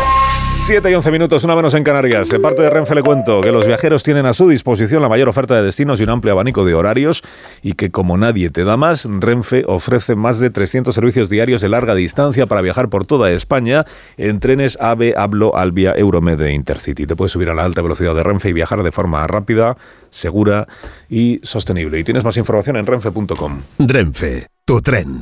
7 0.66 0.90
y 0.90 0.94
11 0.96 1.12
minutos, 1.12 1.44
una 1.44 1.56
menos 1.56 1.74
en 1.74 1.84
Canarias. 1.84 2.30
De 2.30 2.40
parte 2.40 2.62
de 2.62 2.70
Renfe 2.70 2.96
le 2.96 3.04
cuento 3.04 3.42
que 3.42 3.52
los 3.52 3.68
viajeros 3.68 4.02
tienen 4.02 4.26
a 4.26 4.34
su 4.34 4.48
disposición 4.48 5.02
la 5.02 5.10
mayor 5.10 5.28
oferta 5.28 5.56
de 5.56 5.62
destinos 5.62 6.00
y 6.00 6.04
un 6.04 6.10
amplio 6.10 6.32
abanico 6.32 6.64
de 6.64 6.74
horarios 6.74 7.22
y 7.62 7.74
que 7.74 7.92
como 7.92 8.18
nadie 8.18 8.50
te 8.50 8.64
da 8.64 8.78
más, 8.78 9.06
Renfe 9.06 9.66
ofrece 9.68 10.16
más 10.16 10.40
de 10.40 10.50
300 10.50 10.96
servicios 10.96 11.30
diarios 11.30 11.62
de 11.62 11.70
larga 11.70 11.96
distancia 11.96 12.48
para 12.48 12.62
viajar 12.62 12.90
por 12.90 13.06
toda 13.06 13.30
España 13.32 13.86
en 14.16 14.40
trenes 14.40 14.78
AVE, 14.80 15.14
Hablo, 15.18 15.58
Albia, 15.58 15.94
Euromed 15.96 16.40
e 16.40 16.54
Intercity. 16.54 17.06
Te 17.06 17.16
puedes 17.16 17.34
subir 17.34 17.50
a 17.50 17.54
la 17.54 17.66
alta 17.66 17.82
velocidad 17.82 18.16
de 18.16 18.24
Renfe 18.24 18.50
y 18.50 18.54
viajar 18.54 18.84
de 18.84 18.92
forma 18.92 19.28
rápida, 19.28 19.78
segura 20.12 20.68
y 21.10 21.42
sostenible. 21.44 22.00
Y 22.00 22.04
tienes 22.06 22.24
más 22.24 22.38
información 22.38 22.78
en 22.78 22.86
renfe.com. 22.86 23.62
Renfe, 23.80 24.48
tu 24.66 24.82
tren. 24.82 25.22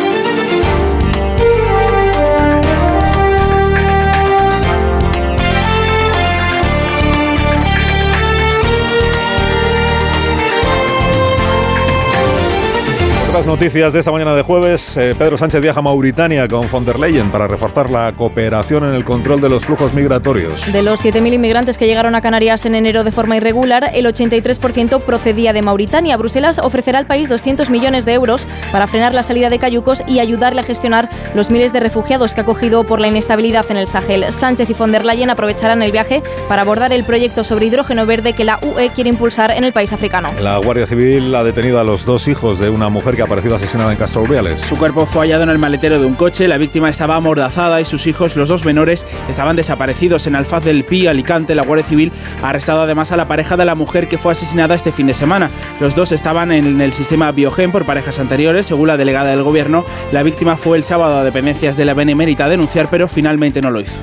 Las 13.41 13.47
noticias 13.47 13.91
de 13.91 13.99
esta 14.01 14.11
mañana 14.11 14.35
de 14.35 14.43
jueves, 14.43 14.95
eh, 14.97 15.15
Pedro 15.17 15.35
Sánchez 15.35 15.61
viaja 15.61 15.79
a 15.79 15.81
Mauritania 15.81 16.47
con 16.47 16.69
von 16.69 16.85
der 16.85 16.99
Leyen 16.99 17.31
para 17.31 17.47
reforzar 17.47 17.89
la 17.89 18.13
cooperación 18.15 18.83
en 18.83 18.93
el 18.93 19.03
control 19.03 19.41
de 19.41 19.49
los 19.49 19.65
flujos 19.65 19.95
migratorios. 19.95 20.71
De 20.71 20.83
los 20.83 21.03
7.000 21.03 21.33
inmigrantes 21.33 21.79
que 21.79 21.87
llegaron 21.87 22.13
a 22.13 22.21
Canarias 22.21 22.67
en 22.67 22.75
enero 22.75 23.03
de 23.03 23.11
forma 23.11 23.37
irregular, 23.37 23.89
el 23.95 24.05
83% 24.05 25.01
procedía 25.01 25.53
de 25.53 25.63
Mauritania. 25.63 26.17
Bruselas 26.17 26.59
ofrecerá 26.59 26.99
al 26.99 27.07
país 27.07 27.29
200 27.29 27.71
millones 27.71 28.05
de 28.05 28.13
euros 28.13 28.45
para 28.71 28.85
frenar 28.85 29.15
la 29.15 29.23
salida 29.23 29.49
de 29.49 29.57
cayucos 29.57 30.03
y 30.07 30.19
ayudarle 30.19 30.61
a 30.61 30.63
gestionar 30.63 31.09
los 31.33 31.49
miles 31.49 31.73
de 31.73 31.79
refugiados 31.79 32.35
que 32.35 32.41
ha 32.41 32.43
acogido 32.43 32.83
por 32.83 33.01
la 33.01 33.07
inestabilidad 33.07 33.65
en 33.69 33.77
el 33.77 33.87
Sahel. 33.87 34.31
Sánchez 34.31 34.69
y 34.69 34.73
von 34.73 34.91
der 34.91 35.03
Leyen 35.03 35.31
aprovecharán 35.31 35.81
el 35.81 35.91
viaje 35.91 36.21
para 36.47 36.61
abordar 36.61 36.93
el 36.93 37.05
proyecto 37.05 37.43
sobre 37.43 37.65
hidrógeno 37.65 38.05
verde 38.05 38.33
que 38.33 38.43
la 38.43 38.59
UE 38.61 38.91
quiere 38.93 39.09
impulsar 39.09 39.49
en 39.49 39.63
el 39.63 39.73
país 39.73 39.93
africano. 39.93 40.29
La 40.39 40.57
Guardia 40.57 40.85
Civil 40.85 41.33
ha 41.33 41.43
detenido 41.43 41.79
a 41.79 41.83
los 41.83 42.05
dos 42.05 42.27
hijos 42.27 42.59
de 42.59 42.69
una 42.69 42.89
mujer 42.89 43.15
que 43.15 43.30
asesinada 43.31 43.91
en 43.91 43.97
Castro 43.97 44.25
Su 44.57 44.77
cuerpo 44.77 45.05
fue 45.05 45.21
hallado 45.21 45.43
en 45.43 45.49
el 45.49 45.57
maletero 45.57 45.99
de 45.99 46.05
un 46.05 46.15
coche, 46.15 46.47
la 46.47 46.57
víctima 46.57 46.89
estaba 46.89 47.15
amordazada 47.15 47.79
y 47.79 47.85
sus 47.85 48.05
hijos, 48.05 48.35
los 48.35 48.49
dos 48.49 48.65
menores, 48.65 49.05
estaban 49.29 49.55
desaparecidos 49.55 50.27
en 50.27 50.35
Alfaz 50.35 50.65
del 50.65 50.83
Pi, 50.83 51.07
Alicante. 51.07 51.55
La 51.55 51.63
Guardia 51.63 51.85
Civil 51.85 52.11
ha 52.43 52.49
arrestado 52.49 52.81
además 52.81 53.11
a 53.11 53.17
la 53.17 53.27
pareja 53.27 53.55
de 53.55 53.65
la 53.65 53.75
mujer 53.75 54.09
que 54.09 54.17
fue 54.17 54.33
asesinada 54.33 54.75
este 54.75 54.91
fin 54.91 55.07
de 55.07 55.13
semana. 55.13 55.49
Los 55.79 55.95
dos 55.95 56.11
estaban 56.11 56.51
en 56.51 56.81
el 56.81 56.91
sistema 56.91 57.31
Biogen 57.31 57.71
por 57.71 57.85
parejas 57.85 58.19
anteriores, 58.19 58.67
según 58.67 58.87
la 58.87 58.97
delegada 58.97 59.29
del 59.31 59.43
gobierno. 59.43 59.85
La 60.11 60.23
víctima 60.23 60.57
fue 60.57 60.77
el 60.77 60.83
sábado 60.83 61.17
a 61.17 61.23
dependencias 61.23 61.77
de 61.77 61.85
la 61.85 61.93
Benemérita 61.93 62.45
a 62.45 62.49
denunciar, 62.49 62.89
pero 62.89 63.07
finalmente 63.07 63.61
no 63.61 63.71
lo 63.71 63.79
hizo. 63.79 63.99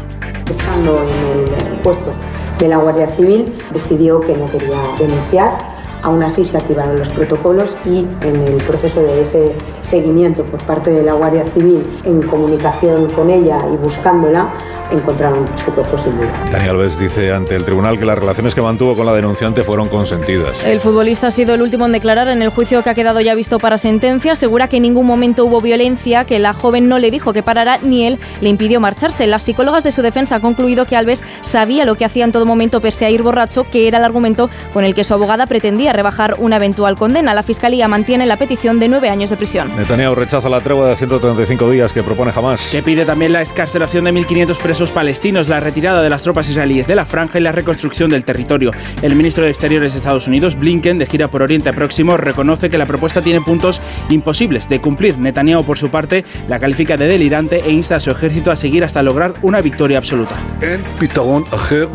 Estando 0.50 1.04
en 1.04 1.66
el 1.72 1.78
puesto 1.80 2.12
de 2.58 2.68
la 2.68 2.78
Guardia 2.78 3.06
Civil, 3.06 3.52
decidió 3.72 4.20
que 4.20 4.34
no 4.34 4.50
quería 4.50 4.78
denunciar 4.98 5.77
Aún 6.02 6.22
así 6.22 6.44
se 6.44 6.56
activaron 6.56 6.98
los 6.98 7.10
protocolos 7.10 7.76
y 7.84 8.06
en 8.22 8.36
el 8.42 8.56
proceso 8.64 9.02
de 9.02 9.20
ese 9.20 9.52
seguimiento 9.80 10.44
por 10.44 10.62
parte 10.62 10.90
de 10.90 11.02
la 11.02 11.14
Guardia 11.14 11.44
Civil 11.44 11.84
en 12.04 12.22
comunicación 12.22 13.10
con 13.10 13.30
ella 13.30 13.58
y 13.72 13.76
buscándola, 13.76 14.48
encontraron 14.90 15.46
su 15.56 15.72
vida. 15.72 16.44
Daniel 16.50 16.70
Alves 16.70 16.98
dice 16.98 17.32
ante 17.32 17.56
el 17.56 17.64
tribunal 17.64 17.98
que 17.98 18.04
las 18.04 18.18
relaciones 18.18 18.54
que 18.54 18.62
mantuvo 18.62 18.96
con 18.96 19.06
la 19.06 19.12
denunciante 19.12 19.64
fueron 19.64 19.88
consentidas. 19.88 20.62
El 20.64 20.80
futbolista 20.80 21.28
ha 21.28 21.30
sido 21.30 21.54
el 21.54 21.62
último 21.62 21.86
en 21.86 21.92
declarar 21.92 22.28
en 22.28 22.42
el 22.42 22.50
juicio 22.50 22.82
que 22.82 22.90
ha 22.90 22.94
quedado 22.94 23.20
ya 23.20 23.34
visto 23.34 23.58
para 23.58 23.78
sentencia. 23.78 24.32
Asegura 24.32 24.68
que 24.68 24.76
en 24.78 24.84
ningún 24.84 25.06
momento 25.06 25.44
hubo 25.44 25.60
violencia, 25.60 26.24
que 26.24 26.38
la 26.38 26.52
joven 26.52 26.88
no 26.88 26.98
le 26.98 27.10
dijo 27.10 27.32
que 27.32 27.42
parara 27.42 27.78
ni 27.82 28.06
él 28.06 28.18
le 28.40 28.48
impidió 28.48 28.80
marcharse. 28.80 29.26
Las 29.26 29.42
psicólogas 29.42 29.84
de 29.84 29.92
su 29.92 30.02
defensa 30.02 30.36
han 30.36 30.40
concluido 30.40 30.86
que 30.86 30.96
Alves 30.96 31.22
sabía 31.40 31.84
lo 31.84 31.96
que 31.96 32.04
hacía 32.04 32.24
en 32.24 32.32
todo 32.32 32.46
momento 32.46 32.80
pese 32.80 33.04
a 33.04 33.10
ir 33.10 33.22
borracho, 33.22 33.64
que 33.70 33.88
era 33.88 33.98
el 33.98 34.04
argumento 34.04 34.50
con 34.72 34.84
el 34.84 34.94
que 34.94 35.04
su 35.04 35.14
abogada 35.14 35.46
pretendía 35.46 35.92
rebajar 35.92 36.36
una 36.38 36.56
eventual 36.56 36.96
condena. 36.96 37.34
La 37.34 37.42
Fiscalía 37.42 37.88
mantiene 37.88 38.26
la 38.26 38.36
petición 38.36 38.78
de 38.78 38.88
nueve 38.88 39.10
años 39.10 39.30
de 39.30 39.36
prisión. 39.36 39.70
Netanyahu 39.76 40.14
rechaza 40.14 40.48
la 40.48 40.60
tregua 40.60 40.88
de 40.88 40.96
135 40.96 41.70
días 41.70 41.92
que 41.92 42.02
propone 42.02 42.32
jamás. 42.32 42.60
Que 42.70 42.82
pide 42.82 43.04
también 43.04 43.32
la 43.32 43.42
escarcelación 43.42 44.04
de 44.04 44.12
1.500 44.12 44.56
presos 44.58 44.77
palestinos, 44.86 45.48
la 45.48 45.60
retirada 45.60 46.02
de 46.02 46.10
las 46.10 46.22
tropas 46.22 46.48
israelíes 46.48 46.86
de 46.86 46.94
la 46.94 47.04
franja 47.04 47.38
y 47.38 47.42
la 47.42 47.52
reconstrucción 47.52 48.10
del 48.10 48.24
territorio. 48.24 48.70
El 49.02 49.16
ministro 49.16 49.44
de 49.44 49.50
Exteriores 49.50 49.92
de 49.92 49.98
Estados 49.98 50.28
Unidos, 50.28 50.56
Blinken, 50.56 50.98
de 50.98 51.06
gira 51.06 51.28
por 51.28 51.42
Oriente 51.42 51.72
Próximo, 51.72 52.16
reconoce 52.16 52.70
que 52.70 52.78
la 52.78 52.86
propuesta 52.86 53.20
tiene 53.20 53.40
puntos 53.40 53.80
imposibles 54.08 54.68
de 54.68 54.80
cumplir. 54.80 55.18
Netanyahu, 55.18 55.64
por 55.64 55.78
su 55.78 55.90
parte, 55.90 56.24
la 56.48 56.58
califica 56.60 56.96
de 56.96 57.08
delirante 57.08 57.58
e 57.64 57.72
insta 57.72 57.96
a 57.96 58.00
su 58.00 58.10
ejército 58.10 58.50
a 58.50 58.56
seguir 58.56 58.84
hasta 58.84 59.02
lograr 59.02 59.34
una 59.42 59.60
victoria 59.60 59.98
absoluta. 59.98 60.36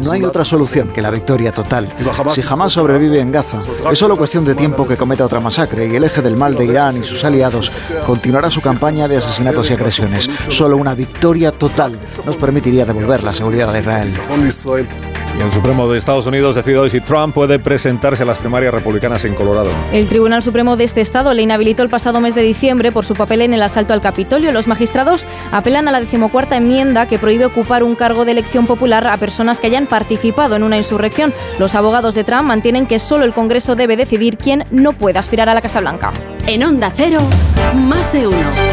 No 0.03 0.11
hay 0.11 0.23
otra 0.23 0.43
solución 0.43 0.89
que 0.89 1.01
la 1.01 1.09
victoria 1.09 1.51
total. 1.51 1.87
Si 2.33 2.41
jamás 2.41 2.73
sobrevive 2.73 3.19
en 3.19 3.31
Gaza, 3.31 3.59
es 3.91 3.99
solo 3.99 4.17
cuestión 4.17 4.43
de 4.45 4.55
tiempo 4.55 4.87
que 4.87 4.97
cometa 4.97 5.25
otra 5.25 5.39
masacre 5.39 5.87
y 5.87 5.95
el 5.95 6.03
eje 6.03 6.21
del 6.21 6.37
mal 6.37 6.55
de 6.55 6.65
Irán 6.65 6.97
y 6.97 7.03
sus 7.03 7.23
aliados 7.23 7.71
continuará 8.05 8.49
su 8.49 8.61
campaña 8.61 9.07
de 9.07 9.17
asesinatos 9.17 9.69
y 9.69 9.73
agresiones. 9.73 10.29
Solo 10.49 10.77
una 10.77 10.95
victoria 10.95 11.51
total 11.51 11.99
nos 12.25 12.35
permitiría 12.73 12.85
devolver 12.85 13.23
la 13.23 13.33
seguridad 13.33 13.73
de 13.73 13.79
Israel. 13.79 14.13
Y 15.35 15.41
el 15.41 15.51
Supremo 15.51 15.91
de 15.91 15.97
Estados 15.97 16.27
Unidos 16.27 16.55
decide 16.55 16.77
hoy 16.77 16.91
si 16.91 17.01
Trump 17.01 17.33
puede 17.33 17.57
presentarse 17.57 18.21
a 18.21 18.25
las 18.25 18.37
primarias 18.37 18.71
republicanas 18.71 19.25
en 19.25 19.33
Colorado. 19.33 19.71
El 19.91 20.07
Tribunal 20.07 20.43
Supremo 20.43 20.77
de 20.77 20.83
este 20.83 21.01
estado 21.01 21.33
le 21.33 21.41
inhabilitó 21.41 21.81
el 21.81 21.89
pasado 21.89 22.21
mes 22.21 22.35
de 22.35 22.43
diciembre 22.43 22.91
por 22.91 23.03
su 23.03 23.15
papel 23.15 23.41
en 23.41 23.53
el 23.53 23.63
asalto 23.63 23.93
al 23.93 24.01
Capitolio. 24.01 24.51
Los 24.51 24.67
magistrados 24.67 25.25
apelan 25.51 25.87
a 25.87 25.91
la 25.91 26.01
decimocuarta 26.01 26.55
enmienda 26.55 27.07
que 27.07 27.17
prohíbe 27.17 27.45
ocupar 27.45 27.83
un 27.83 27.95
cargo 27.95 28.25
de 28.25 28.31
elección 28.31 28.67
popular 28.67 29.07
a 29.07 29.17
personas 29.17 29.59
que 29.59 29.67
hayan 29.67 29.87
participado 29.87 30.55
en 30.55 30.61
una 30.61 30.77
insurrección. 30.77 31.33
Los 31.57 31.73
abogados 31.73 32.13
de 32.13 32.23
Trump 32.23 32.43
mantienen 32.43 32.85
que 32.85 32.99
solo 32.99 33.25
el 33.25 33.33
Congreso 33.33 33.75
debe 33.75 33.97
decidir 33.97 34.37
quién 34.37 34.65
no 34.69 34.93
puede 34.93 35.17
aspirar 35.17 35.49
a 35.49 35.55
la 35.55 35.61
Casa 35.61 35.79
Blanca. 35.79 36.13
En 36.45 36.63
Onda 36.63 36.91
Cero, 36.95 37.19
más 37.87 38.13
de 38.13 38.27
uno. 38.27 38.72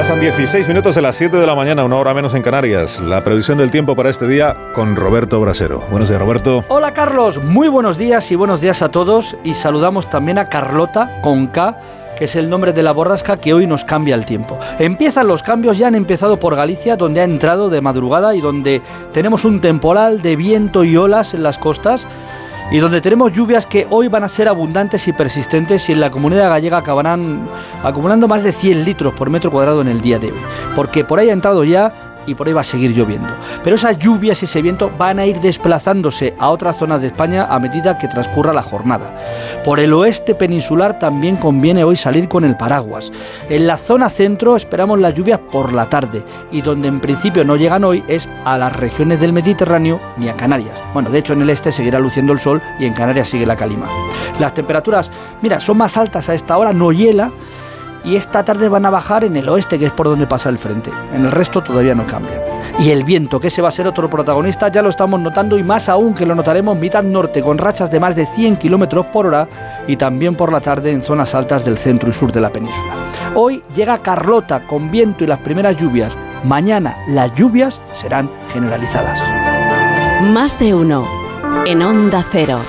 Pasan 0.00 0.18
16 0.18 0.66
minutos 0.66 0.94
de 0.94 1.02
las 1.02 1.14
7 1.16 1.36
de 1.36 1.46
la 1.46 1.54
mañana, 1.54 1.84
una 1.84 1.96
hora 1.96 2.14
menos 2.14 2.32
en 2.32 2.40
Canarias. 2.40 3.00
La 3.00 3.22
previsión 3.22 3.58
del 3.58 3.70
tiempo 3.70 3.94
para 3.94 4.08
este 4.08 4.26
día 4.26 4.56
con 4.72 4.96
Roberto 4.96 5.38
Brasero. 5.42 5.80
Buenos 5.90 6.08
días, 6.08 6.18
Roberto. 6.18 6.64
Hola, 6.68 6.94
Carlos. 6.94 7.38
Muy 7.44 7.68
buenos 7.68 7.98
días 7.98 8.30
y 8.30 8.34
buenos 8.34 8.62
días 8.62 8.80
a 8.80 8.88
todos. 8.88 9.36
Y 9.44 9.52
saludamos 9.52 10.08
también 10.08 10.38
a 10.38 10.48
Carlota 10.48 11.20
con 11.20 11.48
K 11.48 11.78
que 12.16 12.26
es 12.26 12.36
el 12.36 12.50
nombre 12.50 12.74
de 12.74 12.82
la 12.82 12.92
borrasca 12.92 13.38
que 13.38 13.54
hoy 13.54 13.66
nos 13.66 13.84
cambia 13.84 14.14
el 14.14 14.26
tiempo. 14.26 14.58
Empiezan 14.78 15.26
los 15.26 15.42
cambios, 15.42 15.78
ya 15.78 15.86
han 15.86 15.94
empezado 15.94 16.38
por 16.38 16.54
Galicia, 16.54 16.96
donde 16.96 17.22
ha 17.22 17.24
entrado 17.24 17.70
de 17.70 17.80
madrugada 17.80 18.34
y 18.34 18.42
donde 18.42 18.82
tenemos 19.14 19.46
un 19.46 19.62
temporal 19.62 20.20
de 20.20 20.36
viento 20.36 20.84
y 20.84 20.98
olas 20.98 21.32
en 21.32 21.42
las 21.42 21.56
costas 21.56 22.06
y 22.70 22.78
donde 22.78 23.00
tenemos 23.00 23.32
lluvias 23.32 23.66
que 23.66 23.86
hoy 23.90 24.08
van 24.08 24.24
a 24.24 24.28
ser 24.28 24.48
abundantes 24.48 25.08
y 25.08 25.12
persistentes 25.12 25.88
y 25.88 25.92
en 25.92 26.00
la 26.00 26.10
comunidad 26.10 26.50
gallega 26.50 26.78
acabarán 26.78 27.48
acumulando 27.82 28.28
más 28.28 28.42
de 28.42 28.52
100 28.52 28.84
litros 28.84 29.12
por 29.14 29.28
metro 29.28 29.50
cuadrado 29.50 29.80
en 29.80 29.88
el 29.88 30.00
día 30.00 30.18
de 30.18 30.28
hoy. 30.28 30.38
Porque 30.76 31.04
por 31.04 31.18
ahí 31.18 31.30
ha 31.30 31.32
entrado 31.32 31.64
ya 31.64 32.09
y 32.26 32.34
por 32.34 32.46
ahí 32.46 32.52
va 32.52 32.60
a 32.60 32.64
seguir 32.64 32.92
lloviendo. 32.92 33.28
Pero 33.62 33.76
esas 33.76 33.98
lluvias 33.98 34.42
y 34.42 34.44
ese 34.44 34.62
viento 34.62 34.90
van 34.96 35.18
a 35.18 35.26
ir 35.26 35.40
desplazándose 35.40 36.34
a 36.38 36.50
otras 36.50 36.78
zonas 36.78 37.00
de 37.00 37.08
España 37.08 37.46
a 37.50 37.58
medida 37.58 37.98
que 37.98 38.08
transcurra 38.08 38.52
la 38.52 38.62
jornada. 38.62 39.16
Por 39.64 39.80
el 39.80 39.92
oeste 39.92 40.34
peninsular 40.34 40.98
también 40.98 41.36
conviene 41.36 41.84
hoy 41.84 41.96
salir 41.96 42.28
con 42.28 42.44
el 42.44 42.56
paraguas. 42.56 43.10
En 43.48 43.66
la 43.66 43.76
zona 43.76 44.10
centro 44.10 44.56
esperamos 44.56 45.00
las 45.00 45.14
lluvias 45.14 45.40
por 45.50 45.72
la 45.72 45.88
tarde 45.88 46.22
y 46.50 46.62
donde 46.62 46.88
en 46.88 47.00
principio 47.00 47.44
no 47.44 47.56
llegan 47.56 47.84
hoy 47.84 48.04
es 48.08 48.28
a 48.44 48.56
las 48.58 48.74
regiones 48.76 49.20
del 49.20 49.32
Mediterráneo 49.32 50.00
ni 50.16 50.28
a 50.28 50.34
Canarias. 50.34 50.76
Bueno, 50.92 51.10
de 51.10 51.18
hecho 51.18 51.32
en 51.32 51.42
el 51.42 51.50
este 51.50 51.72
seguirá 51.72 51.98
luciendo 51.98 52.32
el 52.32 52.40
sol 52.40 52.62
y 52.78 52.86
en 52.86 52.94
Canarias 52.94 53.28
sigue 53.28 53.46
la 53.46 53.56
calima. 53.56 53.86
Las 54.38 54.54
temperaturas, 54.54 55.10
mira, 55.42 55.60
son 55.60 55.78
más 55.78 55.96
altas 55.96 56.28
a 56.28 56.34
esta 56.34 56.56
hora, 56.56 56.72
no 56.72 56.92
hiela 56.92 57.30
y 58.04 58.16
esta 58.16 58.44
tarde 58.44 58.68
van 58.68 58.86
a 58.86 58.90
bajar 58.90 59.24
en 59.24 59.36
el 59.36 59.48
oeste, 59.48 59.78
que 59.78 59.86
es 59.86 59.92
por 59.92 60.08
donde 60.08 60.26
pasa 60.26 60.48
el 60.48 60.58
frente. 60.58 60.90
En 61.12 61.24
el 61.24 61.30
resto 61.30 61.62
todavía 61.62 61.94
no 61.94 62.06
cambia. 62.06 62.42
Y 62.78 62.90
el 62.90 63.04
viento, 63.04 63.40
que 63.40 63.48
ese 63.48 63.60
va 63.60 63.68
a 63.68 63.72
ser 63.72 63.86
otro 63.86 64.08
protagonista, 64.08 64.68
ya 64.68 64.80
lo 64.80 64.88
estamos 64.88 65.20
notando 65.20 65.58
y 65.58 65.62
más 65.62 65.88
aún 65.88 66.14
que 66.14 66.24
lo 66.24 66.34
notaremos 66.34 66.78
mitad 66.78 67.02
norte 67.02 67.42
con 67.42 67.58
rachas 67.58 67.90
de 67.90 68.00
más 68.00 68.16
de 68.16 68.26
100 68.26 68.56
kilómetros 68.56 69.06
por 69.06 69.26
hora 69.26 69.48
y 69.86 69.96
también 69.96 70.34
por 70.34 70.52
la 70.52 70.60
tarde 70.60 70.90
en 70.90 71.02
zonas 71.02 71.34
altas 71.34 71.64
del 71.64 71.76
centro 71.76 72.08
y 72.08 72.14
sur 72.14 72.32
de 72.32 72.40
la 72.40 72.50
península. 72.50 72.94
Hoy 73.34 73.62
llega 73.74 73.98
Carlota 73.98 74.66
con 74.66 74.90
viento 74.90 75.24
y 75.24 75.26
las 75.26 75.40
primeras 75.40 75.76
lluvias. 75.76 76.16
Mañana 76.42 76.96
las 77.08 77.34
lluvias 77.34 77.80
serán 78.00 78.30
generalizadas. 78.52 79.20
Más 80.32 80.58
de 80.58 80.74
uno 80.74 81.06
en 81.66 81.82
Onda 81.82 82.24
Cero 82.30 82.60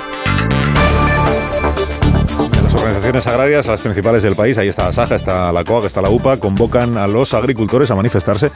organizaciones 2.91 3.27
agrarias, 3.27 3.68
las 3.68 3.81
principales 3.81 4.22
del 4.22 4.35
país, 4.35 4.57
ahí 4.57 4.68
está 4.68 4.84
la 4.84 4.91
Saja, 4.91 5.15
está 5.15 5.51
la 5.53 5.63
COAG, 5.63 5.85
está 5.85 6.01
la 6.01 6.09
UPA, 6.09 6.38
convocan 6.38 6.97
a 6.97 7.07
los 7.07 7.34
agricultores 7.34 7.89
a 7.89 7.95
manifestarse 7.95 8.51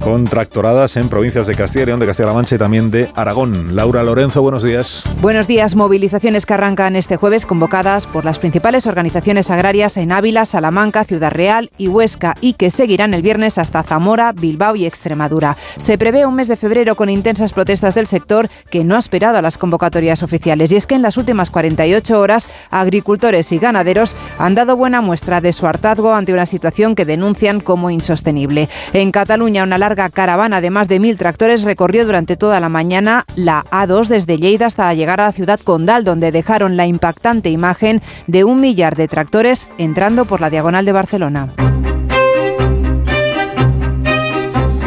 con 0.00 0.24
tractoradas 0.24 0.96
en 0.96 1.10
provincias 1.10 1.46
de 1.46 1.54
Castilla 1.54 1.82
y 1.82 1.86
León, 1.86 2.00
de 2.00 2.06
Castilla-La 2.06 2.34
Mancha 2.34 2.54
y 2.54 2.58
también 2.58 2.90
de 2.90 3.10
Aragón. 3.14 3.76
Laura 3.76 4.02
Lorenzo, 4.02 4.40
buenos 4.40 4.62
días. 4.62 5.04
Buenos 5.20 5.46
días. 5.46 5.76
Movilizaciones 5.76 6.46
que 6.46 6.54
arrancan 6.54 6.96
este 6.96 7.16
jueves 7.16 7.44
convocadas 7.44 8.06
por 8.06 8.24
las 8.24 8.38
principales 8.38 8.86
organizaciones 8.86 9.50
agrarias 9.50 9.98
en 9.98 10.12
Ávila, 10.12 10.46
Salamanca, 10.46 11.04
Ciudad 11.04 11.30
Real 11.30 11.70
y 11.76 11.88
Huesca 11.88 12.34
y 12.40 12.54
que 12.54 12.70
seguirán 12.70 13.12
el 13.12 13.22
viernes 13.22 13.58
hasta 13.58 13.82
Zamora, 13.82 14.32
Bilbao 14.32 14.76
y 14.76 14.86
Extremadura. 14.86 15.56
Se 15.78 15.98
prevé 15.98 16.24
un 16.24 16.36
mes 16.36 16.48
de 16.48 16.56
febrero 16.56 16.94
con 16.96 17.10
intensas 17.10 17.52
protestas 17.52 17.94
del 17.94 18.06
sector 18.06 18.48
que 18.70 18.84
no 18.84 18.96
ha 18.96 18.98
esperado 18.98 19.38
a 19.38 19.42
las 19.42 19.58
convocatorias 19.58 20.22
oficiales. 20.22 20.72
Y 20.72 20.76
es 20.76 20.86
que 20.86 20.94
en 20.94 21.02
las 21.02 21.16
últimas 21.18 21.50
48 21.50 22.18
horas, 22.18 22.48
agricultores 22.70 23.52
y 23.52 23.58
ganaderos 23.58 23.73
han 24.38 24.54
dado 24.54 24.76
buena 24.76 25.00
muestra 25.00 25.40
de 25.40 25.52
su 25.52 25.66
hartazgo 25.66 26.14
ante 26.14 26.32
una 26.32 26.46
situación 26.46 26.94
que 26.94 27.04
denuncian 27.04 27.60
como 27.60 27.90
insostenible. 27.90 28.68
En 28.92 29.10
Cataluña, 29.10 29.62
una 29.62 29.78
larga 29.78 30.08
caravana 30.10 30.60
de 30.60 30.70
más 30.70 30.88
de 30.88 31.00
mil 31.00 31.16
tractores 31.16 31.62
recorrió 31.62 32.04
durante 32.06 32.36
toda 32.36 32.60
la 32.60 32.68
mañana 32.68 33.24
la 33.34 33.64
A2 33.70 34.08
desde 34.08 34.38
Lleida 34.38 34.66
hasta 34.66 34.92
llegar 34.94 35.20
a 35.20 35.26
la 35.26 35.32
ciudad 35.32 35.60
condal, 35.60 36.04
donde 36.04 36.32
dejaron 36.32 36.76
la 36.76 36.86
impactante 36.86 37.50
imagen 37.50 38.02
de 38.26 38.44
un 38.44 38.60
millar 38.60 38.96
de 38.96 39.08
tractores 39.08 39.68
entrando 39.78 40.24
por 40.24 40.40
la 40.40 40.50
diagonal 40.50 40.84
de 40.84 40.92
Barcelona. 40.92 41.63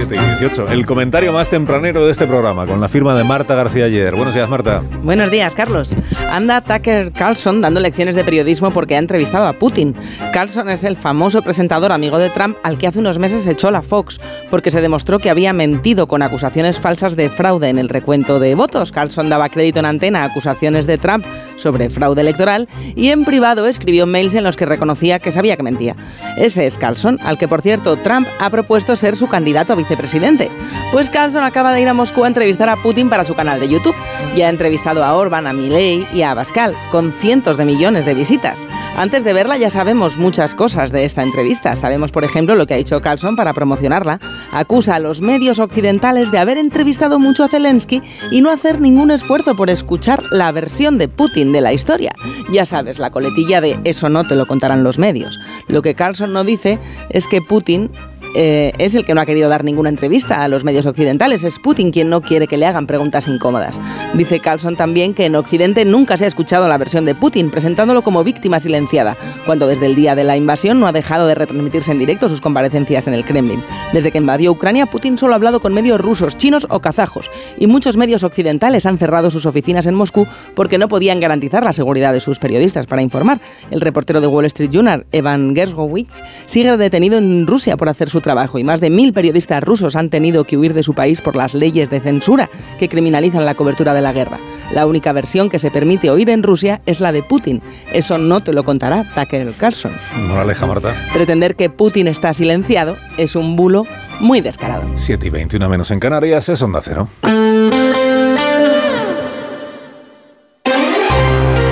7 0.08 0.16
y 0.16 0.40
18. 0.40 0.70
El 0.70 0.86
comentario 0.86 1.34
más 1.34 1.50
tempranero 1.50 2.06
de 2.06 2.12
este 2.12 2.28
programa, 2.28 2.66
con 2.66 2.80
la 2.80 2.88
firma 2.88 3.16
de 3.16 3.24
Marta 3.24 3.56
García 3.56 3.86
ayer. 3.86 4.16
Buenos 4.16 4.34
días, 4.34 4.50
Marta. 4.50 4.82
Buenos 5.04 5.30
días, 5.32 5.56
Carlos. 5.56 5.96
Anda 6.30 6.62
Tucker 6.62 7.12
Carlson 7.12 7.62
dando 7.62 7.80
lecciones 7.80 8.16
de 8.16 8.24
periodismo 8.24 8.72
porque 8.72 8.96
ha 8.96 9.00
entrevistado 9.00 9.48
a 9.48 9.54
Putin. 9.54 9.96
Carlson 10.34 10.70
es 10.70 10.84
el 10.84 10.96
famoso 10.96 11.42
presentador 11.42 11.92
amigo 11.92 12.18
de 12.18 12.30
Trump 12.30 12.58
al 12.64 12.78
que 12.78 12.88
hace 12.88 13.00
unos 13.00 13.20
meses 13.20 13.48
echó 13.48 13.72
la 13.72 13.82
Fox 13.82 14.20
porque 14.50 14.72
se 14.72 14.82
demostró 14.82 15.20
que 15.20 15.30
había 15.30 15.54
mentido 15.54 16.08
con 16.08 16.22
acusaciones 16.22 16.80
falsas 16.80 17.16
de 17.16 17.30
fraude 17.30 17.70
en 17.70 17.80
el 17.80 17.90
recuento 17.90 18.40
de 18.40 18.56
votos. 18.56 18.92
Carlson 18.92 19.30
daba 19.30 19.50
crédito 19.50 19.80
en 19.80 19.86
antena 19.86 20.24
a 20.24 20.26
acusaciones 20.26 20.88
de 20.88 20.98
Trump 20.98 21.26
sobre 21.58 21.90
fraude 21.90 22.22
electoral 22.22 22.70
y 22.96 23.10
en 23.10 23.26
privado 23.26 23.68
escribió 23.68 24.08
mails 24.08 24.34
en 24.34 24.44
los 24.44 24.56
que 24.56 24.66
reconocía 24.66 25.20
que 25.20 25.32
sabía 25.32 25.58
que 25.58 25.64
mentía. 25.64 25.96
Ese 26.38 26.66
es 26.66 26.78
Carlson, 26.78 27.20
al 27.24 27.38
que 27.38 27.48
por 27.48 27.62
cierto 27.62 27.98
Trump 27.98 28.28
ha 28.40 28.50
propuesto 28.50 28.96
ser 28.96 29.16
su 29.16 29.28
candidato 29.28 29.74
a 29.74 29.76
vicepresidente. 29.76 30.50
Pues 30.92 31.10
Carlson 31.10 31.44
acaba 31.44 31.74
de 31.74 31.82
ir 31.82 31.90
a 31.90 31.94
Moscú 31.94 32.24
a 32.24 32.28
entrevistar 32.28 32.70
a 32.70 32.78
Putin 32.78 33.10
para 33.10 33.24
su 33.24 33.36
canal 33.36 33.60
de 33.60 33.70
YouTube. 33.70 33.96
Ya 34.36 34.48
ha 34.48 34.50
entrevistado 34.50 35.04
a 35.04 35.16
Orban, 35.16 35.48
a 35.48 35.54
Milei 35.54 36.08
y 36.14 36.22
a 36.22 36.32
Abascal, 36.32 36.76
con 36.92 37.12
cientos 37.12 37.58
de 37.58 37.66
millones 37.66 38.06
de 38.06 38.14
visitas. 38.14 38.66
Antes 38.96 39.24
de 39.24 39.34
verla 39.34 39.58
ya 39.58 39.70
sabemos 39.70 40.18
muchas 40.18 40.56
cosas 40.56 40.92
de 40.92 41.06
esta 41.06 41.24
entrevista. 41.24 41.76
Sabemos, 41.76 42.12
por 42.12 42.24
ejemplo, 42.24 42.56
lo 42.56 42.66
que 42.68 42.76
ha 42.76 42.78
hecho 42.78 43.02
Carlson 43.02 43.36
para 43.36 43.54
promocionarla. 43.54 44.20
Acusa 44.52 44.96
a 44.96 45.00
los 45.00 45.22
medios 45.22 45.60
occidentales 45.60 46.32
de 46.32 46.40
haber 46.40 46.58
entrevistado 46.58 47.20
mucho 47.20 47.44
a 47.44 47.48
Zelensky 47.48 48.02
y 48.32 48.42
no 48.42 48.52
hacer 48.52 48.80
ningún 48.80 49.12
esfuerzo 49.12 49.56
por 49.56 49.70
escuchar 49.70 50.22
la 50.32 50.52
versión 50.52 50.98
de 50.98 51.08
Putin 51.08 51.47
de 51.52 51.62
la 51.62 51.74
historia. 51.74 52.14
Ya 52.52 52.66
sabes, 52.66 53.00
la 53.00 53.12
coletilla 53.12 53.62
de 53.62 53.80
eso 53.84 54.10
no 54.10 54.24
te 54.28 54.36
lo 54.36 54.46
contarán 54.46 54.84
los 54.84 54.98
medios. 55.00 55.40
Lo 55.68 55.82
que 55.82 55.96
Carlson 55.96 56.34
no 56.34 56.44
dice 56.44 56.80
es 57.10 57.28
que 57.28 57.42
Putin 57.42 57.92
eh, 58.40 58.72
es 58.78 58.94
el 58.94 59.04
que 59.04 59.16
no 59.16 59.22
ha 59.22 59.26
querido 59.26 59.50
dar 59.50 59.64
ninguna 59.64 59.90
entrevista 59.90 60.44
a 60.44 60.48
los 60.48 60.64
medios 60.64 60.86
occidentales. 60.86 61.44
Es 61.44 61.58
Putin 61.58 61.90
quien 61.90 62.08
no 62.12 62.22
quiere 62.22 62.46
que 62.46 62.56
le 62.56 62.68
hagan 62.68 62.86
preguntas 62.86 63.28
incómodas. 63.28 63.82
Dice 64.14 64.40
Carlson 64.40 64.76
también 64.76 65.16
que 65.16 65.26
en 65.26 65.36
Occidente 65.36 65.86
nunca 65.86 66.18
se 66.18 66.26
ha 66.26 66.28
escuchado 66.28 66.68
la 66.68 66.78
versión 66.78 67.04
de 67.04 67.16
Putin, 67.16 67.50
presentándolo 67.50 68.04
como 68.04 68.24
víctima 68.24 68.60
silenciada, 68.60 69.18
cuando 69.48 69.66
desde 69.66 69.88
el 69.88 69.96
día 69.96 70.14
de 70.14 70.24
la 70.24 70.38
invasión 70.38 70.80
no 70.80 70.86
ha 70.86 70.92
dejado 70.92 71.26
de 71.26 71.34
retransmitirse 71.34 71.92
en 71.92 71.98
directo 71.98 72.30
sus 72.30 72.40
comparecencias 72.40 73.08
en 73.08 73.16
el 73.16 73.26
Kremlin. 73.26 73.64
Desde 73.92 74.12
que 74.12 74.20
invadió 74.20 74.52
Ucrania, 74.52 74.86
Putin 74.86 75.18
solo 75.18 75.34
ha 75.34 75.38
hablado 75.38 75.60
con 75.60 75.74
medios 75.74 76.00
rusos, 76.00 76.38
chinos 76.38 76.68
o 76.70 76.80
kazajos, 76.80 77.32
y 77.58 77.66
muchos 77.66 77.98
medios 77.98 78.24
occidentales 78.24 78.86
han 78.86 79.00
cerrado 79.00 79.32
sus 79.32 79.48
oficinas 79.48 79.88
en 79.88 79.96
Moscú 79.96 80.28
porque 80.54 80.78
no 80.78 80.88
podían 80.90 81.20
garantizar 81.20 81.64
la 81.64 81.74
seguridad 81.74 82.14
de 82.14 82.20
sus 82.20 82.38
periodistas 82.38 82.86
para 82.86 83.02
informar. 83.02 83.42
El 83.72 83.82
reportero 83.82 84.22
de 84.22 84.28
Wall 84.28 84.46
Street 84.46 84.70
Journal, 84.70 85.08
Evan 85.12 85.56
Gershowitz, 85.56 86.22
sigue 86.46 86.78
detenido 86.78 87.18
en 87.18 87.48
Rusia 87.48 87.78
por 87.78 87.90
hacer 87.90 88.12
su 88.12 88.22
trabajo 88.28 88.60
y 88.60 88.66
más 88.66 88.82
de 88.82 88.90
mil 88.90 89.14
periodistas 89.14 89.64
rusos 89.64 89.96
han 89.96 90.10
tenido 90.10 90.44
que 90.44 90.58
huir 90.58 90.74
de 90.74 90.84
su 90.84 90.94
país 90.94 91.22
por 91.22 91.38
las 91.38 91.54
leyes 91.54 91.90
de 91.90 92.02
censura 92.02 92.50
que 92.78 92.90
criminalizan 92.90 93.46
la 93.46 93.56
cobertura 93.56 93.94
de 93.94 94.02
la 94.02 94.12
guerra. 94.12 94.38
La 94.74 94.86
única 94.86 95.14
versión 95.14 95.50
que 95.50 95.60
se 95.60 95.72
permite 95.72 96.10
oír 96.10 96.30
en 96.30 96.44
Rusia 96.44 96.82
es 96.86 97.00
la 97.00 97.14
de 97.14 97.24
Putin. 97.24 97.62
Eso 97.94 98.18
no 98.18 98.42
te 98.42 98.52
lo 98.52 98.66
contará 98.66 99.06
Tucker 99.16 99.54
Carlson. 99.54 99.94
Moraleja, 100.28 100.66
Marta. 100.66 100.94
Pretender 101.14 101.56
que 101.56 101.70
Putin 101.70 102.10
está 102.10 102.34
silenciado 102.34 102.98
es 103.18 103.38
un 103.38 103.56
bulo 103.56 103.88
muy 104.20 104.42
descarado. 104.42 104.84
7 104.96 105.26
y 105.26 105.30
21 105.30 105.70
menos 105.70 105.90
en 105.92 106.02
Canarias 106.02 106.50
es 106.50 106.62
Onda 106.62 106.82
Cero. 106.84 107.08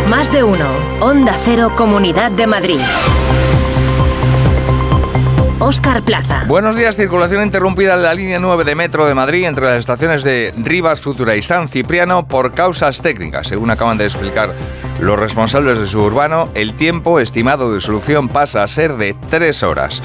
Más 0.10 0.32
de 0.32 0.42
uno. 0.42 0.68
Onda 1.02 1.36
Cero, 1.44 1.74
Comunidad 1.76 2.32
de 2.32 2.48
Madrid. 2.48 2.80
Óscar 5.60 6.04
Plaza. 6.04 6.44
Buenos 6.48 6.76
días, 6.76 6.98
circulación 6.98 7.46
interrumpida 7.46 7.94
en 7.94 8.04
la 8.04 8.14
línea 8.14 8.40
9 8.40 8.66
de 8.66 8.76
Metro 8.76 9.06
de 9.06 9.16
Madrid 9.16 9.46
entre 9.46 9.66
las 9.66 9.80
estaciones 9.80 10.22
de 10.24 10.54
Rivas 10.58 11.00
Futura 11.00 11.36
y 11.38 11.42
San 11.42 11.70
Cipriano 11.70 12.28
por 12.28 12.52
causas 12.52 13.02
técnicas. 13.02 13.48
Según 13.48 13.72
acaban 13.72 13.98
de 13.98 14.04
explicar 14.04 14.54
los 15.00 15.20
responsables 15.20 15.80
de 15.80 15.86
Suburbano, 15.86 16.50
el 16.56 16.74
tiempo 16.74 17.20
estimado 17.20 17.74
de 17.74 17.82
solución 17.82 18.30
pasa 18.30 18.64
a 18.64 18.68
ser 18.68 18.98
de 18.98 19.16
tres 19.30 19.64
horas. 19.64 20.02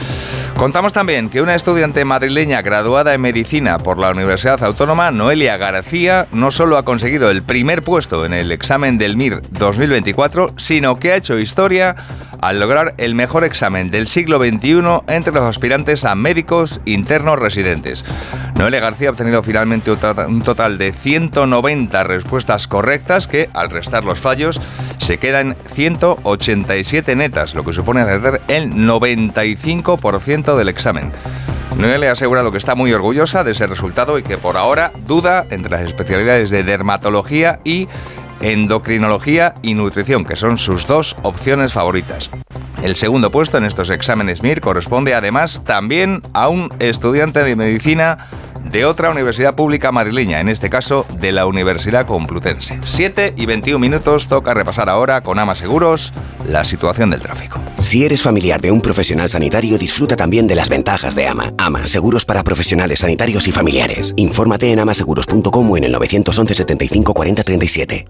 Contamos 0.56 0.92
también 0.92 1.30
que 1.30 1.40
una 1.40 1.54
estudiante 1.54 2.04
madrileña 2.04 2.60
graduada 2.60 3.14
en 3.14 3.20
medicina 3.20 3.78
por 3.78 3.98
la 3.98 4.10
Universidad 4.10 4.62
Autónoma, 4.62 5.10
Noelia 5.10 5.56
García, 5.56 6.26
no 6.32 6.50
solo 6.50 6.76
ha 6.76 6.84
conseguido 6.84 7.30
el 7.30 7.42
primer 7.42 7.82
puesto 7.82 8.26
en 8.26 8.34
el 8.34 8.52
examen 8.52 8.98
del 8.98 9.16
MIR 9.16 9.40
2024, 9.52 10.54
sino 10.58 10.96
que 10.96 11.12
ha 11.12 11.16
hecho 11.16 11.38
historia 11.38 11.96
al 12.40 12.58
lograr 12.58 12.94
el 12.98 13.14
mejor 13.14 13.44
examen 13.44 13.90
del 13.90 14.08
siglo 14.08 14.38
XXI 14.38 14.82
entre 15.08 15.32
los 15.32 15.44
aspirantes 15.44 16.04
a 16.04 16.14
médicos 16.14 16.80
internos 16.84 17.38
residentes. 17.38 18.04
Noelia 18.56 18.80
García 18.80 19.08
ha 19.08 19.12
obtenido 19.12 19.42
finalmente 19.42 19.90
un 19.90 20.42
total 20.42 20.78
de 20.78 20.92
190 20.92 22.02
respuestas 22.04 22.66
correctas 22.66 23.26
que, 23.26 23.48
al 23.54 23.70
restar 23.70 24.04
los 24.04 24.18
fallos, 24.18 24.60
se 24.98 25.18
quedan 25.18 25.56
187 25.72 27.16
netas, 27.16 27.54
lo 27.54 27.64
que 27.64 27.72
supone 27.72 28.00
hacer 28.00 28.40
el 28.48 28.72
95% 28.72 30.56
del 30.56 30.68
examen. 30.68 31.12
Noelia 31.76 32.10
ha 32.10 32.12
asegurado 32.12 32.52
que 32.52 32.58
está 32.58 32.74
muy 32.74 32.92
orgullosa 32.92 33.44
de 33.44 33.52
ese 33.52 33.66
resultado 33.66 34.18
y 34.18 34.22
que 34.22 34.38
por 34.38 34.56
ahora 34.56 34.92
duda 35.06 35.46
entre 35.50 35.70
las 35.70 35.82
especialidades 35.82 36.50
de 36.50 36.62
dermatología 36.62 37.58
y 37.64 37.88
endocrinología 38.42 39.54
y 39.62 39.74
nutrición, 39.74 40.24
que 40.24 40.36
son 40.36 40.58
sus 40.58 40.86
dos 40.86 41.16
opciones 41.22 41.72
favoritas. 41.72 42.30
El 42.82 42.96
segundo 42.96 43.30
puesto 43.30 43.58
en 43.58 43.64
estos 43.64 43.90
exámenes 43.90 44.42
MIR 44.42 44.60
corresponde 44.60 45.14
además 45.14 45.62
también 45.64 46.22
a 46.32 46.48
un 46.48 46.70
estudiante 46.78 47.42
de 47.44 47.54
medicina 47.54 48.26
de 48.64 48.84
otra 48.84 49.10
universidad 49.10 49.54
pública 49.54 49.92
madrileña, 49.92 50.40
en 50.40 50.48
este 50.48 50.70
caso 50.70 51.06
de 51.18 51.32
la 51.32 51.46
Universidad 51.46 52.06
Complutense. 52.06 52.78
7 52.84 53.34
y 53.36 53.46
21 53.46 53.78
minutos 53.78 54.28
toca 54.28 54.54
repasar 54.54 54.88
ahora 54.88 55.22
con 55.22 55.38
Ama 55.38 55.54
Seguros 55.54 56.12
la 56.46 56.64
situación 56.64 57.10
del 57.10 57.20
tráfico. 57.20 57.60
Si 57.78 58.04
eres 58.04 58.22
familiar 58.22 58.60
de 58.60 58.70
un 58.70 58.80
profesional 58.80 59.30
sanitario, 59.30 59.78
disfruta 59.78 60.16
también 60.16 60.46
de 60.46 60.54
las 60.54 60.68
ventajas 60.68 61.14
de 61.14 61.26
Ama. 61.26 61.52
Ama, 61.58 61.86
seguros 61.86 62.24
para 62.24 62.44
profesionales 62.44 63.00
sanitarios 63.00 63.48
y 63.48 63.52
familiares. 63.52 64.12
Infórmate 64.16 64.70
en 64.72 64.80
amaseguros.com 64.80 65.70
o 65.70 65.76
en 65.76 65.84
el 65.84 65.92
911 65.92 66.54
75 66.54 67.14
40 67.14 67.42
37. 67.42 68.06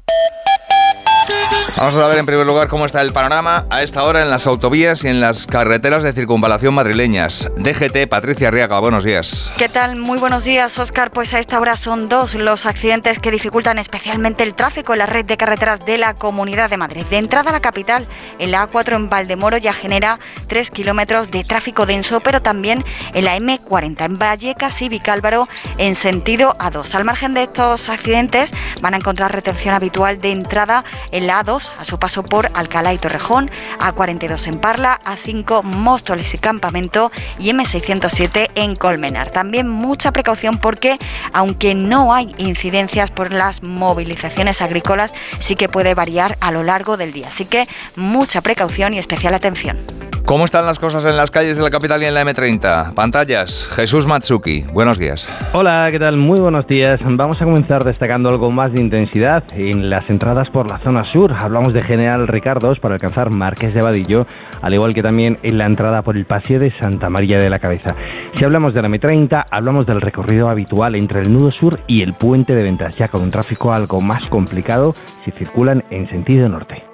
Vamos 1.76 1.94
a 1.94 2.08
ver 2.08 2.18
en 2.18 2.26
primer 2.26 2.46
lugar 2.46 2.68
cómo 2.68 2.84
está 2.84 3.00
el 3.00 3.12
panorama 3.12 3.64
a 3.70 3.82
esta 3.82 4.04
hora 4.04 4.20
en 4.20 4.28
las 4.28 4.46
autovías 4.46 5.02
y 5.02 5.08
en 5.08 5.18
las 5.18 5.46
carreteras 5.46 6.02
de 6.02 6.12
circunvalación 6.12 6.74
madrileñas. 6.74 7.48
DGT, 7.56 8.06
Patricia 8.06 8.48
Arriaga, 8.48 8.78
buenos 8.80 9.02
días. 9.02 9.50
¿Qué 9.56 9.70
tal? 9.70 9.96
Muy 9.96 10.18
buenos 10.18 10.44
días, 10.44 10.78
Oscar. 10.78 11.10
Pues 11.10 11.32
a 11.32 11.38
esta 11.38 11.58
hora 11.58 11.78
son 11.78 12.10
dos 12.10 12.34
los 12.34 12.66
accidentes 12.66 13.18
que 13.18 13.30
dificultan 13.30 13.78
especialmente 13.78 14.42
el 14.42 14.54
tráfico 14.54 14.92
en 14.92 14.98
la 14.98 15.06
red 15.06 15.24
de 15.24 15.38
carreteras 15.38 15.84
de 15.86 15.96
la 15.96 16.12
Comunidad 16.12 16.68
de 16.68 16.76
Madrid. 16.76 17.06
De 17.06 17.16
entrada 17.16 17.48
a 17.48 17.54
la 17.54 17.60
capital, 17.60 18.06
en 18.38 18.50
la 18.50 18.68
A4 18.68 18.96
en 18.96 19.08
Valdemoro 19.08 19.56
ya 19.56 19.72
genera 19.72 20.18
3 20.48 20.70
kilómetros 20.70 21.30
de 21.30 21.44
tráfico 21.44 21.86
denso, 21.86 22.20
pero 22.20 22.42
también 22.42 22.84
en 23.14 23.24
la 23.24 23.38
M40 23.38 24.04
en 24.04 24.18
Vallecas 24.18 24.82
y 24.82 24.90
Vicálvaro 24.90 25.48
en 25.78 25.94
sentido 25.94 26.54
A2. 26.58 26.94
Al 26.94 27.04
margen 27.06 27.32
de 27.32 27.44
estos 27.44 27.88
accidentes 27.88 28.50
van 28.82 28.92
a 28.92 28.98
encontrar 28.98 29.32
retención 29.32 29.72
habitual 29.72 30.20
de 30.20 30.32
entrada 30.32 30.84
en 31.12 31.26
la 31.26 31.42
A2 31.42 31.50
A2 31.50 31.70
a 31.78 31.84
su 31.84 31.98
paso 31.98 32.22
por 32.22 32.50
Alcalá 32.54 32.92
y 32.94 32.98
Torrejón, 32.98 33.50
A42 33.78 34.46
en 34.46 34.58
Parla, 34.58 35.00
A5 35.04 35.62
Móstoles 35.62 36.32
y 36.34 36.38
Campamento 36.38 37.10
y 37.38 37.50
M607 37.50 38.50
en 38.54 38.76
Colmenar. 38.76 39.30
También 39.30 39.68
mucha 39.68 40.12
precaución 40.12 40.58
porque 40.58 40.98
aunque 41.32 41.74
no 41.74 42.12
hay 42.12 42.34
incidencias 42.38 43.10
por 43.10 43.32
las 43.32 43.62
movilizaciones 43.62 44.60
agrícolas, 44.60 45.12
sí 45.40 45.56
que 45.56 45.68
puede 45.68 45.94
variar 45.94 46.36
a 46.40 46.52
lo 46.52 46.62
largo 46.62 46.96
del 46.96 47.12
día. 47.12 47.28
Así 47.28 47.44
que 47.44 47.68
mucha 47.96 48.40
precaución 48.40 48.94
y 48.94 48.98
especial 48.98 49.34
atención. 49.34 50.19
¿Cómo 50.24 50.44
están 50.44 50.64
las 50.64 50.78
cosas 50.78 51.04
en 51.06 51.16
las 51.16 51.30
calles 51.30 51.56
de 51.56 51.62
la 51.62 51.70
capital 51.70 52.02
y 52.02 52.06
en 52.06 52.14
la 52.14 52.24
M30? 52.24 52.94
Pantallas, 52.94 53.66
Jesús 53.74 54.06
Matsuki, 54.06 54.64
buenos 54.72 54.98
días. 54.98 55.28
Hola, 55.52 55.88
¿qué 55.90 55.98
tal? 55.98 56.16
Muy 56.16 56.38
buenos 56.38 56.66
días. 56.68 57.00
Vamos 57.04 57.36
a 57.40 57.44
comenzar 57.44 57.82
destacando 57.82 58.28
algo 58.28 58.52
más 58.52 58.72
de 58.72 58.80
intensidad 58.80 59.42
en 59.52 59.90
las 59.90 60.08
entradas 60.08 60.48
por 60.50 60.70
la 60.70 60.78
zona 60.84 61.04
sur. 61.12 61.32
Hablamos 61.32 61.74
de 61.74 61.82
General 61.82 62.28
Ricardos 62.28 62.78
para 62.78 62.94
alcanzar 62.94 63.30
Marqués 63.30 63.74
de 63.74 63.82
Vadillo, 63.82 64.26
al 64.62 64.72
igual 64.72 64.94
que 64.94 65.02
también 65.02 65.38
en 65.42 65.58
la 65.58 65.66
entrada 65.66 66.02
por 66.02 66.16
el 66.16 66.26
Paseo 66.26 66.60
de 66.60 66.70
Santa 66.78 67.10
María 67.10 67.38
de 67.38 67.50
la 67.50 67.58
Cabeza. 67.58 67.96
Si 68.34 68.44
hablamos 68.44 68.72
de 68.72 68.82
la 68.82 68.88
M30, 68.88 69.46
hablamos 69.50 69.84
del 69.86 70.00
recorrido 70.00 70.48
habitual 70.48 70.94
entre 70.94 71.22
el 71.22 71.32
nudo 71.32 71.50
sur 71.50 71.80
y 71.88 72.02
el 72.02 72.14
puente 72.14 72.54
de 72.54 72.62
Ventas, 72.62 72.96
ya 72.96 73.08
con 73.08 73.22
un 73.22 73.30
tráfico 73.32 73.72
algo 73.72 74.00
más 74.00 74.26
complicado 74.26 74.94
si 75.24 75.32
circulan 75.32 75.84
en 75.90 76.08
sentido 76.08 76.48
norte. 76.48 76.89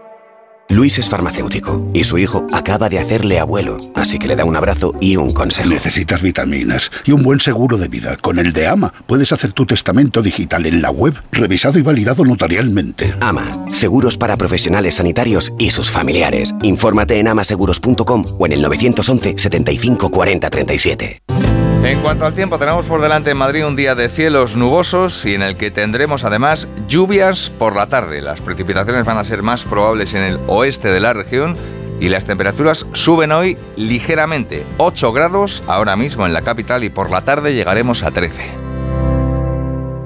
Luis 0.69 0.99
es 0.99 1.09
farmacéutico 1.09 1.91
y 1.95 2.05
su 2.05 2.19
hijo 2.19 2.47
acaba 2.53 2.89
de 2.89 2.99
hacerle 2.99 3.39
abuelo, 3.39 3.79
así 3.95 4.19
que 4.19 4.27
le 4.27 4.37
da 4.37 4.45
un 4.45 4.57
abrazo 4.57 4.95
y 5.01 5.17
un 5.17 5.33
consejo. 5.33 5.69
Necesitas 5.69 6.23
vitaminas 6.23 6.91
y 7.05 7.13
un 7.13 7.23
buen 7.23 7.41
seguro 7.41 7.79
de 7.79 7.89
vida. 7.89 8.17
Con 8.17 8.39
el 8.39 8.53
de 8.53 8.67
AMA 8.67 8.93
puedes 9.07 9.33
hacer 9.33 9.53
tu 9.53 9.65
testamento 9.65 10.23
digital 10.23 10.67
en 10.67 10.83
la 10.83 10.91
web, 10.91 11.15
revisado 11.31 11.79
y 11.79 11.83
validado 11.83 12.25
notarialmente. 12.25 13.15
AMA, 13.21 13.67
seguros 13.73 14.19
para 14.19 14.37
profesionales 14.37 14.97
sanitarios 14.97 15.53
y 15.59 15.71
sus 15.71 15.91
familiares. 15.91 16.55
Infórmate 16.63 17.21
en 17.21 17.29
amaseguros.com 17.29 18.25
o 18.39 18.47
en 18.47 18.53
el 18.53 18.63
911 18.63 19.35
75 19.39 20.11
40 20.11 20.51
37. 20.51 21.56
En 21.87 22.01
cuanto 22.01 22.27
al 22.27 22.35
tiempo, 22.35 22.59
tenemos 22.59 22.85
por 22.87 23.01
delante 23.01 23.31
en 23.31 23.37
Madrid 23.37 23.65
un 23.65 23.77
día 23.77 23.95
de 23.95 24.09
cielos 24.09 24.57
nubosos 24.57 25.25
y 25.25 25.35
en 25.35 25.43
el 25.43 25.57
que 25.57 25.71
tendremos 25.71 26.25
además 26.25 26.67
lluvias 26.89 27.49
por 27.61 27.77
la 27.77 27.87
tarde. 27.87 28.21
Las 28.21 28.41
precipitaciones 28.41 29.05
van 29.05 29.19
a 29.19 29.25
ser 29.25 29.45
más 29.45 29.63
probables 29.63 30.13
en 30.13 30.23
el 30.23 30.41
oeste 30.49 30.89
de 30.89 30.99
la 30.99 31.13
región 31.13 31.57
y 32.01 32.09
las 32.09 32.25
temperaturas 32.25 32.87
suben 32.93 33.31
hoy 33.31 33.57
ligeramente, 33.77 34.65
8 34.79 35.13
grados 35.13 35.63
ahora 35.69 35.95
mismo 35.95 36.27
en 36.27 36.33
la 36.33 36.43
capital 36.43 36.83
y 36.83 36.91
por 36.91 37.09
la 37.09 37.23
tarde 37.23 37.55
llegaremos 37.55 38.03
a 38.03 38.11
13. 38.11 38.35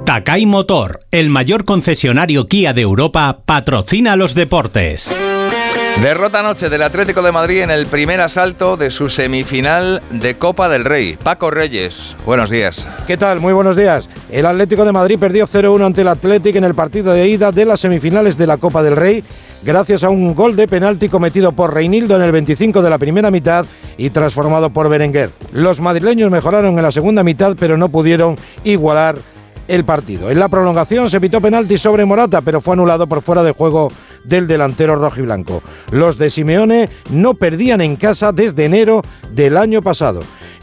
Takai 0.05 0.45
Motor, 0.45 1.01
el 1.11 1.31
mayor 1.31 1.65
concesionario 1.65 2.47
Kia 2.47 2.75
de 2.75 2.83
Europa, 2.83 3.39
patrocina 3.47 4.17
los 4.17 4.35
deportes. 4.35 5.17
Derrota 5.99 6.41
anoche 6.41 6.71
del 6.71 6.83
Atlético 6.83 7.21
de 7.21 7.31
Madrid 7.31 7.61
en 7.61 7.71
el 7.71 7.85
primer 7.85 8.23
asalto 8.23 8.79
de 8.79 8.91
su 8.91 9.11
semifinal 9.11 10.01
de 10.11 10.39
Copa 10.39 10.71
del 10.71 10.87
Rey. 10.87 11.19
Paco 11.23 11.51
Reyes, 11.51 12.17
buenos 12.25 12.49
días. 12.49 12.89
¿Qué 13.07 13.19
tal? 13.19 13.39
Muy 13.41 13.53
buenos 13.53 13.77
días. 13.77 14.09
El 14.31 14.47
Atlético 14.47 14.87
de 14.87 14.93
Madrid 14.93 15.19
perdió 15.19 15.47
0-1 15.47 15.85
ante 15.85 16.01
el 16.01 16.09
Atlético 16.09 16.57
en 16.57 16.65
el 16.65 16.75
partido 16.75 17.13
de 17.13 17.29
ida 17.29 17.53
de 17.53 17.67
las 17.67 17.81
semifinales 17.81 18.39
de 18.39 18.47
la 18.47 18.57
Copa 18.57 18.83
del 18.83 18.97
Rey, 18.97 19.23
gracias 19.63 20.03
a 20.03 20.09
un 20.09 20.35
gol 20.35 20.57
de 20.57 20.67
penalti 20.69 21.11
cometido 21.11 21.53
por 21.53 21.75
Reinildo 21.75 22.17
en 22.17 22.23
el 22.23 22.33
25 22.33 22.81
de 22.81 22.91
la 22.91 22.97
primera 22.97 23.31
mitad 23.31 23.67
y 23.99 24.09
transformado 24.09 24.71
por 24.71 24.89
Berenguer. 24.89 25.31
Los 25.53 25.81
madrileños 25.81 26.31
mejoraron 26.31 26.79
en 26.79 26.83
la 26.83 26.93
segunda 26.93 27.23
mitad, 27.23 27.57
pero 27.61 27.77
no 27.77 27.91
pudieron 27.91 28.37
igualar 28.65 29.17
el 29.71 29.85
partido. 29.85 30.31
En 30.31 30.41
la 30.41 30.49
prolongación 30.49 31.09
se 31.09 31.21
pitó 31.21 31.41
penalti 31.41 31.79
sobre 31.79 32.05
Morata, 32.05 32.41
pero 32.41 32.61
fue 32.61 32.75
anulado 32.75 33.07
por 33.07 33.23
fuera 33.23 33.43
de 33.43 33.53
juego 33.53 33.89
del 34.25 34.47
delantero 34.47 34.97
rojiblanco. 34.97 35.63
Los 35.91 36.19
de 36.19 36.31
Simeone 36.31 36.89
no 37.11 37.35
perdían 37.35 37.81
en 37.81 37.97
casa 37.97 38.33
desde 38.33 38.65
enero 38.65 39.03
del 39.33 39.57
año 39.57 39.83
pasado. 39.83 40.21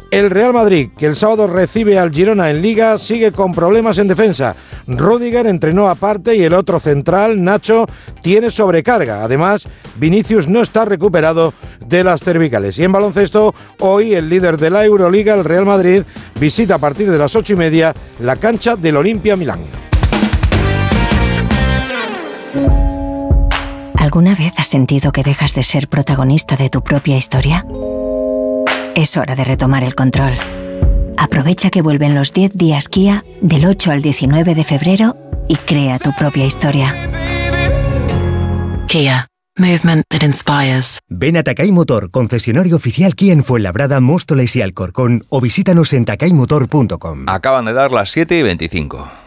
El 0.09 0.29
Real 0.29 0.53
Madrid, 0.53 0.91
que 0.97 1.05
el 1.05 1.17
sábado 1.17 1.47
recibe 1.47 1.99
al 1.99 2.11
Girona 2.11 2.49
en 2.49 2.61
Liga, 2.61 2.97
sigue 2.97 3.33
con 3.33 3.53
problemas 3.53 3.97
en 3.97 4.07
defensa. 4.07 4.55
Rudiger 4.87 5.45
entrenó 5.47 5.89
aparte 5.89 6.33
y 6.33 6.43
el 6.43 6.53
otro 6.53 6.79
central, 6.79 7.43
Nacho, 7.43 7.85
tiene 8.21 8.49
sobrecarga. 8.49 9.25
Además, 9.25 9.67
Vinicius 9.97 10.47
no 10.47 10.61
está 10.61 10.85
recuperado 10.85 11.53
de 11.85 12.05
las 12.05 12.21
cervicales. 12.21 12.79
Y 12.79 12.85
en 12.85 12.93
baloncesto, 12.93 13.53
hoy 13.79 14.13
el 14.13 14.29
líder 14.29 14.57
de 14.57 14.69
la 14.69 14.85
Euroliga, 14.85 15.33
el 15.33 15.43
Real 15.43 15.65
Madrid, 15.65 16.03
visita 16.39 16.75
a 16.75 16.79
partir 16.79 17.11
de 17.11 17.17
las 17.17 17.35
ocho 17.35 17.51
y 17.51 17.57
media 17.57 17.93
la 18.21 18.37
cancha 18.37 18.77
del 18.77 18.95
Olimpia 18.95 19.35
Milán. 19.35 19.86
¿Alguna 24.07 24.35
vez 24.35 24.53
has 24.57 24.67
sentido 24.67 25.11
que 25.11 25.21
dejas 25.21 25.53
de 25.53 25.63
ser 25.63 25.89
protagonista 25.89 26.55
de 26.55 26.69
tu 26.69 26.81
propia 26.81 27.17
historia? 27.17 27.65
Es 28.95 29.17
hora 29.17 29.35
de 29.35 29.43
retomar 29.43 29.83
el 29.83 29.95
control. 29.95 30.31
Aprovecha 31.17 31.69
que 31.69 31.81
vuelven 31.81 32.15
los 32.15 32.31
10 32.31 32.53
días 32.53 32.87
Kia 32.87 33.25
del 33.41 33.65
8 33.65 33.91
al 33.91 34.01
19 34.01 34.55
de 34.55 34.63
febrero 34.63 35.17
y 35.49 35.57
crea 35.57 35.99
tu 35.99 36.13
propia 36.13 36.45
historia. 36.45 36.95
Kia. 38.87 39.27
Movement 39.57 40.05
that 40.07 40.23
inspires. 40.23 40.99
Ven 41.09 41.35
a 41.35 41.43
Takai 41.43 41.73
Motor, 41.73 42.09
concesionario 42.09 42.77
oficial 42.77 43.13
Kia 43.13 43.33
en 43.33 43.43
Fuenlabrada, 43.43 43.99
Móstoles 43.99 44.55
y 44.55 44.61
Alcorcón 44.61 45.25
o 45.27 45.41
visítanos 45.41 45.91
en 45.91 46.05
takaymotor.com. 46.05 47.25
Acaban 47.27 47.65
de 47.65 47.73
dar 47.73 47.91
las 47.91 48.09
7 48.11 48.37
y 48.37 48.43
25. 48.43 49.26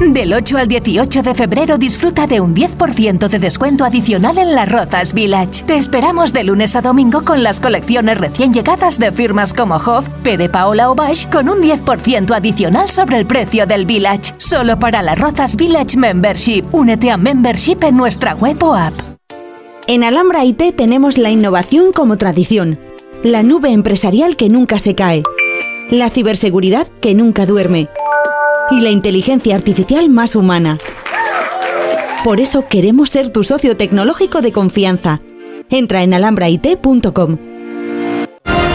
Del 0.00 0.32
8 0.32 0.56
al 0.56 0.66
18 0.66 1.22
de 1.22 1.34
febrero 1.34 1.76
disfruta 1.76 2.26
de 2.26 2.40
un 2.40 2.54
10% 2.54 3.28
de 3.28 3.38
descuento 3.38 3.84
adicional 3.84 4.38
en 4.38 4.54
las 4.54 4.66
Rozas 4.66 5.12
Village. 5.12 5.64
Te 5.64 5.76
esperamos 5.76 6.32
de 6.32 6.42
lunes 6.42 6.74
a 6.74 6.80
domingo 6.80 7.22
con 7.22 7.42
las 7.42 7.60
colecciones 7.60 8.16
recién 8.16 8.50
llegadas 8.54 8.98
de 8.98 9.12
firmas 9.12 9.52
como 9.52 9.76
Hoff, 9.76 10.08
P 10.22 10.38
de 10.38 10.48
Paola 10.48 10.90
o 10.90 10.94
Bash 10.94 11.28
con 11.28 11.50
un 11.50 11.60
10% 11.60 12.34
adicional 12.34 12.88
sobre 12.88 13.18
el 13.18 13.26
precio 13.26 13.66
del 13.66 13.84
Village. 13.84 14.32
Solo 14.38 14.78
para 14.78 15.02
las 15.02 15.18
Rozas 15.18 15.54
Village 15.54 15.98
Membership. 15.98 16.64
Únete 16.72 17.10
a 17.10 17.18
Membership 17.18 17.84
en 17.84 17.98
nuestra 17.98 18.34
web 18.34 18.56
o 18.62 18.74
app. 18.74 18.94
En 19.86 20.02
Alhambra 20.02 20.46
IT 20.46 20.76
tenemos 20.76 21.18
la 21.18 21.28
innovación 21.28 21.92
como 21.92 22.16
tradición, 22.16 22.78
la 23.22 23.42
nube 23.42 23.70
empresarial 23.70 24.36
que 24.36 24.48
nunca 24.48 24.78
se 24.78 24.94
cae, 24.94 25.22
la 25.90 26.08
ciberseguridad 26.08 26.86
que 27.02 27.14
nunca 27.14 27.44
duerme 27.44 27.90
y 28.70 28.80
la 28.80 28.90
inteligencia 28.90 29.54
artificial 29.54 30.08
más 30.08 30.36
humana. 30.36 30.78
Por 32.24 32.40
eso 32.40 32.66
queremos 32.68 33.10
ser 33.10 33.30
tu 33.30 33.44
socio 33.44 33.76
tecnológico 33.76 34.42
de 34.42 34.52
confianza. 34.52 35.20
Entra 35.70 36.02
en 36.02 36.14
alhambrait.com. 36.14 37.38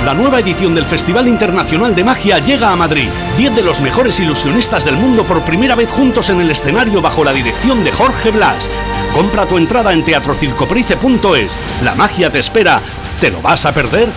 La 0.06 0.14
nueva 0.14 0.40
edición 0.40 0.76
del 0.76 0.86
Festival 0.86 1.28
Internacional 1.28 1.96
de 1.96 2.04
Magia 2.04 2.38
llega 2.38 2.72
a 2.72 2.76
Madrid. 2.76 3.08
Diez 3.38 3.56
de 3.56 3.64
los 3.64 3.82
mejores 3.82 4.20
ilusionistas 4.20 4.86
del 4.86 4.96
mundo 4.96 5.24
por 5.24 5.42
primera 5.42 5.74
vez 5.74 5.90
juntos 5.90 6.30
en 6.30 6.42
el 6.42 6.52
escenario 6.52 7.02
bajo 7.02 7.24
la 7.24 7.34
dirección 7.34 7.84
de 7.84 7.92
Jorge 7.92 8.30
Blas. 8.30 8.70
Compra 9.16 9.48
tu 9.48 9.58
entrada 9.58 9.94
en 9.94 10.04
teatrocircoprice.es. 10.04 11.58
La 11.84 11.96
magia 11.96 12.32
te 12.32 12.38
espera. 12.38 12.82
¿Te 13.20 13.32
lo 13.32 13.42
vas 13.42 13.66
a 13.66 13.74
perder? 13.74 14.10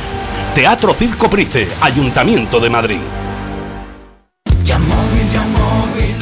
Teatro 0.55 0.93
Circo 0.93 1.31
Price, 1.31 1.69
Ayuntamiento 1.81 2.61
de 2.61 2.69
Madrid. 2.69 3.01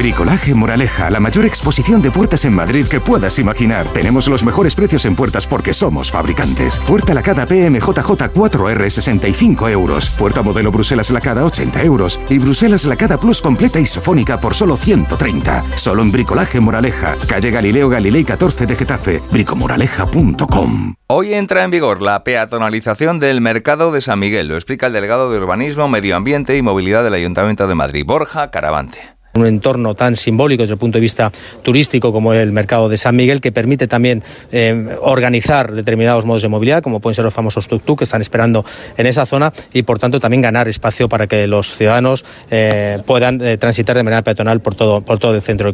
Bricolaje 0.00 0.54
Moraleja, 0.54 1.10
la 1.10 1.20
mayor 1.20 1.44
exposición 1.44 2.00
de 2.00 2.10
puertas 2.10 2.46
en 2.46 2.54
Madrid 2.54 2.86
que 2.86 3.00
puedas 3.00 3.38
imaginar. 3.38 3.86
Tenemos 3.88 4.28
los 4.28 4.42
mejores 4.42 4.74
precios 4.74 5.04
en 5.04 5.14
puertas 5.14 5.46
porque 5.46 5.74
somos 5.74 6.10
fabricantes. 6.10 6.78
Puerta 6.78 7.12
lacada 7.12 7.44
PMJJ 7.44 8.32
4R 8.32 8.88
65 8.88 9.68
euros. 9.68 10.08
Puerta 10.08 10.40
modelo 10.40 10.72
Bruselas 10.72 11.10
lacada 11.10 11.44
80 11.44 11.82
euros. 11.82 12.18
Y 12.30 12.38
Bruselas 12.38 12.86
lacada 12.86 13.20
Plus 13.20 13.42
completa 13.42 13.78
isofónica 13.78 14.40
por 14.40 14.54
solo 14.54 14.76
130. 14.76 15.64
Solo 15.74 16.00
en 16.00 16.12
Bricolaje 16.12 16.60
Moraleja, 16.60 17.16
calle 17.28 17.50
Galileo 17.50 17.90
Galilei 17.90 18.24
14 18.24 18.64
de 18.64 18.76
Getafe. 18.76 19.22
bricomoraleja.com. 19.30 20.94
Hoy 21.08 21.34
entra 21.34 21.62
en 21.62 21.70
vigor 21.70 22.00
la 22.00 22.24
peatonalización 22.24 23.20
del 23.20 23.42
mercado 23.42 23.92
de 23.92 24.00
San 24.00 24.18
Miguel. 24.18 24.48
Lo 24.48 24.54
explica 24.54 24.86
el 24.86 24.94
delegado 24.94 25.30
de 25.30 25.38
Urbanismo, 25.38 25.88
Medio 25.88 26.16
Ambiente 26.16 26.56
y 26.56 26.62
Movilidad 26.62 27.04
del 27.04 27.12
Ayuntamiento 27.12 27.66
de 27.66 27.74
Madrid, 27.74 28.06
Borja 28.06 28.50
Caravante 28.50 29.19
un 29.34 29.46
entorno 29.46 29.94
tan 29.94 30.16
simbólico 30.16 30.62
desde 30.62 30.74
el 30.74 30.78
punto 30.78 30.98
de 30.98 31.02
vista 31.02 31.30
turístico 31.62 32.12
como 32.12 32.32
el 32.32 32.52
mercado 32.52 32.88
de 32.88 32.96
San 32.96 33.16
Miguel, 33.16 33.40
que 33.40 33.52
permite 33.52 33.86
también 33.86 34.22
eh, 34.52 34.96
organizar 35.00 35.72
determinados 35.72 36.24
modos 36.24 36.42
de 36.42 36.48
movilidad, 36.48 36.82
como 36.82 37.00
pueden 37.00 37.14
ser 37.14 37.24
los 37.24 37.34
famosos 37.34 37.68
tuk-tuk 37.68 37.98
que 37.98 38.04
están 38.04 38.20
esperando 38.20 38.64
en 38.96 39.06
esa 39.06 39.26
zona 39.26 39.52
y, 39.72 39.82
por 39.82 39.98
tanto, 39.98 40.20
también 40.20 40.42
ganar 40.42 40.68
espacio 40.68 41.08
para 41.08 41.26
que 41.26 41.46
los 41.46 41.76
ciudadanos 41.76 42.24
eh, 42.50 43.02
puedan 43.06 43.40
eh, 43.40 43.56
transitar 43.56 43.96
de 43.96 44.02
manera 44.02 44.22
peatonal 44.22 44.60
por 44.60 44.74
todo, 44.74 45.00
por 45.00 45.18
todo 45.18 45.34
el 45.34 45.42
centro. 45.42 45.72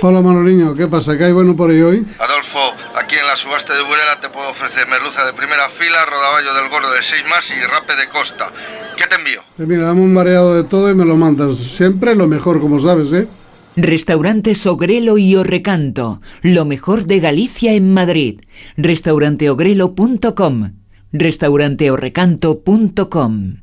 Hola 0.00 0.20
Manoliño, 0.20 0.74
¿qué 0.74 0.86
pasa? 0.86 1.18
¿Qué 1.18 1.24
hay 1.24 1.32
bueno 1.32 1.56
por 1.56 1.70
ahí 1.70 1.80
hoy? 1.80 2.06
Subasta 3.68 3.74
de 3.74 3.82
Burela 3.82 4.18
te 4.20 4.28
puedo 4.30 4.48
ofrecer 4.48 4.88
merluza 4.88 5.24
de 5.24 5.34
primera 5.34 5.68
fila, 5.78 6.06
rodaballo 6.06 6.54
del 6.54 6.70
gordo 6.70 6.90
de 6.90 7.02
6 7.02 7.22
más 7.28 7.42
y 7.50 7.60
rape 7.66 7.94
de 7.96 8.08
costa. 8.08 8.50
¿Qué 8.96 9.04
te 9.04 9.16
envío? 9.16 9.42
Eh, 9.58 9.66
mira, 9.66 9.84
dame 9.84 10.00
un 10.00 10.14
mareado 10.14 10.54
de 10.54 10.64
todo 10.64 10.90
y 10.90 10.94
me 10.94 11.04
lo 11.04 11.16
mandas. 11.16 11.58
Siempre 11.58 12.14
lo 12.14 12.26
mejor, 12.26 12.60
como 12.60 12.80
sabes, 12.80 13.12
¿eh? 13.12 13.28
Restaurante 13.76 14.54
Ogrelo 14.66 15.18
y 15.18 15.36
Orrecanto. 15.36 16.22
Lo 16.42 16.64
mejor 16.64 17.04
de 17.04 17.20
Galicia 17.20 17.74
en 17.74 17.92
Madrid. 17.92 18.40
Restauranteogrelo.com 18.78 20.70
restauranteorrecanto.com 21.12 23.56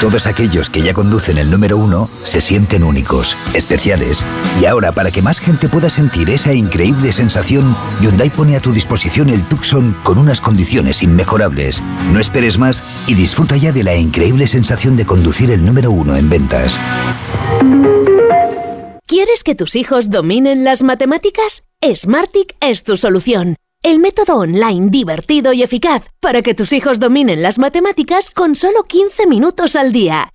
Todos 0.00 0.28
aquellos 0.28 0.70
que 0.70 0.80
ya 0.80 0.94
conducen 0.94 1.38
el 1.38 1.50
número 1.50 1.76
uno 1.76 2.08
se 2.22 2.40
sienten 2.40 2.84
únicos, 2.84 3.36
especiales. 3.52 4.24
Y 4.60 4.66
ahora, 4.66 4.92
para 4.92 5.10
que 5.10 5.22
más 5.22 5.40
gente 5.40 5.68
pueda 5.68 5.90
sentir 5.90 6.30
esa 6.30 6.54
increíble 6.54 7.12
sensación, 7.12 7.76
Hyundai 8.00 8.30
pone 8.30 8.56
a 8.56 8.60
tu 8.60 8.72
disposición 8.72 9.28
el 9.28 9.42
Tucson 9.42 9.96
con 10.04 10.18
unas 10.18 10.40
condiciones 10.40 11.02
inmejorables. 11.02 11.82
No 12.12 12.20
esperes 12.20 12.58
más 12.58 12.84
y 13.08 13.14
disfruta 13.14 13.56
ya 13.56 13.72
de 13.72 13.82
la 13.82 13.96
increíble 13.96 14.46
sensación 14.46 14.96
de 14.96 15.04
conducir 15.04 15.50
el 15.50 15.64
número 15.64 15.90
uno 15.90 16.16
en 16.16 16.30
ventas. 16.30 16.78
¿Quieres 19.04 19.42
que 19.42 19.56
tus 19.56 19.74
hijos 19.74 20.10
dominen 20.10 20.62
las 20.62 20.84
matemáticas? 20.84 21.64
Smartic 21.82 22.54
es 22.60 22.84
tu 22.84 22.96
solución. 22.96 23.56
El 23.88 24.00
método 24.00 24.36
online 24.36 24.90
divertido 24.90 25.54
y 25.54 25.62
eficaz 25.62 26.10
para 26.20 26.42
que 26.42 26.52
tus 26.52 26.74
hijos 26.74 27.00
dominen 27.00 27.40
las 27.40 27.58
matemáticas 27.58 28.30
con 28.30 28.54
solo 28.54 28.82
15 28.82 29.26
minutos 29.26 29.76
al 29.76 29.92
día. 29.92 30.28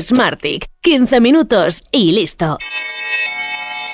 Smartic, 0.00 0.64
15 0.80 1.20
minutos 1.20 1.84
y 1.92 2.12
listo. 2.12 2.56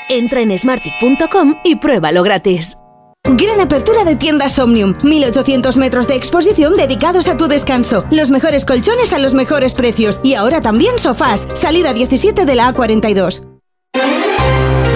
Entra 0.09 0.39
en 0.39 0.56
smartic.com 0.56 1.56
y 1.65 1.74
pruébalo 1.74 2.23
gratis. 2.23 2.77
Gran 3.24 3.60
apertura 3.60 4.05
de 4.05 4.15
tiendas 4.15 4.56
Omnium. 4.60 4.94
1800 5.02 5.77
metros 5.77 6.06
de 6.06 6.15
exposición 6.15 6.77
dedicados 6.77 7.27
a 7.27 7.36
tu 7.36 7.48
descanso. 7.48 8.05
Los 8.12 8.31
mejores 8.31 8.65
colchones 8.65 9.12
a 9.12 9.19
los 9.19 9.35
mejores 9.35 9.74
precios. 9.74 10.20
Y 10.23 10.35
ahora 10.35 10.60
también 10.60 11.01
sofás. 11.01 11.48
Salida 11.55 11.93
17 11.93 12.44
de 12.44 12.55
la 12.55 12.73
A42. 12.73 13.43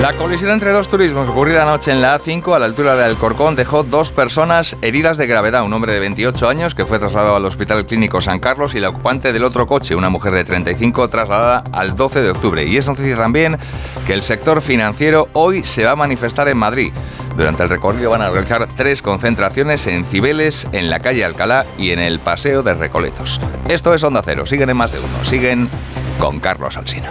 La 0.02 0.12
colisión 0.14 0.50
entre 0.50 0.72
dos 0.72 0.88
turismos 0.88 1.28
ocurrida 1.28 1.62
anoche 1.62 1.92
en 1.92 2.02
la 2.02 2.18
A5 2.18 2.56
a 2.56 2.58
la 2.58 2.66
altura 2.66 2.96
de 2.96 3.04
Alcorcón 3.04 3.54
dejó 3.54 3.84
dos 3.84 4.10
personas 4.10 4.76
heridas 4.82 5.16
de 5.16 5.28
gravedad. 5.28 5.62
Un 5.62 5.72
hombre 5.72 5.92
de 5.92 6.00
28 6.00 6.48
años 6.48 6.74
que 6.74 6.84
fue 6.84 6.98
trasladado 6.98 7.36
al 7.36 7.46
Hospital 7.46 7.86
Clínico 7.86 8.20
San 8.20 8.40
Carlos 8.40 8.74
y 8.74 8.80
la 8.80 8.88
ocupante 8.88 9.32
del 9.32 9.44
otro 9.44 9.68
coche, 9.68 9.94
una 9.94 10.08
mujer 10.08 10.32
de 10.32 10.42
35, 10.42 11.06
trasladada 11.06 11.62
al 11.70 11.94
12 11.94 12.20
de 12.20 12.30
octubre. 12.32 12.64
Y 12.64 12.78
es 12.78 12.88
noticia 12.88 13.14
también 13.14 13.56
que 14.04 14.12
el 14.12 14.24
sector 14.24 14.60
financiero 14.60 15.28
hoy 15.34 15.62
se 15.62 15.84
va 15.84 15.92
a 15.92 15.96
manifestar 15.96 16.48
en 16.48 16.58
Madrid. 16.58 16.92
Durante 17.36 17.62
el 17.62 17.68
recorrido 17.68 18.10
van 18.10 18.22
a 18.22 18.30
realizar 18.30 18.66
tres 18.76 19.02
concentraciones 19.02 19.86
en 19.86 20.04
Cibeles, 20.04 20.66
en 20.72 20.90
la 20.90 20.98
calle 20.98 21.24
Alcalá 21.24 21.64
y 21.78 21.92
en 21.92 22.00
el 22.00 22.18
Paseo 22.18 22.64
de 22.64 22.74
Recoletos. 22.74 23.40
Esto 23.68 23.94
es 23.94 24.02
Onda 24.02 24.22
Cero. 24.24 24.46
Siguen 24.46 24.68
en 24.68 24.76
más 24.76 24.90
de 24.90 24.98
uno. 24.98 25.24
Siguen 25.24 25.68
con 26.18 26.40
Carlos 26.40 26.76
Alsina. 26.76 27.10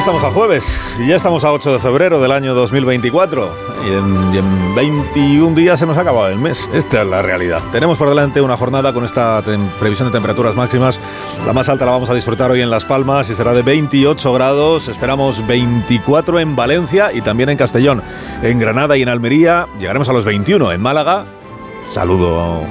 Estamos 0.00 0.24
a 0.24 0.30
jueves 0.30 0.96
y 0.98 1.08
ya 1.08 1.16
estamos 1.16 1.44
a 1.44 1.52
8 1.52 1.74
de 1.74 1.78
febrero 1.78 2.22
del 2.22 2.32
año 2.32 2.54
2024 2.54 3.54
y 3.84 3.92
en, 3.92 4.34
y 4.34 4.38
en 4.38 4.74
21 4.74 5.54
días 5.54 5.78
se 5.78 5.84
nos 5.84 5.98
ha 5.98 6.00
acabado 6.00 6.28
el 6.28 6.38
mes. 6.38 6.58
Esta 6.72 7.02
es 7.02 7.06
la 7.06 7.20
realidad. 7.20 7.62
Tenemos 7.70 7.98
por 7.98 8.08
delante 8.08 8.40
una 8.40 8.56
jornada 8.56 8.94
con 8.94 9.04
esta 9.04 9.42
previsión 9.78 10.08
de 10.08 10.12
temperaturas 10.12 10.54
máximas. 10.54 10.98
La 11.46 11.52
más 11.52 11.68
alta 11.68 11.84
la 11.84 11.92
vamos 11.92 12.08
a 12.08 12.14
disfrutar 12.14 12.50
hoy 12.50 12.62
en 12.62 12.70
Las 12.70 12.86
Palmas 12.86 13.28
y 13.28 13.34
será 13.34 13.52
de 13.52 13.60
28 13.60 14.32
grados. 14.32 14.88
Esperamos 14.88 15.46
24 15.46 16.40
en 16.40 16.56
Valencia 16.56 17.12
y 17.12 17.20
también 17.20 17.50
en 17.50 17.58
Castellón. 17.58 18.02
En 18.42 18.58
Granada 18.58 18.96
y 18.96 19.02
en 19.02 19.10
Almería 19.10 19.68
llegaremos 19.78 20.08
a 20.08 20.14
los 20.14 20.24
21. 20.24 20.72
En 20.72 20.80
Málaga, 20.80 21.26
saludo 21.92 22.62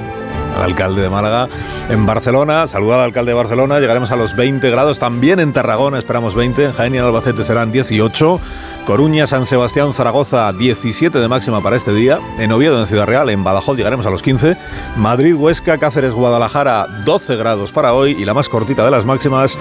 al 0.56 0.62
alcalde 0.62 1.02
de 1.02 1.10
Málaga. 1.10 1.48
En 1.88 2.06
Barcelona, 2.06 2.66
saludar 2.66 3.00
al 3.00 3.06
alcalde 3.06 3.30
de 3.30 3.36
Barcelona, 3.36 3.80
llegaremos 3.80 4.10
a 4.10 4.16
los 4.16 4.36
20 4.36 4.70
grados. 4.70 4.98
También 4.98 5.40
en 5.40 5.52
Tarragona 5.52 5.98
esperamos 5.98 6.34
20, 6.34 6.64
en 6.64 6.72
Jaén 6.72 6.94
y 6.94 6.98
en 6.98 7.04
Albacete 7.04 7.44
serán 7.44 7.72
18. 7.72 8.40
Coruña, 8.86 9.26
San 9.26 9.46
Sebastián, 9.46 9.92
Zaragoza, 9.92 10.52
17 10.52 11.18
de 11.18 11.28
máxima 11.28 11.62
para 11.62 11.76
este 11.76 11.92
día. 11.92 12.18
En 12.38 12.52
Oviedo, 12.52 12.80
en 12.80 12.86
Ciudad 12.86 13.06
Real, 13.06 13.30
en 13.30 13.44
Badajoz 13.44 13.76
llegaremos 13.76 14.06
a 14.06 14.10
los 14.10 14.22
15. 14.22 14.56
Madrid, 14.96 15.34
Huesca, 15.34 15.78
Cáceres, 15.78 16.12
Guadalajara, 16.12 16.86
12 17.04 17.36
grados 17.36 17.72
para 17.72 17.94
hoy. 17.94 18.16
Y 18.18 18.24
la 18.24 18.34
más 18.34 18.48
cortita 18.48 18.84
de 18.84 18.90
las 18.90 19.04
máximas 19.04 19.56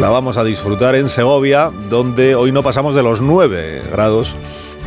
la 0.00 0.08
vamos 0.08 0.36
a 0.36 0.44
disfrutar 0.44 0.94
en 0.94 1.08
Segovia, 1.08 1.70
donde 1.90 2.34
hoy 2.34 2.52
no 2.52 2.62
pasamos 2.62 2.94
de 2.94 3.02
los 3.02 3.20
9 3.20 3.82
grados. 3.92 4.34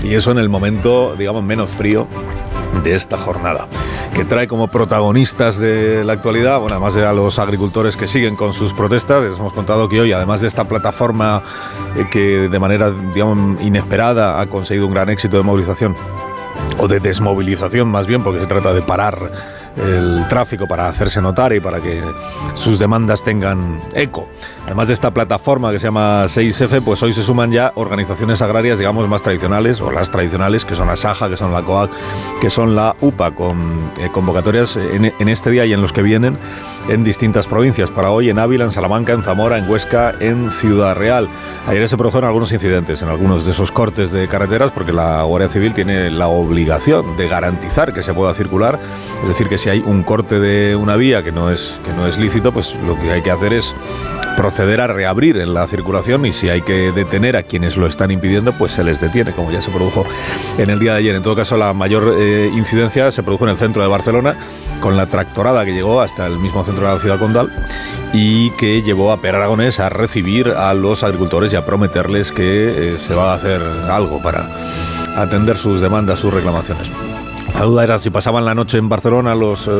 Y 0.04 0.16
eso 0.16 0.32
en 0.32 0.40
el 0.40 0.50
momento, 0.50 1.16
digamos, 1.18 1.44
menos 1.44 1.70
frío 1.70 2.08
de 2.84 2.96
esta 2.96 3.18
jornada, 3.18 3.68
que 4.14 4.26
trae 4.26 4.48
como 4.48 4.68
protagonistas 4.68 5.58
de 5.58 6.04
la 6.04 6.14
actualidad, 6.14 6.60
bueno, 6.60 6.76
además 6.76 6.96
de 6.96 7.06
a 7.06 7.14
los 7.14 7.40
agricultores 7.40 7.96
que 7.98 8.08
siguen 8.08 8.36
con 8.36 8.54
sus 8.54 8.74
protestas, 8.74 9.24
les 9.24 9.40
hemos 9.40 9.54
contado 9.54 9.90
que 9.90 10.00
hoy, 10.00 10.12
además 10.12 10.42
de 10.42 10.48
esta 10.48 10.68
plataforma 10.68 11.42
eh, 11.96 12.06
que 12.12 12.50
de 12.50 12.60
manera, 12.60 12.94
inesperada 13.62 14.40
ha 14.40 14.48
conseguido 14.48 14.88
un 14.88 14.94
gran 14.94 15.10
éxito 15.10 15.38
de 15.38 15.44
movilización, 15.44 15.96
o 16.78 16.88
de 16.88 17.00
desmovilización 17.00 17.88
más 17.88 18.08
bien, 18.08 18.24
porque 18.24 18.40
se 18.40 18.48
trata 18.48 18.74
de 18.74 18.82
parar 18.82 19.32
el 19.78 20.28
tráfico 20.28 20.68
para 20.68 20.88
hacerse 20.88 21.22
notar 21.22 21.54
y 21.54 21.60
para 21.60 21.82
que 21.82 22.02
sus 22.54 22.80
demandas 22.80 23.24
tengan 23.24 23.82
eco. 23.94 24.28
Además 24.66 24.88
de 24.88 24.94
esta 24.94 25.12
plataforma 25.12 25.72
que 25.72 25.80
se 25.80 25.88
llama 25.88 26.26
6F, 26.26 26.82
pues 26.84 27.02
hoy 27.04 27.14
se 27.14 27.22
suman 27.22 27.52
ya 27.52 27.72
organizaciones 27.76 28.42
agrarias, 28.42 28.78
digamos, 28.78 29.08
más 29.08 29.22
tradicionales, 29.22 29.82
o 29.82 29.92
las 29.92 30.12
tradicionales, 30.12 30.66
que 30.66 30.76
son 30.76 30.88
la 30.88 30.96
SAJA, 30.96 31.30
que 31.30 31.38
son 31.38 31.52
la 31.52 31.62
COAG, 31.62 31.90
que 32.42 32.50
son 32.50 32.76
la 32.76 32.96
UPA, 33.02 33.32
con 33.32 33.92
eh, 34.00 34.10
convocatorias 34.12 34.78
en, 34.78 35.14
en 35.18 35.30
este 35.30 35.52
día 35.52 35.66
y 35.66 35.74
en 35.74 35.82
los 35.82 35.94
que 35.94 36.02
vienen 36.02 36.38
en 36.90 37.04
distintas 37.04 37.48
provincias. 37.48 37.90
Para 37.90 38.12
hoy 38.12 38.30
en 38.30 38.40
Ávila, 38.40 38.66
en 38.66 38.72
Salamanca, 38.72 39.14
en 39.14 39.24
Zamora, 39.24 39.58
en 39.58 39.70
Huesca, 39.70 40.14
en 40.20 40.52
Ciudad 40.52 40.96
Real. 40.96 41.28
Ayer 41.68 41.88
se 41.90 41.98
produjeron 41.98 42.28
algunos 42.28 42.52
incidentes 42.52 43.02
en 43.02 43.10
algunos 43.10 43.46
de 43.46 43.52
esos 43.52 43.72
cortes 43.72 44.12
de 44.12 44.28
carreteras 44.28 44.72
porque 44.72 44.94
la 44.94 45.24
Guardia 45.24 45.50
Civil 45.50 45.74
tiene 45.74 46.12
la 46.12 46.28
obligación 46.28 47.18
de 47.18 47.28
garantizar 47.28 47.94
que 47.94 48.04
se 48.04 48.14
pueda 48.14 48.34
circular. 48.34 48.80
Es 49.22 49.30
decir, 49.30 49.48
que 49.48 49.58
si 49.58 49.70
hay 49.70 49.80
un 49.80 50.04
corte 50.04 50.40
de 50.40 50.76
una 50.76 50.96
vía 50.96 51.24
que 51.24 51.32
no 51.32 51.50
es, 51.50 51.80
que 51.84 51.92
no 51.94 52.08
es 52.08 52.18
lícito, 52.18 52.52
pues 52.52 52.76
lo 52.86 53.00
que 53.00 53.12
hay 53.12 53.22
que 53.22 53.32
hacer 53.32 53.54
es 53.54 53.74
proceder 54.36 54.82
a 54.82 54.88
reabrir 54.88 55.38
en 55.38 55.54
la 55.54 55.66
circulación 55.68 56.26
y 56.26 56.34
si 56.34 56.50
hay 56.50 56.62
que 56.62 56.92
detener 56.92 57.38
a 57.38 57.44
quienes 57.44 57.78
lo 57.78 57.88
están 57.88 58.12
impidiendo, 58.12 58.52
pues 58.54 58.74
se 58.74 58.84
les 58.84 59.00
detiene, 59.00 59.32
como 59.32 59.52
ya 59.52 59.62
se 59.62 59.72
produjo 59.72 60.06
en 60.58 60.70
el 60.70 60.80
día 60.80 60.94
de 60.94 61.00
ayer. 61.00 61.16
En 61.16 61.24
todo 61.24 61.36
caso, 61.36 61.58
la 61.58 61.74
mayor 61.74 62.16
eh, 62.20 62.52
incidencia 62.54 63.12
se 63.12 63.24
produjo 63.24 63.46
en 63.46 63.52
el 63.52 63.58
centro 63.58 63.82
de 63.82 63.88
Barcelona 63.88 64.36
con 64.80 64.98
la 64.98 65.08
tractorada 65.08 65.66
que 65.66 65.74
llegó 65.74 66.02
hasta 66.02 66.28
el 66.28 66.38
mismo 66.38 66.64
centro 66.64 66.88
de 66.88 66.94
la 66.94 67.00
ciudad 67.00 67.20
condal 67.20 67.52
y 68.14 68.52
que 68.52 68.82
llevó 68.82 69.12
a 69.12 69.18
Per 69.18 69.36
Aragonés 69.36 69.80
a 69.80 69.90
recibir 69.90 70.50
a 70.50 70.74
los 70.74 71.04
agricultores 71.04 71.52
y 71.54 71.56
a 71.56 71.66
prometerles 71.66 72.32
que 72.32 72.94
eh, 72.94 72.98
se 72.98 73.14
va 73.14 73.32
a 73.32 73.36
hacer 73.36 73.62
algo 73.90 74.22
para 74.22 74.50
atender 75.16 75.58
sus 75.58 75.82
demandas, 75.82 76.20
sus 76.20 76.34
reclamaciones. 76.34 76.90
La 77.54 77.62
duda 77.62 77.84
era 77.84 78.00
si 78.00 78.10
pasaban 78.10 78.44
la 78.46 78.54
noche 78.54 78.78
en 78.78 78.90
Barcelona 78.90 79.34
los, 79.34 79.68
eh, 79.68 79.72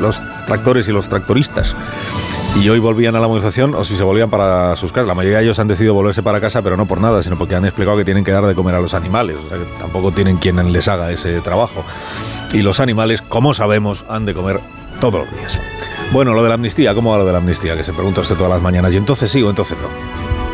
los 0.00 0.22
tractores 0.46 0.88
y 0.88 0.92
los 0.92 1.08
tractoristas 1.08 1.74
y 2.60 2.68
hoy 2.68 2.78
volvían 2.78 3.16
a 3.16 3.20
la 3.20 3.28
movilización 3.28 3.74
o 3.74 3.84
si 3.84 3.96
se 3.96 4.02
volvían 4.02 4.28
para 4.28 4.76
sus 4.76 4.92
casas. 4.92 5.08
La 5.08 5.14
mayoría 5.14 5.38
de 5.38 5.44
ellos 5.44 5.58
han 5.58 5.68
decidido 5.68 5.94
volverse 5.94 6.22
para 6.22 6.40
casa, 6.40 6.60
pero 6.60 6.76
no 6.76 6.86
por 6.86 7.00
nada, 7.00 7.22
sino 7.22 7.38
porque 7.38 7.54
han 7.54 7.64
explicado 7.64 7.96
que 7.96 8.04
tienen 8.04 8.24
que 8.24 8.32
dar 8.32 8.44
de 8.44 8.54
comer 8.54 8.74
a 8.74 8.80
los 8.80 8.94
animales. 8.94 9.36
O 9.44 9.48
sea, 9.48 9.58
que 9.58 9.64
tampoco 9.78 10.12
tienen 10.12 10.36
quien 10.36 10.72
les 10.72 10.86
haga 10.88 11.10
ese 11.10 11.40
trabajo. 11.40 11.84
Y 12.52 12.62
los 12.62 12.80
animales, 12.80 13.22
como 13.22 13.54
sabemos, 13.54 14.04
han 14.08 14.26
de 14.26 14.34
comer 14.34 14.60
todos 15.00 15.26
los 15.26 15.38
días. 15.38 15.58
Bueno, 16.12 16.34
lo 16.34 16.42
de 16.42 16.50
la 16.50 16.56
amnistía, 16.56 16.94
¿cómo 16.94 17.12
va 17.12 17.18
lo 17.18 17.24
de 17.24 17.32
la 17.32 17.38
amnistía? 17.38 17.74
Que 17.74 17.84
se 17.84 17.94
pregunta 17.94 18.20
usted 18.20 18.36
todas 18.36 18.52
las 18.52 18.60
mañanas. 18.60 18.92
Y 18.92 18.98
entonces 18.98 19.30
sí 19.30 19.42
o 19.42 19.48
entonces 19.48 19.78
no. 19.80 19.88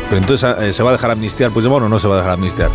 Pero 0.09 0.21
entonces 0.21 0.55
eh, 0.59 0.73
se 0.73 0.81
va 0.81 0.89
a 0.89 0.93
dejar 0.93 1.11
amnistiar 1.11 1.51
Puigdemont 1.51 1.85
o 1.85 1.89
no 1.89 1.99
se 1.99 2.07
va 2.07 2.15
a 2.15 2.17
dejar 2.19 2.33
amnistiar. 2.33 2.69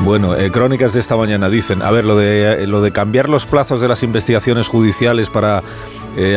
Bueno, 0.00 0.34
eh, 0.34 0.50
crónicas 0.50 0.94
de 0.94 1.00
esta 1.00 1.16
mañana 1.16 1.48
dicen, 1.48 1.82
a 1.82 1.90
ver, 1.90 2.04
lo 2.04 2.16
de, 2.16 2.64
eh, 2.64 2.66
lo 2.66 2.80
de 2.80 2.90
cambiar 2.90 3.28
los 3.28 3.46
plazos 3.46 3.80
de 3.80 3.88
las 3.88 4.02
investigaciones 4.02 4.68
judiciales 4.68 5.28
para 5.30 5.62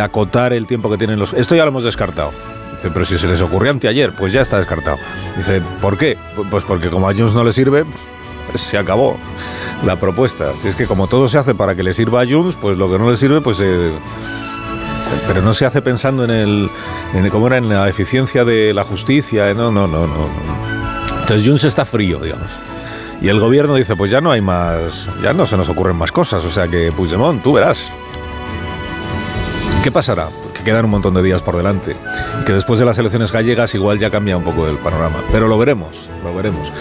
acotar 0.01 0.53
el 0.53 0.67
tiempo 0.67 0.89
que 0.89 0.97
tienen 0.97 1.19
los... 1.19 1.33
Esto 1.33 1.53
ya 1.53 1.63
lo 1.63 1.69
hemos 1.69 1.83
descartado. 1.83 2.31
Dice, 2.75 2.91
pero 2.91 3.03
si 3.03 3.17
se 3.17 3.27
les 3.27 3.41
ocurrió 3.41 3.71
anteayer, 3.71 4.13
pues 4.15 4.31
ya 4.31 4.41
está 4.41 4.57
descartado. 4.57 4.97
Dice, 5.35 5.61
¿por 5.81 5.97
qué? 5.97 6.17
Pues 6.49 6.63
porque 6.63 6.89
como 6.89 7.09
a 7.09 7.13
Junts 7.13 7.33
no 7.33 7.43
le 7.43 7.51
sirve, 7.51 7.83
pues 7.83 8.14
se 8.55 8.77
acabó 8.77 9.17
la 9.83 9.99
propuesta. 9.99 10.53
Si 10.61 10.67
es 10.67 10.75
que 10.75 10.85
como 10.85 11.07
todo 11.07 11.27
se 11.27 11.37
hace 11.37 11.55
para 11.55 11.75
que 11.75 11.83
le 11.83 11.93
sirva 11.93 12.21
a 12.21 12.25
Junts, 12.25 12.55
pues 12.59 12.77
lo 12.77 12.91
que 12.91 12.99
no 12.99 13.09
le 13.09 13.17
sirve, 13.17 13.41
pues... 13.41 13.59
Eh, 13.61 13.91
pero 15.27 15.41
no 15.41 15.53
se 15.53 15.65
hace 15.65 15.81
pensando 15.81 16.23
en 16.23 16.31
el, 16.31 16.69
en 17.13 17.25
era 17.25 17.57
en 17.57 17.69
la 17.69 17.87
eficiencia 17.87 18.43
de 18.43 18.73
la 18.73 18.83
justicia, 18.83 19.53
no, 19.53 19.71
no, 19.71 19.87
no, 19.87 20.07
no. 20.07 20.29
Entonces 21.21 21.45
Junts 21.45 21.63
está 21.63 21.85
frío, 21.85 22.19
digamos. 22.19 22.49
Y 23.21 23.29
el 23.29 23.39
gobierno 23.39 23.75
dice, 23.75 23.95
pues 23.95 24.11
ya 24.11 24.21
no 24.21 24.31
hay 24.31 24.41
más, 24.41 25.07
ya 25.23 25.33
no 25.33 25.45
se 25.45 25.57
nos 25.57 25.69
ocurren 25.69 25.95
más 25.95 26.11
cosas, 26.11 26.43
o 26.43 26.49
sea 26.49 26.67
que 26.67 26.91
Puigdemont, 26.91 27.41
tú 27.41 27.53
verás. 27.53 27.87
¿Qué 29.83 29.91
pasará? 29.91 30.29
Que 30.65 30.71
quedan 30.71 30.85
un 30.85 30.91
montón 30.91 31.13
de 31.13 31.21
días 31.21 31.43
por 31.43 31.55
delante. 31.55 31.95
Que 32.43 32.53
después 32.53 32.79
de 32.79 32.85
las 32.85 32.97
elecciones 32.97 33.31
gallegas 33.31 33.75
igual 33.75 33.99
ya 33.99 34.09
cambia 34.09 34.35
un 34.35 34.43
poco 34.43 34.67
el 34.67 34.77
panorama. 34.79 35.23
Pero 35.31 35.47
lo 35.47 35.59
veremos, 35.59 36.09
lo 36.23 36.33
veremos. 36.33 36.71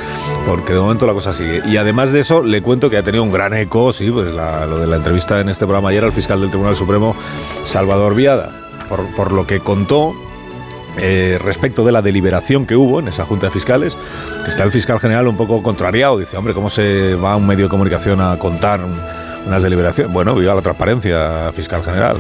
Porque 0.47 0.73
de 0.73 0.81
momento 0.81 1.07
la 1.07 1.13
cosa 1.13 1.35
sigue. 1.35 1.61
Y 1.67 1.77
además 1.77 2.11
de 2.11 2.21
eso, 2.21 2.43
le 2.43 2.63
cuento 2.63 2.89
que 2.89 2.97
ha 2.97 3.03
tenido 3.03 3.23
un 3.23 3.31
gran 3.31 3.53
eco, 3.53 3.93
sí, 3.93 4.11
pues 4.11 4.29
lo 4.29 4.79
de 4.79 4.87
la 4.87 4.97
entrevista 4.97 5.39
en 5.39 5.51
este 5.51 5.67
programa 5.67 5.91
ayer 5.91 6.03
al 6.03 6.13
fiscal 6.13 6.41
del 6.41 6.49
Tribunal 6.49 6.77
Supremo, 6.77 7.15
Salvador 7.65 8.15
Viada. 8.15 8.53
Por, 8.89 9.05
por 9.15 9.33
lo 9.33 9.47
que 9.47 9.61
contó 9.61 10.15
eh, 10.97 11.39
respecto 11.43 11.85
de 11.85 11.93
la 11.93 12.01
deliberación 12.01 12.65
que 12.65 12.77
hubo 12.77 13.01
en 13.01 13.09
esa 13.09 13.27
Junta 13.27 13.47
de 13.47 13.53
Fiscales, 13.53 13.97
que 14.45 14.51
está 14.51 14.65
el 14.65 14.73
fiscal 14.73 14.99
general 14.99 15.29
un 15.29 15.37
poco 15.37 15.63
contrariado. 15.63 16.19
Dice, 16.19 16.39
hombre, 16.39 16.55
¿cómo 16.55 16.71
se 16.71 17.17
va 17.17 17.37
un 17.37 17.47
medio 17.47 17.65
de 17.65 17.71
comunicación 17.71 18.23
a 18.23 18.39
contar 18.39 18.83
un, 18.83 18.99
unas 19.47 19.63
deliberaciones? 19.63 20.11
Bueno, 20.11 20.35
viva 20.35 20.55
la 20.55 20.63
transparencia, 20.63 21.53
fiscal 21.53 21.83
general. 21.83 22.17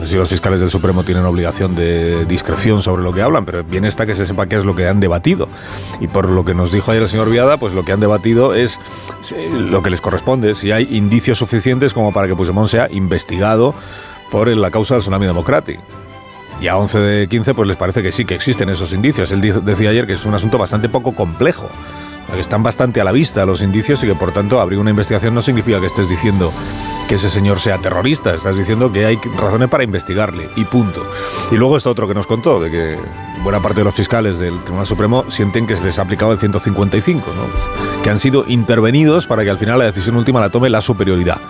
Sé 0.00 0.06
si 0.06 0.16
los 0.16 0.30
fiscales 0.30 0.60
del 0.60 0.70
Supremo 0.70 1.04
tienen 1.04 1.26
obligación 1.26 1.74
de 1.74 2.24
discreción 2.24 2.82
sobre 2.82 3.02
lo 3.02 3.12
que 3.12 3.20
hablan, 3.20 3.44
pero 3.44 3.62
bien 3.62 3.84
está 3.84 4.06
que 4.06 4.14
se 4.14 4.24
sepa 4.24 4.46
qué 4.46 4.56
es 4.56 4.64
lo 4.64 4.74
que 4.74 4.88
han 4.88 4.98
debatido. 4.98 5.48
Y 6.00 6.08
por 6.08 6.28
lo 6.28 6.44
que 6.44 6.54
nos 6.54 6.72
dijo 6.72 6.90
ayer 6.90 7.02
el 7.02 7.08
señor 7.08 7.28
Viada, 7.28 7.58
pues 7.58 7.74
lo 7.74 7.84
que 7.84 7.92
han 7.92 8.00
debatido 8.00 8.54
es 8.54 8.78
lo 9.52 9.82
que 9.82 9.90
les 9.90 10.00
corresponde, 10.00 10.54
si 10.54 10.72
hay 10.72 10.88
indicios 10.90 11.38
suficientes 11.38 11.92
como 11.92 12.12
para 12.14 12.28
que 12.28 12.34
Puigdemont 12.34 12.68
sea 12.68 12.88
investigado 12.90 13.74
por 14.30 14.48
la 14.48 14.70
causa 14.70 14.94
del 14.94 15.02
tsunami 15.02 15.26
democrático. 15.26 15.82
Y 16.62 16.68
a 16.68 16.76
11 16.76 16.98
de 16.98 17.28
15 17.28 17.54
pues 17.54 17.68
les 17.68 17.76
parece 17.76 18.02
que 18.02 18.10
sí, 18.10 18.24
que 18.24 18.34
existen 18.34 18.70
esos 18.70 18.92
indicios. 18.92 19.32
Él 19.32 19.40
decía 19.40 19.90
ayer 19.90 20.06
que 20.06 20.14
es 20.14 20.24
un 20.24 20.34
asunto 20.34 20.56
bastante 20.56 20.88
poco 20.88 21.12
complejo, 21.12 21.68
que 22.32 22.40
están 22.40 22.62
bastante 22.62 23.00
a 23.00 23.04
la 23.04 23.12
vista 23.12 23.44
los 23.44 23.60
indicios 23.60 24.02
y 24.02 24.06
que 24.06 24.14
por 24.14 24.32
tanto 24.32 24.60
abrir 24.60 24.78
una 24.78 24.90
investigación 24.90 25.34
no 25.34 25.42
significa 25.42 25.80
que 25.80 25.86
estés 25.86 26.08
diciendo 26.08 26.52
que 27.10 27.16
ese 27.16 27.28
señor 27.28 27.58
sea 27.58 27.78
terrorista, 27.78 28.32
estás 28.32 28.56
diciendo 28.56 28.92
que 28.92 29.04
hay 29.04 29.16
razones 29.36 29.68
para 29.68 29.82
investigarle 29.82 30.48
y 30.54 30.62
punto. 30.62 31.04
Y 31.50 31.56
luego 31.56 31.76
esto 31.76 31.90
otro 31.90 32.06
que 32.06 32.14
nos 32.14 32.28
contó, 32.28 32.60
de 32.60 32.70
que 32.70 32.96
buena 33.42 33.58
parte 33.58 33.80
de 33.80 33.84
los 33.84 33.96
fiscales 33.96 34.38
del 34.38 34.60
Tribunal 34.60 34.86
Supremo 34.86 35.24
sienten 35.28 35.66
que 35.66 35.74
se 35.74 35.82
les 35.82 35.98
ha 35.98 36.02
aplicado 36.02 36.30
el 36.30 36.38
155, 36.38 37.26
¿no? 37.34 38.02
que 38.04 38.10
han 38.10 38.20
sido 38.20 38.44
intervenidos 38.46 39.26
para 39.26 39.42
que 39.42 39.50
al 39.50 39.58
final 39.58 39.80
la 39.80 39.86
decisión 39.86 40.14
última 40.14 40.38
la 40.38 40.50
tome 40.50 40.70
la 40.70 40.80
superioridad 40.80 41.40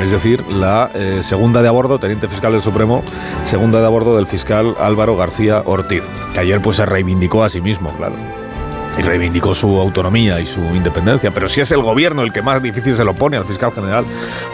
es 0.00 0.10
decir, 0.10 0.42
la 0.48 0.90
eh, 0.94 1.20
segunda 1.22 1.60
de 1.60 1.68
a 1.68 1.70
bordo, 1.70 1.98
teniente 1.98 2.26
fiscal 2.26 2.52
del 2.52 2.62
Supremo, 2.62 3.04
segunda 3.42 3.80
de 3.80 3.86
a 3.86 3.90
bordo 3.90 4.16
del 4.16 4.26
fiscal 4.26 4.74
Álvaro 4.80 5.16
García 5.16 5.62
Ortiz, 5.66 6.08
que 6.32 6.40
ayer 6.40 6.62
pues 6.62 6.78
se 6.78 6.86
reivindicó 6.86 7.44
a 7.44 7.50
sí 7.50 7.60
mismo, 7.60 7.92
claro. 7.92 8.16
Y 8.98 9.02
reivindicó 9.02 9.54
su 9.54 9.78
autonomía 9.80 10.40
y 10.40 10.46
su 10.46 10.60
independencia. 10.60 11.30
Pero 11.30 11.48
si 11.48 11.60
es 11.60 11.70
el 11.72 11.82
gobierno 11.82 12.22
el 12.22 12.32
que 12.32 12.42
más 12.42 12.62
difícil 12.62 12.96
se 12.96 13.04
lo 13.04 13.14
pone 13.14 13.36
al 13.36 13.44
fiscal 13.44 13.72
general 13.72 14.04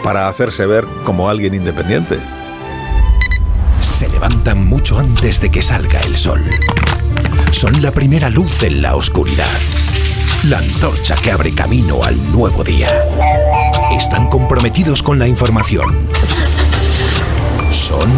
para 0.03 0.27
hacerse 0.27 0.65
ver 0.65 0.85
como 1.03 1.29
alguien 1.29 1.53
independiente. 1.53 2.17
Se 3.79 4.09
levantan 4.09 4.65
mucho 4.65 4.97
antes 4.97 5.41
de 5.41 5.51
que 5.51 5.61
salga 5.61 5.99
el 6.01 6.15
sol. 6.15 6.43
Son 7.51 7.81
la 7.81 7.91
primera 7.91 8.29
luz 8.29 8.63
en 8.63 8.81
la 8.81 8.95
oscuridad 8.95 9.45
la 10.49 10.57
antorcha 10.57 11.15
que 11.17 11.31
abre 11.31 11.53
camino 11.53 12.03
al 12.03 12.31
nuevo 12.31 12.63
día. 12.63 12.89
Están 13.91 14.27
comprometidos 14.27 15.03
con 15.03 15.19
la 15.19 15.27
información. 15.27 16.07
Son 17.71 18.09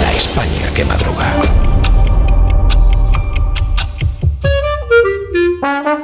la 0.00 0.12
España 0.12 0.72
que 0.74 0.84
madruga. 0.84 1.49
La 5.90 5.96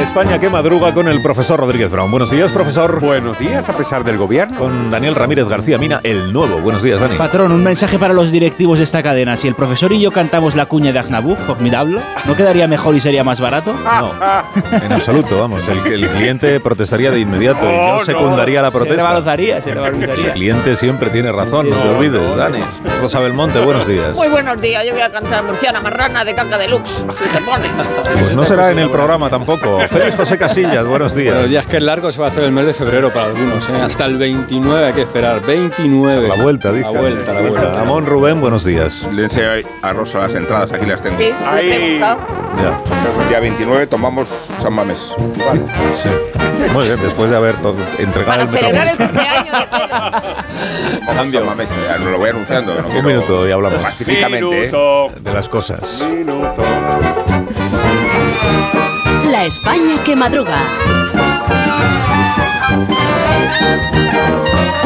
España 0.00 0.38
madruga 0.58 0.92
con 0.92 1.06
el 1.06 1.22
profesor 1.22 1.60
Rodríguez 1.60 1.88
Brown. 1.88 2.10
Buenos 2.10 2.32
días, 2.32 2.50
profesor. 2.50 2.98
Buenos 2.98 3.38
días, 3.38 3.68
a 3.68 3.72
pesar 3.74 4.02
del 4.02 4.18
gobierno. 4.18 4.58
Con 4.58 4.90
Daniel 4.90 5.14
Ramírez 5.14 5.46
García 5.46 5.78
Mina, 5.78 6.00
el 6.02 6.32
nuevo. 6.32 6.58
Buenos 6.60 6.82
días, 6.82 7.00
Dani. 7.00 7.14
Patrón, 7.16 7.52
un 7.52 7.62
mensaje 7.62 7.96
para 7.96 8.12
los 8.12 8.32
directivos 8.32 8.78
de 8.78 8.84
esta 8.84 9.00
cadena. 9.00 9.36
Si 9.36 9.46
el 9.46 9.54
profesor 9.54 9.92
y 9.92 10.00
yo 10.00 10.10
cantamos 10.10 10.56
la 10.56 10.66
cuña 10.66 10.90
de 10.90 10.98
Aznavour, 10.98 11.38
formidable, 11.38 12.00
¿no 12.24 12.34
quedaría 12.34 12.66
mejor 12.66 12.96
y 12.96 13.00
sería 13.00 13.22
más 13.22 13.38
barato? 13.40 13.72
No, 13.72 14.10
en 14.84 14.92
absoluto, 14.92 15.38
vamos. 15.38 15.62
El, 15.68 15.92
el 15.92 16.08
cliente 16.08 16.58
protestaría 16.58 17.12
de 17.12 17.20
inmediato 17.20 17.60
y 17.64 17.68
yo 17.76 17.98
No, 17.98 18.04
secundaría 18.04 18.60
la 18.60 18.72
Se 18.72 18.78
protesta. 18.78 18.96
revalorizaría, 19.04 19.62
se 19.62 19.70
El 19.70 19.76
revalorizaría. 19.76 20.32
cliente 20.32 20.74
siempre 20.76 21.10
tiene 21.10 21.30
razón, 21.30 21.70
no 21.70 21.76
te 21.76 21.88
olvides, 21.88 22.36
Dani. 22.36 22.58
Rosa 23.00 23.20
Belmonte, 23.20 23.60
buenos 23.60 23.86
días. 23.86 24.12
Muy 24.16 24.26
buenos 24.26 24.60
días, 24.60 24.84
yo 24.84 24.92
voy 24.92 25.02
a 25.02 25.10
cantar 25.12 25.44
Murciana 25.44 25.80
Marrana 25.80 26.24
de 26.24 26.34
Caca 26.34 26.58
Deluxe, 26.58 27.04
si 27.16 27.28
te 27.28 27.38
pone. 27.42 27.68
Pues 28.18 28.34
no 28.34 28.44
será 28.44 28.72
en 28.72 28.80
el 28.80 28.90
programa 28.90 29.30
tampoco. 29.30 29.78
Félix 29.88 30.16
José 30.16 30.36
Casillas, 30.48 30.86
buenos 30.86 31.14
días. 31.14 31.34
Buenos 31.34 31.50
días, 31.50 31.66
que 31.66 31.76
es 31.76 31.82
largo 31.82 32.10
se 32.10 32.20
va 32.20 32.28
a 32.28 32.30
hacer 32.30 32.44
el 32.44 32.52
mes 32.52 32.64
de 32.64 32.72
febrero 32.72 33.12
para 33.12 33.26
algunos. 33.26 33.68
¿eh? 33.68 33.72
Hasta 33.82 34.06
el 34.06 34.16
29 34.16 34.86
hay 34.86 34.92
que 34.94 35.02
esperar. 35.02 35.42
29. 35.44 36.26
La 36.26 36.42
vuelta, 36.42 36.72
dice. 36.72 36.90
La 36.90 37.00
vuelta, 37.00 37.34
la 37.34 37.40
vuelta. 37.42 37.80
Amón 37.82 38.06
Rubén, 38.06 38.40
buenos 38.40 38.64
días. 38.64 39.02
Le 39.12 39.24
enseño 39.24 39.48
a 39.82 39.92
Rosa 39.92 40.20
las 40.20 40.34
entradas, 40.34 40.72
aquí 40.72 40.86
las 40.86 41.02
tengo. 41.02 41.18
Sí, 41.18 41.24
le 41.24 41.76
he 41.76 41.78
preguntado. 41.78 42.20
Ya. 42.56 43.22
El 43.22 43.28
día 43.28 43.40
29 43.40 43.86
tomamos 43.88 44.28
San 44.58 44.72
Mamés. 44.72 45.14
Sí. 45.92 46.08
Muy 46.72 46.86
bien, 46.86 46.98
después 47.02 47.30
de 47.30 47.36
haber 47.36 47.54
entregado 47.98 48.26
Para 48.26 48.42
el 48.44 48.48
celebrar 48.48 48.88
el 48.88 48.96
cumpleaños 48.96 49.58
de 49.58 49.66
Pedro. 49.66 51.06
Tomamos 51.06 51.32
San 51.32 51.46
Mamés, 51.46 51.68
ya, 51.86 51.98
no 51.98 52.10
lo 52.10 52.18
voy 52.18 52.30
anunciando. 52.30 52.74
no 52.74 52.88
Un 52.88 53.04
minuto 53.04 53.46
y 53.46 53.52
hablamos. 53.52 53.80
Pacíficamente, 53.80 54.70
¿eh? 54.70 55.10
De 55.20 55.32
las 55.34 55.46
cosas. 55.46 56.02
La 59.30 59.44
España 59.44 60.02
que 60.04 60.16
madruga. 60.16 60.56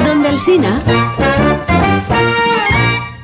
Donde 0.05 0.31
el 0.31 0.41
Sina. 0.41 0.83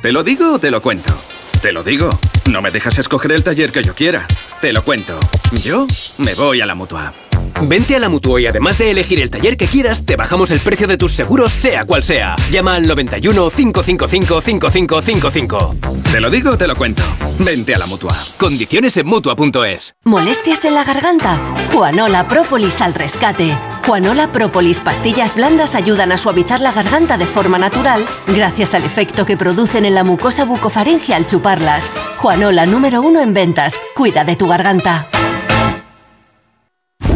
¿Te 0.01 0.13
lo 0.13 0.23
digo 0.23 0.53
o 0.53 0.59
te 0.59 0.71
lo 0.71 0.81
cuento? 0.81 1.13
Te 1.61 1.73
lo 1.73 1.83
digo. 1.83 2.09
No 2.49 2.61
me 2.61 2.71
dejas 2.71 2.99
escoger 2.99 3.33
el 3.33 3.43
taller 3.43 3.73
que 3.73 3.83
yo 3.83 3.93
quiera. 3.93 4.27
Te 4.61 4.71
lo 4.71 4.85
cuento. 4.85 5.19
Yo 5.51 5.87
me 6.19 6.33
voy 6.35 6.61
a 6.61 6.65
la 6.65 6.75
mutua. 6.75 7.13
Vente 7.61 7.95
a 7.95 7.99
la 7.99 8.09
Mutua 8.09 8.41
y 8.41 8.47
además 8.47 8.77
de 8.77 8.91
elegir 8.91 9.19
el 9.19 9.29
taller 9.29 9.57
que 9.57 9.67
quieras, 9.67 10.05
te 10.05 10.15
bajamos 10.15 10.51
el 10.51 10.59
precio 10.59 10.87
de 10.87 10.97
tus 10.97 11.13
seguros, 11.13 11.51
sea 11.51 11.85
cual 11.85 12.03
sea. 12.03 12.35
Llama 12.51 12.75
al 12.75 12.87
91 12.87 13.49
555 13.49 14.41
5555. 14.41 15.75
Te 16.11 16.19
lo 16.19 16.29
digo 16.29 16.51
o 16.51 16.57
te 16.57 16.67
lo 16.67 16.75
cuento. 16.75 17.03
Vente 17.39 17.75
a 17.75 17.77
la 17.77 17.87
mutua. 17.87 18.13
Condiciones 18.37 18.97
en 18.97 19.07
mutua.es. 19.07 19.93
¿Molestias 20.05 20.65
en 20.65 20.75
la 20.75 20.83
garganta? 20.83 21.39
Juanola 21.73 22.27
Propolis 22.27 22.81
al 22.81 22.93
rescate. 22.93 23.55
Juanola 23.85 24.31
Propolis 24.31 24.81
pastillas 24.81 25.35
blandas 25.35 25.75
ayudan 25.75 26.11
a 26.11 26.17
suavizar 26.17 26.61
la 26.61 26.71
garganta 26.71 27.17
de 27.17 27.25
forma 27.25 27.57
natural 27.57 28.05
gracias 28.27 28.73
al 28.73 28.83
efecto 28.83 29.25
que 29.25 29.37
producen 29.37 29.85
en 29.85 29.95
la 29.95 30.03
mucosa 30.03 30.45
bucofaringe 30.45 31.13
al 31.13 31.27
chuparlas. 31.27 31.91
Juanola 32.17 32.65
número 32.65 33.01
uno 33.01 33.21
en 33.21 33.33
ventas. 33.33 33.79
Cuida 33.95 34.23
de 34.23 34.35
tu 34.35 34.47
garganta. 34.47 35.09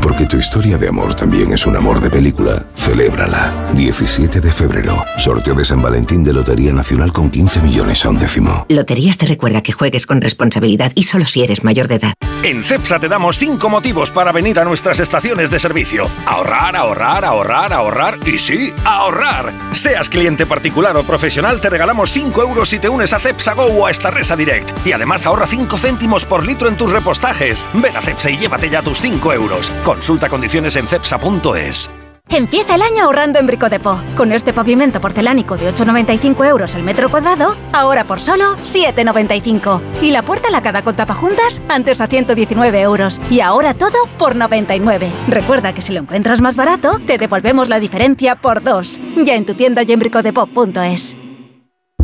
Porque 0.00 0.26
tu 0.26 0.36
historia 0.36 0.78
de 0.78 0.88
amor 0.88 1.14
también 1.14 1.52
es 1.52 1.66
un 1.66 1.76
amor 1.76 2.00
de 2.00 2.10
película. 2.10 2.64
Celébrala. 2.76 3.66
17 3.74 4.40
de 4.40 4.52
febrero. 4.52 5.04
Sorteo 5.16 5.54
de 5.54 5.64
San 5.64 5.82
Valentín 5.82 6.22
de 6.22 6.32
Lotería 6.32 6.72
Nacional 6.72 7.12
con 7.12 7.30
15 7.30 7.60
millones 7.62 8.04
a 8.04 8.10
un 8.10 8.18
décimo. 8.18 8.66
Loterías 8.68 9.18
te 9.18 9.26
recuerda 9.26 9.62
que 9.62 9.72
juegues 9.72 10.06
con 10.06 10.20
responsabilidad 10.20 10.92
y 10.94 11.04
solo 11.04 11.24
si 11.24 11.42
eres 11.42 11.64
mayor 11.64 11.88
de 11.88 11.96
edad. 11.96 12.14
En 12.42 12.62
CEPSA 12.62 13.00
te 13.00 13.08
damos 13.08 13.38
5 13.38 13.68
motivos 13.68 14.10
para 14.10 14.30
venir 14.30 14.60
a 14.60 14.64
nuestras 14.64 15.00
estaciones 15.00 15.50
de 15.50 15.58
servicio. 15.58 16.08
Ahorrar, 16.26 16.76
ahorrar, 16.76 17.24
ahorrar, 17.24 17.72
ahorrar 17.72 18.18
y 18.24 18.38
sí, 18.38 18.72
ahorrar. 18.84 19.52
Seas 19.72 20.08
cliente 20.08 20.46
particular 20.46 20.96
o 20.96 21.02
profesional, 21.02 21.60
te 21.60 21.70
regalamos 21.70 22.12
5 22.12 22.42
euros 22.42 22.68
si 22.68 22.78
te 22.78 22.88
unes 22.88 23.12
a 23.12 23.18
CEPSA 23.18 23.54
Go 23.54 23.64
o 23.64 23.86
a 23.86 23.90
esta 23.90 24.10
Resa 24.10 24.36
Direct. 24.36 24.86
Y 24.86 24.92
además 24.92 25.26
ahorra 25.26 25.46
5 25.46 25.76
céntimos 25.76 26.24
por 26.24 26.46
litro 26.46 26.68
en 26.68 26.76
tus 26.76 26.92
repostajes. 26.92 27.66
Ven 27.74 27.96
a 27.96 28.02
CEPSA 28.02 28.30
y 28.30 28.38
llévate 28.38 28.70
ya 28.70 28.82
tus 28.82 29.00
5 29.00 29.32
euros. 29.32 29.72
Consulta 29.84 30.28
condiciones 30.28 30.76
en 30.76 30.88
cepsa.es. 30.88 31.88
Empieza 32.28 32.74
el 32.74 32.82
año 32.82 33.04
ahorrando 33.04 33.38
en 33.38 33.46
Bricodepo. 33.46 34.00
Con 34.16 34.32
este 34.32 34.52
pavimento 34.52 35.00
porcelánico 35.00 35.56
de 35.56 35.72
8,95 35.72 36.44
euros 36.46 36.74
el 36.74 36.82
metro 36.82 37.08
cuadrado, 37.08 37.54
ahora 37.72 38.02
por 38.04 38.20
solo 38.20 38.56
7,95. 38.64 39.80
Y 40.02 40.10
la 40.10 40.22
puerta 40.22 40.50
lacada 40.50 40.82
con 40.82 40.96
tapajuntas, 40.96 41.62
antes 41.68 42.00
a 42.00 42.08
119 42.08 42.80
euros. 42.80 43.20
Y 43.30 43.40
ahora 43.40 43.74
todo 43.74 44.06
por 44.18 44.34
99. 44.34 45.10
Recuerda 45.28 45.72
que 45.72 45.82
si 45.82 45.92
lo 45.92 46.00
encuentras 46.00 46.40
más 46.40 46.56
barato, 46.56 46.98
te 47.06 47.16
devolvemos 47.16 47.68
la 47.68 47.78
diferencia 47.78 48.34
por 48.34 48.62
dos. 48.62 49.00
Ya 49.16 49.36
en 49.36 49.46
tu 49.46 49.54
tienda 49.54 49.82
y 49.86 49.92
en 49.92 50.00
bricodepo.es. 50.00 51.16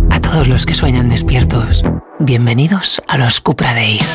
A 0.08 0.20
todos 0.20 0.46
los 0.46 0.66
que 0.66 0.74
sueñan 0.74 1.08
despiertos, 1.08 1.82
bienvenidos 2.20 3.02
a 3.08 3.18
los 3.18 3.40
Cupra 3.40 3.74
Days. 3.74 4.14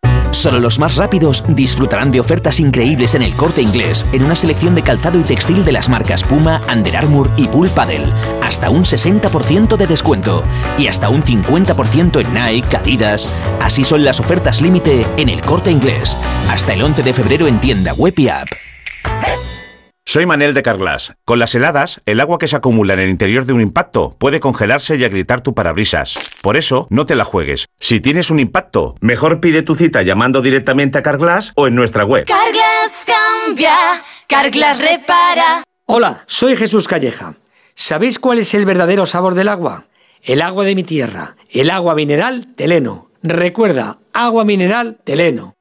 Solo 0.31 0.59
los 0.59 0.79
más 0.79 0.95
rápidos 0.95 1.43
disfrutarán 1.47 2.11
de 2.11 2.19
ofertas 2.19 2.59
increíbles 2.59 3.15
en 3.15 3.21
el 3.21 3.35
corte 3.35 3.61
inglés, 3.61 4.05
en 4.13 4.23
una 4.23 4.35
selección 4.35 4.73
de 4.75 4.81
calzado 4.81 5.19
y 5.19 5.23
textil 5.23 5.63
de 5.65 5.73
las 5.73 5.89
marcas 5.89 6.23
Puma, 6.23 6.61
Under 6.73 6.95
Armour 6.97 7.29
y 7.37 7.47
Bull 7.47 7.69
Paddle. 7.69 8.11
Hasta 8.41 8.69
un 8.69 8.83
60% 8.83 9.75
de 9.77 9.87
descuento. 9.87 10.43
Y 10.77 10.87
hasta 10.87 11.09
un 11.09 11.21
50% 11.21 12.21
en 12.21 12.33
Nike, 12.33 12.77
Adidas. 12.77 13.29
Así 13.61 13.83
son 13.83 14.03
las 14.03 14.19
ofertas 14.19 14.61
límite 14.61 15.05
en 15.17 15.29
el 15.29 15.41
corte 15.41 15.69
inglés. 15.69 16.17
Hasta 16.49 16.73
el 16.73 16.81
11 16.81 17.03
de 17.03 17.13
febrero 17.13 17.47
en 17.47 17.59
tienda 17.59 17.93
web 17.93 18.13
y 18.17 18.29
app. 18.29 18.47
Soy 20.05 20.25
Manel 20.25 20.53
de 20.53 20.63
Carglass. 20.63 21.13
Con 21.25 21.39
las 21.39 21.53
heladas, 21.53 22.01
el 22.05 22.19
agua 22.19 22.39
que 22.39 22.47
se 22.47 22.55
acumula 22.55 22.93
en 22.95 22.99
el 22.99 23.09
interior 23.09 23.45
de 23.45 23.53
un 23.53 23.61
impacto 23.61 24.15
puede 24.17 24.39
congelarse 24.39 24.97
y 24.97 25.05
agrietar 25.05 25.41
tu 25.41 25.53
parabrisas. 25.53 26.15
Por 26.41 26.57
eso, 26.57 26.87
no 26.89 27.05
te 27.05 27.15
la 27.15 27.23
juegues. 27.23 27.67
Si 27.79 28.01
tienes 28.01 28.31
un 28.31 28.39
impacto, 28.39 28.95
mejor 28.99 29.39
pide 29.39 29.61
tu 29.61 29.75
cita 29.75 30.01
llamando 30.01 30.41
directamente 30.41 30.97
a 30.97 31.03
Carglass 31.03 31.53
o 31.55 31.67
en 31.67 31.75
nuestra 31.75 32.03
web. 32.03 32.25
Carglass 32.25 33.05
cambia, 33.05 33.75
Carglass 34.27 34.79
repara. 34.79 35.63
Hola, 35.85 36.23
soy 36.25 36.55
Jesús 36.55 36.87
Calleja. 36.87 37.35
¿Sabéis 37.75 38.17
cuál 38.19 38.39
es 38.39 38.53
el 38.53 38.65
verdadero 38.65 39.05
sabor 39.05 39.35
del 39.35 39.49
agua? 39.49 39.85
El 40.23 40.41
agua 40.41 40.65
de 40.65 40.75
mi 40.75 40.83
tierra, 40.83 41.35
el 41.49 41.69
agua 41.69 41.95
mineral 41.95 42.47
Teleno. 42.55 43.07
Recuerda, 43.23 43.99
agua 44.13 44.43
mineral 44.45 44.97
Teleno. 45.03 45.53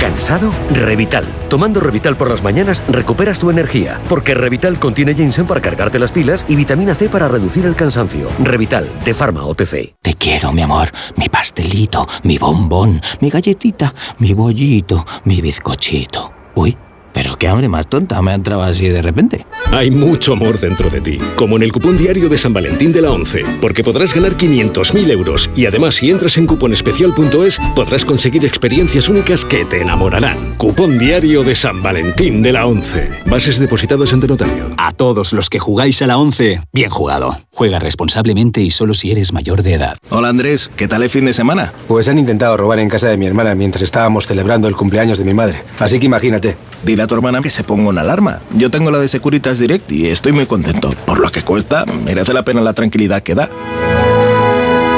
¿Cansado? 0.00 0.52
Revital. 0.72 1.24
Tomando 1.48 1.80
Revital 1.80 2.16
por 2.16 2.30
las 2.30 2.42
mañanas 2.42 2.82
recuperas 2.88 3.40
tu 3.40 3.50
energía, 3.50 4.00
porque 4.08 4.32
Revital 4.32 4.78
contiene 4.78 5.14
ginseng 5.14 5.46
para 5.46 5.60
cargarte 5.60 5.98
las 5.98 6.12
pilas 6.12 6.44
y 6.48 6.54
vitamina 6.54 6.94
C 6.94 7.08
para 7.08 7.28
reducir 7.28 7.66
el 7.66 7.74
cansancio. 7.74 8.28
Revital, 8.38 8.88
de 9.04 9.12
Pharma 9.12 9.44
OTC. 9.44 9.94
Te 10.00 10.14
quiero, 10.14 10.52
mi 10.52 10.62
amor, 10.62 10.88
mi 11.16 11.28
pastelito, 11.28 12.06
mi 12.22 12.38
bombón, 12.38 13.00
mi 13.20 13.28
galletita, 13.28 13.94
mi 14.18 14.34
bollito, 14.34 15.04
mi 15.24 15.40
bizcochito. 15.40 16.32
Uy, 16.54 16.76
pero 17.12 17.36
qué 17.36 17.48
hambre 17.48 17.68
más 17.68 17.88
tonta 17.88 18.20
me 18.22 18.32
ha 18.32 18.34
entrado 18.34 18.62
así 18.62 18.88
de 18.88 19.02
repente. 19.02 19.46
Hay 19.72 19.90
mucho 19.90 20.32
amor 20.32 20.58
dentro 20.58 20.88
de 20.90 21.00
ti, 21.00 21.18
como 21.36 21.56
en 21.56 21.62
el 21.62 21.72
cupón 21.72 21.96
diario 21.96 22.28
de 22.28 22.38
San 22.38 22.52
Valentín 22.52 22.92
de 22.92 23.02
la 23.02 23.10
11, 23.10 23.44
porque 23.60 23.82
podrás 23.82 24.14
ganar 24.14 24.36
500.000 24.36 25.10
euros 25.10 25.50
y 25.54 25.66
además 25.66 25.96
si 25.96 26.10
entras 26.10 26.36
en 26.36 26.46
cuponespecial.es 26.46 27.58
podrás 27.74 28.04
conseguir 28.04 28.44
experiencias 28.44 29.08
únicas 29.08 29.44
que 29.44 29.64
te 29.64 29.82
enamorarán. 29.82 30.54
Cupón 30.56 30.98
diario 30.98 31.44
de 31.44 31.54
San 31.54 31.82
Valentín 31.82 32.42
de 32.42 32.52
la 32.52 32.66
11. 32.66 33.08
Bases 33.26 33.58
depositadas 33.58 34.12
ante 34.12 34.26
notario. 34.26 34.74
A 34.76 34.92
todos 34.92 35.32
los 35.32 35.50
que 35.50 35.58
jugáis 35.58 36.00
a 36.02 36.06
la 36.06 36.18
11, 36.18 36.62
bien 36.72 36.90
jugado. 36.90 37.36
Juega 37.52 37.78
responsablemente 37.78 38.60
y 38.60 38.70
solo 38.70 38.94
si 38.94 39.10
eres 39.10 39.32
mayor 39.32 39.62
de 39.62 39.74
edad. 39.74 39.96
Hola 40.10 40.28
Andrés, 40.28 40.70
¿qué 40.76 40.88
tal 40.88 41.02
el 41.02 41.10
fin 41.10 41.24
de 41.24 41.32
semana? 41.32 41.72
Pues 41.88 42.08
han 42.08 42.18
intentado 42.18 42.56
robar 42.56 42.78
en 42.78 42.88
casa 42.88 43.08
de 43.08 43.16
mi 43.16 43.26
hermana 43.26 43.54
mientras 43.54 43.82
estábamos 43.82 44.26
celebrando 44.26 44.68
el 44.68 44.76
cumpleaños 44.76 45.18
de 45.18 45.24
mi 45.24 45.34
madre. 45.34 45.62
Así 45.78 45.98
que 45.98 46.06
imagínate. 46.06 46.56
Dile 46.98 47.04
a 47.04 47.06
tu 47.06 47.14
hermana 47.14 47.40
que 47.40 47.48
se 47.48 47.62
ponga 47.62 47.90
una 47.90 48.00
alarma. 48.00 48.40
Yo 48.56 48.72
tengo 48.72 48.90
la 48.90 48.98
de 48.98 49.06
Securitas 49.06 49.60
Direct 49.60 49.92
y 49.92 50.08
estoy 50.08 50.32
muy 50.32 50.46
contento. 50.46 50.96
Por 51.06 51.20
lo 51.20 51.30
que 51.30 51.42
cuesta, 51.42 51.86
merece 51.86 52.32
la 52.32 52.42
pena 52.42 52.60
la 52.60 52.72
tranquilidad 52.72 53.22
que 53.22 53.36
da. 53.36 53.48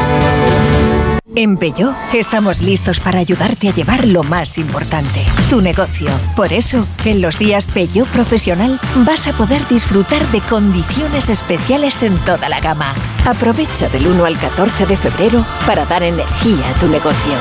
En 1.38 1.58
Peugeot 1.58 1.94
estamos 2.14 2.62
listos 2.62 3.02
para 3.02 3.20
ayudarte 3.20 3.68
a 3.68 3.74
llevar 3.74 4.08
lo 4.08 4.24
más 4.24 4.58
importante, 4.58 5.26
tu 5.50 5.62
negocio. 5.62 6.08
Por 6.38 6.54
eso, 6.54 6.88
en 7.04 7.22
los 7.22 7.38
días 7.38 7.68
Peugeot 7.68 8.08
Profesional 8.08 8.80
vas 9.06 9.28
a 9.28 9.34
poder 9.34 9.68
disfrutar 9.68 10.26
de 10.28 10.40
condiciones 10.40 11.28
especiales 11.28 12.04
en 12.04 12.18
toda 12.20 12.48
la 12.48 12.62
gama. 12.62 12.96
Aprovecha 13.26 13.90
del 13.90 14.08
1 14.08 14.24
al 14.24 14.40
14 14.40 14.86
de 14.86 14.96
febrero 14.96 15.46
para 15.68 15.86
dar 15.86 16.04
energía 16.04 16.70
a 16.70 16.80
tu 16.80 16.88
negocio. 16.88 17.34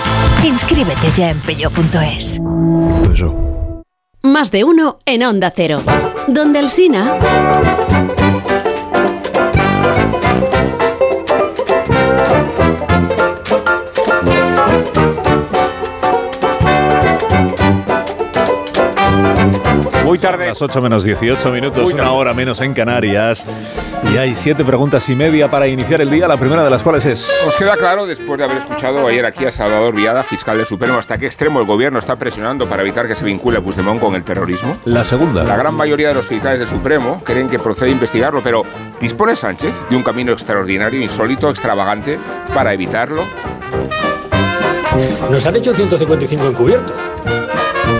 Inscríbete 0.42 1.12
ya 1.16 1.30
en 1.30 1.38
peugeot.es. 1.40 2.40
Más 4.22 4.50
de 4.50 4.64
uno 4.64 4.98
en 5.06 5.22
Onda 5.22 5.52
Cero. 5.54 5.80
Donde 6.26 6.58
el 6.58 6.70
Sina. 6.70 7.16
Muy 20.14 20.20
tarde. 20.20 20.46
Las 20.46 20.62
8 20.62 20.80
menos 20.80 21.02
18 21.02 21.50
minutos, 21.50 21.92
una 21.92 22.12
hora 22.12 22.32
menos 22.34 22.60
en 22.60 22.72
Canarias. 22.72 23.44
Y 24.12 24.16
hay 24.16 24.36
siete 24.36 24.64
preguntas 24.64 25.08
y 25.08 25.16
media 25.16 25.50
para 25.50 25.66
iniciar 25.66 26.00
el 26.02 26.08
día, 26.08 26.28
la 26.28 26.36
primera 26.36 26.62
de 26.62 26.70
las 26.70 26.84
cuales 26.84 27.04
es... 27.04 27.28
¿Os 27.48 27.56
queda 27.56 27.76
claro, 27.76 28.06
después 28.06 28.38
de 28.38 28.44
haber 28.44 28.58
escuchado 28.58 29.08
ayer 29.08 29.26
aquí 29.26 29.44
a 29.44 29.50
Salvador 29.50 29.92
Viada, 29.92 30.22
fiscal 30.22 30.56
del 30.56 30.66
Supremo, 30.66 30.98
hasta 30.98 31.18
qué 31.18 31.26
extremo 31.26 31.58
el 31.58 31.66
gobierno 31.66 31.98
está 31.98 32.14
presionando 32.14 32.68
para 32.68 32.82
evitar 32.82 33.08
que 33.08 33.16
se 33.16 33.24
vincule 33.24 33.58
a 33.58 33.60
Puigdemont 33.60 34.00
con 34.00 34.14
el 34.14 34.22
terrorismo? 34.22 34.76
La 34.84 35.02
segunda. 35.02 35.42
La 35.42 35.56
gran 35.56 35.74
mayoría 35.74 36.06
de 36.06 36.14
los 36.14 36.28
fiscales 36.28 36.60
del 36.60 36.68
Supremo 36.68 37.20
creen 37.24 37.48
que 37.48 37.58
procede 37.58 37.90
investigarlo, 37.90 38.40
pero 38.40 38.62
¿dispone 39.00 39.34
Sánchez 39.34 39.74
de 39.90 39.96
un 39.96 40.04
camino 40.04 40.30
extraordinario, 40.30 41.02
insólito, 41.02 41.50
extravagante 41.50 42.20
para 42.54 42.72
evitarlo? 42.72 43.24
Nos 45.28 45.44
han 45.44 45.56
hecho 45.56 45.74
155 45.74 46.46
encubiertos. 46.46 46.94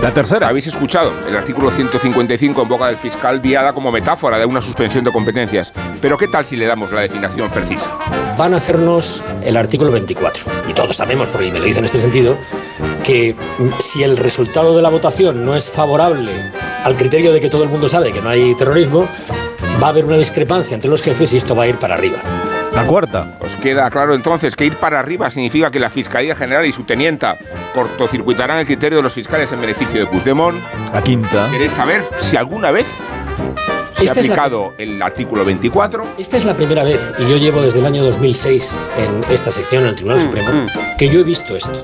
La 0.04 0.12
tercera. 0.12 0.48
Habéis 0.48 0.66
escuchado 0.66 1.14
el 1.26 1.34
artículo 1.34 1.70
155 1.70 2.60
en 2.60 2.68
boca 2.68 2.88
del 2.88 2.98
fiscal 2.98 3.40
Viada 3.40 3.72
como 3.72 3.90
metáfora 3.90 4.36
de 4.36 4.44
una 4.44 4.60
suspensión 4.60 5.02
de 5.02 5.10
competencias. 5.10 5.72
Pero 6.02 6.18
¿qué 6.18 6.28
tal 6.28 6.44
si 6.44 6.56
le 6.56 6.66
damos 6.66 6.92
la 6.92 7.00
definición 7.00 7.48
precisa? 7.48 7.88
Van 8.36 8.52
a 8.52 8.58
hacernos 8.58 9.24
el 9.42 9.56
artículo 9.56 9.90
24. 9.90 10.44
Y 10.68 10.74
todos 10.74 10.94
sabemos, 10.94 11.30
porque 11.30 11.50
me 11.50 11.58
lo 11.58 11.64
dicen 11.64 11.78
en 11.80 11.86
este 11.86 12.00
sentido, 12.00 12.36
que 13.02 13.34
si 13.78 14.02
el 14.02 14.18
resultado 14.18 14.76
de 14.76 14.82
la 14.82 14.90
votación 14.90 15.42
no 15.42 15.56
es 15.56 15.70
favorable 15.70 16.32
al 16.84 16.98
criterio 16.98 17.32
de 17.32 17.40
que 17.40 17.48
todo 17.48 17.62
el 17.62 17.70
mundo 17.70 17.88
sabe 17.88 18.12
que 18.12 18.20
no 18.20 18.28
hay 18.28 18.54
terrorismo, 18.56 19.08
va 19.82 19.88
a 19.88 19.90
haber 19.90 20.04
una 20.04 20.16
discrepancia 20.16 20.74
entre 20.74 20.90
los 20.90 21.02
jefes 21.02 21.32
y 21.32 21.36
esto 21.36 21.54
va 21.54 21.64
a 21.64 21.68
ir 21.68 21.76
para 21.76 21.94
arriba. 21.94 22.18
La 22.74 22.84
cuarta. 22.86 23.38
Os 23.40 23.54
queda 23.56 23.88
claro 23.88 24.14
entonces 24.14 24.56
que 24.56 24.64
ir 24.64 24.74
para 24.76 24.98
arriba 24.98 25.30
significa 25.30 25.70
que 25.70 25.78
la 25.78 25.90
Fiscalía 25.90 26.34
General 26.34 26.66
y 26.66 26.72
su 26.72 26.82
tenienta 26.82 27.36
cortocircuitarán 27.72 28.58
el 28.58 28.66
criterio 28.66 28.98
de 28.98 29.02
los 29.04 29.12
fiscales 29.12 29.52
en 29.52 29.60
beneficio 29.60 30.00
de 30.00 30.06
Puigdemont. 30.06 30.58
La 30.92 31.00
quinta. 31.00 31.48
¿Queréis 31.52 31.72
saber 31.72 32.04
si 32.18 32.36
alguna 32.36 32.72
vez 32.72 32.86
se 34.06 34.12
Esta 34.12 34.20
ha 34.20 34.22
es 34.22 34.28
la- 34.28 34.34
aplicado 34.34 34.74
el 34.78 35.02
artículo 35.02 35.44
24? 35.44 36.04
Esta 36.18 36.36
es 36.36 36.44
la 36.44 36.54
primera 36.54 36.84
vez, 36.84 37.14
y 37.18 37.22
yo 37.28 37.36
llevo 37.36 37.62
desde 37.62 37.80
el 37.80 37.86
año 37.86 38.02
2006 38.04 38.78
en 38.98 39.24
esta 39.32 39.50
sección, 39.50 39.82
en 39.84 39.90
el 39.90 39.94
Tribunal 39.96 40.20
Supremo, 40.20 40.66
que 40.98 41.08
yo 41.08 41.20
he 41.20 41.24
visto 41.24 41.56
esto. 41.56 41.82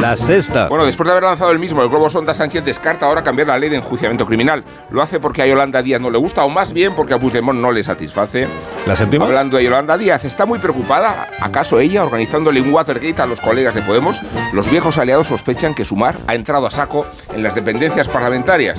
La 0.00 0.16
sexta. 0.16 0.68
Bueno, 0.68 0.84
después 0.84 1.06
de 1.06 1.12
haber 1.12 1.24
lanzado 1.24 1.50
el 1.50 1.58
mismo, 1.58 1.82
el 1.82 1.88
Globo 1.88 2.10
Sonda 2.10 2.34
Sánchez 2.34 2.64
descarta 2.64 3.06
ahora 3.06 3.22
cambiar 3.22 3.48
la 3.48 3.58
ley 3.58 3.70
de 3.70 3.76
enjuiciamiento 3.76 4.26
criminal. 4.26 4.62
¿Lo 4.90 5.00
hace 5.02 5.18
porque 5.20 5.42
a 5.42 5.46
Yolanda 5.46 5.82
Díaz 5.82 6.00
no 6.00 6.10
le 6.10 6.18
gusta 6.18 6.44
o 6.44 6.48
más 6.50 6.72
bien 6.72 6.94
porque 6.94 7.14
a 7.14 7.18
Puigdemont 7.18 7.58
no 7.58 7.72
le 7.72 7.82
satisface? 7.82 8.46
La 8.86 8.94
séptima. 8.96 9.24
Hablando 9.24 9.56
de 9.56 9.64
Yolanda 9.64 9.96
Díaz, 9.96 10.24
¿está 10.24 10.44
muy 10.46 10.58
preocupada? 10.58 11.28
¿Acaso 11.40 11.80
ella 11.80 12.04
organizándole 12.04 12.60
un 12.60 12.72
Watergate 12.72 13.22
a 13.22 13.26
los 13.26 13.40
colegas 13.40 13.74
de 13.74 13.82
Podemos? 13.82 14.20
Los 14.52 14.70
viejos 14.70 14.98
aliados 14.98 15.28
sospechan 15.28 15.74
que 15.74 15.84
Sumar 15.84 16.16
ha 16.26 16.34
entrado 16.34 16.66
a 16.66 16.70
saco 16.70 17.06
en 17.34 17.42
las 17.42 17.54
dependencias 17.54 18.08
parlamentarias. 18.08 18.78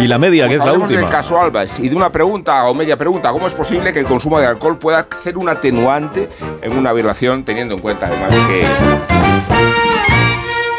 Y 0.00 0.08
la 0.08 0.18
media, 0.18 0.48
que 0.48 0.54
es 0.54 0.64
la 0.64 0.72
última. 0.72 1.00
del 1.00 1.08
caso 1.08 1.40
Alves 1.40 1.78
y 1.78 1.88
de 1.88 1.94
una 1.94 2.10
pregunta 2.10 2.64
o 2.64 2.74
media 2.74 2.96
pregunta, 2.96 3.30
¿cómo 3.30 3.46
es 3.46 3.54
posible 3.54 3.92
que 3.92 4.00
el 4.00 4.06
consumo 4.06 4.40
de 4.40 4.46
alcohol 4.46 4.76
pueda 4.76 5.06
ser 5.12 5.38
un 5.38 5.48
atenuante 5.48 6.28
en 6.62 6.76
una 6.76 6.92
violación 6.92 7.44
teniendo 7.44 7.74
en 7.74 7.80
cuenta 7.80 8.06
además 8.06 8.32
que 8.48 8.66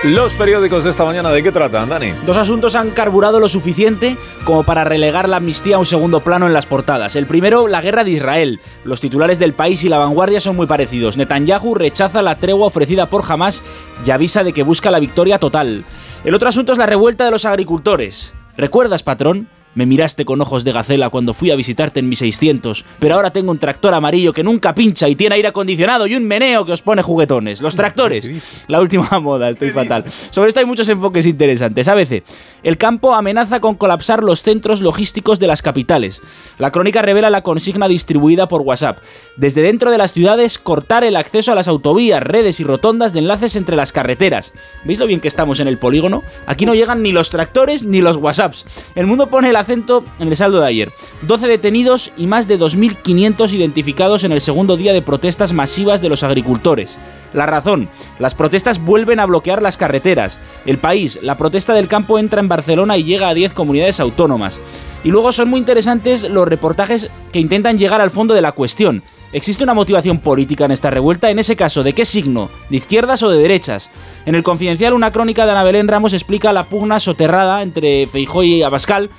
Los 0.09 0.33
periódicos 0.33 0.83
de 0.83 0.91
esta 0.91 1.05
mañana, 1.05 1.31
¿de 1.31 1.41
qué 1.41 1.51
tratan, 1.51 1.87
Dani? 1.89 2.11
Dos 2.25 2.37
asuntos 2.37 2.75
han 2.75 2.91
carburado 2.91 3.39
lo 3.39 3.47
suficiente 3.47 4.17
como 4.43 4.63
para 4.63 4.83
relegar 4.83 5.29
la 5.29 5.37
amnistía 5.37 5.77
a 5.77 5.79
un 5.79 5.85
segundo 5.85 6.19
plano 6.19 6.45
en 6.45 6.53
las 6.53 6.65
portadas. 6.65 7.15
El 7.15 7.25
primero, 7.25 7.67
la 7.67 7.81
guerra 7.81 8.03
de 8.03 8.11
Israel. 8.11 8.59
Los 8.83 8.99
titulares 9.01 9.39
del 9.39 9.53
país 9.53 9.83
y 9.83 9.89
la 9.89 9.97
vanguardia 9.97 10.41
son 10.41 10.57
muy 10.57 10.67
parecidos. 10.67 11.15
Netanyahu 11.17 11.73
rechaza 11.73 12.21
la 12.21 12.35
tregua 12.35 12.67
ofrecida 12.67 13.09
por 13.09 13.23
Hamas 13.27 13.63
y 14.05 14.11
avisa 14.11 14.43
de 14.43 14.53
que 14.53 14.61
busca 14.61 14.91
la 14.91 14.99
victoria 14.99 15.39
total. 15.39 15.85
El 16.23 16.35
otro 16.35 16.49
asunto 16.49 16.73
es 16.73 16.77
la 16.77 16.85
revuelta 16.85 17.25
de 17.25 17.31
los 17.31 17.45
agricultores. 17.45 18.33
¿Recuerdas, 18.57 19.03
patrón? 19.03 19.49
Me 19.75 19.85
miraste 19.85 20.23
con 20.23 20.39
ojos 20.39 20.63
de 20.63 20.71
gacela 20.71 21.09
cuando 21.09 21.33
fui 21.33 21.51
a 21.51 21.55
visitarte 21.55 21.99
en 21.99 22.07
mi 22.07 22.15
600, 22.15 22.85
pero 22.97 23.15
ahora 23.15 23.31
tengo 23.31 23.51
un 23.51 23.59
tractor 23.59 23.93
amarillo 23.93 24.31
que 24.31 24.41
nunca 24.43 24.73
pincha 24.73 25.09
y 25.09 25.15
tiene 25.15 25.35
aire 25.35 25.49
acondicionado 25.49 26.07
y 26.07 26.15
un 26.15 26.25
meneo 26.25 26.65
que 26.65 26.71
os 26.71 26.81
pone 26.81 27.01
juguetones. 27.01 27.61
Los 27.61 27.75
tractores. 27.75 28.29
La 28.67 28.79
última 28.79 29.19
moda, 29.19 29.49
estoy 29.49 29.71
fatal. 29.71 30.05
Sobre 30.31 30.47
esto 30.47 30.61
hay 30.61 30.65
muchos 30.65 30.87
enfoques 30.87 31.25
interesantes. 31.25 31.89
ABC. 31.89 32.23
El 32.63 32.77
campo 32.77 33.13
amenaza 33.13 33.59
con 33.59 33.75
colapsar 33.75 34.23
los 34.23 34.43
centros 34.43 34.79
logísticos 34.79 35.39
de 35.39 35.47
las 35.47 35.61
capitales. 35.61 36.21
La 36.57 36.71
crónica 36.71 37.01
revela 37.01 37.29
la 37.29 37.41
consigna 37.41 37.89
distribuida 37.89 38.47
por 38.47 38.61
WhatsApp. 38.61 38.99
Desde 39.35 39.61
dentro 39.61 39.91
de 39.91 39.97
las 39.97 40.13
ciudades, 40.13 40.57
cortar 40.57 41.03
el 41.03 41.17
acceso 41.17 41.51
a 41.51 41.55
las 41.55 41.67
autovías, 41.67 42.23
redes 42.23 42.61
y 42.61 42.63
rotondas 42.63 43.11
de 43.11 43.19
enlaces 43.19 43.57
entre 43.57 43.75
las 43.75 43.91
carreteras. 43.91 44.53
¿Veis 44.85 44.99
lo 44.99 45.05
bien 45.07 45.19
que 45.19 45.27
estamos 45.27 45.59
en 45.59 45.67
el 45.67 45.77
polígono? 45.79 46.23
Aquí 46.47 46.65
no 46.65 46.75
llegan 46.75 47.01
ni 47.01 47.11
los 47.11 47.29
tractores 47.29 47.83
ni 47.83 47.99
los 47.99 48.15
WhatsApps. 48.15 48.65
El 48.95 49.05
mundo 49.05 49.29
pone 49.29 49.49
el 49.49 49.55
en 49.73 50.27
el 50.27 50.35
saldo 50.35 50.59
de 50.59 50.67
ayer. 50.67 50.93
12 51.23 51.47
detenidos 51.47 52.11
y 52.17 52.27
más 52.27 52.47
de 52.47 52.59
2.500 52.59 53.51
identificados 53.51 54.23
en 54.23 54.31
el 54.31 54.41
segundo 54.41 54.77
día 54.77 54.93
de 54.93 55.01
protestas 55.01 55.53
masivas 55.53 56.01
de 56.01 56.09
los 56.09 56.23
agricultores. 56.23 56.99
La 57.33 57.45
razón, 57.45 57.89
las 58.19 58.35
protestas 58.35 58.83
vuelven 58.83 59.19
a 59.19 59.25
bloquear 59.25 59.61
las 59.61 59.77
carreteras. 59.77 60.39
El 60.65 60.77
país, 60.77 61.19
la 61.21 61.37
protesta 61.37 61.73
del 61.73 61.87
campo 61.87 62.19
entra 62.19 62.39
en 62.39 62.47
Barcelona 62.47 62.97
y 62.97 63.03
llega 63.03 63.29
a 63.29 63.33
10 63.33 63.53
comunidades 63.53 63.99
autónomas. 63.99 64.59
Y 65.03 65.09
luego 65.09 65.31
son 65.31 65.49
muy 65.49 65.59
interesantes 65.59 66.27
los 66.29 66.47
reportajes 66.47 67.11
que 67.31 67.39
intentan 67.39 67.77
llegar 67.77 68.01
al 68.01 68.09
fondo 68.09 68.33
de 68.33 68.41
la 68.41 68.53
cuestión. 68.53 69.03
¿Existe 69.33 69.63
una 69.63 69.73
motivación 69.73 70.19
política 70.19 70.65
en 70.65 70.71
esta 70.71 70.89
revuelta? 70.89 71.29
En 71.29 71.37
ese 71.37 71.55
caso, 71.55 71.83
¿de 71.83 71.93
qué 71.93 72.05
signo? 72.05 72.49
¿De 72.69 72.77
izquierdas 72.77 73.21
o 73.21 73.29
de 73.29 73.37
derechas? 73.37 73.89
En 74.25 74.33
el 74.33 74.41
Confidencial, 74.41 74.93
una 74.93 75.11
crónica 75.11 75.45
de 75.45 75.51
Ana 75.51 75.63
Belén 75.63 75.87
Ramos 75.87 76.13
explica 76.13 76.53
la 76.53 76.69
pugna 76.69 76.99
soterrada 76.99 77.61
entre 77.61 78.07
Feijóo 78.07 78.43
y 78.43 78.63
Abascal 78.63 79.09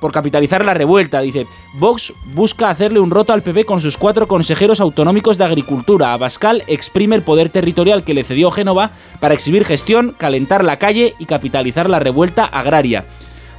por 0.00 0.12
capitalizar 0.12 0.64
la 0.64 0.74
revuelta. 0.74 1.20
Dice, 1.20 1.46
Vox 1.74 2.12
busca 2.34 2.70
hacerle 2.70 3.00
un 3.00 3.10
roto 3.10 3.32
al 3.32 3.42
PP 3.42 3.64
con 3.64 3.80
sus 3.80 3.96
cuatro 3.96 4.28
consejeros 4.28 4.80
autonómicos 4.80 5.38
de 5.38 5.44
Agricultura. 5.44 6.12
Abascal 6.12 6.62
exprime 6.66 7.16
el 7.16 7.22
poder 7.22 7.48
territorial 7.48 8.04
que 8.04 8.14
le 8.14 8.24
cedió 8.24 8.50
Génova 8.50 8.92
para 9.20 9.34
exhibir 9.34 9.64
gestión, 9.64 10.14
calentar 10.16 10.64
la 10.64 10.78
calle 10.78 11.14
y 11.18 11.26
capitalizar 11.26 11.90
la 11.90 11.98
revuelta 11.98 12.44
agraria. 12.44 13.04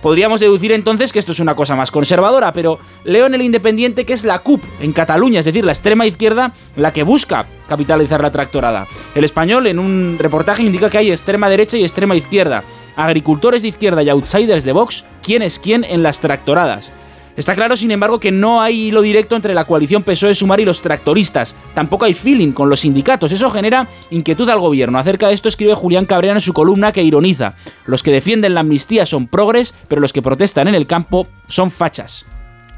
Podríamos 0.01 0.39
deducir 0.39 0.71
entonces 0.71 1.11
que 1.11 1.19
esto 1.19 1.31
es 1.31 1.39
una 1.39 1.55
cosa 1.55 1.75
más 1.75 1.91
conservadora, 1.91 2.53
pero 2.53 2.79
leo 3.03 3.25
en 3.25 3.33
el 3.33 3.41
Independiente 3.41 4.05
que 4.05 4.13
es 4.13 4.23
la 4.23 4.39
CUP 4.39 4.63
en 4.79 4.93
Cataluña, 4.93 5.39
es 5.39 5.45
decir, 5.45 5.65
la 5.65 5.71
extrema 5.71 6.05
izquierda, 6.05 6.53
la 6.75 6.93
que 6.93 7.03
busca 7.03 7.45
capitalizar 7.67 8.21
la 8.21 8.31
tractorada. 8.31 8.87
El 9.15 9.23
español 9.23 9.67
en 9.67 9.79
un 9.79 10.17
reportaje 10.19 10.63
indica 10.63 10.89
que 10.89 10.99
hay 10.99 11.11
extrema 11.11 11.49
derecha 11.49 11.77
y 11.77 11.83
extrema 11.83 12.15
izquierda. 12.15 12.63
Agricultores 12.97 13.61
de 13.61 13.69
izquierda 13.69 14.03
y 14.03 14.09
outsiders 14.09 14.65
de 14.65 14.73
Vox, 14.73 15.05
quién 15.23 15.41
es 15.41 15.59
quién 15.59 15.85
en 15.85 16.03
las 16.03 16.19
tractoradas. 16.19 16.91
Está 17.37 17.53
claro, 17.53 17.77
sin 17.77 17.91
embargo, 17.91 18.19
que 18.19 18.31
no 18.31 18.61
hay 18.63 18.87
hilo 18.87 19.03
directo 19.03 19.35
entre 19.35 19.53
la 19.53 19.65
coalición 19.65 20.03
PSOE-Sumar 20.03 20.59
y 20.59 20.65
los 20.65 20.81
tractoristas. 20.81 21.55
Tampoco 21.75 22.05
hay 22.05 22.15
feeling 22.15 22.51
con 22.51 22.67
los 22.67 22.79
sindicatos. 22.79 23.31
Eso 23.31 23.51
genera 23.51 23.87
inquietud 24.09 24.49
al 24.49 24.59
gobierno. 24.59 24.97
Acerca 24.97 25.27
de 25.27 25.35
esto 25.35 25.47
escribe 25.47 25.75
Julián 25.75 26.07
Cabrera 26.07 26.33
en 26.33 26.41
su 26.41 26.51
columna 26.51 26.91
que 26.91 27.03
ironiza. 27.03 27.53
Los 27.85 28.01
que 28.01 28.11
defienden 28.11 28.55
la 28.55 28.61
amnistía 28.61 29.05
son 29.05 29.27
progres, 29.27 29.75
pero 29.87 30.01
los 30.01 30.13
que 30.13 30.23
protestan 30.23 30.67
en 30.67 30.73
el 30.73 30.87
campo 30.87 31.27
son 31.47 31.69
fachas. 31.69 32.25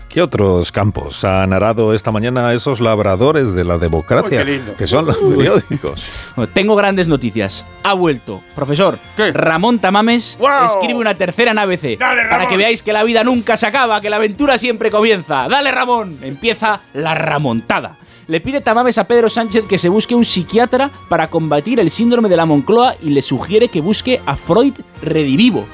¿Qué 0.09 0.23
otros 0.23 0.71
campos 0.71 1.23
han 1.23 1.53
arado 1.53 1.93
esta 1.93 2.09
mañana 2.09 2.51
esos 2.55 2.79
labradores 2.79 3.53
de 3.53 3.63
la 3.63 3.77
democracia? 3.77 4.39
Uy, 4.39 4.45
qué 4.45 4.51
lindo. 4.53 4.75
Que 4.75 4.87
son 4.87 5.05
los 5.05 5.15
periódicos. 5.17 6.03
Bueno, 6.35 6.51
tengo 6.51 6.75
grandes 6.75 7.07
noticias. 7.07 7.63
Ha 7.83 7.93
vuelto. 7.93 8.41
Profesor, 8.55 8.97
Ramón 9.33 9.77
Tamames 9.77 10.39
escribe 10.65 10.95
una 10.99 11.13
tercera 11.13 11.51
en 11.51 11.59
ABC. 11.59 11.99
para 11.99 12.47
que 12.47 12.57
veáis 12.57 12.81
que 12.81 12.91
la 12.91 13.03
vida 13.03 13.23
nunca 13.23 13.55
se 13.55 13.67
acaba, 13.67 14.01
que 14.01 14.09
la 14.09 14.15
aventura 14.15 14.57
siempre 14.57 14.89
comienza. 14.89 15.47
¡Dale, 15.47 15.69
Ramón! 15.71 16.17
Empieza 16.23 16.81
la 16.93 17.13
ramontada. 17.13 17.97
Le 18.25 18.41
pide 18.41 18.61
Tamames 18.61 18.97
a 18.97 19.03
Pedro 19.03 19.29
Sánchez 19.29 19.65
que 19.67 19.77
se 19.77 19.89
busque 19.89 20.15
un 20.15 20.25
psiquiatra 20.25 20.89
para 21.07 21.27
combatir 21.27 21.79
el 21.79 21.91
síndrome 21.91 22.29
de 22.29 22.37
la 22.37 22.47
Moncloa 22.47 22.95
y 22.99 23.11
le 23.11 23.21
sugiere 23.21 23.67
que 23.69 23.81
busque 23.81 24.21
a 24.25 24.35
Freud 24.35 24.73
redivivo. 25.03 25.67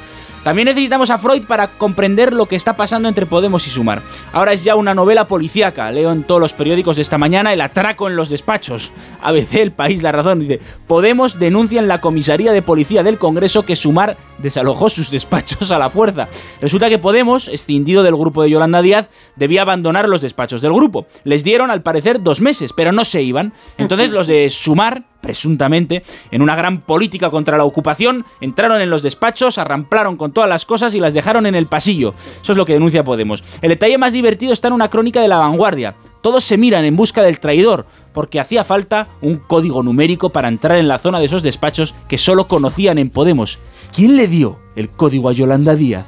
También 0.45 0.67
necesitamos 0.67 1.09
a 1.09 1.17
Freud 1.17 1.45
para 1.47 1.69
comprender 1.69 2.31
lo 2.31 2.45
que 2.45 2.55
está 2.55 2.77
pasando 2.77 3.09
entre 3.09 3.25
Podemos 3.25 3.65
y 3.65 3.71
Sumar. 3.71 4.03
Ahora 4.31 4.53
es 4.53 4.63
ya 4.63 4.75
una 4.75 4.93
novela 4.93 5.27
policíaca. 5.27 5.91
Leo 5.91 6.11
en 6.11 6.23
todos 6.23 6.39
los 6.39 6.53
periódicos 6.53 6.97
de 6.97 7.01
esta 7.01 7.17
mañana 7.17 7.51
el 7.51 7.61
atraco 7.61 8.07
en 8.07 8.15
los 8.15 8.29
despachos. 8.29 8.91
ABC, 9.23 9.55
El 9.55 9.71
País, 9.71 10.03
La 10.03 10.11
Razón. 10.11 10.41
Dice, 10.41 10.59
Podemos 10.85 11.39
denuncia 11.39 11.79
en 11.81 11.87
la 11.87 11.99
comisaría 11.99 12.51
de 12.51 12.61
policía 12.61 13.01
del 13.01 13.17
Congreso 13.17 13.65
que 13.65 13.75
Sumar 13.75 14.17
desalojó 14.37 14.87
sus 14.87 15.09
despachos 15.09 15.71
a 15.71 15.79
la 15.79 15.89
fuerza. 15.89 16.27
Resulta 16.61 16.89
que 16.89 16.99
Podemos, 16.99 17.47
escindido 17.47 18.03
del 18.03 18.15
grupo 18.15 18.43
de 18.43 18.51
Yolanda 18.51 18.83
Díaz, 18.83 19.09
debía 19.35 19.63
abandonar 19.63 20.07
los 20.07 20.21
despachos 20.21 20.61
del 20.61 20.73
grupo. 20.73 21.07
Les 21.23 21.43
dieron, 21.43 21.71
al 21.71 21.81
parecer, 21.81 22.21
dos 22.21 22.39
meses, 22.39 22.71
pero 22.71 22.91
no 22.91 23.03
se 23.03 23.23
iban. 23.23 23.51
Entonces 23.79 24.11
los 24.11 24.27
de 24.27 24.51
Sumar 24.51 25.05
presuntamente, 25.25 26.03
en 26.29 26.43
una 26.43 26.55
gran 26.55 26.81
política 26.81 27.31
contra 27.31 27.57
la 27.57 27.63
ocupación, 27.63 28.25
entraron 28.41 28.79
en 28.79 28.91
los 28.91 29.01
despachos, 29.01 29.57
arramplaron 29.57 30.17
con 30.17 30.31
todas 30.31 30.47
las 30.47 30.65
cosas 30.65 30.93
y 30.93 30.99
las 30.99 31.15
dejaron 31.15 31.47
en 31.47 31.55
el 31.55 31.65
pasillo. 31.65 32.13
Eso 32.43 32.51
es 32.51 32.57
lo 32.59 32.65
que 32.65 32.73
denuncia 32.73 33.03
Podemos. 33.03 33.43
El 33.63 33.69
detalle 33.69 33.97
más 33.97 34.13
divertido 34.13 34.53
está 34.53 34.67
en 34.67 34.75
una 34.75 34.91
crónica 34.91 35.21
de 35.21 35.27
la 35.27 35.39
vanguardia. 35.39 35.95
Todos 36.21 36.43
se 36.43 36.57
miran 36.57 36.85
en 36.85 36.95
busca 36.95 37.23
del 37.23 37.39
traidor, 37.39 37.87
porque 38.13 38.39
hacía 38.39 38.63
falta 38.63 39.07
un 39.21 39.37
código 39.37 39.81
numérico 39.81 40.29
para 40.29 40.47
entrar 40.47 40.77
en 40.77 40.87
la 40.87 40.99
zona 40.99 41.19
de 41.19 41.25
esos 41.25 41.41
despachos 41.41 41.95
que 42.07 42.19
solo 42.19 42.47
conocían 42.47 42.99
en 42.99 43.09
Podemos. 43.09 43.57
¿Quién 43.95 44.15
le 44.15 44.27
dio 44.27 44.59
el 44.75 44.89
código 44.89 45.29
a 45.29 45.33
Yolanda 45.33 45.75
Díaz? 45.75 46.05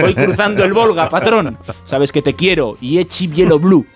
Voy 0.00 0.14
cruzando 0.14 0.64
el 0.64 0.72
Volga, 0.72 1.10
patrón. 1.10 1.58
Sabes 1.84 2.10
que 2.10 2.22
te 2.22 2.34
quiero. 2.34 2.78
Y 2.80 2.98
echi 2.98 3.28
Yellow 3.28 3.58
Blue. 3.58 3.86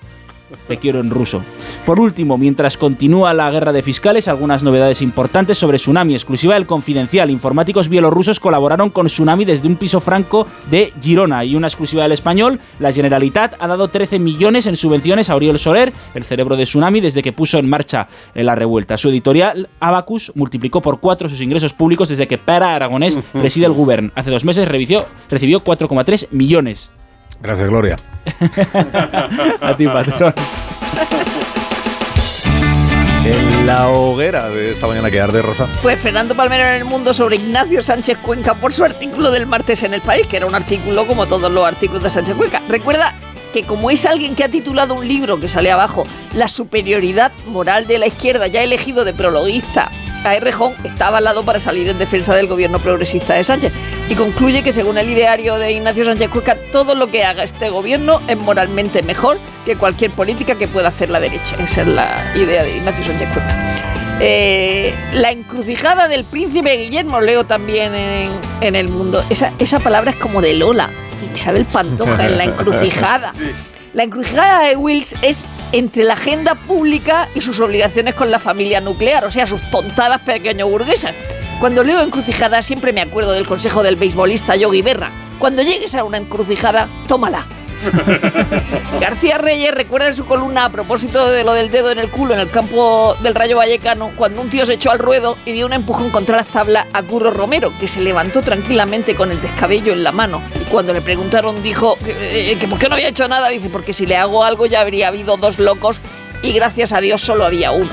Te 0.68 0.78
quiero 0.78 1.01
en 1.01 1.10
ruso. 1.10 1.43
Por 1.86 2.01
último, 2.01 2.39
mientras 2.39 2.77
continúa 2.77 3.35
la 3.35 3.51
guerra 3.51 3.72
de 3.72 3.82
fiscales, 3.82 4.28
algunas 4.28 4.62
novedades 4.62 5.02
importantes 5.02 5.59
sobre 5.59 5.78
Tsunami, 5.78 6.14
exclusiva 6.14 6.55
del 6.55 6.66
Confidencial. 6.66 7.31
Informáticos 7.31 7.89
bielorrusos 7.89 8.40
colaboraron 8.40 8.90
con 8.90 9.06
Tsunami 9.06 9.44
desde 9.44 9.68
un 9.68 9.77
piso 9.77 10.01
franco 10.01 10.47
de 10.70 10.93
Girona. 11.01 11.44
Y 11.44 11.56
una 11.56 11.68
exclusiva 11.68 12.02
del 12.02 12.12
español, 12.12 12.60
la 12.78 12.93
Generalitat 12.93 13.55
ha 13.59 13.66
dado 13.66 13.89
13 13.89 14.18
millones 14.18 14.66
en 14.66 14.77
subvenciones 14.77 15.31
a 15.31 15.36
Oriol 15.36 15.59
Soler, 15.59 15.93
el 16.14 16.24
cerebro 16.24 16.56
de 16.56 16.64
Tsunami, 16.64 17.01
desde 17.01 17.22
que 17.22 17.32
puso 17.32 17.59
en 17.59 17.68
marcha 17.68 18.09
la 18.35 18.55
revuelta. 18.55 18.97
Su 18.97 19.09
editorial, 19.09 19.68
Abacus, 19.81 20.32
multiplicó 20.35 20.81
por 20.81 21.01
cuatro 21.01 21.28
sus 21.28 21.40
ingresos 21.40 21.72
públicos 21.72 22.09
desde 22.09 22.28
que 22.28 22.39
Para 22.39 22.74
Aragonés 22.74 23.18
preside 23.32 23.66
el 23.66 23.72
gobierno. 23.72 24.10
Hace 24.14 24.31
dos 24.31 24.44
meses 24.44 24.68
recibió 24.68 25.64
4,3 25.64 26.28
millones. 26.31 26.90
Gracias, 27.41 27.69
Gloria. 27.69 27.97
a 29.61 29.77
ti, 29.77 29.87
patrón. 29.87 30.35
En 33.25 33.67
la 33.67 33.89
hoguera 33.89 34.49
de 34.49 34.73
esta 34.73 34.87
mañana 34.87 35.11
que 35.11 35.21
arde, 35.21 35.43
Rosa. 35.43 35.67
Pues 35.83 36.01
Fernando 36.01 36.35
Palmero 36.35 36.65
en 36.65 36.77
el 36.77 36.85
mundo 36.85 37.12
sobre 37.12 37.37
Ignacio 37.37 37.83
Sánchez 37.83 38.19
Cuenca 38.19 38.55
por 38.55 38.73
su 38.73 38.83
artículo 38.85 39.31
del 39.31 39.47
martes 39.47 39.83
en 39.83 39.95
el 39.95 40.01
país, 40.01 40.27
que 40.27 40.39
era 40.39 40.47
un 40.47 40.55
artículo 40.55 41.07
como 41.07 41.27
todos 41.27 41.51
los 41.51 41.65
artículos 41.65 42.03
de 42.03 42.11
Sánchez 42.11 42.35
Cuenca. 42.35 42.62
Recuerda 42.69 43.15
que 43.53 43.65
como 43.65 43.91
es 43.91 44.07
alguien 44.07 44.35
que 44.35 44.45
ha 44.45 44.49
titulado 44.49 44.95
un 44.95 45.07
libro 45.07 45.39
que 45.39 45.49
sale 45.49 45.71
abajo, 45.71 46.05
La 46.35 46.49
superioridad 46.49 47.33
moral 47.47 47.87
de 47.87 47.99
la 47.99 48.07
izquierda, 48.07 48.47
ya 48.47 48.62
elegido 48.62 49.05
de 49.05 49.12
prologuista 49.12 49.91
a 50.24 50.38
Rejón 50.40 50.74
está 50.84 51.09
avalado 51.09 51.42
para 51.42 51.60
salir 51.60 51.88
en 51.88 51.98
defensa 51.98 52.34
del 52.34 52.47
gobierno 52.47 52.78
progresista 52.78 53.34
de 53.34 53.44
Sánchez 53.44 53.72
y 54.09 54.14
concluye 54.14 54.62
que 54.62 54.72
según 54.72 54.98
el 54.98 55.09
ideario 55.09 55.56
de 55.56 55.72
Ignacio 55.72 56.05
Sánchez 56.05 56.30
Cuenca 56.30 56.56
todo 56.72 56.94
lo 56.94 57.09
que 57.09 57.24
haga 57.24 57.42
este 57.42 57.68
gobierno 57.70 58.20
es 58.28 58.38
moralmente 58.38 59.02
mejor 59.02 59.38
que 59.64 59.76
cualquier 59.76 60.10
política 60.10 60.55
que 60.56 60.68
pueda 60.68 60.88
hacer 60.88 61.10
la 61.10 61.20
derecha. 61.20 61.56
Esa 61.62 61.82
es 61.82 61.88
la 61.88 62.32
idea 62.34 62.62
de 62.62 62.76
Ignacio 62.76 63.05
Sánchez 63.05 63.28
Cuenca. 63.32 63.56
Eh, 64.22 64.94
la 65.14 65.30
encrucijada 65.30 66.06
del 66.06 66.24
príncipe 66.24 66.76
Guillermo 66.76 67.20
leo 67.20 67.44
también 67.44 67.94
en, 67.94 68.76
el 68.76 68.88
mundo. 68.88 69.24
Esa, 69.30 69.52
esa 69.59 69.80
palabra 69.80 70.10
es 70.10 70.16
como 70.16 70.42
de 70.42 70.55
Lola. 70.55 70.90
Isabel 71.34 71.64
Pantoja 71.64 72.26
en 72.26 72.38
la 72.38 72.44
encrucijada. 72.44 73.32
La 73.93 74.05
encrucijada 74.05 74.69
de 74.69 74.77
Wills 74.77 75.17
es 75.23 75.45
entre 75.73 76.05
la 76.05 76.12
agenda 76.12 76.55
pública 76.55 77.29
y 77.35 77.41
sus 77.41 77.59
obligaciones 77.59 78.15
con 78.15 78.31
la 78.31 78.39
familia 78.39 78.81
nuclear, 78.81 79.25
o 79.25 79.31
sea, 79.31 79.47
sus 79.47 79.69
tontadas 79.71 80.21
pequeño 80.21 80.69
burguesas. 80.69 81.15
Cuando 81.59 81.83
leo 81.83 82.01
encrucijada 82.01 82.62
siempre 82.62 82.93
me 82.93 83.01
acuerdo 83.01 83.33
del 83.33 83.47
consejo 83.47 83.83
del 83.83 83.97
beisbolista 83.97 84.55
Yogi 84.55 84.83
Berra. 84.83 85.11
Cuando 85.39 85.62
llegues 85.62 85.95
a 85.95 86.05
una 86.05 86.19
encrucijada, 86.19 86.89
tómala. 87.09 87.47
García 89.01 89.39
Reyes 89.39 89.74
recuerda 89.74 90.09
en 90.09 90.15
su 90.15 90.24
columna 90.27 90.66
a 90.66 90.69
propósito 90.70 91.31
de 91.31 91.44
lo 91.44 91.52
del 91.52 91.70
dedo 91.70 91.90
en 91.90 91.98
el 91.98 92.11
culo 92.11 92.35
en 92.35 92.40
el 92.40 92.51
campo 92.51 93.16
del 93.23 93.35
Rayo 93.35 93.57
Vallecano, 93.57 94.12
cuando 94.16 94.43
un 94.43 94.51
tío 94.51 94.66
se 94.66 94.74
echó 94.74 94.90
al 94.90 94.98
ruedo 94.98 95.36
y 95.44 95.52
dio 95.52 95.66
un 95.66 95.73
empujón 95.73 96.11
contra 96.11 96.36
las 96.36 96.47
tablas 96.47 96.86
a 96.93 97.02
Curro 97.02 97.31
Romero, 97.31 97.73
que 97.78 97.89
se 97.89 98.01
levantó 98.01 98.43
tranquilamente 98.43 99.15
con 99.15 99.31
el 99.31 99.40
descabello 99.40 99.93
en 99.93 100.02
la 100.05 100.12
mano. 100.12 100.43
Y 100.61 100.65
cuando 100.65 100.93
le 100.93 101.01
preguntaron 101.01 101.62
dijo 101.62 101.97
que, 102.05 102.52
eh, 102.52 102.59
que 102.59 102.69
por 102.69 102.78
qué 102.78 102.89
no 102.89 102.94
había 102.94 103.09
hecho 103.09 103.28
nada, 103.28 103.48
dice, 103.48 103.70
porque 103.70 103.93
si 103.93 104.07
le 104.07 104.16
hago 104.16 104.44
algo 104.44 104.66
ya 104.66 104.81
habría 104.81 105.09
habido 105.09 105.36
dos 105.36 105.59
locos 105.59 106.01
y 106.43 106.52
gracias 106.52 106.93
a 106.93 107.01
Dios 107.01 107.20
solo 107.20 107.44
había 107.44 107.70
uno. 107.73 107.90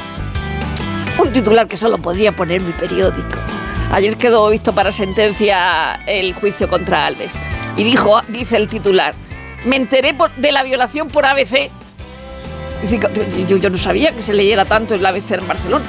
Un 1.17 1.31
titular 1.31 1.67
que 1.67 1.77
solo 1.77 1.97
podría 1.97 2.35
poner 2.35 2.61
mi 2.61 2.73
periódico. 2.73 3.39
Ayer 3.91 4.17
quedó 4.17 4.49
visto 4.49 4.73
para 4.73 4.91
sentencia 4.91 5.95
el 6.05 6.33
juicio 6.33 6.69
contra 6.69 7.05
Alves. 7.05 7.33
Y 7.77 7.83
dijo, 7.83 8.21
dice 8.27 8.57
el 8.57 8.67
titular, 8.67 9.15
me 9.65 9.75
enteré 9.75 10.15
de 10.37 10.51
la 10.51 10.63
violación 10.63 11.07
por 11.07 11.25
ABC. 11.25 11.69
Yo, 13.47 13.69
no 13.69 13.77
sabía 13.77 14.15
que 14.15 14.21
se 14.21 14.33
leyera 14.33 14.65
tanto 14.65 14.93
en 14.95 15.03
la 15.03 15.09
ABC 15.09 15.31
en 15.31 15.47
Barcelona. 15.47 15.85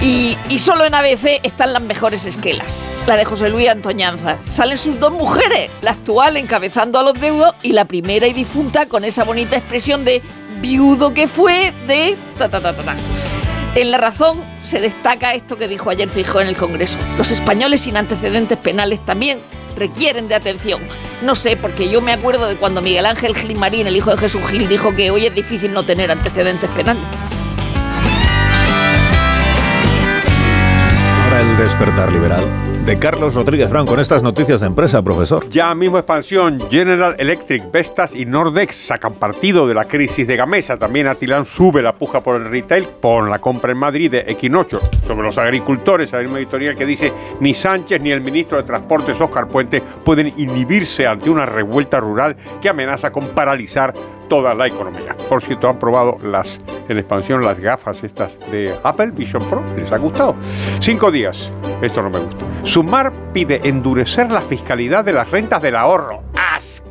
Y, 0.00 0.36
solo 0.58 0.84
en 0.86 0.94
ABC 0.94 1.40
están 1.42 1.72
las 1.72 1.82
mejores 1.82 2.24
esquelas. 2.24 2.74
La 3.06 3.16
de 3.16 3.24
José 3.24 3.50
Luis 3.50 3.68
Antoñanza. 3.68 4.38
Salen 4.48 4.78
sus 4.78 4.98
dos 4.98 5.12
mujeres, 5.12 5.70
la 5.82 5.92
actual 5.92 6.36
encabezando 6.36 6.98
a 6.98 7.02
los 7.02 7.14
deudos 7.14 7.54
y 7.62 7.72
la 7.72 7.84
primera 7.84 8.26
y 8.26 8.32
difunta 8.32 8.86
con 8.86 9.04
esa 9.04 9.24
bonita 9.24 9.56
expresión 9.56 10.04
de 10.04 10.22
viudo 10.60 11.12
que 11.12 11.26
fue 11.26 11.74
de 11.86 12.16
ta 12.38 12.48
ta 12.48 12.60
ta 12.60 12.74
ta. 12.74 12.96
En 13.74 13.90
la 13.90 13.98
razón 13.98 14.42
se 14.62 14.80
destaca 14.80 15.32
esto 15.32 15.56
que 15.56 15.68
dijo 15.68 15.90
ayer 15.90 16.08
Fijo 16.08 16.40
en 16.40 16.48
el 16.48 16.56
Congreso. 16.56 16.98
Los 17.16 17.30
españoles 17.30 17.82
sin 17.82 17.96
antecedentes 17.96 18.58
penales 18.58 19.04
también 19.04 19.40
requieren 19.76 20.28
de 20.28 20.34
atención. 20.34 20.82
No 21.22 21.34
sé, 21.34 21.56
porque 21.56 21.90
yo 21.90 22.00
me 22.00 22.12
acuerdo 22.12 22.48
de 22.48 22.56
cuando 22.56 22.82
Miguel 22.82 23.06
Ángel 23.06 23.36
Gil 23.36 23.58
Marín, 23.58 23.86
el 23.86 23.96
hijo 23.96 24.10
de 24.10 24.18
Jesús 24.18 24.42
Gil, 24.50 24.68
dijo 24.68 24.94
que 24.94 25.10
hoy 25.10 25.26
es 25.26 25.34
difícil 25.34 25.72
no 25.72 25.84
tener 25.84 26.10
antecedentes 26.10 26.70
penales. 26.70 27.02
Ahora 31.24 31.40
el 31.40 31.56
despertar 31.56 32.12
liberal 32.12 32.44
de 32.84 32.98
Carlos 32.98 33.34
Rodríguez 33.34 33.70
Brown 33.70 33.86
con 33.86 34.00
estas 34.00 34.22
noticias 34.22 34.60
de 34.60 34.66
empresa, 34.66 35.02
profesor. 35.02 35.48
Ya 35.48 35.74
mismo 35.74 35.98
expansión, 35.98 36.60
General 36.70 37.14
Electric, 37.18 37.70
Vestas 37.70 38.14
y 38.14 38.24
Nordex 38.24 38.74
sacan 38.74 39.14
partido 39.14 39.66
de 39.66 39.74
la 39.74 39.86
crisis 39.86 40.26
de 40.26 40.36
Gamesa. 40.36 40.78
También 40.78 41.06
Atilán 41.06 41.44
sube 41.44 41.82
la 41.82 41.94
puja 41.94 42.22
por 42.22 42.40
el 42.40 42.50
retail 42.50 42.86
por 42.86 43.28
la 43.28 43.38
compra 43.38 43.72
en 43.72 43.78
Madrid 43.78 44.10
de 44.10 44.24
Equinocho. 44.26 44.80
Sobre 45.06 45.26
los 45.26 45.38
agricultores, 45.38 46.12
hay 46.14 46.26
una 46.26 46.38
editorial 46.38 46.74
que 46.74 46.86
dice 46.86 47.12
ni 47.40 47.54
Sánchez 47.54 48.00
ni 48.00 48.10
el 48.10 48.20
ministro 48.20 48.56
de 48.56 48.64
Transportes, 48.64 49.20
Oscar 49.20 49.48
Puente, 49.48 49.82
pueden 50.04 50.32
inhibirse 50.36 51.06
ante 51.06 51.30
una 51.30 51.46
revuelta 51.46 52.00
rural 52.00 52.36
que 52.60 52.68
amenaza 52.68 53.12
con 53.12 53.28
paralizar 53.28 53.92
toda 54.30 54.54
la 54.54 54.68
economía. 54.68 55.14
Por 55.28 55.42
cierto, 55.42 55.68
han 55.68 55.78
probado 55.78 56.16
las 56.22 56.58
en 56.88 56.98
expansión 56.98 57.44
las 57.44 57.58
gafas 57.58 58.02
estas 58.02 58.38
de 58.50 58.74
Apple 58.82 59.10
Vision 59.10 59.44
Pro, 59.50 59.62
les 59.76 59.92
ha 59.92 59.98
gustado. 59.98 60.36
Cinco 60.80 61.10
días, 61.10 61.50
esto 61.82 62.00
no 62.02 62.10
me 62.10 62.20
gusta. 62.20 62.46
Sumar 62.62 63.12
pide 63.32 63.60
endurecer 63.68 64.30
la 64.30 64.40
fiscalidad 64.40 65.04
de 65.04 65.12
las 65.12 65.30
rentas 65.30 65.60
del 65.60 65.76
ahorro. 65.76 66.22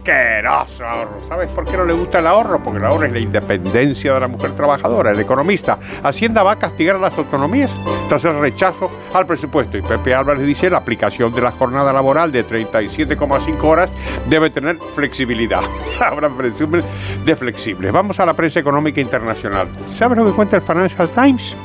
Asqueroso 0.09 0.83
ahorro. 0.83 1.21
¿Sabes 1.27 1.49
por 1.49 1.65
qué 1.65 1.77
no 1.77 1.85
le 1.85 1.93
gusta 1.93 2.17
el 2.17 2.25
ahorro? 2.25 2.63
Porque 2.63 2.79
el 2.79 2.85
ahorro 2.85 3.05
es 3.05 3.11
la 3.11 3.19
independencia 3.19 4.13
de 4.15 4.19
la 4.19 4.27
mujer 4.27 4.55
trabajadora, 4.55 5.11
el 5.11 5.19
economista. 5.19 5.77
Hacienda 6.01 6.41
va 6.41 6.53
a 6.53 6.55
castigar 6.57 6.95
a 6.95 6.99
las 6.99 7.15
autonomías 7.15 7.71
tras 8.07 8.25
el 8.25 8.39
rechazo 8.39 8.89
al 9.13 9.27
presupuesto. 9.27 9.77
Y 9.77 9.83
Pepe 9.83 10.15
Álvarez 10.15 10.47
dice 10.47 10.67
la 10.69 10.77
aplicación 10.77 11.31
de 11.33 11.41
la 11.41 11.51
jornada 11.51 11.93
laboral 11.93 12.31
de 12.31 12.43
37,5 12.43 13.63
horas 13.63 13.89
debe 14.27 14.49
tener 14.49 14.79
flexibilidad. 14.93 15.61
Habrá 15.99 16.29
presumen 16.29 16.83
de 17.23 17.35
flexibles. 17.35 17.91
Vamos 17.91 18.19
a 18.19 18.25
la 18.25 18.33
prensa 18.33 18.59
económica 18.59 18.99
internacional. 18.99 19.67
¿Sabes 19.87 20.17
lo 20.17 20.25
que 20.25 20.31
cuenta 20.31 20.55
el 20.55 20.63
Financial 20.63 21.07
Times? 21.09 21.55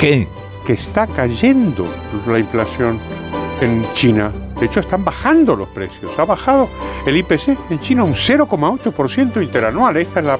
¿Qué? 0.00 0.28
Que 0.66 0.72
está 0.72 1.06
cayendo 1.06 1.86
la 2.26 2.40
inflación 2.40 2.98
en 3.60 3.86
China. 3.92 4.32
De 4.58 4.66
hecho, 4.66 4.80
están 4.80 5.04
bajando 5.04 5.54
los 5.54 5.68
precios. 5.68 6.18
Ha 6.18 6.24
bajado 6.24 6.68
el 7.06 7.16
IPC 7.16 7.56
en 7.70 7.80
China 7.80 8.04
un 8.04 8.14
0,8% 8.14 9.42
interanual. 9.42 9.96
Esta 9.96 10.20
es 10.20 10.26
la 10.26 10.38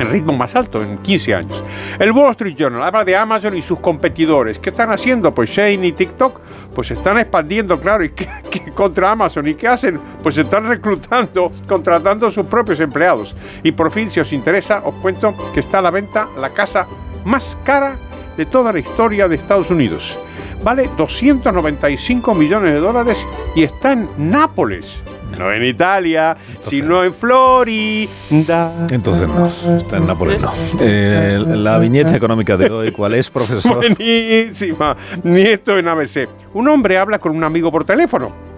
el 0.00 0.08
ritmo 0.08 0.32
más 0.32 0.56
alto 0.56 0.82
en 0.82 0.98
15 0.98 1.34
años. 1.34 1.62
El 1.98 2.12
Wall 2.12 2.30
Street 2.32 2.56
Journal 2.56 2.82
habla 2.82 3.04
de 3.04 3.16
Amazon 3.16 3.56
y 3.56 3.62
sus 3.62 3.78
competidores. 3.80 4.58
¿Qué 4.58 4.70
están 4.70 4.90
haciendo? 4.90 5.34
Pues 5.34 5.50
Shane 5.50 5.86
y 5.86 5.92
TikTok 5.92 6.40
pues 6.74 6.90
están 6.90 7.18
expandiendo, 7.18 7.78
claro, 7.78 8.04
y 8.04 8.10
¿qué, 8.10 8.28
contra 8.74 9.12
Amazon. 9.12 9.46
¿Y 9.46 9.54
qué 9.54 9.68
hacen? 9.68 10.00
Pues 10.22 10.38
están 10.38 10.66
reclutando, 10.66 11.52
contratando 11.68 12.28
a 12.28 12.30
sus 12.30 12.46
propios 12.46 12.80
empleados. 12.80 13.34
Y 13.62 13.72
por 13.72 13.90
fin, 13.90 14.10
si 14.10 14.20
os 14.20 14.32
interesa, 14.32 14.82
os 14.84 14.94
cuento 14.96 15.34
que 15.52 15.60
está 15.60 15.78
a 15.78 15.82
la 15.82 15.90
venta 15.90 16.28
la 16.38 16.50
casa 16.50 16.86
más 17.24 17.56
cara 17.64 17.96
de 18.36 18.46
toda 18.46 18.72
la 18.72 18.78
historia 18.78 19.28
de 19.28 19.36
Estados 19.36 19.70
Unidos. 19.70 20.18
Vale 20.62 20.90
295 20.96 22.34
millones 22.34 22.74
de 22.74 22.80
dólares 22.80 23.18
y 23.54 23.62
está 23.62 23.92
en 23.92 24.08
Nápoles. 24.18 24.86
No 25.38 25.50
en 25.52 25.64
Italia, 25.64 26.36
sino 26.60 27.04
en 27.04 27.14
Florida. 27.14 28.86
Entonces 28.90 29.28
no, 29.28 29.46
está 29.76 29.96
en 29.96 30.06
Nápoles 30.06 30.42
no. 30.42 30.52
Eh, 30.80 31.42
la 31.46 31.78
viñeta 31.78 32.14
económica 32.16 32.56
de 32.56 32.70
hoy, 32.70 32.92
¿cuál 32.92 33.14
es, 33.14 33.30
profesor? 33.30 33.76
Buenísima. 33.96 34.96
Nieto 35.22 35.78
en 35.78 35.88
ABC. 35.88 36.28
Un 36.52 36.68
hombre 36.68 36.98
habla 36.98 37.18
con 37.18 37.34
un 37.34 37.44
amigo 37.44 37.70
por 37.70 37.84
teléfono 37.84 38.49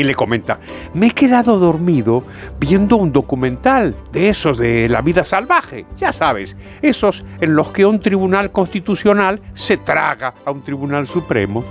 y 0.00 0.04
le 0.04 0.14
comenta, 0.14 0.58
me 0.94 1.08
he 1.08 1.10
quedado 1.10 1.58
dormido 1.58 2.24
viendo 2.58 2.96
un 2.96 3.12
documental 3.12 3.94
de 4.12 4.30
esos 4.30 4.56
de 4.56 4.88
la 4.88 5.02
vida 5.02 5.24
salvaje, 5.24 5.84
ya 5.96 6.10
sabes, 6.10 6.56
esos 6.80 7.22
en 7.40 7.54
los 7.54 7.70
que 7.70 7.84
un 7.84 8.00
tribunal 8.00 8.50
constitucional 8.50 9.42
se 9.52 9.76
traga 9.76 10.34
a 10.46 10.52
un 10.52 10.62
tribunal 10.62 11.06
supremo. 11.06 11.64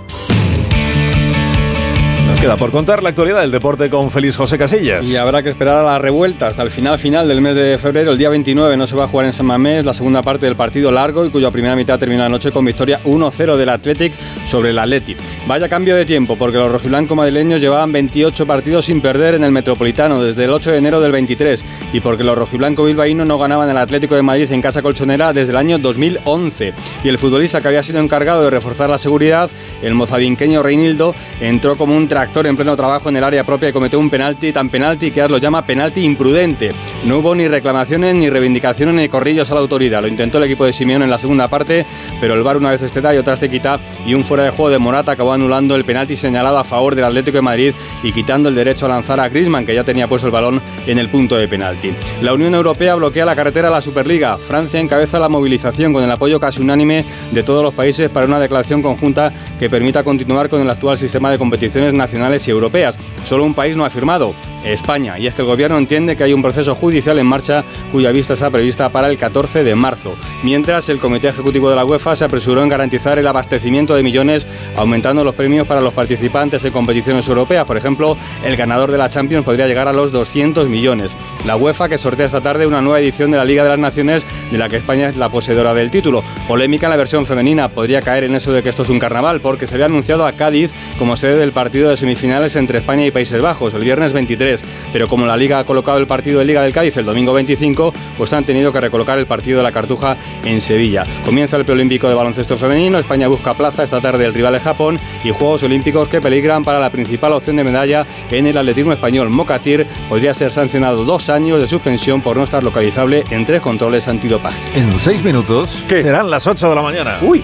Queda 2.40 2.56
por 2.56 2.70
contar 2.70 3.02
la 3.02 3.10
actualidad 3.10 3.42
del 3.42 3.50
deporte 3.50 3.90
con 3.90 4.10
Félix 4.10 4.38
José 4.38 4.56
Casillas. 4.56 5.06
Y 5.06 5.14
habrá 5.14 5.42
que 5.42 5.50
esperar 5.50 5.76
a 5.76 5.82
la 5.82 5.98
revuelta 5.98 6.46
hasta 6.46 6.62
el 6.62 6.70
final 6.70 6.98
final 6.98 7.28
del 7.28 7.42
mes 7.42 7.54
de 7.54 7.76
febrero. 7.76 8.12
El 8.12 8.16
día 8.16 8.30
29 8.30 8.78
no 8.78 8.86
se 8.86 8.96
va 8.96 9.04
a 9.04 9.08
jugar 9.08 9.26
en 9.26 9.34
San 9.34 9.44
Mamés 9.44 9.84
la 9.84 9.92
segunda 9.92 10.22
parte 10.22 10.46
del 10.46 10.56
partido 10.56 10.90
largo 10.90 11.26
y 11.26 11.30
cuya 11.30 11.50
primera 11.50 11.76
mitad 11.76 11.98
termina 11.98 12.24
anoche 12.24 12.50
con 12.50 12.64
victoria 12.64 12.98
1-0 13.04 13.56
del 13.58 13.68
Athletic 13.68 14.14
sobre 14.46 14.70
el 14.70 14.78
Athletic. 14.78 15.18
Vaya 15.46 15.68
cambio 15.68 15.94
de 15.94 16.06
tiempo 16.06 16.36
porque 16.36 16.56
los 16.56 16.72
rojiblanco 16.72 17.14
madrileños 17.14 17.60
llevaban 17.60 17.92
28 17.92 18.46
partidos 18.46 18.86
sin 18.86 19.02
perder 19.02 19.34
en 19.34 19.44
el 19.44 19.52
Metropolitano 19.52 20.22
desde 20.22 20.44
el 20.44 20.50
8 20.50 20.70
de 20.70 20.78
enero 20.78 21.02
del 21.02 21.12
23 21.12 21.62
y 21.92 22.00
porque 22.00 22.24
los 22.24 22.38
rojiblanco 22.38 22.86
bilbaínos 22.86 23.26
no 23.26 23.36
ganaban 23.36 23.68
el 23.68 23.76
Atlético 23.76 24.14
de 24.14 24.22
Madrid 24.22 24.50
en 24.50 24.62
casa 24.62 24.80
colchonera 24.80 25.34
desde 25.34 25.50
el 25.50 25.58
año 25.58 25.78
2011. 25.78 26.72
Y 27.04 27.08
el 27.10 27.18
futbolista 27.18 27.60
que 27.60 27.68
había 27.68 27.82
sido 27.82 28.00
encargado 28.00 28.44
de 28.44 28.48
reforzar 28.48 28.88
la 28.88 28.96
seguridad, 28.96 29.50
el 29.82 29.92
mozabinqueño 29.92 30.62
Reinildo, 30.62 31.14
entró 31.42 31.76
como 31.76 31.94
un 31.94 32.08
tractor 32.08 32.29
en 32.38 32.56
pleno 32.56 32.76
trabajo 32.76 33.08
en 33.08 33.16
el 33.16 33.24
área 33.24 33.42
propia 33.44 33.68
y 33.68 33.72
cometió 33.72 33.98
un 33.98 34.08
penalti, 34.08 34.52
tan 34.52 34.70
penalti 34.70 35.10
que 35.10 35.28
lo 35.28 35.38
llama 35.38 35.66
penalti 35.66 36.04
imprudente. 36.04 36.70
No 37.04 37.18
hubo 37.18 37.34
ni 37.34 37.48
reclamaciones, 37.48 38.14
ni 38.14 38.30
reivindicaciones, 38.30 38.94
ni 38.94 39.08
corrillos 39.08 39.50
a 39.50 39.54
la 39.54 39.60
autoridad. 39.60 40.00
Lo 40.00 40.08
intentó 40.08 40.38
el 40.38 40.44
equipo 40.44 40.64
de 40.64 40.72
Simeón 40.72 41.02
en 41.02 41.10
la 41.10 41.18
segunda 41.18 41.48
parte, 41.48 41.84
pero 42.20 42.34
el 42.34 42.42
VAR 42.42 42.56
una 42.56 42.70
vez 42.70 42.82
este 42.82 43.00
da 43.00 43.14
y 43.14 43.18
otra 43.18 43.36
te 43.36 43.50
quita 43.50 43.80
y 44.06 44.14
un 44.14 44.24
fuera 44.24 44.44
de 44.44 44.50
juego 44.50 44.70
de 44.70 44.78
Morata 44.78 45.12
acabó 45.12 45.32
anulando 45.32 45.74
el 45.74 45.84
penalti 45.84 46.14
señalado 46.14 46.56
a 46.56 46.64
favor 46.64 46.94
del 46.94 47.04
Atlético 47.04 47.38
de 47.38 47.42
Madrid 47.42 47.74
y 48.02 48.12
quitando 48.12 48.48
el 48.48 48.54
derecho 48.54 48.86
a 48.86 48.90
lanzar 48.90 49.18
a 49.18 49.28
Griezmann, 49.28 49.66
que 49.66 49.74
ya 49.74 49.84
tenía 49.84 50.06
puesto 50.06 50.26
el 50.26 50.32
balón 50.32 50.62
en 50.86 50.98
el 50.98 51.08
punto 51.08 51.36
de 51.36 51.48
penalti. 51.48 51.92
La 52.22 52.32
Unión 52.32 52.54
Europea 52.54 52.94
bloquea 52.94 53.26
la 53.26 53.36
carretera 53.36 53.68
a 53.68 53.72
la 53.72 53.82
Superliga. 53.82 54.38
Francia 54.38 54.78
encabeza 54.78 55.18
la 55.18 55.28
movilización 55.28 55.92
con 55.92 56.04
el 56.04 56.10
apoyo 56.10 56.38
casi 56.38 56.62
unánime 56.62 57.04
de 57.32 57.42
todos 57.42 57.62
los 57.64 57.74
países 57.74 58.08
para 58.08 58.26
una 58.26 58.38
declaración 58.38 58.82
conjunta 58.82 59.32
que 59.58 59.68
permita 59.68 60.04
continuar 60.04 60.48
con 60.48 60.60
el 60.60 60.70
actual 60.70 60.96
sistema 60.96 61.30
de 61.30 61.38
competiciones 61.38 61.92
nacionales 61.92 62.19
y 62.46 62.50
europeas. 62.50 62.98
Solo 63.24 63.44
un 63.44 63.54
país 63.54 63.76
no 63.76 63.84
ha 63.84 63.90
firmado, 63.90 64.34
España. 64.64 65.18
Y 65.18 65.26
es 65.26 65.34
que 65.34 65.42
el 65.42 65.48
gobierno 65.48 65.78
entiende 65.78 66.16
que 66.16 66.24
hay 66.24 66.32
un 66.32 66.42
proceso 66.42 66.74
judicial 66.74 67.18
en 67.18 67.26
marcha 67.26 67.64
cuya 67.92 68.12
vista 68.12 68.34
está 68.34 68.50
prevista 68.50 68.90
para 68.90 69.08
el 69.08 69.18
14 69.18 69.64
de 69.64 69.74
marzo. 69.74 70.14
Mientras, 70.42 70.88
el 70.88 70.98
Comité 70.98 71.28
Ejecutivo 71.28 71.70
de 71.70 71.76
la 71.76 71.84
UEFA 71.84 72.16
se 72.16 72.24
apresuró 72.24 72.62
en 72.62 72.68
garantizar 72.68 73.18
el 73.18 73.26
abastecimiento 73.26 73.94
de 73.94 74.02
millones, 74.02 74.46
aumentando 74.76 75.24
los 75.24 75.34
premios 75.34 75.66
para 75.66 75.80
los 75.80 75.94
participantes 75.94 76.64
en 76.64 76.72
competiciones 76.72 77.28
europeas. 77.28 77.66
Por 77.66 77.76
ejemplo, 77.76 78.16
el 78.44 78.56
ganador 78.56 78.90
de 78.90 78.98
la 78.98 79.08
Champions 79.08 79.44
podría 79.44 79.66
llegar 79.66 79.88
a 79.88 79.92
los 79.92 80.12
200 80.12 80.68
millones. 80.68 81.16
La 81.46 81.56
UEFA 81.56 81.88
que 81.88 81.98
sortea 81.98 82.26
esta 82.26 82.40
tarde 82.40 82.66
una 82.66 82.82
nueva 82.82 83.00
edición 83.00 83.30
de 83.30 83.38
la 83.38 83.44
Liga 83.44 83.62
de 83.62 83.70
las 83.70 83.78
Naciones, 83.78 84.26
de 84.50 84.58
la 84.58 84.68
que 84.68 84.76
España 84.76 85.08
es 85.08 85.16
la 85.16 85.30
poseedora 85.30 85.74
del 85.74 85.90
título. 85.90 86.22
Polémica 86.48 86.86
en 86.86 86.90
la 86.90 86.96
versión 86.96 87.26
femenina. 87.26 87.68
Podría 87.68 88.02
caer 88.02 88.24
en 88.24 88.34
eso 88.34 88.52
de 88.52 88.62
que 88.62 88.68
esto 88.68 88.82
es 88.82 88.88
un 88.88 88.98
carnaval, 88.98 89.40
porque 89.40 89.66
se 89.66 89.74
había 89.74 89.86
anunciado 89.86 90.26
a 90.26 90.32
Cádiz 90.32 90.72
como 90.98 91.16
sede 91.16 91.36
del 91.36 91.52
partido 91.52 91.90
de 91.90 91.96
semifinales 91.96 92.56
entre 92.56 92.78
España 92.78 93.06
y 93.06 93.10
Países 93.10 93.40
Bajos, 93.40 93.74
el 93.74 93.84
viernes 93.84 94.12
23 94.12 94.49
pero 94.92 95.08
como 95.08 95.26
la 95.26 95.36
Liga 95.36 95.58
ha 95.58 95.64
colocado 95.64 95.98
el 95.98 96.06
partido 96.06 96.38
de 96.38 96.44
Liga 96.44 96.62
del 96.62 96.72
Cádiz 96.72 96.96
el 96.96 97.04
domingo 97.04 97.32
25, 97.32 97.92
pues 98.16 98.32
han 98.32 98.44
tenido 98.44 98.72
que 98.72 98.80
recolocar 98.80 99.18
el 99.18 99.26
partido 99.26 99.58
de 99.58 99.64
la 99.64 99.72
Cartuja 99.72 100.16
en 100.44 100.60
Sevilla. 100.60 101.04
Comienza 101.24 101.56
el 101.56 101.64
preolímpico 101.64 102.08
de 102.08 102.14
baloncesto 102.14 102.56
femenino, 102.56 102.98
España 102.98 103.28
busca 103.28 103.54
plaza 103.54 103.82
esta 103.82 104.00
tarde 104.00 104.24
el 104.24 104.34
rival 104.34 104.54
de 104.54 104.60
Japón 104.60 105.00
y 105.24 105.30
Juegos 105.30 105.62
Olímpicos 105.62 106.08
que 106.08 106.20
peligran 106.20 106.64
para 106.64 106.80
la 106.80 106.90
principal 106.90 107.32
opción 107.32 107.56
de 107.56 107.64
medalla 107.64 108.06
en 108.30 108.46
el 108.46 108.56
atletismo 108.56 108.92
español. 108.92 109.30
Mocatir 109.30 109.86
podría 110.08 110.34
ser 110.34 110.52
sancionado 110.52 111.04
dos 111.04 111.28
años 111.28 111.60
de 111.60 111.66
suspensión 111.66 112.20
por 112.20 112.36
no 112.36 112.44
estar 112.44 112.62
localizable 112.62 113.24
en 113.30 113.46
tres 113.46 113.60
controles 113.60 114.08
antidopaje. 114.08 114.58
En 114.74 114.98
seis 114.98 115.22
minutos 115.22 115.70
serán 115.88 116.30
las 116.30 116.46
8 116.46 116.68
de 116.68 116.74
la 116.74 116.82
mañana. 116.82 117.18
Uy, 117.22 117.42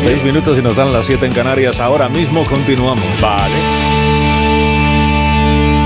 seis 0.00 0.22
minutos 0.24 0.58
y 0.58 0.62
nos 0.62 0.76
dan 0.76 0.92
las 0.92 1.06
7 1.06 1.26
en 1.26 1.32
Canarias. 1.32 1.80
Ahora 1.80 2.08
mismo 2.08 2.44
continuamos. 2.44 3.04
Vale. 3.20 3.91